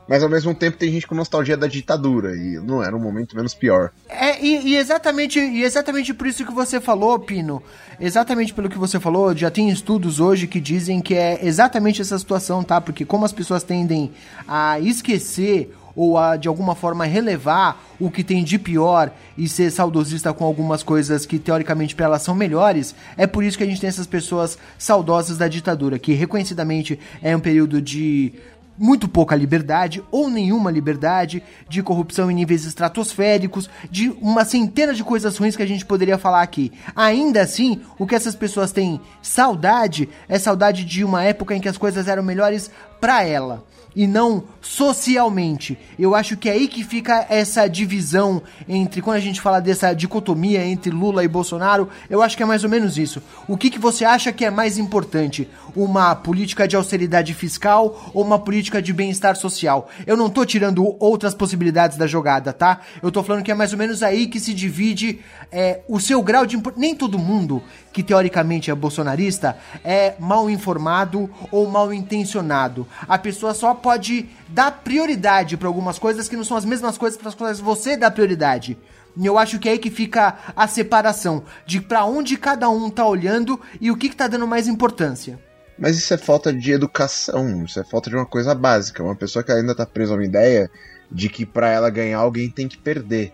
Mas 0.09 0.21
ao 0.21 0.29
mesmo 0.29 0.53
tempo 0.53 0.77
tem 0.77 0.91
gente 0.91 1.07
com 1.07 1.15
nostalgia 1.15 1.57
da 1.57 1.69
ditadura, 1.69 2.35
e 2.37 2.59
não 2.59 2.83
era 2.83 2.95
um 2.95 2.99
momento 2.99 3.37
menos 3.37 3.55
pior. 3.55 3.93
É, 4.09 4.45
e, 4.45 4.71
e 4.71 4.77
exatamente, 4.77 5.39
e 5.39 5.63
exatamente 5.63 6.13
por 6.13 6.27
isso 6.27 6.45
que 6.45 6.53
você 6.53 6.81
falou, 6.81 7.19
Pino. 7.21 7.63
Exatamente 8.01 8.53
pelo 8.53 8.69
que 8.69 8.77
você 8.77 8.99
falou, 8.99 9.35
já 9.35 9.49
tem 9.49 9.71
estudos 9.71 10.19
hoje 10.19 10.49
que 10.49 10.61
dizem 10.61 11.01
que 11.01 11.15
é 11.15 11.39
exatamente 11.47 12.03
essa 12.03 12.19
situação, 12.19 12.65
tá? 12.65 12.81
Porque 12.81 13.05
como 13.05 13.25
as 13.25 13.33
pessoas 13.33 13.63
tendem 13.63 14.11
a 14.47 14.81
esquecer 14.81 15.73
ou 15.95 16.19
a 16.19 16.37
de 16.37 16.49
alguma 16.49 16.75
forma 16.75 17.05
relevar 17.05 17.83
o 18.01 18.11
que 18.11 18.25
tem 18.25 18.43
de 18.43 18.59
pior 18.59 19.11
e 19.37 19.49
ser 19.49 19.71
saudosista 19.71 20.33
com 20.33 20.45
algumas 20.45 20.83
coisas 20.83 21.27
que 21.27 21.39
teoricamente 21.39 21.95
para 21.95 22.07
elas 22.07 22.23
são 22.23 22.35
melhores, 22.35 22.95
é 23.17 23.27
por 23.27 23.45
isso 23.45 23.57
que 23.57 23.65
a 23.65 23.67
gente 23.67 23.81
tem 23.81 23.89
essas 23.89 24.07
pessoas 24.07 24.59
saudosas 24.79 25.39
da 25.39 25.49
ditadura, 25.49 25.99
que 25.99 26.13
reconhecidamente 26.13 26.99
é 27.23 27.37
um 27.37 27.41
período 27.41 27.81
de 27.81 28.33
muito 28.79 29.07
pouca 29.07 29.37
liberdade 29.37 30.03
ou 30.11 30.29
nenhuma 30.29 30.71
liberdade, 30.71 31.43
de 31.69 31.83
corrupção 31.83 32.31
em 32.31 32.35
níveis 32.35 32.65
estratosféricos, 32.65 33.69
de 33.91 34.09
uma 34.21 34.45
centena 34.45 34.95
de 34.95 35.05
coisas 35.05 35.37
ruins 35.37 35.57
que 35.57 35.63
a 35.63 35.67
gente 35.67 35.85
poderia 35.85 36.19
falar 36.19 36.43
aqui. 36.43 36.73
Ainda 36.97 37.43
assim, 37.43 37.81
o 37.99 38.07
que 38.07 38.15
essas 38.15 38.35
pessoas 38.35 38.73
têm 38.73 39.01
saudade 39.21 40.09
é 40.29 40.39
saudade 40.39 40.85
de 40.85 41.05
uma 41.05 41.23
época 41.23 41.55
em 41.55 41.61
que 41.61 41.69
as 41.69 41.79
coisas 41.79 42.09
eram 42.09 42.23
melhores 42.23 42.71
pra 43.01 43.23
ela 43.23 43.65
e 43.95 44.07
não 44.07 44.45
socialmente. 44.61 45.79
Eu 45.99 46.15
acho 46.15 46.37
que 46.37 46.49
é 46.49 46.53
aí 46.53 46.69
que 46.69 46.85
fica 46.85 47.27
essa 47.29 47.69
divisão 47.69 48.43
entre 48.69 49.03
quando 49.03 49.17
a 49.17 49.21
gente 49.21 49.41
fala 49.41 49.61
dessa 49.61 49.93
dicotomia 49.93 50.65
entre 50.65 50.91
Lula 50.91 51.25
e 51.25 51.29
Bolsonaro, 51.29 51.89
eu 52.09 52.23
acho 52.23 52.37
que 52.37 52.43
é 52.43 52.47
mais 52.47 52.65
ou 52.65 52.71
menos 52.71 52.97
isso. 52.97 53.23
O 53.49 53.57
que, 53.57 53.71
que 53.71 53.79
você 53.79 54.05
acha 54.05 54.33
que 54.33 54.45
é 54.45 54.51
mais 54.51 54.79
importante? 54.79 55.49
Uma 55.75 56.15
política 56.15 56.69
de 56.69 56.77
austeridade 56.77 57.35
fiscal 57.35 58.11
ou 58.15 58.25
uma 58.25 58.39
política 58.39 58.81
de 58.81 58.93
bem-estar 58.93 59.37
social? 59.37 59.89
Eu 60.07 60.17
não 60.17 60.31
tô 60.31 60.45
tirando 60.45 60.97
outras 60.99 61.35
possibilidades 61.35 61.97
da 61.97 62.07
jogada, 62.07 62.53
tá? 62.53 62.81
Eu 63.03 63.11
tô 63.11 63.23
falando 63.23 63.43
que 63.43 63.51
é 63.51 63.55
mais 63.55 63.73
ou 63.73 63.79
menos 63.79 64.03
aí 64.03 64.27
que 64.27 64.41
se 64.41 64.55
divide 64.55 65.21
é, 65.51 65.81
o 65.89 66.01
seu 66.01 66.23
grau 66.23 66.47
de 66.47 66.61
nem 66.77 66.95
todo 66.95 67.19
mundo 67.19 67.63
que 67.93 68.03
teoricamente 68.03 68.71
é 68.71 68.75
bolsonarista 68.75 69.57
é 69.85 70.15
mal 70.19 70.49
informado 70.49 71.31
ou 71.51 71.69
mal 71.69 71.93
intencionado. 71.93 72.87
A 73.07 73.19
pessoa 73.19 73.55
só 73.55 73.75
pode 73.75 74.29
dar 74.49 74.71
prioridade 74.83 75.57
para 75.57 75.69
algumas 75.69 75.99
coisas 75.99 76.29
que 76.29 76.37
não 76.37 76.45
são 76.45 76.57
as 76.57 76.65
mesmas 76.65 76.97
coisas 76.97 77.19
para 77.19 77.29
as 77.29 77.35
quais 77.35 77.61
você 77.61 77.97
dá 77.97 78.11
prioridade. 78.11 78.79
E 79.17 79.27
eu 79.27 79.39
acho 79.39 79.59
que 79.59 79.69
é 79.69 79.73
aí 79.73 79.79
que 79.79 79.91
fica 79.91 80.39
a 80.57 80.67
separação 80.67 81.45
de 81.67 81.81
para 81.81 82.05
onde 82.05 82.37
cada 82.37 82.69
um 82.71 82.89
tá 82.89 83.07
olhando 83.07 83.61
e 83.81 83.91
o 83.91 83.97
que, 83.97 84.09
que 84.09 84.17
tá 84.17 84.27
dando 84.27 84.47
mais 84.47 84.67
importância. 84.67 85.39
Mas 85.79 85.99
isso 85.99 86.15
é 86.15 86.19
falta 86.19 86.53
de 86.53 86.73
educação, 86.73 87.65
isso 87.65 87.79
é 87.79 87.85
falta 87.85 88.09
de 88.09 88.17
uma 88.17 88.27
coisa 88.27 88.55
básica. 88.55 89.03
Uma 89.03 89.17
pessoa 89.17 89.43
que 89.43 89.53
ainda 89.53 89.75
tá 89.75 89.85
presa 89.85 90.13
a 90.13 90.17
uma 90.17 90.25
ideia 90.25 90.71
de 91.11 91.29
que 91.29 91.45
pra 91.45 91.69
ela 91.69 91.91
ganhar 91.91 92.19
alguém 92.19 92.49
tem 92.49 92.69
que 92.69 92.79
perder. 92.79 93.33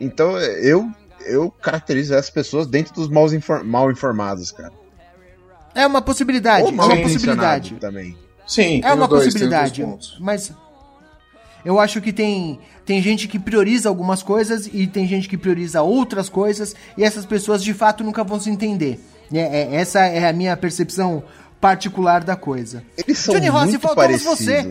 Então 0.00 0.38
eu 0.38 0.88
eu 1.26 1.50
caracterizo 1.50 2.14
essas 2.14 2.30
pessoas 2.30 2.66
dentro 2.66 2.94
dos 2.94 3.08
mal, 3.08 3.32
infor- 3.32 3.64
mal 3.64 3.90
informados, 3.90 4.50
cara. 4.52 4.72
É 5.74 5.86
uma 5.86 6.00
possibilidade, 6.02 6.64
Ou 6.64 6.68
é 6.70 6.72
mal 6.72 6.86
uma 6.86 6.96
intencionado 6.96 7.60
possibilidade. 7.60 7.74
também. 7.80 8.16
Sim, 8.46 8.80
É 8.82 8.92
uma 8.94 9.06
dois, 9.06 9.24
possibilidade, 9.26 9.84
mas 10.20 10.52
eu 11.64 11.78
acho 11.78 12.00
que 12.00 12.12
tem 12.12 12.58
tem 12.86 13.02
gente 13.02 13.28
que 13.28 13.38
prioriza 13.38 13.88
algumas 13.90 14.22
coisas 14.22 14.66
e 14.72 14.86
tem 14.86 15.06
gente 15.06 15.28
que 15.28 15.36
prioriza 15.36 15.82
outras 15.82 16.30
coisas 16.30 16.74
e 16.96 17.04
essas 17.04 17.26
pessoas 17.26 17.62
de 17.62 17.74
fato 17.74 18.02
nunca 18.02 18.24
vão 18.24 18.40
se 18.40 18.48
entender. 18.48 18.98
É, 19.30 19.38
é- 19.40 19.74
essa 19.76 20.00
é 20.06 20.26
a 20.26 20.32
minha 20.32 20.56
percepção 20.56 21.22
particular 21.60 22.24
da 22.24 22.34
coisa. 22.34 22.82
Eles 22.96 23.18
são 23.18 23.34
Johnny 23.34 23.48
Rossi, 23.48 23.66
muito 23.72 23.80
faltamos 23.82 24.22
você. 24.22 24.62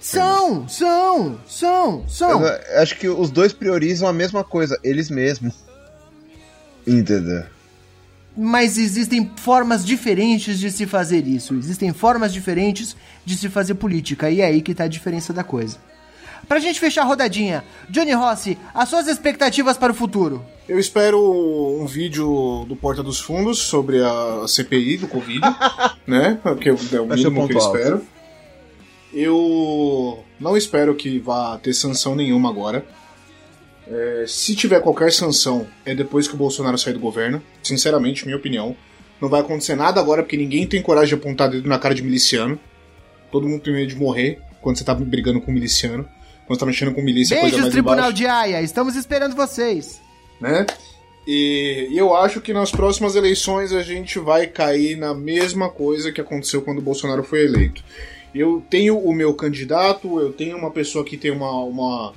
São, 0.00 0.68
são, 0.68 1.38
são, 1.46 2.04
são. 2.08 2.42
Eu, 2.42 2.82
acho 2.82 2.96
que 2.98 3.08
os 3.08 3.30
dois 3.30 3.52
priorizam 3.52 4.08
a 4.08 4.12
mesma 4.12 4.44
coisa, 4.44 4.78
eles 4.82 5.10
mesmos. 5.10 5.54
Entendeu? 6.86 7.44
Mas 8.36 8.76
existem 8.76 9.30
formas 9.36 9.84
diferentes 9.84 10.58
de 10.58 10.70
se 10.70 10.86
fazer 10.86 11.26
isso. 11.26 11.54
Existem 11.54 11.92
formas 11.92 12.32
diferentes 12.32 12.94
de 13.24 13.36
se 13.36 13.48
fazer 13.48 13.74
política. 13.74 14.30
E 14.30 14.40
é 14.40 14.46
aí 14.46 14.60
que 14.60 14.74
tá 14.74 14.84
a 14.84 14.88
diferença 14.88 15.32
da 15.32 15.42
coisa. 15.42 15.78
Pra 16.46 16.60
gente 16.60 16.78
fechar 16.78 17.02
a 17.02 17.04
rodadinha, 17.04 17.64
Johnny 17.88 18.12
Rossi, 18.12 18.56
as 18.72 18.88
suas 18.88 19.08
expectativas 19.08 19.76
para 19.76 19.92
o 19.92 19.96
futuro? 19.96 20.44
Eu 20.68 20.78
espero 20.78 21.20
um 21.80 21.86
vídeo 21.86 22.64
do 22.68 22.76
Porta 22.76 23.02
dos 23.02 23.20
Fundos 23.20 23.58
sobre 23.58 24.02
a 24.02 24.44
CPI 24.46 24.98
do 24.98 25.08
Covid, 25.08 25.40
né? 26.06 26.38
Porque 26.42 26.68
é 26.68 26.72
o 27.00 27.06
mínimo 27.06 27.48
que 27.48 27.54
eu 27.54 27.58
espero. 27.58 28.02
Eu 29.18 30.22
não 30.38 30.58
espero 30.58 30.94
que 30.94 31.18
vá 31.18 31.56
ter 31.56 31.72
sanção 31.72 32.14
nenhuma 32.14 32.50
agora. 32.50 32.84
É, 33.88 34.24
se 34.28 34.54
tiver 34.54 34.80
qualquer 34.80 35.10
sanção, 35.10 35.66
é 35.86 35.94
depois 35.94 36.28
que 36.28 36.34
o 36.34 36.36
Bolsonaro 36.36 36.76
sair 36.76 36.92
do 36.92 37.00
governo. 37.00 37.42
Sinceramente, 37.62 38.26
minha 38.26 38.36
opinião. 38.36 38.76
Não 39.18 39.30
vai 39.30 39.40
acontecer 39.40 39.74
nada 39.74 39.98
agora 39.98 40.22
porque 40.22 40.36
ninguém 40.36 40.66
tem 40.66 40.82
coragem 40.82 41.08
de 41.08 41.14
apontar 41.14 41.48
dedo 41.48 41.66
na 41.66 41.78
cara 41.78 41.94
de 41.94 42.02
miliciano. 42.02 42.60
Todo 43.32 43.48
mundo 43.48 43.62
tem 43.62 43.72
medo 43.72 43.88
de 43.88 43.96
morrer 43.96 44.38
quando 44.60 44.76
você 44.76 44.84
tá 44.84 44.94
brigando 44.94 45.40
com 45.40 45.50
um 45.50 45.54
miliciano. 45.54 46.06
Quando 46.46 46.58
você 46.58 46.60
tá 46.60 46.66
mexendo 46.66 46.92
com 46.92 47.00
milícia, 47.00 47.34
é 47.34 47.40
coisa 47.40 47.56
Beijos, 47.56 47.60
mais 47.62 47.72
Tribunal 47.72 48.12
de 48.12 48.26
Haia. 48.26 48.60
Estamos 48.60 48.96
esperando 48.96 49.34
vocês. 49.34 49.98
né? 50.38 50.66
E, 51.26 51.88
e 51.90 51.98
eu 51.98 52.14
acho 52.14 52.40
que 52.40 52.52
nas 52.52 52.70
próximas 52.70 53.16
eleições 53.16 53.72
a 53.72 53.82
gente 53.82 54.18
vai 54.18 54.46
cair 54.46 54.96
na 54.96 55.12
mesma 55.12 55.70
coisa 55.70 56.12
que 56.12 56.20
aconteceu 56.20 56.62
quando 56.62 56.78
o 56.78 56.82
Bolsonaro 56.82 57.24
foi 57.24 57.44
eleito. 57.44 57.82
Eu 58.34 58.62
tenho 58.68 58.98
o 58.98 59.12
meu 59.14 59.34
candidato, 59.34 60.20
eu 60.20 60.32
tenho 60.32 60.56
uma 60.56 60.70
pessoa 60.70 61.04
que 61.04 61.16
tem 61.16 61.30
uma, 61.30 61.50
uma- 61.64 62.12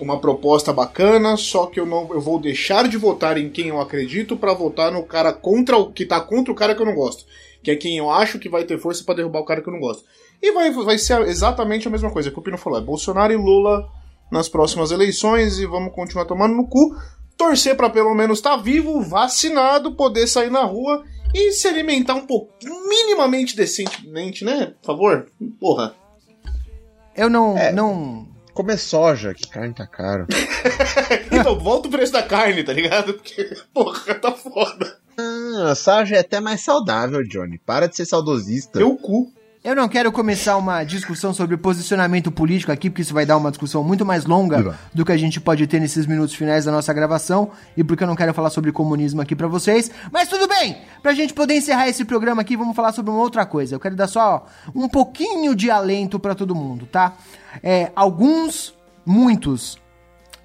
uma 0.00 0.18
proposta 0.18 0.72
bacana, 0.72 1.36
só 1.36 1.66
que 1.66 1.78
eu 1.78 1.86
não 1.86 2.08
eu 2.12 2.20
vou 2.20 2.38
deixar 2.40 2.88
de 2.88 2.96
votar 2.96 3.38
em 3.38 3.48
quem 3.48 3.68
eu 3.68 3.80
acredito 3.80 4.36
pra 4.36 4.54
votar 4.54 4.90
no 4.90 5.04
cara 5.04 5.32
contra 5.32 5.76
o 5.76 5.92
que 5.92 6.04
tá 6.04 6.20
contra 6.20 6.52
o 6.52 6.56
cara 6.56 6.74
que 6.74 6.82
eu 6.82 6.86
não 6.86 6.94
gosto, 6.94 7.24
que 7.62 7.70
é 7.70 7.76
quem 7.76 7.98
eu 7.98 8.10
acho 8.10 8.38
que 8.38 8.48
vai 8.48 8.64
ter 8.64 8.78
força 8.78 9.04
pra 9.04 9.14
derrubar 9.14 9.40
o 9.40 9.44
cara 9.44 9.60
que 9.62 9.68
eu 9.68 9.72
não 9.72 9.80
gosto. 9.80 10.04
E 10.42 10.50
vai, 10.50 10.70
vai 10.72 10.98
ser 10.98 11.20
exatamente 11.28 11.86
a 11.86 11.90
mesma 11.90 12.10
coisa 12.10 12.30
que 12.30 12.38
o 12.38 12.42
Pino 12.42 12.58
falou, 12.58 12.78
é 12.78 12.82
Bolsonaro 12.82 13.32
e 13.32 13.36
Lula 13.36 13.88
nas 14.30 14.48
próximas 14.48 14.90
eleições 14.90 15.58
e 15.58 15.66
vamos 15.66 15.94
continuar 15.94 16.24
tomando 16.24 16.54
no 16.54 16.66
cu, 16.66 16.96
torcer 17.36 17.76
pra 17.76 17.90
pelo 17.90 18.14
menos 18.14 18.38
estar 18.38 18.56
tá 18.56 18.62
vivo, 18.62 19.00
vacinado, 19.02 19.92
poder 19.92 20.26
sair 20.26 20.50
na 20.50 20.64
rua 20.64 21.04
e 21.34 21.52
se 21.52 21.68
alimentar 21.68 22.14
um 22.14 22.26
pouco 22.26 22.52
minimamente 22.88 23.56
decentemente, 23.56 24.44
né? 24.44 24.74
Por 24.80 24.86
favor. 24.86 25.26
Porra. 25.58 25.94
Eu 27.16 27.28
não. 27.28 27.56
É. 27.56 27.72
não... 27.72 28.30
Comer 28.52 28.76
soja, 28.76 29.32
que 29.32 29.48
carne 29.48 29.72
tá 29.72 29.86
caro. 29.86 30.26
então, 31.32 31.58
volta 31.58 31.88
o 31.88 31.90
preço 31.90 32.12
da 32.12 32.22
carne, 32.22 32.62
tá 32.62 32.70
ligado? 32.70 33.14
Porque, 33.14 33.56
porra, 33.72 34.14
tá 34.16 34.30
foda. 34.32 34.98
Ah, 35.16 35.70
a 35.70 35.74
soja 35.74 36.16
é 36.16 36.18
até 36.18 36.38
mais 36.38 36.62
saudável, 36.62 37.26
Johnny. 37.26 37.58
Para 37.58 37.86
de 37.86 37.96
ser 37.96 38.04
saudosista. 38.04 38.78
Teu 38.78 38.94
cu. 38.96 39.32
Eu 39.64 39.76
não 39.76 39.88
quero 39.88 40.10
começar 40.10 40.56
uma 40.56 40.82
discussão 40.82 41.32
sobre 41.32 41.56
posicionamento 41.56 42.32
político 42.32 42.72
aqui, 42.72 42.90
porque 42.90 43.02
isso 43.02 43.14
vai 43.14 43.24
dar 43.24 43.36
uma 43.36 43.48
discussão 43.48 43.84
muito 43.84 44.04
mais 44.04 44.24
longa 44.24 44.76
do 44.92 45.04
que 45.04 45.12
a 45.12 45.16
gente 45.16 45.40
pode 45.40 45.64
ter 45.68 45.78
nesses 45.78 46.04
minutos 46.04 46.34
finais 46.34 46.64
da 46.64 46.72
nossa 46.72 46.92
gravação, 46.92 47.52
e 47.76 47.84
porque 47.84 48.02
eu 48.02 48.08
não 48.08 48.16
quero 48.16 48.34
falar 48.34 48.50
sobre 48.50 48.72
comunismo 48.72 49.22
aqui 49.22 49.36
pra 49.36 49.46
vocês. 49.46 49.88
Mas 50.10 50.28
tudo 50.28 50.48
bem! 50.48 50.78
Pra 51.00 51.14
gente 51.14 51.32
poder 51.32 51.54
encerrar 51.54 51.88
esse 51.88 52.04
programa 52.04 52.42
aqui, 52.42 52.56
vamos 52.56 52.74
falar 52.74 52.90
sobre 52.90 53.12
uma 53.12 53.20
outra 53.20 53.46
coisa. 53.46 53.76
Eu 53.76 53.78
quero 53.78 53.94
dar 53.94 54.08
só 54.08 54.46
um 54.74 54.88
pouquinho 54.88 55.54
de 55.54 55.70
alento 55.70 56.18
pra 56.18 56.34
todo 56.34 56.56
mundo, 56.56 56.84
tá? 56.84 57.14
É, 57.62 57.92
alguns, 57.94 58.74
muitos 59.06 59.78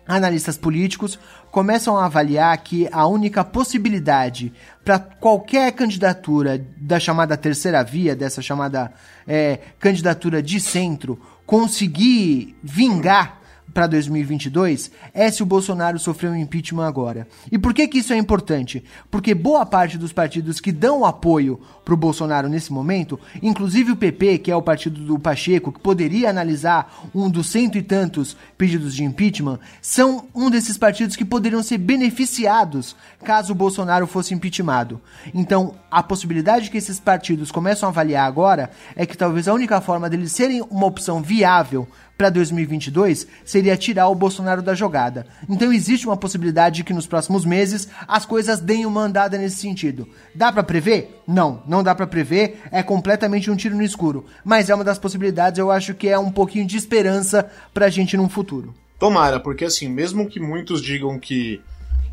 analistas 0.08 0.58
políticos 0.58 1.18
começam 1.52 1.98
a 1.98 2.06
avaliar 2.06 2.58
que 2.58 2.88
a 2.92 3.08
única 3.08 3.44
possibilidade 3.44 4.54
para 4.84 5.00
qualquer 5.00 5.72
candidatura 5.72 6.64
da 6.78 7.00
chamada 7.00 7.36
terceira 7.36 7.84
via, 7.84 8.16
dessa 8.16 8.42
chamada 8.42 8.92
é, 9.28 9.60
candidatura 9.80 10.42
de 10.42 10.60
centro, 10.60 11.20
conseguir 11.46 12.56
vingar 12.62 13.37
para 13.74 13.88
2022 13.88 14.92
é 15.14 15.30
se 15.30 15.44
o 15.44 15.46
Bolsonaro 15.46 16.00
sofreu 16.00 16.32
um 16.32 16.36
impeachment 16.36 16.88
agora. 16.88 17.28
E 17.52 17.58
por 17.58 17.74
que 17.74 17.88
que 17.88 18.00
isso 18.00 18.14
é 18.14 18.18
importante? 18.18 18.84
Porque 19.12 19.34
boa 19.34 19.66
parte 19.66 19.98
dos 19.98 20.14
partidos 20.14 20.60
que 20.60 20.72
dão 20.72 21.06
apoio 21.06 21.60
pro 21.86 21.98
Bolsonaro 21.98 22.50
nesse 22.50 22.72
momento, 22.72 23.20
inclusive 23.42 23.92
o 23.92 23.96
PP, 23.96 24.40
que 24.40 24.52
é 24.52 24.56
o 24.56 24.62
partido 24.62 25.02
do 25.02 25.20
Pacheco, 25.20 25.72
que 25.72 25.80
poderia 25.80 26.30
analisar 26.30 27.10
um 27.14 27.30
dos 27.30 27.48
cento 27.48 27.78
e 27.78 27.82
tantos 27.82 28.36
pedidos 28.58 28.96
de 28.96 29.04
impeachment, 29.04 29.60
são 29.82 30.28
um 30.34 30.50
desses 30.50 30.78
partidos 30.78 31.16
que 31.16 31.26
poderiam 31.26 31.64
ser 31.64 31.78
beneficiados 31.78 32.96
caso 33.24 33.54
o 33.54 33.56
Bolsonaro 33.56 34.08
fosse 34.08 34.34
impeachmentado. 34.34 35.02
Então, 35.34 35.76
a 35.90 36.02
possibilidade 36.04 36.70
que 36.70 36.78
esses 36.78 37.00
partidos 37.00 37.52
começam 37.52 37.88
a 37.88 37.92
avaliar 37.92 38.28
agora 38.28 38.70
é 38.96 39.06
que 39.06 39.18
talvez 39.18 39.48
a 39.48 39.54
única 39.54 39.80
forma 39.82 40.10
deles 40.10 40.32
serem 40.32 40.62
uma 40.70 40.86
opção 40.86 41.22
viável 41.22 41.88
para 42.18 42.30
2022 42.30 43.28
seria 43.46 43.78
tirar 43.78 44.10
o 44.10 44.16
Bolsonaro 44.16 44.62
da 44.62 44.74
jogada. 44.74 45.28
Então 45.48 45.72
existe 45.72 46.08
uma 46.08 46.18
possibilidade 46.18 46.78
de 46.78 46.84
que 46.84 46.94
nos 46.94 47.06
próximos 47.06 47.46
meses 47.46 47.88
as 48.08 48.26
coisas 48.26 48.60
deem 48.60 48.86
uma 48.86 49.02
andada 49.02 49.38
nesse 49.38 49.58
sentido. 49.58 50.08
Dá 50.34 50.52
para 50.52 50.64
prever? 50.64 51.22
Não, 51.28 51.62
não 51.68 51.84
dá 51.84 51.94
para 51.94 52.08
prever, 52.08 52.60
é 52.72 52.82
completamente 52.82 53.52
um 53.52 53.56
tiro 53.56 53.76
no 53.76 53.84
escuro, 53.84 54.26
mas 54.44 54.70
é 54.70 54.76
uma 54.76 54.84
das 54.84 54.98
possibilidades, 54.98 55.60
eu 55.60 55.70
acho 55.70 55.94
que 55.94 56.08
é 56.08 56.18
um 56.18 56.32
pouquinho 56.32 56.66
de 56.66 56.78
esperança 56.78 57.50
pra 57.74 57.90
gente 57.90 58.18
num 58.18 58.30
futuro. 58.30 58.74
Tomara, 58.98 59.40
porque 59.40 59.66
assim, 59.66 59.88
mesmo 59.88 60.28
que 60.28 60.40
muitos 60.40 60.82
digam 60.82 61.20
que 61.20 61.62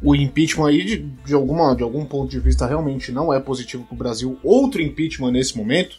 o 0.03 0.15
impeachment 0.15 0.69
aí, 0.69 0.85
de, 0.85 0.99
de, 0.99 1.35
alguma, 1.35 1.75
de 1.75 1.83
algum 1.83 2.05
ponto 2.05 2.31
de 2.31 2.39
vista, 2.39 2.67
realmente 2.67 3.11
não 3.11 3.33
é 3.33 3.41
positivo 3.41 3.85
pro 3.85 3.97
Brasil, 3.97 4.39
outro 4.43 4.83
impeachment 4.83 5.31
nesse 5.31 5.57
momento, 5.57 5.97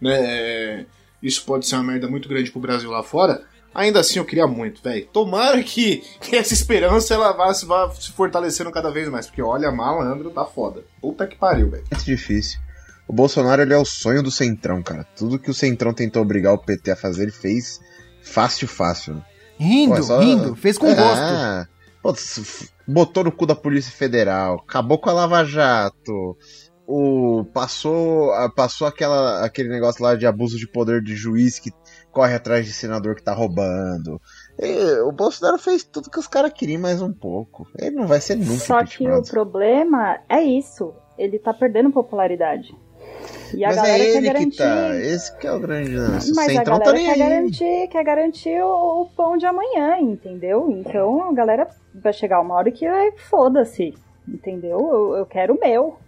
né? 0.00 0.86
Isso 1.22 1.44
pode 1.44 1.66
ser 1.66 1.74
uma 1.76 1.84
merda 1.84 2.08
muito 2.08 2.28
grande 2.28 2.50
pro 2.50 2.60
Brasil 2.60 2.90
lá 2.90 3.02
fora. 3.02 3.42
Ainda 3.74 4.00
assim, 4.00 4.18
eu 4.18 4.24
queria 4.24 4.46
muito, 4.46 4.82
velho. 4.82 5.06
Tomara 5.12 5.62
que, 5.62 5.98
que 6.20 6.34
essa 6.36 6.54
esperança 6.54 7.14
ela 7.14 7.32
vá, 7.32 7.52
se- 7.52 7.66
vá 7.66 7.90
se 7.90 8.10
fortalecendo 8.12 8.70
cada 8.72 8.90
vez 8.90 9.08
mais. 9.08 9.26
Porque 9.26 9.42
olha, 9.42 9.70
malandro 9.70 10.30
tá 10.30 10.44
foda. 10.44 10.82
Puta 11.00 11.26
que 11.26 11.36
pariu, 11.36 11.70
velho. 11.70 11.84
É 11.90 11.96
difícil. 11.96 12.58
O 13.06 13.12
Bolsonaro 13.12 13.62
ele 13.62 13.72
é 13.74 13.78
o 13.78 13.84
sonho 13.84 14.22
do 14.22 14.30
Centrão, 14.30 14.82
cara. 14.82 15.04
Tudo 15.16 15.38
que 15.38 15.50
o 15.50 15.54
Centrão 15.54 15.92
tentou 15.94 16.22
obrigar 16.22 16.52
o 16.54 16.58
PT 16.58 16.90
a 16.92 16.96
fazer, 16.96 17.22
ele 17.24 17.32
fez 17.32 17.80
fácil, 18.22 18.66
fácil. 18.68 19.14
né? 19.14 19.22
Rindo, 19.58 19.94
Pô, 19.94 19.98
é 19.98 20.02
só- 20.02 20.20
rindo, 20.20 20.54
fez 20.56 20.78
com 20.78 20.86
É, 20.88 20.94
gosto. 20.94 21.68
pô, 22.02 22.14
botou 22.86 23.24
no 23.24 23.32
cu 23.32 23.44
da 23.46 23.54
Polícia 23.54 23.92
Federal, 23.92 24.62
acabou 24.66 24.98
com 24.98 25.10
a 25.10 25.12
Lava 25.12 25.44
Jato, 25.44 26.36
o, 26.90 27.44
passou, 27.52 28.32
a- 28.32 28.48
passou 28.48 28.86
aquela, 28.86 29.44
aquele 29.44 29.68
negócio 29.68 30.02
lá 30.02 30.14
de 30.16 30.26
abuso 30.26 30.56
de 30.56 30.66
poder 30.66 31.02
de 31.02 31.14
juiz 31.14 31.58
que 31.58 31.70
corre 32.10 32.34
atrás 32.34 32.64
de 32.64 32.72
senador 32.72 33.14
que 33.14 33.22
tá 33.22 33.34
roubando. 33.34 34.18
E 34.58 34.98
o 35.02 35.12
Bolsonaro 35.12 35.58
fez 35.58 35.84
tudo 35.84 36.10
que 36.10 36.18
os 36.18 36.26
caras 36.26 36.50
queriam 36.52 36.80
mais 36.80 37.02
um 37.02 37.12
pouco. 37.12 37.66
Ele 37.78 37.94
não 37.96 38.06
vai 38.06 38.22
ser 38.22 38.36
nunca 38.36 38.58
Só 38.64 38.82
que 38.84 39.06
o 39.06 39.22
problema 39.22 40.18
é 40.30 40.40
isso. 40.42 40.94
Ele 41.18 41.38
tá 41.38 41.52
perdendo 41.52 41.90
popularidade. 41.92 42.74
E 43.54 43.64
a 43.64 43.68
Mas 43.68 43.76
galera 43.76 44.02
é 44.02 44.06
quer 44.06 44.16
ele 44.16 44.26
garantir. 44.26 44.50
que 44.50 44.56
tá. 44.56 44.94
Esse 44.96 45.36
que 45.38 45.46
é 45.46 45.52
o 45.52 45.60
grande 45.60 45.94
lance. 45.94 46.32
Mas 46.34 46.48
a 46.48 46.52
Centrão 46.52 46.78
tá 46.78 46.84
galera 46.86 46.92
nem 46.96 47.04
quer 47.06 47.12
aí. 47.12 47.18
garantir, 47.18 47.88
quer 47.88 48.04
garantir 48.04 48.62
o, 48.62 49.02
o 49.02 49.06
pão 49.14 49.36
de 49.36 49.44
amanhã, 49.46 49.98
entendeu? 50.00 50.70
Então 50.70 51.28
a 51.28 51.32
galera 51.34 51.68
vai 51.94 52.12
chegar 52.14 52.40
uma 52.40 52.54
hora 52.54 52.70
que 52.70 52.88
vai 52.88 53.12
foda-se, 53.16 53.94
entendeu? 54.26 54.78
Eu, 54.78 55.16
eu 55.18 55.26
quero 55.26 55.54
o 55.54 55.60
meu. 55.60 55.98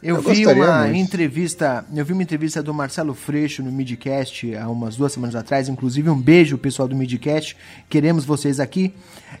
Eu, 0.00 0.16
Eu 0.16 0.22
vi 0.22 0.46
uma 0.46 0.84
muito. 0.84 0.96
entrevista, 0.96 1.84
eu 1.92 2.04
vi 2.04 2.12
uma 2.12 2.22
entrevista 2.22 2.62
do 2.62 2.72
Marcelo 2.72 3.14
Freixo 3.14 3.64
no 3.64 3.72
Midcast 3.72 4.54
há 4.54 4.68
umas 4.68 4.96
duas 4.96 5.12
semanas 5.12 5.34
atrás, 5.34 5.68
inclusive 5.68 6.08
um 6.08 6.20
beijo 6.20 6.56
pessoal 6.56 6.86
do 6.86 6.94
Midcast, 6.94 7.56
queremos 7.88 8.24
vocês 8.24 8.60
aqui, 8.60 8.94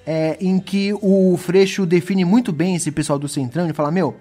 é, 0.04 0.36
em 0.40 0.58
que 0.58 0.92
o 1.00 1.36
Freixo 1.36 1.86
define 1.86 2.24
muito 2.24 2.52
bem 2.52 2.74
esse 2.74 2.90
pessoal 2.90 3.20
do 3.20 3.28
Centrão, 3.28 3.64
ele 3.64 3.72
fala, 3.72 3.92
meu, 3.92 4.16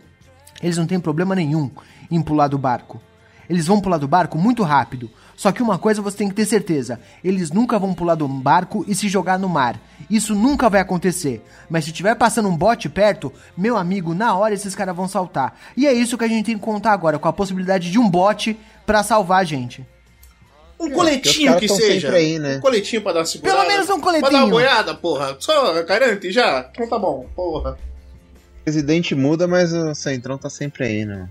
eles 0.62 0.78
não 0.78 0.86
têm 0.86 1.00
problema 1.00 1.34
nenhum 1.34 1.72
em 2.12 2.22
pular 2.22 2.48
do 2.48 2.58
barco. 2.58 3.02
Eles 3.50 3.68
vão 3.68 3.80
pular 3.80 3.98
do 3.98 4.08
barco 4.08 4.38
muito 4.38 4.64
rápido. 4.64 5.10
Só 5.36 5.52
que 5.52 5.62
uma 5.62 5.78
coisa 5.78 6.02
você 6.02 6.18
tem 6.18 6.30
que 6.30 6.36
ter 6.36 6.46
certeza: 6.46 7.00
eles 7.24 7.52
nunca 7.52 7.78
vão 7.80 7.94
pular 7.94 8.16
do 8.16 8.28
barco 8.28 8.84
e 8.88 8.96
se 8.96 9.08
jogar 9.08 9.38
no 9.38 9.48
mar. 9.48 9.80
Isso 10.10 10.34
nunca 10.36 10.70
vai 10.70 10.82
acontecer. 10.82 11.44
Mas 11.70 11.86
se 11.86 11.92
tiver 11.92 12.16
passando 12.16 12.50
um 12.50 12.56
bote 12.58 12.90
perto, 12.90 13.32
meu 13.56 13.78
amigo, 13.78 14.14
na 14.14 14.36
hora 14.36 14.54
esses 14.54 14.74
caras 14.76 14.96
vão 14.96 15.08
saltar. 15.08 15.58
E 15.78 15.86
é 15.86 15.94
isso 15.94 16.18
que 16.18 16.24
a 16.24 16.28
gente 16.28 16.46
tem 16.46 16.56
que 16.56 16.64
contar 16.64 16.92
agora, 16.92 17.20
com 17.20 17.28
a 17.28 17.34
possibilidade 17.34 17.92
de 17.92 18.00
um 18.00 18.10
bote 18.10 18.58
pra 18.86 19.04
salvar 19.04 19.42
a 19.42 19.44
gente. 19.44 19.82
Um 20.80 20.86
porque 20.90 20.94
coletinho 20.96 21.58
que 21.58 21.68
seja. 21.68 22.12
aí, 22.12 22.38
né? 22.38 22.58
Um 22.58 22.62
coletinho 22.62 23.02
pra 23.02 23.12
dar 23.14 23.20
uma 23.20 23.26
segurada. 23.26 23.58
Pelo 23.58 23.68
menos 23.68 23.90
um 23.90 24.00
Pra 24.00 24.12
dar 24.12 24.20
coletinho. 24.20 24.44
uma 24.44 24.50
boiada, 24.52 24.94
porra. 24.94 25.36
Só 25.40 25.84
garante 25.84 26.32
já. 26.32 26.70
Então 26.72 26.88
tá 26.88 27.00
bom, 27.00 27.28
porra. 27.36 27.72
O 27.72 28.64
presidente 28.64 29.16
muda, 29.16 29.48
mas 29.48 29.74
o 29.74 29.96
Centrão 29.96 30.38
tá 30.38 30.50
sempre 30.50 30.84
aí, 30.84 31.06
né? 31.06 31.30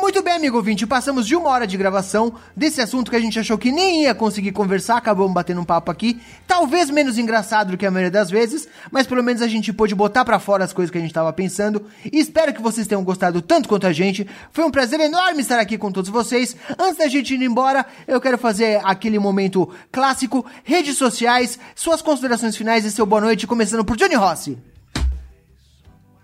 Muito 0.00 0.22
bem, 0.22 0.32
amigo 0.32 0.56
ouvinte, 0.56 0.86
passamos 0.86 1.26
de 1.26 1.36
uma 1.36 1.50
hora 1.50 1.66
de 1.66 1.76
gravação 1.76 2.34
desse 2.56 2.80
assunto 2.80 3.10
que 3.10 3.16
a 3.16 3.20
gente 3.20 3.38
achou 3.38 3.58
que 3.58 3.70
nem 3.70 4.04
ia 4.04 4.14
conseguir 4.14 4.50
conversar, 4.50 4.96
acabamos 4.96 5.32
batendo 5.32 5.60
um 5.60 5.64
papo 5.64 5.90
aqui, 5.90 6.18
talvez 6.46 6.88
menos 6.88 7.18
engraçado 7.18 7.72
do 7.72 7.76
que 7.76 7.84
a 7.84 7.90
maioria 7.90 8.10
das 8.10 8.30
vezes, 8.30 8.66
mas 8.90 9.06
pelo 9.06 9.22
menos 9.22 9.42
a 9.42 9.46
gente 9.46 9.74
pôde 9.74 9.94
botar 9.94 10.24
pra 10.24 10.38
fora 10.38 10.64
as 10.64 10.72
coisas 10.72 10.90
que 10.90 10.96
a 10.96 11.00
gente 11.00 11.12
tava 11.12 11.30
pensando, 11.34 11.86
espero 12.10 12.54
que 12.54 12.62
vocês 12.62 12.86
tenham 12.86 13.04
gostado 13.04 13.42
tanto 13.42 13.68
quanto 13.68 13.86
a 13.86 13.92
gente, 13.92 14.26
foi 14.52 14.64
um 14.64 14.70
prazer 14.70 14.98
enorme 15.00 15.42
estar 15.42 15.60
aqui 15.60 15.76
com 15.76 15.92
todos 15.92 16.10
vocês, 16.10 16.56
antes 16.78 16.96
da 16.96 17.06
gente 17.06 17.34
ir 17.34 17.42
embora, 17.42 17.84
eu 18.08 18.20
quero 18.22 18.38
fazer 18.38 18.80
aquele 18.82 19.18
momento 19.18 19.68
clássico, 19.92 20.46
redes 20.64 20.96
sociais, 20.96 21.58
suas 21.76 22.00
considerações 22.00 22.56
finais 22.56 22.86
e 22.86 22.90
seu 22.90 23.04
boa 23.04 23.20
noite, 23.20 23.46
começando 23.46 23.84
por 23.84 23.98
Johnny 23.98 24.14
Rossi. 24.14 24.58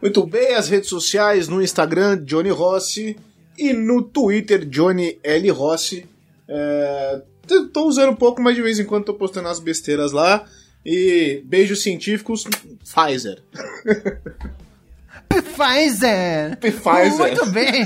Muito 0.01 0.27
bem, 0.27 0.55
as 0.55 0.66
redes 0.66 0.89
sociais 0.89 1.47
no 1.47 1.62
Instagram, 1.62 2.24
Johnny 2.24 2.51
Rossi, 2.51 3.16
e 3.59 3.72
no 3.72 4.02
Twitter, 4.02 4.64
Johnny 4.64 5.18
L. 5.22 5.50
Rossi. 5.50 6.07
É, 6.48 7.22
tô 7.72 7.86
usando 7.86 8.11
um 8.12 8.16
pouco, 8.16 8.40
mas 8.42 8.54
de 8.54 8.62
vez 8.62 8.78
em 8.78 8.84
quando 8.84 9.04
tô 9.04 9.14
postando 9.14 9.48
as 9.48 9.59
besteiras 9.61 10.12
lá. 10.12 10.44
E 10.84 11.42
beijos 11.44 11.82
científicos, 11.82 12.44
Pfizer. 12.84 13.42
Pfizer! 15.28 16.57
Pfizer. 16.59 17.16
Muito 17.18 17.46
bem! 17.50 17.84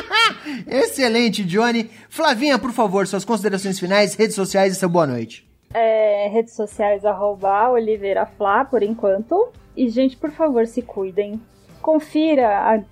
Excelente, 0.66 1.44
Johnny. 1.44 1.90
Flavinha, 2.08 2.58
por 2.58 2.72
favor, 2.72 3.06
suas 3.06 3.24
considerações 3.24 3.78
finais, 3.78 4.14
redes 4.14 4.34
sociais 4.34 4.74
e 4.74 4.78
seu 4.78 4.88
boa 4.88 5.06
noite. 5.06 5.46
É, 5.72 6.28
redes 6.32 6.54
sociais, 6.54 7.04
arroba 7.04 7.70
Oliveira 7.70 8.24
Flá, 8.26 8.64
por 8.64 8.82
enquanto. 8.82 9.48
E, 9.76 9.88
gente, 9.88 10.16
por 10.16 10.30
favor, 10.30 10.66
se 10.66 10.80
cuidem. 10.82 11.40
Confira 11.82 12.48
a- 12.48 12.82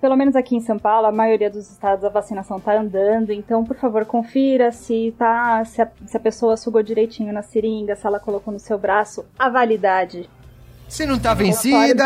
pelo 0.00 0.16
menos 0.16 0.36
aqui 0.36 0.56
em 0.56 0.60
São 0.60 0.78
Paulo, 0.78 1.06
a 1.06 1.12
maioria 1.12 1.50
dos 1.50 1.70
estados 1.70 2.04
a 2.04 2.08
vacinação 2.08 2.60
tá 2.60 2.78
andando, 2.78 3.32
então 3.32 3.64
por 3.64 3.76
favor 3.76 4.04
confira 4.04 4.70
se 4.72 5.14
tá 5.18 5.64
se 5.64 5.82
a, 5.82 5.88
se 6.06 6.16
a 6.16 6.20
pessoa 6.20 6.56
sugou 6.56 6.82
direitinho 6.82 7.32
na 7.32 7.42
seringa, 7.42 7.96
se 7.96 8.06
ela 8.06 8.20
colocou 8.20 8.52
no 8.52 8.60
seu 8.60 8.78
braço 8.78 9.24
a 9.38 9.48
validade. 9.48 10.28
Se 10.88 11.06
não 11.06 11.18
tá 11.18 11.34
vencida. 11.34 12.04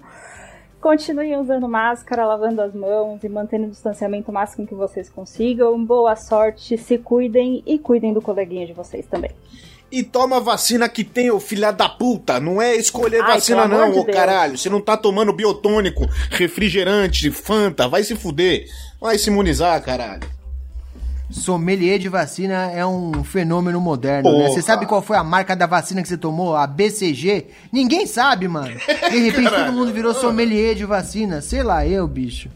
Continuem 0.80 1.36
usando 1.36 1.68
máscara, 1.68 2.24
lavando 2.24 2.62
as 2.62 2.74
mãos 2.74 3.22
e 3.22 3.28
mantendo 3.28 3.66
o 3.66 3.70
distanciamento 3.70 4.32
máximo 4.32 4.66
que 4.66 4.74
vocês 4.74 5.10
consigam. 5.10 5.84
Boa 5.84 6.16
sorte, 6.16 6.78
se 6.78 6.96
cuidem 6.96 7.62
e 7.66 7.78
cuidem 7.78 8.14
do 8.14 8.22
coleguinha 8.22 8.66
de 8.66 8.72
vocês 8.72 9.06
também. 9.06 9.30
E 9.92 10.04
toma 10.04 10.40
vacina 10.40 10.88
que 10.88 11.02
tem, 11.02 11.30
ô 11.30 11.40
filha 11.40 11.72
da 11.72 11.88
puta. 11.88 12.38
Não 12.38 12.62
é 12.62 12.76
escolher 12.76 13.22
Ai, 13.22 13.34
vacina, 13.34 13.66
não, 13.66 13.90
de 13.90 13.98
ô 13.98 14.04
Deus. 14.04 14.16
caralho. 14.16 14.56
Você 14.56 14.68
não 14.70 14.80
tá 14.80 14.96
tomando 14.96 15.32
biotônico, 15.32 16.08
refrigerante, 16.30 17.30
Fanta, 17.30 17.88
vai 17.88 18.04
se 18.04 18.14
fuder. 18.14 18.66
Vai 19.00 19.18
se 19.18 19.30
imunizar, 19.30 19.82
caralho. 19.82 20.22
sommelier 21.30 21.98
de 21.98 22.08
vacina 22.08 22.70
é 22.72 22.84
um 22.86 23.24
fenômeno 23.24 23.80
moderno, 23.80 24.30
né? 24.30 24.44
Porra. 24.44 24.50
Você 24.54 24.62
sabe 24.62 24.86
qual 24.86 25.02
foi 25.02 25.16
a 25.16 25.24
marca 25.24 25.56
da 25.56 25.66
vacina 25.66 26.02
que 26.02 26.08
você 26.08 26.16
tomou? 26.16 26.54
A 26.54 26.66
BCG? 26.66 27.46
Ninguém 27.72 28.06
sabe, 28.06 28.46
mano. 28.46 28.76
De 29.10 29.18
repente 29.18 29.50
todo 29.50 29.72
mundo 29.72 29.92
virou 29.92 30.14
sommelier 30.14 30.74
de 30.74 30.84
vacina. 30.84 31.40
Sei 31.40 31.62
lá, 31.62 31.86
eu, 31.86 32.06
bicho. 32.06 32.48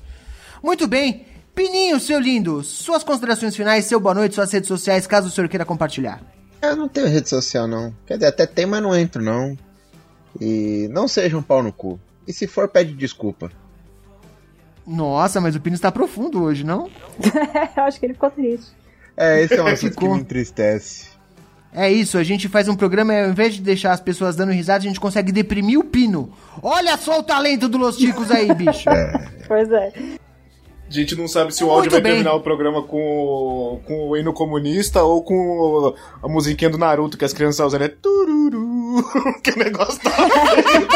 Muito 0.62 0.86
bem. 0.86 1.24
Pininho, 1.54 2.00
seu 2.00 2.18
lindo, 2.18 2.62
suas 2.64 3.04
considerações 3.04 3.54
finais, 3.54 3.84
seu 3.84 4.00
boa 4.00 4.14
noite, 4.14 4.34
suas 4.34 4.52
redes 4.52 4.66
sociais, 4.66 5.06
caso 5.06 5.28
o 5.28 5.30
senhor 5.30 5.48
queira 5.48 5.64
compartilhar. 5.64 6.20
Eu 6.70 6.76
não 6.76 6.88
tenho 6.88 7.08
rede 7.08 7.28
social, 7.28 7.66
não. 7.66 7.94
Quer 8.06 8.14
dizer, 8.14 8.26
até 8.26 8.46
tem, 8.46 8.66
mas 8.66 8.82
não 8.82 8.96
entro, 8.96 9.22
não. 9.22 9.56
E 10.40 10.88
não 10.90 11.06
seja 11.06 11.36
um 11.36 11.42
pau 11.42 11.62
no 11.62 11.72
cu. 11.72 11.98
E 12.26 12.32
se 12.32 12.46
for, 12.46 12.68
pede 12.68 12.94
desculpa. 12.94 13.50
Nossa, 14.86 15.40
mas 15.40 15.54
o 15.56 15.60
Pino 15.60 15.74
está 15.74 15.90
profundo 15.90 16.42
hoje, 16.42 16.64
não? 16.64 16.90
Eu 17.76 17.82
acho 17.84 17.98
que 17.98 18.06
ele 18.06 18.14
ficou 18.14 18.30
triste. 18.30 18.72
É, 19.16 19.42
esse 19.42 19.54
é 19.54 19.62
um 19.62 19.66
assunto 19.68 19.96
que 19.96 20.08
me 20.08 20.18
entristece. 20.18 21.14
É 21.72 21.90
isso, 21.90 22.16
a 22.18 22.22
gente 22.22 22.48
faz 22.48 22.68
um 22.68 22.76
programa 22.76 23.12
e 23.12 23.24
ao 23.24 23.30
invés 23.30 23.54
de 23.54 23.60
deixar 23.60 23.92
as 23.92 24.00
pessoas 24.00 24.36
dando 24.36 24.52
risada, 24.52 24.78
a 24.78 24.86
gente 24.86 25.00
consegue 25.00 25.32
deprimir 25.32 25.78
o 25.78 25.82
Pino. 25.82 26.32
Olha 26.62 26.96
só 26.96 27.18
o 27.18 27.22
talento 27.22 27.68
do 27.68 27.78
Los 27.78 27.96
Ticos 27.96 28.30
aí, 28.30 28.54
bicho. 28.54 28.88
Pois 29.48 29.68
é. 29.72 29.92
A 30.98 31.00
gente 31.00 31.16
não 31.16 31.26
sabe 31.28 31.54
se 31.54 31.62
o 31.62 31.66
Muito 31.66 31.76
áudio 31.76 31.90
vai 31.90 32.00
bem. 32.00 32.12
terminar 32.12 32.34
o 32.34 32.40
programa 32.40 32.82
com, 32.82 32.96
o- 32.98 33.80
com 33.86 34.08
o 34.10 34.16
hino 34.16 34.32
comunista 34.32 35.02
ou 35.02 35.22
com 35.22 35.94
a 36.22 36.28
musiquinha 36.28 36.70
do 36.70 36.78
Naruto 36.78 37.18
que 37.18 37.24
as 37.24 37.32
crianças 37.32 37.66
usam, 37.66 37.80
né? 37.80 37.88
Tururu. 37.88 38.54
que 39.42 39.58
negócio 39.58 40.00
tá. 40.02 40.10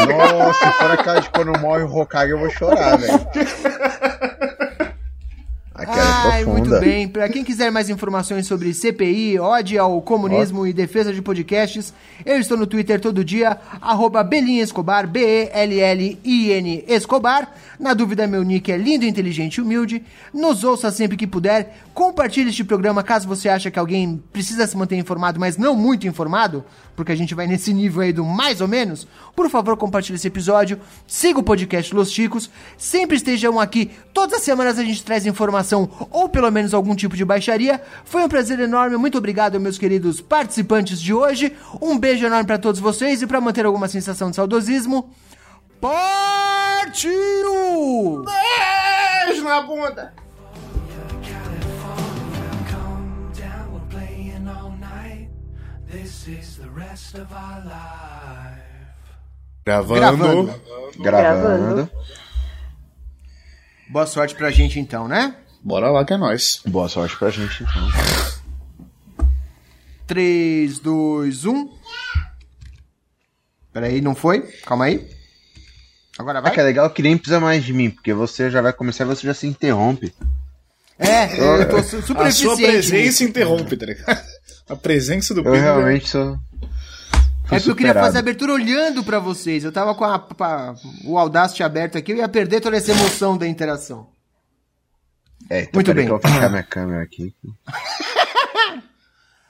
Nossa, 0.07 0.71
se 0.71 0.77
for 0.77 0.91
a 0.91 0.97
cara 0.97 1.19
de 1.19 1.29
quando 1.31 1.59
morre 1.59 1.83
o 1.83 1.93
Hokage, 1.93 2.31
eu 2.31 2.39
vou 2.39 2.49
chorar, 2.49 2.97
velho. 2.97 3.19
Ai, 6.39 6.45
muito 6.45 6.69
bem. 6.79 7.05
Pra 7.05 7.27
quem 7.27 7.43
quiser 7.43 7.69
mais 7.69 7.89
informações 7.89 8.47
sobre 8.47 8.73
CPI, 8.73 9.39
ódio 9.39 9.81
ao 9.81 10.01
comunismo 10.01 10.65
e 10.65 10.71
defesa 10.71 11.13
de 11.13 11.21
podcasts, 11.21 11.93
eu 12.25 12.37
estou 12.37 12.57
no 12.57 12.65
Twitter 12.65 12.97
todo 13.01 13.25
dia, 13.25 13.57
arroba 13.81 14.23
Belin 14.23 14.59
Escobar, 14.59 15.05
B-E-L-L-I-N 15.05 16.85
Escobar. 16.87 17.53
Na 17.77 17.93
dúvida, 17.93 18.25
meu 18.25 18.41
nick 18.41 18.71
é 18.71 18.77
lindo, 18.77 19.05
inteligente 19.05 19.55
e 19.55 19.61
humilde. 19.61 20.01
Nos 20.33 20.63
ouça 20.63 20.89
sempre 20.91 21.17
que 21.17 21.27
puder. 21.27 21.77
Compartilhe 21.93 22.49
este 22.49 22.63
programa 22.63 23.03
caso 23.03 23.27
você 23.27 23.49
acha 23.49 23.69
que 23.69 23.77
alguém 23.77 24.23
precisa 24.31 24.65
se 24.65 24.77
manter 24.77 24.95
informado, 24.95 25.41
mas 25.41 25.57
não 25.57 25.75
muito 25.75 26.07
informado, 26.07 26.63
porque 26.95 27.11
a 27.11 27.15
gente 27.15 27.35
vai 27.35 27.47
nesse 27.47 27.73
nível 27.73 28.01
aí 28.01 28.13
do 28.13 28.23
mais 28.23 28.61
ou 28.61 28.67
menos. 28.67 29.05
Por 29.35 29.49
favor, 29.49 29.75
compartilhe 29.75 30.15
esse 30.15 30.27
episódio. 30.27 30.79
Siga 31.05 31.39
o 31.39 31.43
podcast 31.43 31.93
Los 31.93 32.11
Chicos. 32.11 32.49
Sempre 32.77 33.17
estejam 33.17 33.59
aqui. 33.59 33.91
Todas 34.13 34.39
as 34.39 34.43
semanas 34.43 34.79
a 34.79 34.83
gente 34.83 35.03
traz 35.03 35.25
informação 35.25 35.89
ou 36.09 36.28
pelo 36.29 36.51
menos 36.51 36.73
algum 36.73 36.95
tipo 36.95 37.15
de 37.15 37.25
baixaria. 37.25 37.81
Foi 38.05 38.23
um 38.23 38.29
prazer 38.29 38.59
enorme. 38.59 38.95
Muito 38.97 39.17
obrigado, 39.17 39.59
meus 39.59 39.77
queridos 39.77 40.21
participantes 40.21 41.01
de 41.01 41.13
hoje. 41.13 41.55
Um 41.81 41.97
beijo 41.97 42.25
enorme 42.25 42.45
pra 42.45 42.57
todos 42.57 42.79
vocês 42.79 43.21
e 43.21 43.27
pra 43.27 43.41
manter 43.41 43.65
alguma 43.65 43.87
sensação 43.87 44.29
de 44.29 44.35
saudosismo. 44.35 45.11
Partiu! 45.81 47.11
Beijo 49.25 49.43
na 49.43 49.61
bunda! 49.61 50.13
Come 52.69 53.31
down, 53.33 53.73
we're 53.73 53.87
playing 53.89 54.47
all 54.47 54.71
night. 54.79 55.29
This 55.89 56.27
is 56.27 56.57
the 56.57 56.69
rest 56.75 57.15
of 57.15 57.27
our 57.33 57.63
life. 57.65 58.63
Gravando. 59.65 59.99
Gravando. 59.99 60.53
Gravando. 60.99 61.91
Boa 63.89 64.05
sorte 64.05 64.35
pra 64.35 64.51
gente 64.51 64.79
então, 64.79 65.07
né? 65.07 65.35
Bora 65.63 65.89
lá 65.91 66.03
que 66.05 66.13
é 66.13 66.17
nóis. 66.17 66.61
Boa 66.65 66.87
sorte 66.89 67.17
pra 67.17 67.29
gente, 67.29 67.63
então. 67.63 69.27
3, 70.07 70.79
2, 70.79 71.45
1. 71.45 71.69
Peraí, 73.71 74.01
não 74.01 74.15
foi? 74.15 74.41
Calma 74.65 74.85
aí. 74.85 75.07
Agora 76.17 76.41
vai. 76.41 76.51
que 76.51 76.59
é 76.59 76.63
legal 76.63 76.89
que 76.89 77.01
nem 77.01 77.17
precisa 77.17 77.39
mais 77.39 77.63
de 77.63 77.71
mim, 77.71 77.89
porque 77.89 78.13
você 78.13 78.49
já 78.49 78.61
vai 78.61 78.73
começar 78.73 79.03
e 79.05 79.07
você 79.07 79.25
já 79.27 79.33
se 79.33 79.47
interrompe. 79.47 80.13
É, 80.97 81.39
eu 81.39 81.69
tô 81.69 81.81
su- 81.81 82.01
super 82.01 82.25
A 82.27 82.31
sua 82.31 82.57
presença 82.57 82.95
nisso. 82.95 83.23
interrompe, 83.23 83.77
tá 83.77 83.85
ligado? 83.85 84.21
A 84.67 84.75
presença 84.75 85.33
do 85.33 85.39
Eu 85.39 85.45
Pedro. 85.45 85.61
realmente 85.61 86.09
sou. 86.09 86.37
É 87.45 87.55
porque 87.55 87.69
eu 87.71 87.75
queria 87.75 87.93
fazer 87.93 88.17
a 88.17 88.19
abertura 88.19 88.53
olhando 88.53 89.03
pra 89.03 89.17
vocês. 89.17 89.63
Eu 89.63 89.71
tava 89.71 89.95
com 89.95 90.03
a- 90.03 90.19
pa- 90.19 90.75
o 91.05 91.17
Audacity 91.17 91.63
aberto 91.63 91.97
aqui, 91.97 92.11
eu 92.11 92.17
ia 92.17 92.27
perder 92.27 92.59
toda 92.59 92.75
essa 92.75 92.91
emoção 92.91 93.37
da 93.37 93.47
interação. 93.47 94.07
É, 95.49 95.61
então 95.61 95.71
Muito 95.75 95.93
bem. 95.93 96.05
que 96.05 96.11
eu 96.11 96.19
vou 96.19 96.31
fechar 96.31 96.49
minha 96.49 96.63
câmera 96.63 97.03
aqui. 97.03 97.33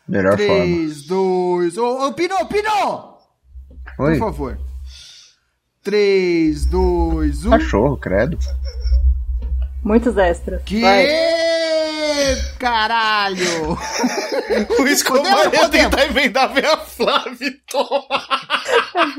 Melhor 0.07 0.37
forma. 0.37 0.63
3, 0.65 1.05
2, 1.05 1.77
ô, 1.77 2.07
ô, 2.07 2.13
Pino, 2.13 2.35
Pino! 2.47 3.17
Por 3.95 4.09
Oi, 4.09 4.17
favor. 4.17 4.57
3, 5.83 6.65
2, 6.65 7.45
1. 7.45 7.49
cachorro, 7.51 7.97
credo. 7.97 8.37
Muitos 9.83 10.17
extras. 10.17 10.61
Que 10.63 10.81
Vai. 10.81 11.05
caralho! 12.59 13.77
O 14.79 14.87
Escobar 14.87 15.53
ia 15.53 15.69
tentar 15.69 16.05
emendar 16.05 16.51
ver 16.53 16.65
a 16.65 16.77
Flávia. 16.77 17.55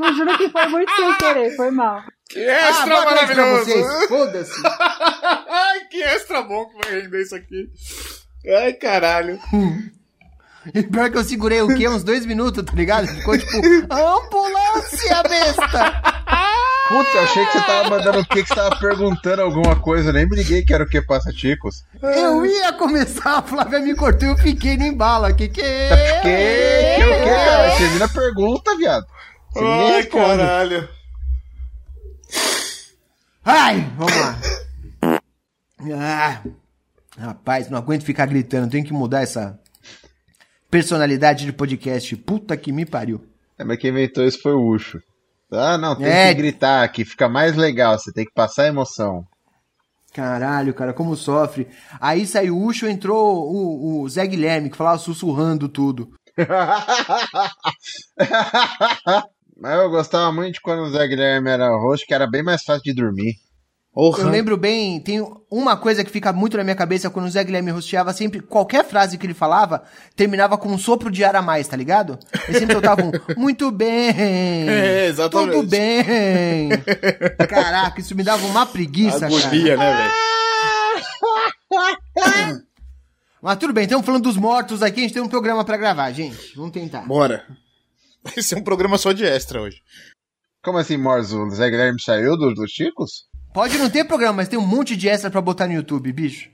Eu 0.02 0.14
juro 0.14 0.36
que 0.38 0.48
foi 0.48 0.66
muito 0.68 0.90
sem 0.96 1.14
querer, 1.16 1.56
foi 1.56 1.70
mal. 1.70 2.02
Que 2.30 2.38
extra 2.38 2.86
pra 2.86 3.04
maravilhoso. 3.04 3.64
vocês. 3.64 4.06
Foda-se. 4.08 4.62
Ai, 4.64 5.80
que 5.90 6.00
extra 6.02 6.42
bom 6.42 6.66
que 6.66 6.76
vai 6.76 7.00
render 7.00 7.22
isso 7.22 7.34
aqui. 7.34 7.68
Ai, 8.62 8.72
caralho. 8.74 9.38
E 10.74 10.82
pior 10.84 11.10
que 11.10 11.18
eu 11.18 11.24
segurei 11.24 11.60
o 11.60 11.74
quê? 11.74 11.88
Uns 11.88 12.04
dois 12.04 12.24
minutos, 12.24 12.64
tá 12.64 12.72
ligado? 12.72 13.08
Ficou 13.08 13.36
tipo, 13.36 13.56
ambulância, 13.92 15.22
besta! 15.28 16.02
Puta, 16.88 17.10
eu 17.14 17.22
achei 17.22 17.46
que 17.46 17.52
você 17.52 17.60
tava 17.64 17.90
mandando 17.90 18.18
o 18.20 18.26
que 18.26 18.42
que 18.42 18.48
você 18.48 18.54
tava 18.54 18.76
perguntando 18.78 19.42
alguma 19.42 19.76
coisa. 19.80 20.10
Eu 20.10 20.12
nem 20.12 20.28
me 20.28 20.36
liguei 20.36 20.62
que 20.64 20.72
era 20.74 20.84
o 20.84 20.88
que 20.88 21.00
passa 21.00 21.32
ticos. 21.32 21.84
Eu 22.02 22.44
ia 22.44 22.72
começar, 22.72 23.38
a 23.38 23.42
Flávia 23.42 23.80
me 23.80 23.94
cortou 23.94 24.28
e 24.28 24.32
eu 24.32 24.38
fiquei 24.38 24.76
no 24.76 24.84
embalo. 24.84 25.34
Que 25.34 25.48
que 25.48 25.62
é? 25.62 26.20
Que? 26.20 27.02
Que 27.02 27.08
o 27.08 27.18
que, 27.18 27.24
cara? 27.24 27.76
Termina 27.76 28.04
a 28.04 28.08
pergunta, 28.08 28.76
viado. 28.76 29.06
Você 29.52 29.60
nem 29.60 29.94
Ai, 29.94 30.02
caralho. 30.04 30.88
Ai, 33.44 33.80
vamos 33.96 34.14
lá. 34.16 34.38
Ah, 35.98 36.42
rapaz, 37.18 37.70
não 37.70 37.78
aguento 37.78 38.04
ficar 38.04 38.26
gritando. 38.26 38.70
Tenho 38.70 38.84
que 38.84 38.92
mudar 38.92 39.22
essa 39.22 39.58
personalidade 40.70 41.44
de 41.46 41.52
podcast. 41.52 42.14
Puta 42.16 42.56
que 42.56 42.72
me 42.72 42.84
pariu. 42.84 43.24
É, 43.58 43.64
mas 43.64 43.78
quem 43.78 43.90
inventou 43.90 44.24
isso 44.24 44.40
foi 44.42 44.52
o 44.52 44.68
Ucho. 44.68 45.00
Ah, 45.52 45.76
não, 45.78 45.96
tem 45.96 46.06
É. 46.06 46.28
que 46.28 46.34
gritar, 46.34 46.86
que 46.92 47.04
fica 47.04 47.28
mais 47.28 47.56
legal, 47.56 47.98
você 47.98 48.12
tem 48.12 48.24
que 48.24 48.32
passar 48.32 48.64
a 48.64 48.68
emoção. 48.68 49.26
Caralho, 50.12 50.74
cara, 50.74 50.92
como 50.92 51.16
sofre. 51.16 51.68
Aí 52.00 52.26
saiu 52.26 52.56
o 52.56 52.64
Ucho, 52.66 52.86
entrou 52.86 53.48
o, 53.50 54.02
o 54.02 54.08
Zé 54.08 54.26
Guilherme, 54.26 54.70
que 54.70 54.76
falava 54.76 54.98
sussurrando 54.98 55.68
tudo. 55.68 56.12
Mas 59.60 59.78
eu 59.78 59.90
gostava 59.90 60.32
muito 60.32 60.54
de 60.54 60.60
quando 60.60 60.80
o 60.84 60.90
Zé 60.90 61.06
Guilherme 61.06 61.50
era 61.50 61.68
roxo, 61.76 62.06
que 62.06 62.14
era 62.14 62.26
bem 62.26 62.42
mais 62.42 62.62
fácil 62.62 62.82
de 62.82 62.94
dormir. 62.94 63.34
Eu 64.22 64.28
lembro 64.30 64.56
bem, 64.56 65.00
tem 65.00 65.20
uma 65.50 65.76
coisa 65.76 66.04
que 66.04 66.10
fica 66.10 66.32
muito 66.32 66.56
na 66.56 66.62
minha 66.62 66.76
cabeça 66.76 67.10
quando 67.10 67.26
o 67.26 67.30
Zé 67.30 67.42
Guilherme 67.42 67.72
rosteava 67.72 68.12
sempre, 68.12 68.40
qualquer 68.40 68.84
frase 68.84 69.18
que 69.18 69.26
ele 69.26 69.34
falava, 69.34 69.82
terminava 70.14 70.56
com 70.56 70.68
um 70.68 70.78
sopro 70.78 71.10
de 71.10 71.24
ar 71.24 71.34
a 71.34 71.42
mais, 71.42 71.66
tá 71.66 71.76
ligado? 71.76 72.16
Ele 72.48 72.58
sempre 72.58 72.72
soltava 72.72 73.02
um, 73.02 73.10
muito 73.36 73.70
bem, 73.72 74.68
É, 74.68 75.06
exatamente. 75.08 75.56
tudo 75.56 75.68
bem. 75.68 76.68
Caraca, 77.48 78.00
isso 78.00 78.14
me 78.14 78.22
dava 78.22 78.46
uma 78.46 78.64
preguiça, 78.64 79.28
cara. 79.28 79.34
Agonia, 79.36 79.76
né, 79.76 79.96
velho? 79.96 80.12
Mas 83.42 83.56
tudo 83.58 83.72
bem, 83.72 83.84
estamos 83.84 84.06
falando 84.06 84.22
dos 84.22 84.36
mortos 84.36 84.82
aqui, 84.82 85.00
a 85.00 85.02
gente 85.02 85.14
tem 85.14 85.22
um 85.22 85.28
programa 85.28 85.64
pra 85.64 85.76
gravar, 85.76 86.10
gente. 86.12 86.54
Vamos 86.56 86.70
tentar. 86.72 87.06
Bora. 87.06 87.44
Vai 88.34 88.42
ser 88.42 88.56
um 88.56 88.62
programa 88.62 88.98
só 88.98 89.12
de 89.12 89.24
extra 89.24 89.60
hoje. 89.62 89.78
Como 90.62 90.78
assim, 90.78 90.96
Morzo? 90.96 91.42
O 91.42 91.50
Zé 91.50 91.70
Guilherme 91.70 92.00
saiu 92.00 92.36
do- 92.36 92.54
dos 92.54 92.70
Chicos? 92.70 93.24
Pode 93.54 93.78
não 93.78 93.88
ter 93.90 94.04
programa, 94.04 94.34
mas 94.34 94.48
tem 94.48 94.58
um 94.58 94.66
monte 94.66 94.96
de 94.96 95.08
extra 95.08 95.30
pra 95.30 95.40
botar 95.40 95.66
no 95.66 95.72
YouTube, 95.72 96.12
bicho. 96.12 96.48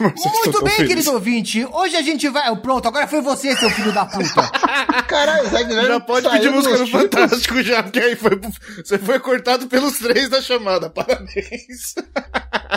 Muito 0.00 0.64
bem, 0.64 0.86
querido 0.86 1.12
ouvinte. 1.12 1.66
Hoje 1.70 1.96
a 1.96 2.00
gente 2.00 2.26
vai. 2.30 2.54
Pronto, 2.56 2.88
agora 2.88 3.06
foi 3.06 3.20
você, 3.20 3.54
seu 3.54 3.68
filho 3.68 3.92
da 3.92 4.06
puta. 4.06 4.48
Caralho, 5.06 5.50
Zé 5.50 5.64
Guilherme 5.64 5.88
Já 5.88 6.00
pode 6.00 6.26
saiu 6.26 6.40
pedir 6.40 6.50
música 6.54 6.78
no 6.78 6.86
Chicos. 6.86 7.02
Fantástico 7.02 7.62
já, 7.62 7.82
porque 7.82 8.00
aí 8.00 8.16
foi, 8.16 8.40
você 8.82 8.98
foi 8.98 9.20
cortado 9.20 9.66
pelos 9.66 9.98
três 9.98 10.30
da 10.30 10.40
chamada. 10.40 10.88
Parabéns. 10.90 11.94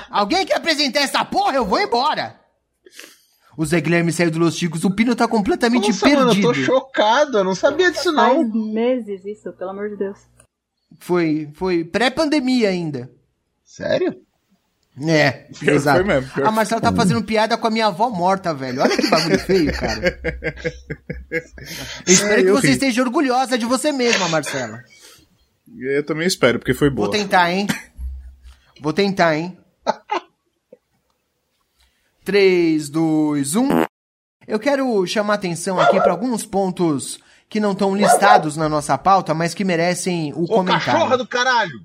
Alguém 0.09 0.45
quer 0.45 0.57
apresentar 0.57 1.01
essa 1.01 1.23
porra? 1.23 1.55
Eu 1.55 1.65
vou 1.65 1.79
embora. 1.79 2.37
O 3.57 3.65
Zé 3.65 3.79
Guilherme 3.79 4.11
saiu 4.11 4.29
do 4.31 4.39
Los 4.39 4.55
Chicos, 4.57 4.83
o 4.83 4.91
Pino 4.91 5.15
tá 5.15 5.27
completamente 5.27 5.87
Nossa, 5.87 6.07
mano, 6.09 6.19
eu 6.21 6.25
perdido. 6.27 6.47
tô 6.47 6.53
chocado, 6.53 7.37
eu 7.37 7.43
não 7.43 7.55
sabia 7.55 7.89
disso 7.91 8.13
Faz 8.13 8.37
não. 8.37 8.73
meses 8.73 9.23
isso, 9.25 9.51
pelo 9.53 9.69
amor 9.71 9.89
de 9.89 9.95
Deus. 9.97 10.17
Foi, 10.99 11.49
foi 11.53 11.83
pré-pandemia 11.83 12.69
ainda. 12.69 13.09
Sério? 13.63 14.15
É, 15.01 15.31
Pior 15.31 15.59
que 15.59 15.69
exato. 15.71 15.97
foi 15.99 16.07
mesmo, 16.07 16.31
pior 16.33 16.45
a 16.45 16.49
que 16.49 16.55
Marcela 16.55 16.79
tá 16.81 16.93
fazendo 16.93 17.21
piada 17.23 17.57
com 17.57 17.67
a 17.67 17.69
minha 17.69 17.87
avó 17.87 18.09
morta, 18.09 18.53
velho. 18.53 18.81
Olha 18.81 18.95
que 18.95 19.09
bagulho 19.09 19.39
feio, 19.39 19.73
cara. 19.73 20.19
Eu 21.29 21.41
espero 22.13 22.33
É, 22.39 22.43
que 22.43 22.49
eu 22.49 22.55
você 22.55 22.67
ri. 22.67 22.73
esteja 22.73 23.01
orgulhosa 23.01 23.57
de 23.57 23.65
você 23.65 23.91
mesma, 23.91 24.29
Marcela. 24.29 24.79
Eu 25.77 26.05
também 26.05 26.25
espero, 26.27 26.59
porque 26.59 26.73
foi 26.73 26.89
boa. 26.89 27.07
Vou 27.09 27.17
tentar, 27.17 27.51
hein? 27.51 27.67
Vou 28.81 28.93
tentar, 28.93 29.35
hein? 29.35 29.57
3, 32.25 32.89
2, 32.89 33.55
1. 33.55 33.85
Eu 34.47 34.59
quero 34.59 35.05
chamar 35.05 35.35
atenção 35.35 35.79
aqui 35.79 36.01
para 36.01 36.11
alguns 36.11 36.43
pontos 36.43 37.19
que 37.47 37.59
não 37.59 37.73
estão 37.73 37.95
listados 37.95 38.57
na 38.57 38.67
nossa 38.67 38.97
pauta, 38.97 39.31
mas 39.35 39.53
que 39.53 39.63
merecem 39.63 40.33
o 40.33 40.43
Ô, 40.45 40.47
comentário. 40.47 40.85
cachorra 40.85 41.17
do 41.19 41.27
caralho! 41.27 41.79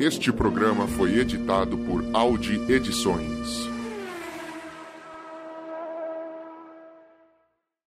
Este 0.00 0.32
programa 0.32 0.88
foi 0.88 1.16
editado 1.20 1.78
por 1.78 2.04
Audi 2.12 2.60
Edições. 2.68 3.68